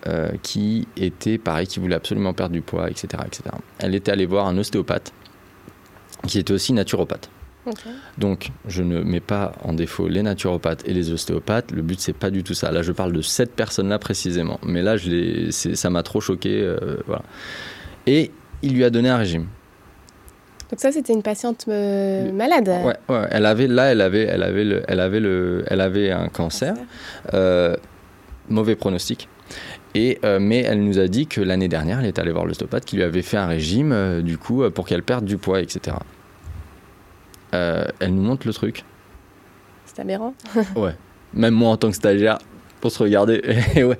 euh, 0.07 0.29
qui 0.41 0.87
était 0.95 1.37
pareil 1.37 1.67
qui 1.67 1.79
voulait 1.79 1.95
absolument 1.95 2.33
perdre 2.33 2.53
du 2.53 2.61
poids 2.61 2.89
etc 2.89 3.23
etc. 3.25 3.43
Elle 3.79 3.95
était 3.95 4.11
allée 4.11 4.25
voir 4.25 4.47
un 4.47 4.57
ostéopathe 4.57 5.11
qui 6.27 6.39
était 6.39 6.53
aussi 6.53 6.73
naturopathe. 6.73 7.29
Donc, 8.18 8.51
je 8.68 8.84
ne 8.84 9.01
mets 9.01 9.20
pas 9.20 9.53
en 9.63 9.74
défaut 9.74 10.07
les 10.07 10.24
naturopathes 10.24 10.88
et 10.88 10.93
les 10.93 11.11
ostéopathes. 11.11 11.72
Le 11.72 11.82
but, 11.82 11.99
c'est 11.99 12.13
pas 12.13 12.30
du 12.30 12.43
tout 12.43 12.53
ça. 12.53 12.72
Là, 12.72 12.82
je 12.82 12.91
parle 12.91 13.11
de 13.11 13.22
cette 13.22 13.53
personne-là 13.53 13.99
précisément. 13.99 14.59
Mais 14.63 14.82
là, 14.82 14.97
je 14.97 15.49
ça 15.51 15.89
m'a 15.89 16.03
trop 16.03 16.22
choqué. 16.22 16.61
Euh, 16.61 16.97
voilà. 17.05 17.24
Et 18.05 18.32
il 18.61 18.74
lui 18.74 18.84
a 18.84 18.89
donné 18.89 19.09
un 19.09 19.18
régime. 19.18 19.47
Donc 20.70 20.80
ça, 20.80 20.91
c'était 20.91 21.13
une 21.13 21.24
patiente 21.24 21.65
euh, 21.70 22.32
malade. 22.32 22.68
Ouais, 22.68 22.95
ouais, 23.07 23.28
elle 23.32 23.45
avait 23.45 23.68
là, 23.68 23.86
elle 23.86 24.01
avait, 24.01 24.24
elle 24.24 24.43
avait 24.43 24.65
le, 24.65 24.84
elle 24.88 24.99
avait 24.99 25.20
le, 25.22 25.63
elle 25.68 25.80
avait 25.80 26.11
un 26.11 26.28
cancer, 26.28 26.74
euh, 27.34 27.76
mauvais 28.49 28.76
pronostic. 28.76 29.30
Et, 29.95 30.20
mais 30.39 30.59
elle 30.59 30.84
nous 30.84 30.99
a 30.99 31.07
dit 31.07 31.26
que 31.26 31.41
l'année 31.41 31.70
dernière, 31.70 31.99
elle 32.01 32.05
est 32.05 32.20
allée 32.20 32.32
voir 32.32 32.45
l'ostéopathe 32.45 32.86
qui 32.86 32.97
lui 32.97 33.03
avait 33.03 33.24
fait 33.24 33.38
un 33.38 33.47
régime, 33.47 34.22
du 34.22 34.38
coup, 34.38 34.70
pour 34.70 34.86
qu'elle 34.86 35.01
perde 35.01 35.26
du 35.26 35.38
poids, 35.38 35.59
etc. 35.59 35.95
Euh, 37.53 37.85
elle 37.99 38.13
nous 38.13 38.21
montre 38.21 38.47
le 38.47 38.53
truc. 38.53 38.83
C'est 39.85 40.01
aberrant. 40.01 40.33
ouais. 40.75 40.95
Même 41.33 41.53
moi 41.53 41.71
en 41.71 41.77
tant 41.77 41.89
que 41.89 41.95
stagiaire, 41.95 42.39
pour 42.81 42.91
se 42.91 43.01
regarder. 43.01 43.41
et, 43.75 43.83
ouais. 43.83 43.97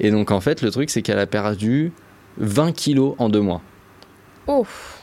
et 0.00 0.10
donc 0.10 0.30
en 0.30 0.40
fait, 0.40 0.62
le 0.62 0.70
truc, 0.70 0.90
c'est 0.90 1.02
qu'elle 1.02 1.18
a 1.18 1.26
perdu 1.26 1.92
20 2.38 2.72
kilos 2.72 3.14
en 3.18 3.28
deux 3.28 3.40
mois. 3.40 3.62
Ouf. 4.46 5.02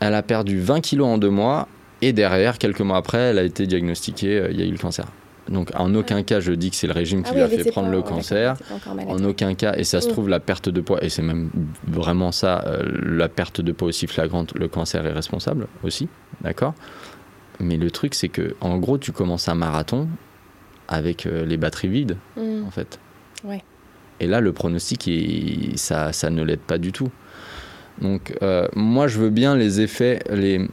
Elle 0.00 0.14
a 0.14 0.22
perdu 0.22 0.60
20 0.60 0.80
kilos 0.80 1.06
en 1.06 1.18
deux 1.18 1.30
mois. 1.30 1.68
Et 2.00 2.12
derrière, 2.12 2.58
quelques 2.58 2.80
mois 2.80 2.96
après, 2.96 3.18
elle 3.18 3.38
a 3.38 3.44
été 3.44 3.66
diagnostiquée, 3.66 4.38
euh, 4.38 4.50
il 4.50 4.58
y 4.58 4.62
a 4.62 4.66
eu 4.66 4.72
le 4.72 4.78
cancer. 4.78 5.06
Donc 5.48 5.70
en 5.74 5.94
aucun 5.94 6.22
cas 6.22 6.40
je 6.40 6.52
dis 6.52 6.70
que 6.70 6.76
c'est 6.76 6.86
le 6.86 6.92
régime 6.92 7.22
qui 7.22 7.30
ah 7.32 7.34
lui 7.34 7.42
a 7.42 7.48
fait 7.48 7.70
prendre 7.70 7.90
le 7.90 8.02
cancer. 8.02 8.56
En 9.08 9.24
aucun 9.24 9.54
cas, 9.54 9.74
et 9.76 9.84
ça 9.84 10.00
se 10.00 10.08
mm. 10.08 10.12
trouve 10.12 10.28
la 10.28 10.40
perte 10.40 10.68
de 10.68 10.80
poids, 10.80 11.02
et 11.02 11.08
c'est 11.08 11.22
même 11.22 11.50
vraiment 11.86 12.32
ça, 12.32 12.64
euh, 12.66 12.82
la 13.02 13.28
perte 13.28 13.60
de 13.60 13.72
poids 13.72 13.88
aussi 13.88 14.06
flagrante, 14.06 14.54
le 14.54 14.68
cancer 14.68 15.04
est 15.04 15.12
responsable 15.12 15.66
aussi, 15.82 16.08
d'accord? 16.40 16.74
Mais 17.60 17.76
le 17.76 17.90
truc, 17.90 18.14
c'est 18.14 18.28
que, 18.28 18.54
en 18.60 18.78
gros, 18.78 18.98
tu 18.98 19.12
commences 19.12 19.48
un 19.48 19.54
marathon 19.54 20.08
avec 20.88 21.26
euh, 21.26 21.44
les 21.44 21.56
batteries 21.56 21.88
vides, 21.88 22.16
mm. 22.36 22.64
en 22.66 22.70
fait. 22.70 22.98
Ouais. 23.44 23.62
Et 24.20 24.26
là, 24.26 24.40
le 24.40 24.52
pronostic, 24.52 25.10
ça, 25.76 26.12
ça 26.12 26.30
ne 26.30 26.42
l'aide 26.42 26.60
pas 26.60 26.78
du 26.78 26.92
tout. 26.92 27.10
Donc, 28.00 28.34
euh, 28.42 28.68
moi, 28.74 29.06
je 29.08 29.18
veux 29.18 29.30
bien 29.30 29.56
les 29.56 29.80
effets. 29.80 30.20
Les... 30.30 30.66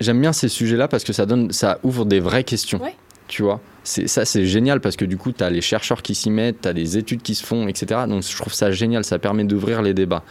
J'aime 0.00 0.20
bien 0.20 0.32
ces 0.32 0.48
sujets-là 0.48 0.88
parce 0.88 1.04
que 1.04 1.12
ça, 1.12 1.26
donne, 1.26 1.52
ça 1.52 1.78
ouvre 1.82 2.04
des 2.04 2.20
vraies 2.20 2.44
questions. 2.44 2.80
Tu 3.28 3.42
vois? 3.42 3.60
Ça, 3.82 4.24
c'est 4.24 4.44
génial 4.44 4.80
parce 4.80 4.96
que 4.96 5.04
du 5.04 5.16
coup, 5.16 5.32
tu 5.32 5.42
as 5.42 5.50
les 5.50 5.60
chercheurs 5.60 6.02
qui 6.02 6.14
s'y 6.14 6.30
mettent, 6.30 6.62
tu 6.62 6.68
as 6.68 6.72
des 6.72 6.98
études 6.98 7.22
qui 7.22 7.34
se 7.34 7.44
font, 7.44 7.66
etc. 7.66 8.02
Donc, 8.08 8.22
je 8.22 8.36
trouve 8.36 8.52
ça 8.52 8.70
génial. 8.70 9.04
Ça 9.04 9.18
permet 9.18 9.44
d'ouvrir 9.44 9.82
les 9.82 9.94
débats. 9.94 10.22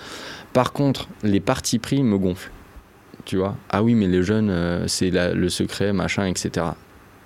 Par 0.53 0.71
contre, 0.71 1.07
les 1.23 1.39
partis 1.39 1.79
pris 1.79 2.03
me 2.03 2.17
gonflent 2.17 2.51
tu 3.29 3.37
vois? 3.37 3.55
Ah 3.69 3.83
oui, 3.83 3.93
mais 3.93 4.07
les 4.07 4.23
jeunes, 4.23 4.49
euh, 4.49 4.87
c'est 4.87 5.11
le 5.11 5.49
secret, 5.49 5.93
machin, 5.93 6.25
etc. 6.25 6.65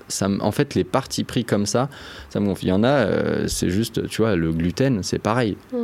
Ça, 0.10 0.28
en 0.42 0.52
fait, 0.52 0.76
les 0.76 0.84
partis 0.84 1.24
pris 1.24 1.46
comme 1.46 1.66
ça, 1.66 1.88
ça 2.30 2.42
me 2.42 2.46
gonfle. 2.46 2.66
Il 2.66 2.70
y 2.70 2.72
en 2.74 2.84
a, 2.84 2.90
euh, 2.90 3.48
c'est 3.48 3.70
juste, 3.70 4.08
tu 4.10 4.22
vois, 4.22 4.36
le 4.36 4.52
gluten, 4.52 5.02
c'est 5.02 5.18
pareil. 5.18 5.56
Mm. 5.72 5.78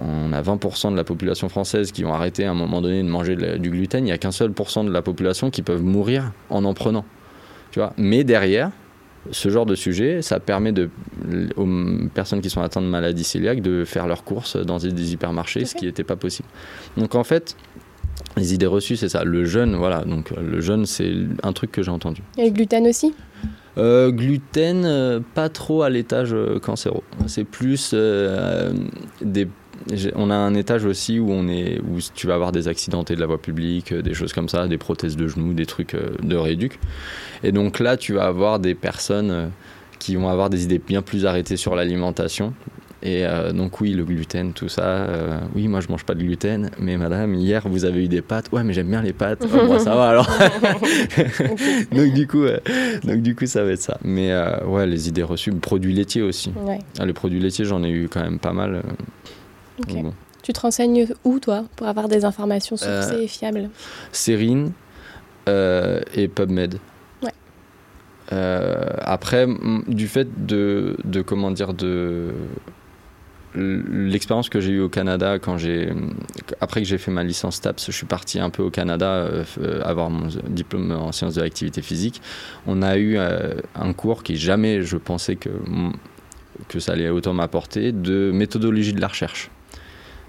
On 0.00 0.32
a 0.32 0.42
20% 0.42 0.90
de 0.90 0.96
la 0.96 1.04
population 1.04 1.48
française 1.48 1.92
qui 1.92 2.04
ont 2.04 2.12
arrêté 2.12 2.44
à 2.44 2.50
un 2.50 2.54
moment 2.54 2.82
donné 2.82 3.04
de 3.04 3.08
manger 3.08 3.36
du 3.36 3.70
gluten. 3.70 4.00
Il 4.02 4.06
n'y 4.06 4.12
a 4.12 4.18
qu'un 4.18 4.32
seul 4.32 4.50
pourcent 4.50 4.82
de 4.82 4.90
la 4.90 5.00
population 5.00 5.50
qui 5.50 5.62
peuvent 5.62 5.84
mourir 5.84 6.32
en 6.50 6.64
en 6.64 6.74
prenant. 6.74 7.04
Tu 7.70 7.78
vois? 7.78 7.92
Mais 7.96 8.24
derrière, 8.24 8.72
ce 9.30 9.48
genre 9.48 9.66
de 9.66 9.74
sujet, 9.74 10.22
ça 10.22 10.40
permet 10.40 10.72
de, 10.72 10.90
aux 11.56 11.66
personnes 12.14 12.40
qui 12.40 12.50
sont 12.50 12.60
atteintes 12.60 12.84
de 12.84 12.88
maladies 12.88 13.24
cœliaques 13.24 13.62
de 13.62 13.84
faire 13.84 14.06
leurs 14.06 14.24
courses 14.24 14.56
dans 14.56 14.78
des 14.78 15.12
hypermarchés, 15.12 15.64
ce 15.64 15.74
qui 15.74 15.86
n'était 15.86 16.04
pas 16.04 16.16
possible. 16.16 16.48
Donc 16.96 17.14
en 17.14 17.24
fait, 17.24 17.56
les 18.36 18.54
idées 18.54 18.66
reçues, 18.66 18.96
c'est 18.96 19.08
ça. 19.08 19.24
Le 19.24 19.44
jeûne, 19.44 19.76
voilà. 19.76 20.04
Donc 20.04 20.30
le 20.30 20.60
jeûne, 20.60 20.86
c'est 20.86 21.12
un 21.42 21.52
truc 21.52 21.72
que 21.72 21.82
j'ai 21.82 21.90
entendu. 21.90 22.22
Et 22.38 22.44
le 22.44 22.50
gluten 22.50 22.86
aussi? 22.86 23.14
Euh, 23.78 24.10
gluten, 24.10 24.84
euh, 24.86 25.20
pas 25.34 25.48
trop 25.48 25.82
à 25.82 25.90
l'étage 25.90 26.32
euh, 26.32 26.58
cancéro. 26.58 27.02
C'est 27.26 27.44
plus 27.44 27.94
des. 29.22 29.48
On 30.14 30.30
a 30.30 30.34
un 30.34 30.54
étage 30.54 30.84
aussi 30.84 31.18
où 31.18 31.30
on 31.30 31.48
est, 31.48 31.80
où 31.80 31.98
tu 32.14 32.26
vas 32.26 32.34
avoir 32.34 32.52
des 32.52 32.68
accidentés 32.68 33.14
de 33.14 33.20
la 33.20 33.26
voie 33.26 33.40
publique, 33.40 33.94
des 33.94 34.14
choses 34.14 34.32
comme 34.32 34.48
ça, 34.48 34.66
des 34.68 34.78
prothèses 34.78 35.16
de 35.16 35.28
genoux, 35.28 35.52
des 35.54 35.66
trucs 35.66 35.96
de 36.22 36.36
réduc. 36.36 36.78
Et 37.42 37.52
donc 37.52 37.78
là, 37.78 37.96
tu 37.96 38.14
vas 38.14 38.24
avoir 38.24 38.58
des 38.58 38.74
personnes 38.74 39.50
qui 39.98 40.16
vont 40.16 40.28
avoir 40.28 40.50
des 40.50 40.64
idées 40.64 40.78
bien 40.78 41.02
plus 41.02 41.26
arrêtées 41.26 41.56
sur 41.56 41.74
l'alimentation, 41.74 42.52
et 43.02 43.24
euh, 43.24 43.52
donc 43.52 43.80
oui, 43.80 43.92
le 43.92 44.04
gluten, 44.04 44.52
tout 44.52 44.68
ça. 44.68 44.82
Euh, 44.82 45.38
oui, 45.54 45.68
moi 45.68 45.80
je 45.80 45.88
mange 45.88 46.04
pas 46.04 46.14
de 46.14 46.24
gluten, 46.24 46.70
mais 46.80 46.96
madame, 46.96 47.34
hier 47.34 47.62
vous 47.68 47.84
avez 47.84 48.04
eu 48.04 48.08
des 48.08 48.22
pâtes. 48.22 48.50
Ouais, 48.52 48.64
mais 48.64 48.72
j'aime 48.72 48.88
bien 48.88 49.02
les 49.02 49.12
pâtes. 49.12 49.44
Oh, 49.44 49.66
moi 49.66 49.78
ça 49.78 49.94
va 49.94 50.08
alors. 50.08 50.28
donc 51.92 52.14
du 52.14 52.26
coup, 52.26 52.44
donc 53.04 53.22
du 53.22 53.36
coup 53.36 53.46
ça 53.46 53.62
va 53.62 53.70
être 53.70 53.80
ça. 53.80 53.98
Mais 54.02 54.32
euh, 54.32 54.64
ouais, 54.64 54.86
les 54.86 55.08
idées 55.08 55.22
reçues, 55.22 55.52
produits 55.52 55.92
laitiers 55.92 56.22
aussi. 56.22 56.52
Ah, 56.98 57.04
les 57.04 57.12
produits 57.12 57.38
laitiers, 57.38 57.64
j'en 57.64 57.84
ai 57.84 57.90
eu 57.90 58.08
quand 58.08 58.22
même 58.22 58.38
pas 58.38 58.52
mal. 58.52 58.82
Tu 60.42 60.52
te 60.52 60.60
renseignes 60.60 61.08
où 61.24 61.38
toi 61.40 61.64
pour 61.76 61.86
avoir 61.86 62.08
des 62.08 62.24
informations 62.24 62.76
sourcées 62.76 63.22
et 63.22 63.28
fiables? 63.28 63.70
Serine 64.12 64.72
et 65.48 66.28
PubMed. 66.28 66.78
après, 68.30 69.46
du 69.88 70.08
fait 70.08 70.46
de, 70.46 70.96
de 71.04 71.22
comment 71.22 71.50
dire 71.50 71.74
de 71.74 72.32
l'expérience 73.56 74.48
que 74.48 74.60
j'ai 74.60 74.72
eue 74.72 74.80
au 74.80 74.88
Canada 74.88 75.38
quand 75.38 75.58
j'ai 75.58 75.90
après 76.60 76.82
que 76.82 76.86
j'ai 76.86 76.98
fait 76.98 77.10
ma 77.10 77.22
licence 77.22 77.60
TAPS, 77.60 77.86
je 77.86 77.92
suis 77.92 78.06
parti 78.06 78.38
un 78.38 78.50
peu 78.50 78.62
au 78.62 78.70
Canada 78.70 79.06
euh, 79.08 79.44
avoir 79.82 80.10
mon 80.10 80.28
diplôme 80.48 80.92
en 80.92 81.12
sciences 81.12 81.34
de 81.34 81.42
l'activité 81.42 81.82
physique. 81.82 82.20
On 82.66 82.82
a 82.82 82.96
eu 82.96 83.16
euh, 83.16 83.54
un 83.74 83.92
cours 83.92 84.22
qui 84.22 84.36
jamais 84.36 84.82
je 84.82 84.96
pensais 84.96 85.36
que 85.36 85.50
que 86.68 86.80
ça 86.80 86.92
allait 86.92 87.10
autant 87.10 87.34
m'apporter 87.34 87.92
de 87.92 88.30
méthodologie 88.32 88.94
de 88.94 89.00
la 89.00 89.08
recherche. 89.08 89.50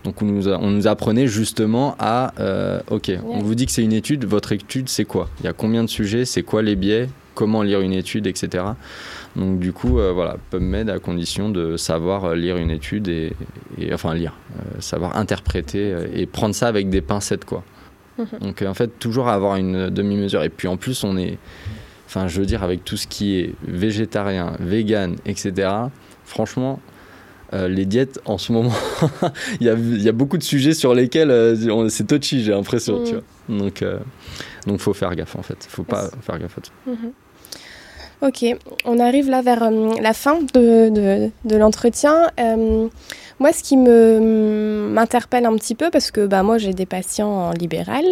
Donc 0.08 0.22
on 0.22 0.26
nous, 0.26 0.48
on 0.48 0.70
nous 0.70 0.88
apprenait 0.88 1.28
justement 1.28 1.98
à, 2.00 2.34
euh, 2.40 2.80
ok, 2.90 3.12
on 3.26 3.40
vous 3.40 3.56
dit 3.56 3.66
que 3.66 3.74
c'est 3.74 3.84
une 3.84 3.92
étude, 3.92 4.24
votre 4.24 4.54
étude 4.54 4.88
c'est 4.88 5.04
quoi? 5.04 5.28
Il 5.42 5.46
y 5.46 5.50
a 5.50 5.54
combien 5.54 5.84
de 5.84 5.90
sujets? 5.90 6.24
C'est 6.24 6.44
quoi 6.44 6.62
les 6.62 6.78
biais? 6.78 7.10
Comment 7.36 7.62
lire 7.62 7.82
une 7.82 7.92
étude, 7.92 8.26
etc. 8.26 8.64
Donc 9.36 9.60
du 9.60 9.74
coup, 9.74 10.00
euh, 10.00 10.14
voilà, 10.14 10.38
PubMed 10.50 10.90
à 10.90 11.00
condition 11.00 11.50
de 11.50 11.76
savoir 11.76 12.24
euh, 12.24 12.36
lire 12.36 12.56
une 12.56 12.72
étude 12.72 13.10
et, 13.10 13.34
enfin 13.92 14.14
lire, 14.14 14.32
euh, 14.56 14.80
savoir 14.80 15.18
interpréter 15.18 15.94
et 16.14 16.26
prendre 16.26 16.56
ça 16.56 16.70
avec 16.70 16.90
des 16.90 17.02
pincettes 17.02 17.44
quoi. 17.44 17.66
Mhm. 18.18 18.40
Donc 18.40 18.62
en 18.62 18.74
fait, 18.74 18.98
toujours 19.00 19.28
avoir 19.28 19.58
une 19.58 19.90
demi-mesure. 19.90 20.42
Et 20.42 20.50
puis 20.50 20.70
en 20.70 20.78
plus, 20.78 21.04
on 21.04 21.18
est, 21.18 21.38
enfin 22.06 22.30
je 22.30 22.40
veux 22.40 22.46
dire, 22.46 22.64
avec 22.64 22.86
tout 22.86 22.96
ce 22.96 23.08
qui 23.08 23.40
est 23.40 23.56
végétarien, 23.68 24.54
vegan, 24.62 25.18
etc. 25.26 25.70
Franchement, 26.24 26.80
euh, 27.54 27.68
les 27.68 27.86
diètes, 27.86 28.20
en 28.26 28.38
ce 28.38 28.52
moment, 28.52 28.74
il, 29.62 29.68
y 29.68 29.70
a, 29.70 29.74
il, 29.74 30.02
y 30.02 30.10
a, 30.10 30.12
beaucoup 30.12 30.38
de 30.38 30.44
sujets 30.44 30.74
sur 30.74 30.94
lesquels 30.94 31.32
euh, 31.32 31.90
c'est 31.90 32.06
touchy, 32.08 32.44
j'ai 32.44 32.52
l'impression, 32.52 33.04
tu 33.04 33.14
mm. 33.14 33.22
vois. 33.48 33.58
Donc, 33.58 33.82
euh, 33.82 34.00
donc, 34.66 34.80
faut 34.80 34.94
faire 34.94 35.16
gaffe, 35.16 35.36
en 35.38 35.42
fait. 35.42 35.66
Faut 35.70 35.84
pas 35.84 36.10
faire 36.22 36.40
gaffe 36.40 36.58
à 36.58 36.62
tout. 36.62 36.72
Mm-hmm. 36.90 38.28
Ok, 38.28 38.60
on 38.84 39.00
arrive 39.00 39.30
là 39.30 39.42
vers 39.44 39.70
la 39.70 40.14
fin 40.14 40.40
de, 40.42 40.90
de, 40.90 41.30
de 41.46 41.56
l'entretien. 41.56 42.32
moi, 43.40 43.54
ce 43.54 43.64
qui 43.64 43.78
me 43.78 44.90
m'interpelle 44.92 45.46
un 45.46 45.56
petit 45.56 45.76
peu, 45.76 45.92
parce 45.92 46.10
que 46.10 46.26
bah, 46.26 46.42
moi, 46.42 46.58
j'ai 46.58 46.74
des 46.74 46.88
patients 46.88 47.30
en 47.30 47.52
libéral, 47.52 48.04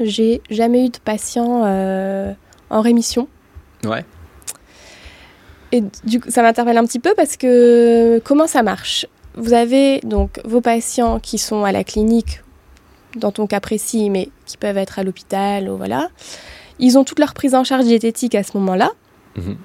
j'ai 0.00 0.42
jamais 0.50 0.86
eu 0.86 0.88
de 0.88 0.98
patients 0.98 1.62
en 2.68 2.80
rémission. 2.80 3.28
Ouais. 3.84 4.04
Et 5.72 5.82
du 6.04 6.20
coup, 6.20 6.30
ça 6.30 6.42
m'interpelle 6.42 6.76
un 6.76 6.84
petit 6.84 6.98
peu 7.00 7.14
parce 7.16 7.36
que 7.36 8.20
comment 8.24 8.46
ça 8.46 8.62
marche? 8.62 9.06
Vous 9.34 9.54
avez 9.54 10.00
donc 10.00 10.40
vos 10.44 10.60
patients 10.60 11.18
qui 11.18 11.38
sont 11.38 11.64
à 11.64 11.72
la 11.72 11.82
clinique, 11.82 12.42
dans 13.16 13.32
ton 13.32 13.46
cas 13.46 13.60
précis, 13.60 14.10
mais 14.10 14.28
qui 14.44 14.58
peuvent 14.58 14.76
être 14.76 14.98
à 14.98 15.02
l'hôpital, 15.02 15.70
ou 15.70 15.76
voilà. 15.78 16.10
Ils 16.78 16.98
ont 16.98 17.04
toute 17.04 17.18
leur 17.18 17.32
prise 17.32 17.54
en 17.54 17.64
charge 17.64 17.84
diététique 17.84 18.34
à 18.34 18.42
ce 18.42 18.56
moment-là. 18.58 18.90
Mhm. 19.36 19.56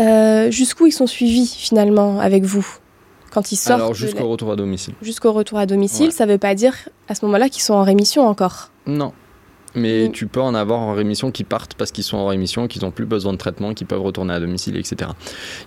Euh, 0.00 0.50
jusqu'où 0.50 0.86
ils 0.86 0.92
sont 0.92 1.06
suivis 1.06 1.46
finalement 1.46 2.20
avec 2.20 2.44
vous? 2.44 2.66
Quand 3.30 3.50
ils 3.50 3.56
sortent 3.56 3.80
Alors 3.80 3.94
jusqu'au 3.94 4.28
retour 4.28 4.52
à 4.52 4.56
domicile. 4.56 4.94
Jusqu'au 5.02 5.32
retour 5.32 5.58
à 5.58 5.66
domicile, 5.66 6.12
ça 6.12 6.26
ne 6.26 6.32
veut 6.32 6.38
pas 6.38 6.54
dire 6.54 6.74
à 7.08 7.14
ce 7.14 7.24
moment-là 7.24 7.48
qu'ils 7.48 7.62
sont 7.62 7.74
en 7.74 7.82
rémission 7.82 8.26
encore? 8.26 8.70
Non, 8.86 9.12
mais 9.74 10.08
mm. 10.08 10.12
tu 10.12 10.26
peux 10.26 10.40
en 10.40 10.54
avoir 10.54 10.80
en 10.80 10.94
rémission 10.94 11.30
qui 11.30 11.44
partent 11.44 11.74
parce 11.74 11.92
qu'ils 11.92 12.04
sont 12.04 12.16
en 12.16 12.26
rémission, 12.26 12.68
qu'ils 12.68 12.82
n'ont 12.82 12.90
plus 12.90 13.06
besoin 13.06 13.32
de 13.32 13.38
traitement, 13.38 13.74
qu'ils 13.74 13.86
peuvent 13.86 14.02
retourner 14.02 14.34
à 14.34 14.40
domicile, 14.40 14.76
etc. 14.76 15.10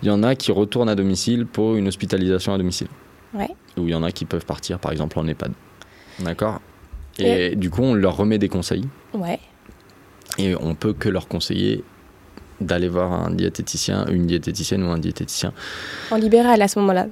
Il 0.02 0.08
y 0.08 0.12
en 0.12 0.24
a 0.24 0.36
qui 0.36 0.52
retournent 0.52 0.90
à 0.90 0.96
domicile 0.96 1.46
pour 1.46 1.76
une 1.76 1.88
hospitalisation 1.88 2.54
à 2.54 2.58
domicile. 2.58 2.88
Ouais. 3.34 3.50
Ou 3.78 3.84
il 3.84 3.90
y 3.90 3.96
en 3.96 4.04
a 4.04 4.12
qui 4.12 4.26
peuvent 4.26 4.46
partir, 4.46 4.80
par 4.80 4.92
exemple, 4.92 5.20
en 5.20 5.28
EHPAD. 5.28 5.52
D'accord? 6.20 6.62
Et, 7.20 7.56
du 7.56 7.70
coup, 7.70 7.82
on 7.82 7.94
leur 7.94 8.16
remet 8.16 8.38
des 8.38 8.50
conseils. 8.50 8.86
Ouais. 9.14 9.40
Et 10.38 10.56
on 10.56 10.76
peut 10.76 10.94
que 10.94 11.10
leur 11.10 11.28
conseiller 11.28 11.84
d'aller 12.60 12.88
voir 12.88 13.12
un 13.14 13.32
diététicien, 13.32 14.06
une 14.08 14.26
diététicienne 14.26 14.84
ou 14.84 14.90
un 14.90 14.98
diététicien. 14.98 15.54
En 16.12 16.16
libéral 16.18 16.62
à 16.62 16.68
ce 16.68 16.80
moment-là. 16.80 17.08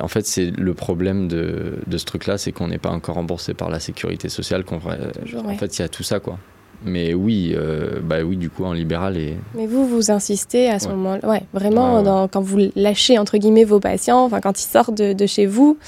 En 0.00 0.08
fait, 0.08 0.26
c'est 0.26 0.50
le 0.50 0.74
problème 0.74 1.28
de, 1.28 1.78
de 1.86 1.98
ce 1.98 2.04
truc-là, 2.04 2.38
c'est 2.38 2.52
qu'on 2.52 2.68
n'est 2.68 2.78
pas 2.78 2.90
encore 2.90 3.16
remboursé 3.16 3.54
par 3.54 3.68
la 3.68 3.80
sécurité 3.80 4.28
sociale. 4.28 4.64
Qu'on, 4.64 4.76
en 4.76 5.56
fait, 5.56 5.78
il 5.78 5.82
y 5.82 5.84
a 5.84 5.88
tout 5.88 6.02
ça, 6.02 6.20
quoi. 6.20 6.38
Mais 6.84 7.14
oui, 7.14 7.54
euh, 7.54 8.00
bah 8.02 8.22
oui, 8.24 8.36
du 8.36 8.50
coup, 8.50 8.64
en 8.64 8.72
libéral. 8.72 9.16
Et... 9.16 9.36
Mais 9.54 9.66
vous, 9.66 9.86
vous 9.86 10.10
insistez 10.10 10.68
à 10.68 10.80
ce 10.80 10.88
moment-là. 10.88 11.28
Ouais, 11.28 11.42
vraiment, 11.52 12.02
Dans, 12.02 12.26
quand 12.26 12.40
vous 12.40 12.58
lâchez, 12.74 13.18
entre 13.18 13.38
guillemets, 13.38 13.64
vos 13.64 13.78
patients, 13.78 14.24
enfin, 14.24 14.40
quand 14.40 14.58
ils 14.60 14.66
sortent 14.66 14.94
de, 14.94 15.12
de 15.12 15.26
chez 15.26 15.46
vous, 15.46 15.78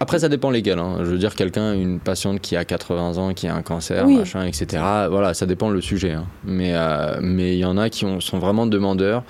après, 0.00 0.18
ça 0.18 0.28
dépend 0.28 0.50
légal. 0.50 0.78
Hein. 0.78 0.98
Je 1.00 1.04
veux 1.04 1.18
dire, 1.18 1.34
quelqu'un, 1.34 1.72
une 1.74 2.00
patiente 2.00 2.40
qui 2.40 2.56
a 2.56 2.64
80 2.64 3.18
ans, 3.18 3.34
qui 3.34 3.48
a 3.48 3.54
un 3.54 3.62
cancer, 3.62 4.06
machin, 4.06 4.44
etc. 4.44 4.82
Voilà, 5.10 5.34
ça 5.34 5.46
dépend 5.46 5.70
le 5.70 5.80
sujet. 5.80 6.12
Hein. 6.12 6.26
Mais 6.44 6.74
euh, 6.74 7.18
mais 7.20 7.54
il 7.54 7.60
y 7.60 7.64
en 7.64 7.78
a 7.78 7.88
qui 7.88 8.04
ont, 8.04 8.20
sont 8.20 8.38
vraiment 8.38 8.66
demandeurs, 8.66 9.22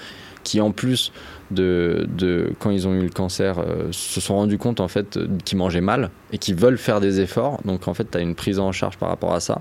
qui 0.43 0.61
en 0.61 0.73
plus 0.73 1.13
de, 1.51 2.09
de 2.09 2.53
quand 2.59 2.71
ils 2.71 2.89
ont 2.89 2.95
eu 2.95 3.03
le 3.03 3.11
cancer, 3.11 3.59
euh, 3.59 3.89
se 3.93 4.21
sont 4.21 4.35
rendus 4.35 4.59
compte 4.59 4.81
en 4.81 4.89
fait 4.89 5.19
qu'ils 5.45 5.59
mangeaient 5.59 5.81
mal 5.81 6.11
et 6.33 6.39
qui 6.39 6.53
veulent 6.53 6.79
faire 6.79 7.01
des 7.01 7.21
efforts. 7.21 7.61
Donc 7.65 7.87
en 7.89 7.95
fait, 7.95 8.11
tu 8.11 8.19
as 8.19 8.21
une 8.21 8.35
prise 8.35 8.59
en 8.59 8.73
charge 8.73 8.97
par 8.97 9.09
rapport 9.09 9.35
à 9.35 9.41
ça. 9.41 9.61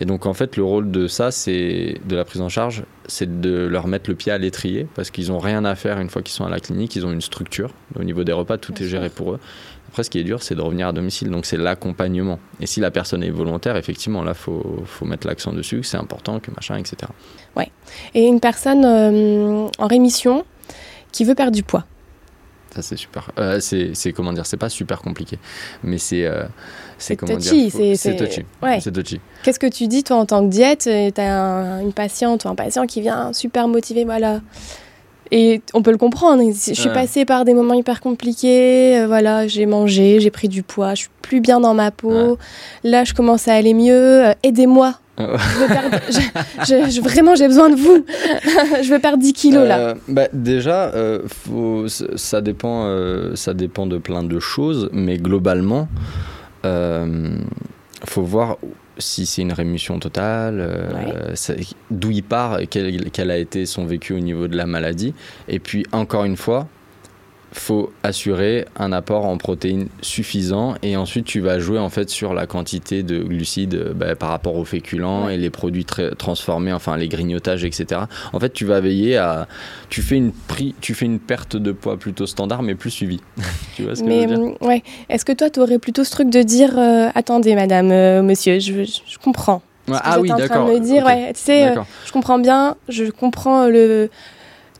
Et 0.00 0.04
donc 0.04 0.26
en 0.26 0.34
fait, 0.34 0.56
le 0.56 0.62
rôle 0.62 0.90
de 0.90 1.08
ça, 1.08 1.30
c'est 1.30 2.00
de 2.06 2.14
la 2.14 2.24
prise 2.24 2.40
en 2.40 2.48
charge, 2.48 2.84
c'est 3.06 3.40
de 3.40 3.66
leur 3.66 3.88
mettre 3.88 4.08
le 4.08 4.14
pied 4.14 4.30
à 4.30 4.38
l'étrier 4.38 4.86
parce 4.94 5.10
qu'ils 5.10 5.28
n'ont 5.28 5.40
rien 5.40 5.64
à 5.64 5.74
faire 5.74 5.98
une 5.98 6.08
fois 6.08 6.22
qu'ils 6.22 6.34
sont 6.34 6.44
à 6.44 6.50
la 6.50 6.60
clinique. 6.60 6.94
Ils 6.94 7.04
ont 7.04 7.10
une 7.10 7.20
structure 7.20 7.70
au 7.98 8.04
niveau 8.04 8.22
des 8.22 8.32
repas, 8.32 8.58
tout 8.58 8.80
est 8.80 8.86
géré 8.86 9.08
pour 9.08 9.32
eux. 9.32 9.40
Après, 9.98 10.04
ce 10.04 10.10
qui 10.10 10.20
est 10.20 10.24
dur, 10.24 10.44
c'est 10.44 10.54
de 10.54 10.60
revenir 10.60 10.86
à 10.86 10.92
domicile. 10.92 11.28
Donc, 11.28 11.44
c'est 11.44 11.56
l'accompagnement. 11.56 12.38
Et 12.60 12.66
si 12.66 12.78
la 12.78 12.92
personne 12.92 13.24
est 13.24 13.30
volontaire, 13.30 13.76
effectivement, 13.76 14.22
là, 14.22 14.30
il 14.30 14.38
faut, 14.38 14.84
faut, 14.86 15.04
mettre 15.06 15.26
l'accent 15.26 15.52
dessus, 15.52 15.80
que 15.80 15.86
c'est 15.86 15.96
important, 15.96 16.38
que 16.38 16.52
machin, 16.52 16.76
etc. 16.76 17.10
Ouais. 17.56 17.68
Et 18.14 18.24
une 18.24 18.38
personne 18.38 18.84
euh, 18.84 19.66
en 19.76 19.86
rémission 19.88 20.44
qui 21.10 21.24
veut 21.24 21.34
perdre 21.34 21.50
du 21.50 21.64
poids 21.64 21.84
ça 22.70 22.82
c'est 22.82 22.96
super. 22.96 23.32
Euh, 23.38 23.58
c'est 23.60 24.12
comment 24.12 24.32
dire, 24.32 24.46
c'est 24.46 24.58
pas 24.58 24.68
super 24.68 25.00
compliqué, 25.00 25.38
mais 25.82 25.98
c'est 25.98 26.26
euh, 26.26 26.44
c'est 26.98 27.16
touchy. 27.16 27.70
C'est 27.96 28.14
touchy. 28.14 28.44
Ouais. 28.62 28.80
touchy. 28.80 29.20
Qu'est-ce 29.42 29.58
que 29.58 29.66
tu 29.66 29.88
dis 29.88 30.04
toi 30.04 30.18
en 30.18 30.26
tant 30.26 30.44
que 30.44 30.50
diète 30.50 30.82
Tu 30.82 31.20
as 31.20 31.80
une 31.82 31.94
patiente 31.94 32.44
ou 32.44 32.48
un 32.48 32.54
patient 32.54 32.86
qui 32.86 33.00
vient 33.00 33.32
super 33.32 33.66
motivé, 33.66 34.04
voilà. 34.04 34.42
Et 35.30 35.60
on 35.74 35.82
peut 35.82 35.90
le 35.90 35.98
comprendre. 35.98 36.42
Je 36.42 36.72
suis 36.72 36.90
passée 36.90 37.24
par 37.24 37.44
des 37.44 37.54
moments 37.54 37.74
hyper 37.74 38.00
compliqués. 38.00 38.98
Euh, 38.98 39.06
voilà, 39.06 39.46
j'ai 39.46 39.66
mangé, 39.66 40.20
j'ai 40.20 40.30
pris 40.30 40.48
du 40.48 40.62
poids, 40.62 40.94
je 40.94 41.02
suis 41.02 41.10
plus 41.22 41.40
bien 41.40 41.60
dans 41.60 41.74
ma 41.74 41.90
peau. 41.90 42.38
Là, 42.84 43.04
je 43.04 43.14
commence 43.14 43.48
à 43.48 43.54
aller 43.54 43.74
mieux. 43.74 44.28
Euh, 44.28 44.32
aidez-moi. 44.42 44.94
je 45.18 47.00
vraiment, 47.02 47.34
j'ai 47.34 47.48
besoin 47.48 47.70
de 47.70 47.74
vous. 47.74 48.04
je 48.82 48.88
veux 48.88 49.00
perdre 49.00 49.18
10 49.18 49.32
kilos 49.32 49.66
là. 49.66 49.78
Euh, 49.78 49.94
bah, 50.06 50.28
déjà, 50.32 50.92
faut, 51.26 51.86
ça, 51.88 52.40
dépend, 52.40 52.88
ça 53.34 53.52
dépend 53.54 53.86
de 53.86 53.98
plein 53.98 54.22
de 54.22 54.38
choses, 54.38 54.88
mais 54.92 55.18
globalement, 55.18 55.88
il 56.64 57.40
faut 58.04 58.22
voir 58.22 58.58
si 58.98 59.26
c'est 59.26 59.42
une 59.42 59.52
rémission 59.52 59.98
totale, 59.98 60.58
euh, 60.60 61.34
d'où 61.90 62.10
il 62.10 62.22
part, 62.22 62.58
quel, 62.68 63.10
quel, 63.10 63.30
a 63.30 63.38
été 63.38 63.66
son 63.66 63.86
vécu 63.86 64.12
au 64.12 64.20
niveau 64.20 64.48
de 64.48 64.56
la 64.56 64.66
maladie. 64.66 65.14
Et 65.48 65.58
puis, 65.58 65.84
encore 65.92 66.24
une 66.24 66.36
fois, 66.36 66.68
faut 67.52 67.92
assurer 68.02 68.66
un 68.78 68.92
apport 68.92 69.24
en 69.24 69.38
protéines 69.38 69.88
suffisant 70.02 70.74
et 70.82 70.96
ensuite 70.96 71.24
tu 71.24 71.40
vas 71.40 71.58
jouer 71.58 71.78
en 71.78 71.88
fait 71.88 72.10
sur 72.10 72.34
la 72.34 72.46
quantité 72.46 73.02
de 73.02 73.18
glucides 73.20 73.74
euh, 73.74 73.92
bah, 73.94 74.14
par 74.14 74.28
rapport 74.28 74.56
aux 74.56 74.64
féculents 74.64 75.28
et 75.28 75.36
les 75.38 75.50
produits 75.50 75.86
transformés 76.18 76.72
enfin 76.72 76.96
les 76.96 77.08
grignotages 77.08 77.64
etc 77.64 78.02
en 78.32 78.40
fait 78.40 78.52
tu 78.52 78.64
vas 78.64 78.80
veiller 78.80 79.16
à 79.16 79.48
tu 79.88 80.02
fais 80.02 80.16
une 80.16 80.32
prix 80.32 80.74
tu 80.80 80.94
fais 80.94 81.06
une 81.06 81.18
perte 81.18 81.56
de 81.56 81.72
poids 81.72 81.96
plutôt 81.96 82.26
standard 82.26 82.62
mais 82.62 82.74
plus 82.74 82.90
suivie. 82.90 83.20
Tu 83.76 83.84
vois 83.84 83.94
ce 83.94 84.02
que 84.02 84.10
je 84.10 84.14
veux 84.14 84.26
dire? 84.26 84.38
mm, 84.38 84.66
ouais. 84.66 84.82
Est-ce 85.08 85.24
que 85.24 85.32
toi 85.32 85.50
tu 85.50 85.60
aurais 85.60 85.78
plutôt 85.78 86.04
ce 86.04 86.10
truc 86.10 86.30
de 86.30 86.42
dire 86.42 86.78
euh, 86.78 87.08
attendez 87.14 87.54
madame 87.54 87.90
euh, 87.90 88.22
monsieur 88.22 88.58
je, 88.58 88.84
je 88.84 89.18
comprends 89.22 89.62
ah 90.04 90.20
oui, 90.20 90.30
d'accord. 90.36 90.66
me 90.66 90.78
dire, 90.78 91.04
ouais, 91.04 91.32
tu 91.32 91.40
sais, 91.40 91.74
je 92.04 92.12
comprends 92.12 92.38
bien, 92.38 92.76
je 92.88 93.04
comprends 93.10 93.66
le, 93.66 94.10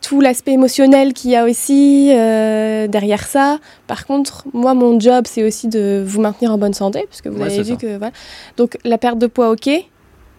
tout 0.09 0.21
l'aspect 0.21 0.53
émotionnel 0.53 1.13
qu'il 1.13 1.29
y 1.29 1.35
a 1.35 1.45
aussi 1.45 2.09
euh, 2.11 2.87
derrière 2.87 3.27
ça. 3.27 3.59
Par 3.85 4.07
contre, 4.07 4.43
moi, 4.53 4.73
mon 4.73 4.99
job, 4.99 5.25
c'est 5.27 5.43
aussi 5.43 5.67
de 5.67 6.03
vous 6.03 6.19
maintenir 6.19 6.51
en 6.51 6.57
bonne 6.57 6.73
santé, 6.73 7.05
puisque 7.07 7.27
vous 7.27 7.39
avez 7.39 7.61
vu 7.61 7.77
que... 7.77 7.95
Voilà. 7.97 8.11
Donc, 8.57 8.79
la 8.83 8.97
perte 8.97 9.19
de 9.19 9.27
poids, 9.27 9.51
ok, 9.51 9.69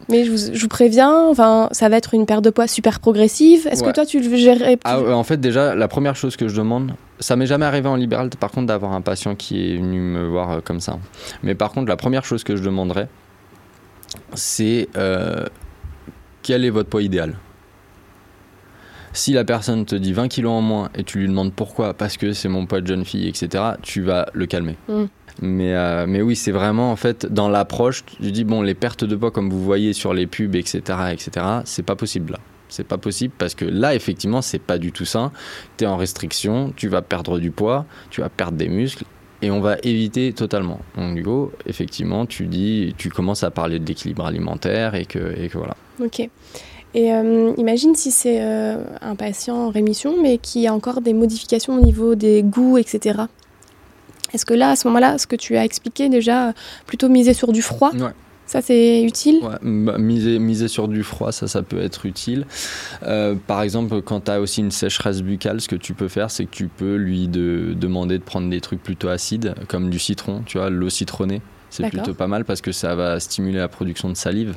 mais 0.08 0.24
je 0.24 0.30
vous, 0.32 0.38
je 0.52 0.60
vous, 0.60 0.66
préviens, 0.66 1.28
enfin, 1.28 1.68
ça 1.70 1.88
va 1.88 1.98
être 1.98 2.14
une 2.14 2.26
perte 2.26 2.42
de 2.42 2.50
poids 2.50 2.66
super 2.66 2.98
progressive. 2.98 3.68
Est-ce 3.70 3.84
que 3.84 3.92
toi, 3.92 4.04
tu 4.04 4.18
le 4.18 4.36
gérerais 4.36 4.76
ah, 4.82 4.98
En 5.00 5.22
fait, 5.22 5.36
déjà, 5.36 5.76
la 5.76 5.86
première 5.86 6.16
chose 6.16 6.34
que 6.34 6.48
je 6.48 6.56
demande, 6.56 6.94
ça 7.20 7.36
m'est 7.36 7.46
jamais 7.46 7.64
arrivé 7.64 7.88
en 7.88 7.94
libéral, 7.94 8.28
par 8.30 8.50
contre, 8.50 8.66
d'avoir 8.66 8.92
un 8.92 9.02
patient 9.02 9.36
qui 9.36 9.72
est 9.72 9.76
venu 9.76 10.00
me 10.00 10.26
voir 10.26 10.50
euh, 10.50 10.60
comme 10.60 10.80
ça. 10.80 10.98
Mais 11.44 11.54
par 11.54 11.70
contre, 11.70 11.88
la 11.88 11.96
première 11.96 12.24
chose 12.24 12.42
que 12.42 12.56
je 12.56 12.64
demanderais, 12.64 13.06
c'est 14.34 14.88
euh, 14.96 15.46
quel 16.42 16.64
est 16.64 16.70
votre 16.70 16.88
poids 16.88 17.02
idéal? 17.02 17.36
Si 19.12 19.32
la 19.32 19.44
personne 19.44 19.84
te 19.84 19.94
dit 19.94 20.12
20 20.12 20.28
kilos 20.28 20.52
en 20.52 20.60
moins 20.60 20.90
et 20.94 21.04
tu 21.04 21.18
lui 21.18 21.28
demandes 21.28 21.52
pourquoi, 21.52 21.94
parce 21.94 22.16
que 22.16 22.32
c'est 22.32 22.48
mon 22.48 22.66
poids 22.66 22.80
de 22.80 22.86
jeune 22.86 23.04
fille, 23.04 23.28
etc., 23.28 23.64
tu 23.82 24.02
vas 24.02 24.28
le 24.32 24.46
calmer. 24.46 24.76
Mm. 24.88 25.04
Mais, 25.42 25.74
euh, 25.74 26.06
mais 26.06 26.22
oui, 26.22 26.36
c'est 26.36 26.52
vraiment 26.52 26.92
en 26.92 26.96
fait 26.96 27.26
dans 27.26 27.48
l'approche, 27.48 28.04
tu 28.04 28.30
dis 28.30 28.44
bon, 28.44 28.62
les 28.62 28.74
pertes 28.74 29.04
de 29.04 29.16
poids 29.16 29.30
comme 29.30 29.50
vous 29.50 29.62
voyez 29.62 29.92
sur 29.92 30.12
les 30.12 30.26
pubs, 30.26 30.54
etc., 30.54 30.80
etc., 31.12 31.46
c'est 31.64 31.84
pas 31.84 31.96
possible 31.96 32.32
là. 32.32 32.38
C'est 32.68 32.86
pas 32.86 32.98
possible 32.98 33.34
parce 33.36 33.56
que 33.56 33.64
là, 33.64 33.96
effectivement, 33.96 34.42
c'est 34.42 34.60
pas 34.60 34.78
du 34.78 34.92
tout 34.92 35.04
ça. 35.04 35.32
Tu 35.76 35.84
es 35.84 35.86
en 35.88 35.96
restriction, 35.96 36.72
tu 36.76 36.86
vas 36.86 37.02
perdre 37.02 37.40
du 37.40 37.50
poids, 37.50 37.84
tu 38.10 38.20
vas 38.20 38.28
perdre 38.28 38.56
des 38.56 38.68
muscles 38.68 39.04
et 39.42 39.50
on 39.50 39.60
va 39.60 39.76
éviter 39.82 40.32
totalement. 40.32 40.80
Donc, 40.96 41.14
du 41.14 41.22
coup, 41.22 41.50
effectivement, 41.66 42.26
tu 42.26 42.46
dis, 42.46 42.94
tu 42.96 43.08
commences 43.08 43.42
à 43.42 43.50
parler 43.50 43.78
de 43.78 43.86
l'équilibre 43.86 44.24
alimentaire 44.24 44.94
et 44.94 45.04
que, 45.04 45.34
et 45.36 45.48
que 45.48 45.58
voilà. 45.58 45.76
Ok. 46.00 46.28
Et 46.94 47.12
euh, 47.12 47.52
imagine 47.56 47.94
si 47.94 48.10
c'est 48.10 48.38
euh, 48.40 48.82
un 49.00 49.14
patient 49.14 49.56
en 49.56 49.70
rémission, 49.70 50.20
mais 50.20 50.38
qui 50.38 50.66
a 50.66 50.74
encore 50.74 51.00
des 51.00 51.12
modifications 51.12 51.78
au 51.78 51.80
niveau 51.80 52.14
des 52.14 52.42
goûts, 52.42 52.78
etc. 52.78 53.20
Est-ce 54.32 54.44
que 54.44 54.54
là, 54.54 54.70
à 54.70 54.76
ce 54.76 54.88
moment-là, 54.88 55.18
ce 55.18 55.26
que 55.26 55.36
tu 55.36 55.56
as 55.56 55.64
expliqué 55.64 56.08
déjà, 56.08 56.52
plutôt 56.86 57.08
miser 57.08 57.34
sur 57.34 57.52
du 57.52 57.62
froid 57.62 57.92
Ça, 58.46 58.60
c'est 58.60 59.02
utile? 59.02 59.38
Ouais, 59.42 59.56
bah, 59.62 59.98
miser, 59.98 60.40
miser 60.40 60.66
sur 60.66 60.88
du 60.88 61.04
froid, 61.04 61.30
ça, 61.30 61.46
ça 61.46 61.62
peut 61.62 61.80
être 61.80 62.06
utile. 62.06 62.46
Euh, 63.04 63.36
par 63.46 63.62
exemple, 63.62 64.02
quand 64.02 64.22
tu 64.24 64.30
as 64.32 64.40
aussi 64.40 64.60
une 64.60 64.72
sécheresse 64.72 65.22
buccale, 65.22 65.60
ce 65.60 65.68
que 65.68 65.76
tu 65.76 65.94
peux 65.94 66.08
faire, 66.08 66.30
c'est 66.30 66.44
que 66.44 66.50
tu 66.50 66.66
peux 66.66 66.96
lui 66.96 67.28
de, 67.28 67.74
demander 67.76 68.18
de 68.18 68.24
prendre 68.24 68.50
des 68.50 68.60
trucs 68.60 68.82
plutôt 68.82 69.08
acides, 69.08 69.54
comme 69.68 69.90
du 69.90 70.00
citron, 70.00 70.42
tu 70.44 70.58
vois, 70.58 70.70
l'eau 70.70 70.90
citronnée. 70.90 71.40
C'est 71.70 71.88
plutôt 71.88 72.14
pas 72.14 72.26
mal 72.26 72.44
parce 72.44 72.60
que 72.60 72.72
ça 72.72 72.96
va 72.96 73.20
stimuler 73.20 73.58
la 73.58 73.68
production 73.68 74.08
de 74.08 74.16
salive. 74.16 74.56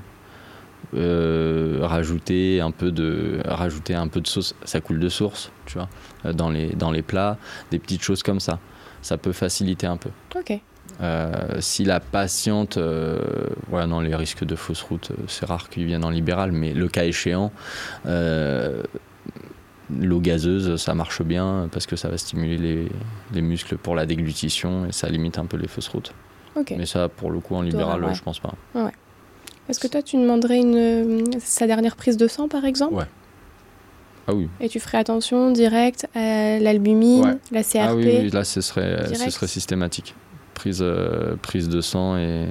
Rajouter 0.93 2.61
un 2.61 2.71
peu 2.71 2.91
de 2.91 3.41
rajouter 3.45 3.95
un 3.95 4.07
peu 4.07 4.21
de 4.21 4.27
sauce, 4.27 4.55
ça 4.63 4.81
coule 4.81 4.99
de 4.99 5.09
source, 5.09 5.51
tu 5.65 5.77
vois, 5.77 6.33
dans 6.33 6.49
les 6.49 6.69
dans 6.69 6.91
les 6.91 7.01
plats, 7.01 7.37
des 7.71 7.79
petites 7.79 8.03
choses 8.03 8.23
comme 8.23 8.39
ça. 8.39 8.59
Ça 9.01 9.17
peut 9.17 9.33
faciliter 9.33 9.85
un 9.85 9.97
peu. 9.97 10.09
Ok. 10.35 10.59
si 11.59 11.83
la 11.83 11.99
patiente, 11.99 12.77
voilà, 13.69 13.87
non, 13.87 13.99
les 13.99 14.15
risques 14.15 14.45
de 14.45 14.55
fausse 14.55 14.81
route, 14.81 15.11
c'est 15.27 15.45
rare 15.45 15.69
qu'ils 15.69 15.85
viennent 15.85 16.05
en 16.05 16.09
libéral, 16.09 16.51
mais 16.51 16.73
le 16.73 16.87
cas 16.87 17.03
échéant, 17.03 17.51
L'eau 20.01 20.19
gazeuse, 20.19 20.77
ça 20.81 20.93
marche 20.93 21.21
bien 21.21 21.67
parce 21.71 21.85
que 21.85 21.95
ça 21.95 22.07
va 22.07 22.17
stimuler 22.17 22.89
les, 23.33 23.41
muscles 23.41 23.77
pour 23.77 23.95
la 23.95 24.05
déglutition 24.05 24.85
et 24.85 24.91
ça 24.91 25.09
limite 25.09 25.37
un 25.37 25.45
peu 25.45 25.57
les 25.57 25.67
fausses 25.67 25.89
routes. 25.89 26.13
Mais 26.71 26.85
ça, 26.85 27.09
pour 27.09 27.31
le 27.31 27.39
coup, 27.39 27.55
en 27.55 27.61
libéral, 27.61 28.05
je 28.13 28.21
pense 28.21 28.39
pas. 28.39 28.53
Est-ce 29.69 29.79
que 29.79 29.87
toi, 29.87 30.01
tu 30.01 30.17
demanderais 30.17 30.59
une, 30.59 31.23
sa 31.39 31.67
dernière 31.67 31.95
prise 31.95 32.17
de 32.17 32.27
sang, 32.27 32.47
par 32.47 32.65
exemple 32.65 32.95
Ouais. 32.95 33.05
Ah 34.27 34.33
oui. 34.33 34.47
Et 34.61 34.69
tu 34.69 34.79
ferais 34.79 34.97
attention 34.97 35.51
direct 35.51 36.07
à 36.15 36.59
l'albumine, 36.59 37.39
la 37.51 37.63
CRP 37.63 37.77
Ah 37.79 37.95
oui, 37.95 38.29
là, 38.29 38.43
ce 38.43 38.61
serait, 38.61 39.13
ce 39.13 39.29
serait 39.29 39.47
systématique. 39.47 40.15
Prise, 40.53 40.79
euh, 40.81 41.35
prise 41.41 41.67
de 41.67 41.81
sang 41.81 42.15
et 42.17 42.45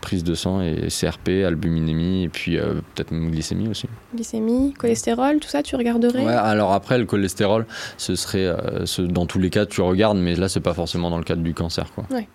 prise 0.00 0.24
de 0.24 0.34
sang 0.34 0.60
et 0.60 0.88
CRP, 0.88 1.44
albuminémie 1.46 2.24
et 2.24 2.28
puis 2.28 2.58
euh, 2.58 2.74
peut-être 2.94 3.10
même 3.10 3.30
glycémie 3.30 3.68
aussi. 3.68 3.88
Glycémie, 4.14 4.74
cholestérol, 4.74 5.38
tout 5.40 5.48
ça, 5.48 5.62
tu 5.62 5.76
regarderais 5.76 6.22
Ouais, 6.24 6.32
alors 6.32 6.72
après 6.72 6.98
le 6.98 7.06
cholestérol, 7.06 7.64
ce 7.96 8.14
serait 8.14 8.44
euh, 8.44 8.84
ce, 8.84 9.00
dans 9.00 9.24
tous 9.24 9.38
les 9.38 9.48
cas 9.48 9.64
tu 9.64 9.80
regardes, 9.80 10.18
mais 10.18 10.34
là 10.34 10.50
c'est 10.50 10.60
pas 10.60 10.74
forcément 10.74 11.08
dans 11.08 11.16
le 11.16 11.24
cadre 11.24 11.42
du 11.42 11.54
cancer 11.54 11.90
quoi. 11.94 12.04
Ouais. 12.10 12.28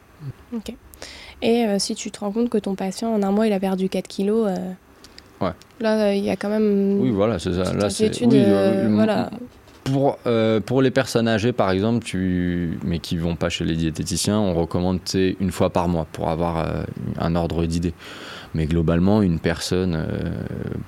Ok. 0.56 0.74
Et 1.42 1.66
euh, 1.66 1.80
si 1.80 1.96
tu 1.96 2.12
te 2.12 2.20
rends 2.20 2.32
compte 2.32 2.50
que 2.50 2.58
ton 2.58 2.76
patient 2.76 3.14
en 3.14 3.24
un 3.24 3.32
mois 3.32 3.48
il 3.48 3.54
a 3.54 3.60
perdu 3.60 3.90
4 3.90 4.08
kilos, 4.08 4.50
ouais. 5.42 5.52
là 5.80 6.14
il 6.14 6.24
y 6.24 6.30
a 6.30 6.36
quand 6.36 6.50
même. 6.50 7.00
Oui 7.00 7.12
voilà 7.12 7.40
c'est 7.40 7.54
ça. 7.54 7.74
Là 7.74 7.90
c'est. 7.90 8.12
voilà 8.90 9.30
pour, 9.92 10.20
euh, 10.28 10.60
pour 10.60 10.82
les 10.82 10.92
personnes 10.92 11.28
âgées, 11.28 11.52
par 11.52 11.72
exemple, 11.72 12.04
tu, 12.04 12.78
mais 12.84 13.00
qui 13.00 13.18
vont 13.18 13.36
pas 13.36 13.50
chez 13.50 13.66
les 13.66 13.76
diététiciens, 13.76 14.40
on 14.40 14.54
recommande 14.54 15.00
une 15.14 15.52
fois 15.52 15.70
par 15.70 15.88
mois 15.88 16.06
pour 16.12 16.30
avoir 16.30 16.60
euh, 16.60 16.84
un 17.20 17.36
ordre 17.36 17.66
d'idée. 17.66 17.94
Mais 18.56 18.66
globalement, 18.66 19.22
une 19.22 19.40
personne 19.40 19.96
euh, 19.96 20.32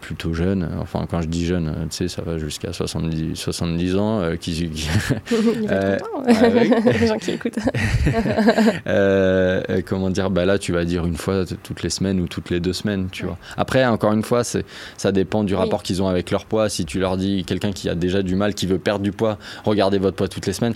plutôt 0.02 0.34
jeune, 0.34 0.68
enfin 0.80 1.06
quand 1.10 1.22
je 1.22 1.28
dis 1.28 1.46
jeune, 1.46 1.68
euh, 1.68 1.84
tu 1.84 1.98
sais, 1.98 2.08
ça 2.08 2.24
va 2.24 2.40
jusqu'à 2.40 2.74
70, 2.74 3.36
70 3.36 3.96
ans, 3.98 4.22
euh, 4.22 4.36
qui... 4.36 4.54
qui 4.54 4.72
Il 5.32 5.68
va 5.68 5.98
content, 5.98 6.24
hein. 6.28 6.92
les 7.00 7.08
gens 7.08 7.18
qui 7.18 7.32
écoutent. 7.32 7.60
comment 9.86 10.10
dire, 10.10 10.32
bah 10.32 10.46
là 10.46 10.58
tu 10.58 10.72
vas 10.72 10.86
dire 10.86 11.06
une 11.06 11.18
fois 11.18 11.46
toutes 11.64 11.84
les 11.84 11.92
semaines 11.92 12.20
ou 12.20 12.28
toutes 12.28 12.50
les 12.50 12.60
deux 12.60 12.74
semaines, 12.74 13.10
tu 13.12 13.26
vois. 13.26 13.38
Après, 13.58 13.86
encore 13.86 14.14
une 14.14 14.24
fois, 14.24 14.44
ça 14.44 15.12
dépend 15.12 15.44
du 15.44 15.54
rapport 15.54 15.84
qu'ils 15.84 16.02
ont 16.02 16.08
avec 16.08 16.32
leur 16.32 16.46
poids. 16.46 16.68
Si 16.68 16.86
tu 16.86 17.00
leur 17.00 17.18
dis, 17.18 17.44
quelqu'un 17.46 17.72
qui 17.72 17.90
a 17.90 17.96
déjà 17.96 18.24
du 18.24 18.36
mal, 18.36 18.56
qui 18.56 18.66
veut 18.66 18.80
perdre 18.80 19.04
du 19.04 19.12
poids, 19.12 19.38
regardez 19.66 20.00
votre 20.00 20.18
poids 20.18 20.28
toutes 20.28 20.48
les 20.48 20.54
semaines, 20.54 20.74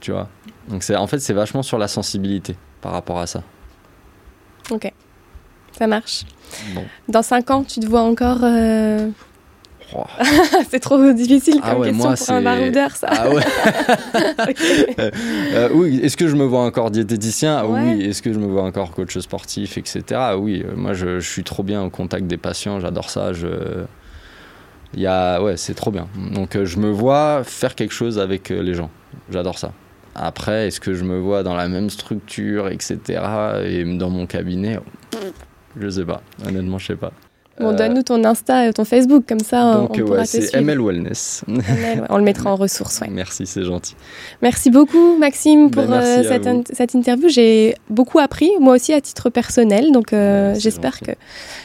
tu 0.00 0.10
vois. 0.10 0.28
Donc 0.68 0.82
en 0.90 1.06
fait, 1.06 1.20
c'est 1.20 1.34
vachement 1.34 1.62
sur 1.62 1.78
la 1.78 1.88
sensibilité 1.88 2.56
par 2.80 2.92
rapport 2.92 3.20
à 3.20 3.26
ça. 3.26 3.42
Ok. 4.70 4.92
Ça 5.82 5.88
marche. 5.88 6.22
Dans 7.08 7.22
5 7.22 7.50
ans, 7.50 7.64
tu 7.64 7.80
te 7.80 7.86
vois 7.86 8.02
encore. 8.02 8.38
Euh, 8.44 9.08
oh. 9.96 10.04
c'est 10.70 10.78
trop 10.78 11.12
difficile 11.12 11.58
ah 11.60 11.74
comme 11.74 11.82
question 11.82 12.14
pour 12.14 12.34
un 12.36 12.40
baroudeur, 12.40 12.94
ça. 12.94 13.08
Ah 13.10 13.28
ouais. 13.28 13.42
Euh, 14.98 15.10
euh, 15.54 15.68
oui, 15.74 15.98
est-ce 16.00 16.16
que 16.16 16.28
je 16.28 16.36
me 16.36 16.44
vois 16.44 16.60
encore 16.60 16.92
diététicien? 16.92 17.64
Oui. 17.64 18.04
Est-ce 18.04 18.22
que 18.22 18.32
je 18.32 18.38
me 18.38 18.46
vois 18.46 18.62
encore 18.62 18.92
coach 18.92 19.18
sportif, 19.18 19.76
etc. 19.76 20.20
Oui, 20.38 20.64
moi 20.76 20.92
je, 20.92 21.18
je, 21.18 21.28
suis 21.28 21.42
trop 21.42 21.64
bien 21.64 21.82
au 21.82 21.90
contact 21.90 22.28
des 22.28 22.36
patients, 22.36 22.78
j'adore 22.78 23.10
ça. 23.10 23.32
Je... 23.32 23.48
Il 24.94 25.00
y 25.00 25.08
a... 25.08 25.42
Ouais, 25.42 25.56
c'est 25.56 25.74
trop 25.74 25.90
bien. 25.90 26.06
Donc 26.32 26.62
je 26.62 26.78
me 26.78 26.92
vois 26.92 27.42
faire 27.42 27.74
quelque 27.74 27.94
chose 27.94 28.20
avec 28.20 28.50
les 28.50 28.74
gens. 28.74 28.90
J'adore 29.30 29.58
ça. 29.58 29.72
Après, 30.14 30.68
est-ce 30.68 30.78
que 30.78 30.94
je 30.94 31.02
me 31.02 31.18
vois 31.18 31.42
dans 31.42 31.56
la 31.56 31.66
même 31.66 31.90
structure, 31.90 32.68
etc. 32.68 33.00
Et 33.64 33.82
dans 33.96 34.10
mon 34.10 34.26
cabinet? 34.26 34.78
Je 35.80 35.88
sais 35.88 36.04
pas, 36.04 36.22
honnêtement, 36.46 36.78
je 36.78 36.86
sais 36.86 36.96
pas. 36.96 37.12
Bon, 37.60 37.68
euh, 37.68 37.76
donne-nous 37.76 38.02
ton 38.02 38.24
Insta 38.24 38.68
et 38.68 38.72
ton 38.72 38.84
Facebook, 38.84 39.24
comme 39.28 39.40
ça 39.40 39.74
Donc, 39.74 39.98
on 39.98 40.10
ouais, 40.10 40.24
c'est 40.24 40.54
ML 40.54 40.80
Wellness. 40.80 41.44
on 42.08 42.16
le 42.16 42.24
mettra 42.24 42.50
en 42.50 42.56
ressources, 42.56 43.00
ouais. 43.00 43.08
Merci, 43.10 43.46
c'est 43.46 43.62
gentil. 43.62 43.94
Merci 44.40 44.70
beaucoup, 44.70 45.18
Maxime, 45.18 45.70
pour 45.70 45.84
ben, 45.84 46.00
euh, 46.00 46.22
cette, 46.22 46.74
cette, 46.74 46.94
interview. 46.94 47.28
J'ai 47.28 47.74
beaucoup 47.90 48.18
appris, 48.20 48.50
moi 48.58 48.74
aussi 48.74 48.94
à 48.94 49.00
titre 49.00 49.28
personnel. 49.28 49.92
Donc, 49.92 50.12
euh, 50.12 50.54
j'espère 50.58 50.98
que, 51.00 51.12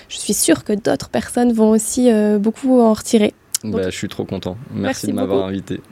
je 0.10 0.18
suis 0.18 0.34
sûre 0.34 0.66
que 0.66 0.74
d'autres 0.74 1.10
personnes 1.10 1.54
vont 1.54 1.70
aussi 1.70 2.10
beaucoup 2.40 2.82
en 2.82 2.94
retirer. 2.94 3.34
Ben, 3.64 3.90
je 3.90 3.96
suis 3.96 4.10
trop 4.10 4.26
content. 4.26 4.58
Merci, 4.72 5.08
de 5.08 5.14
m'avoir 5.14 5.48
invité. 5.48 5.80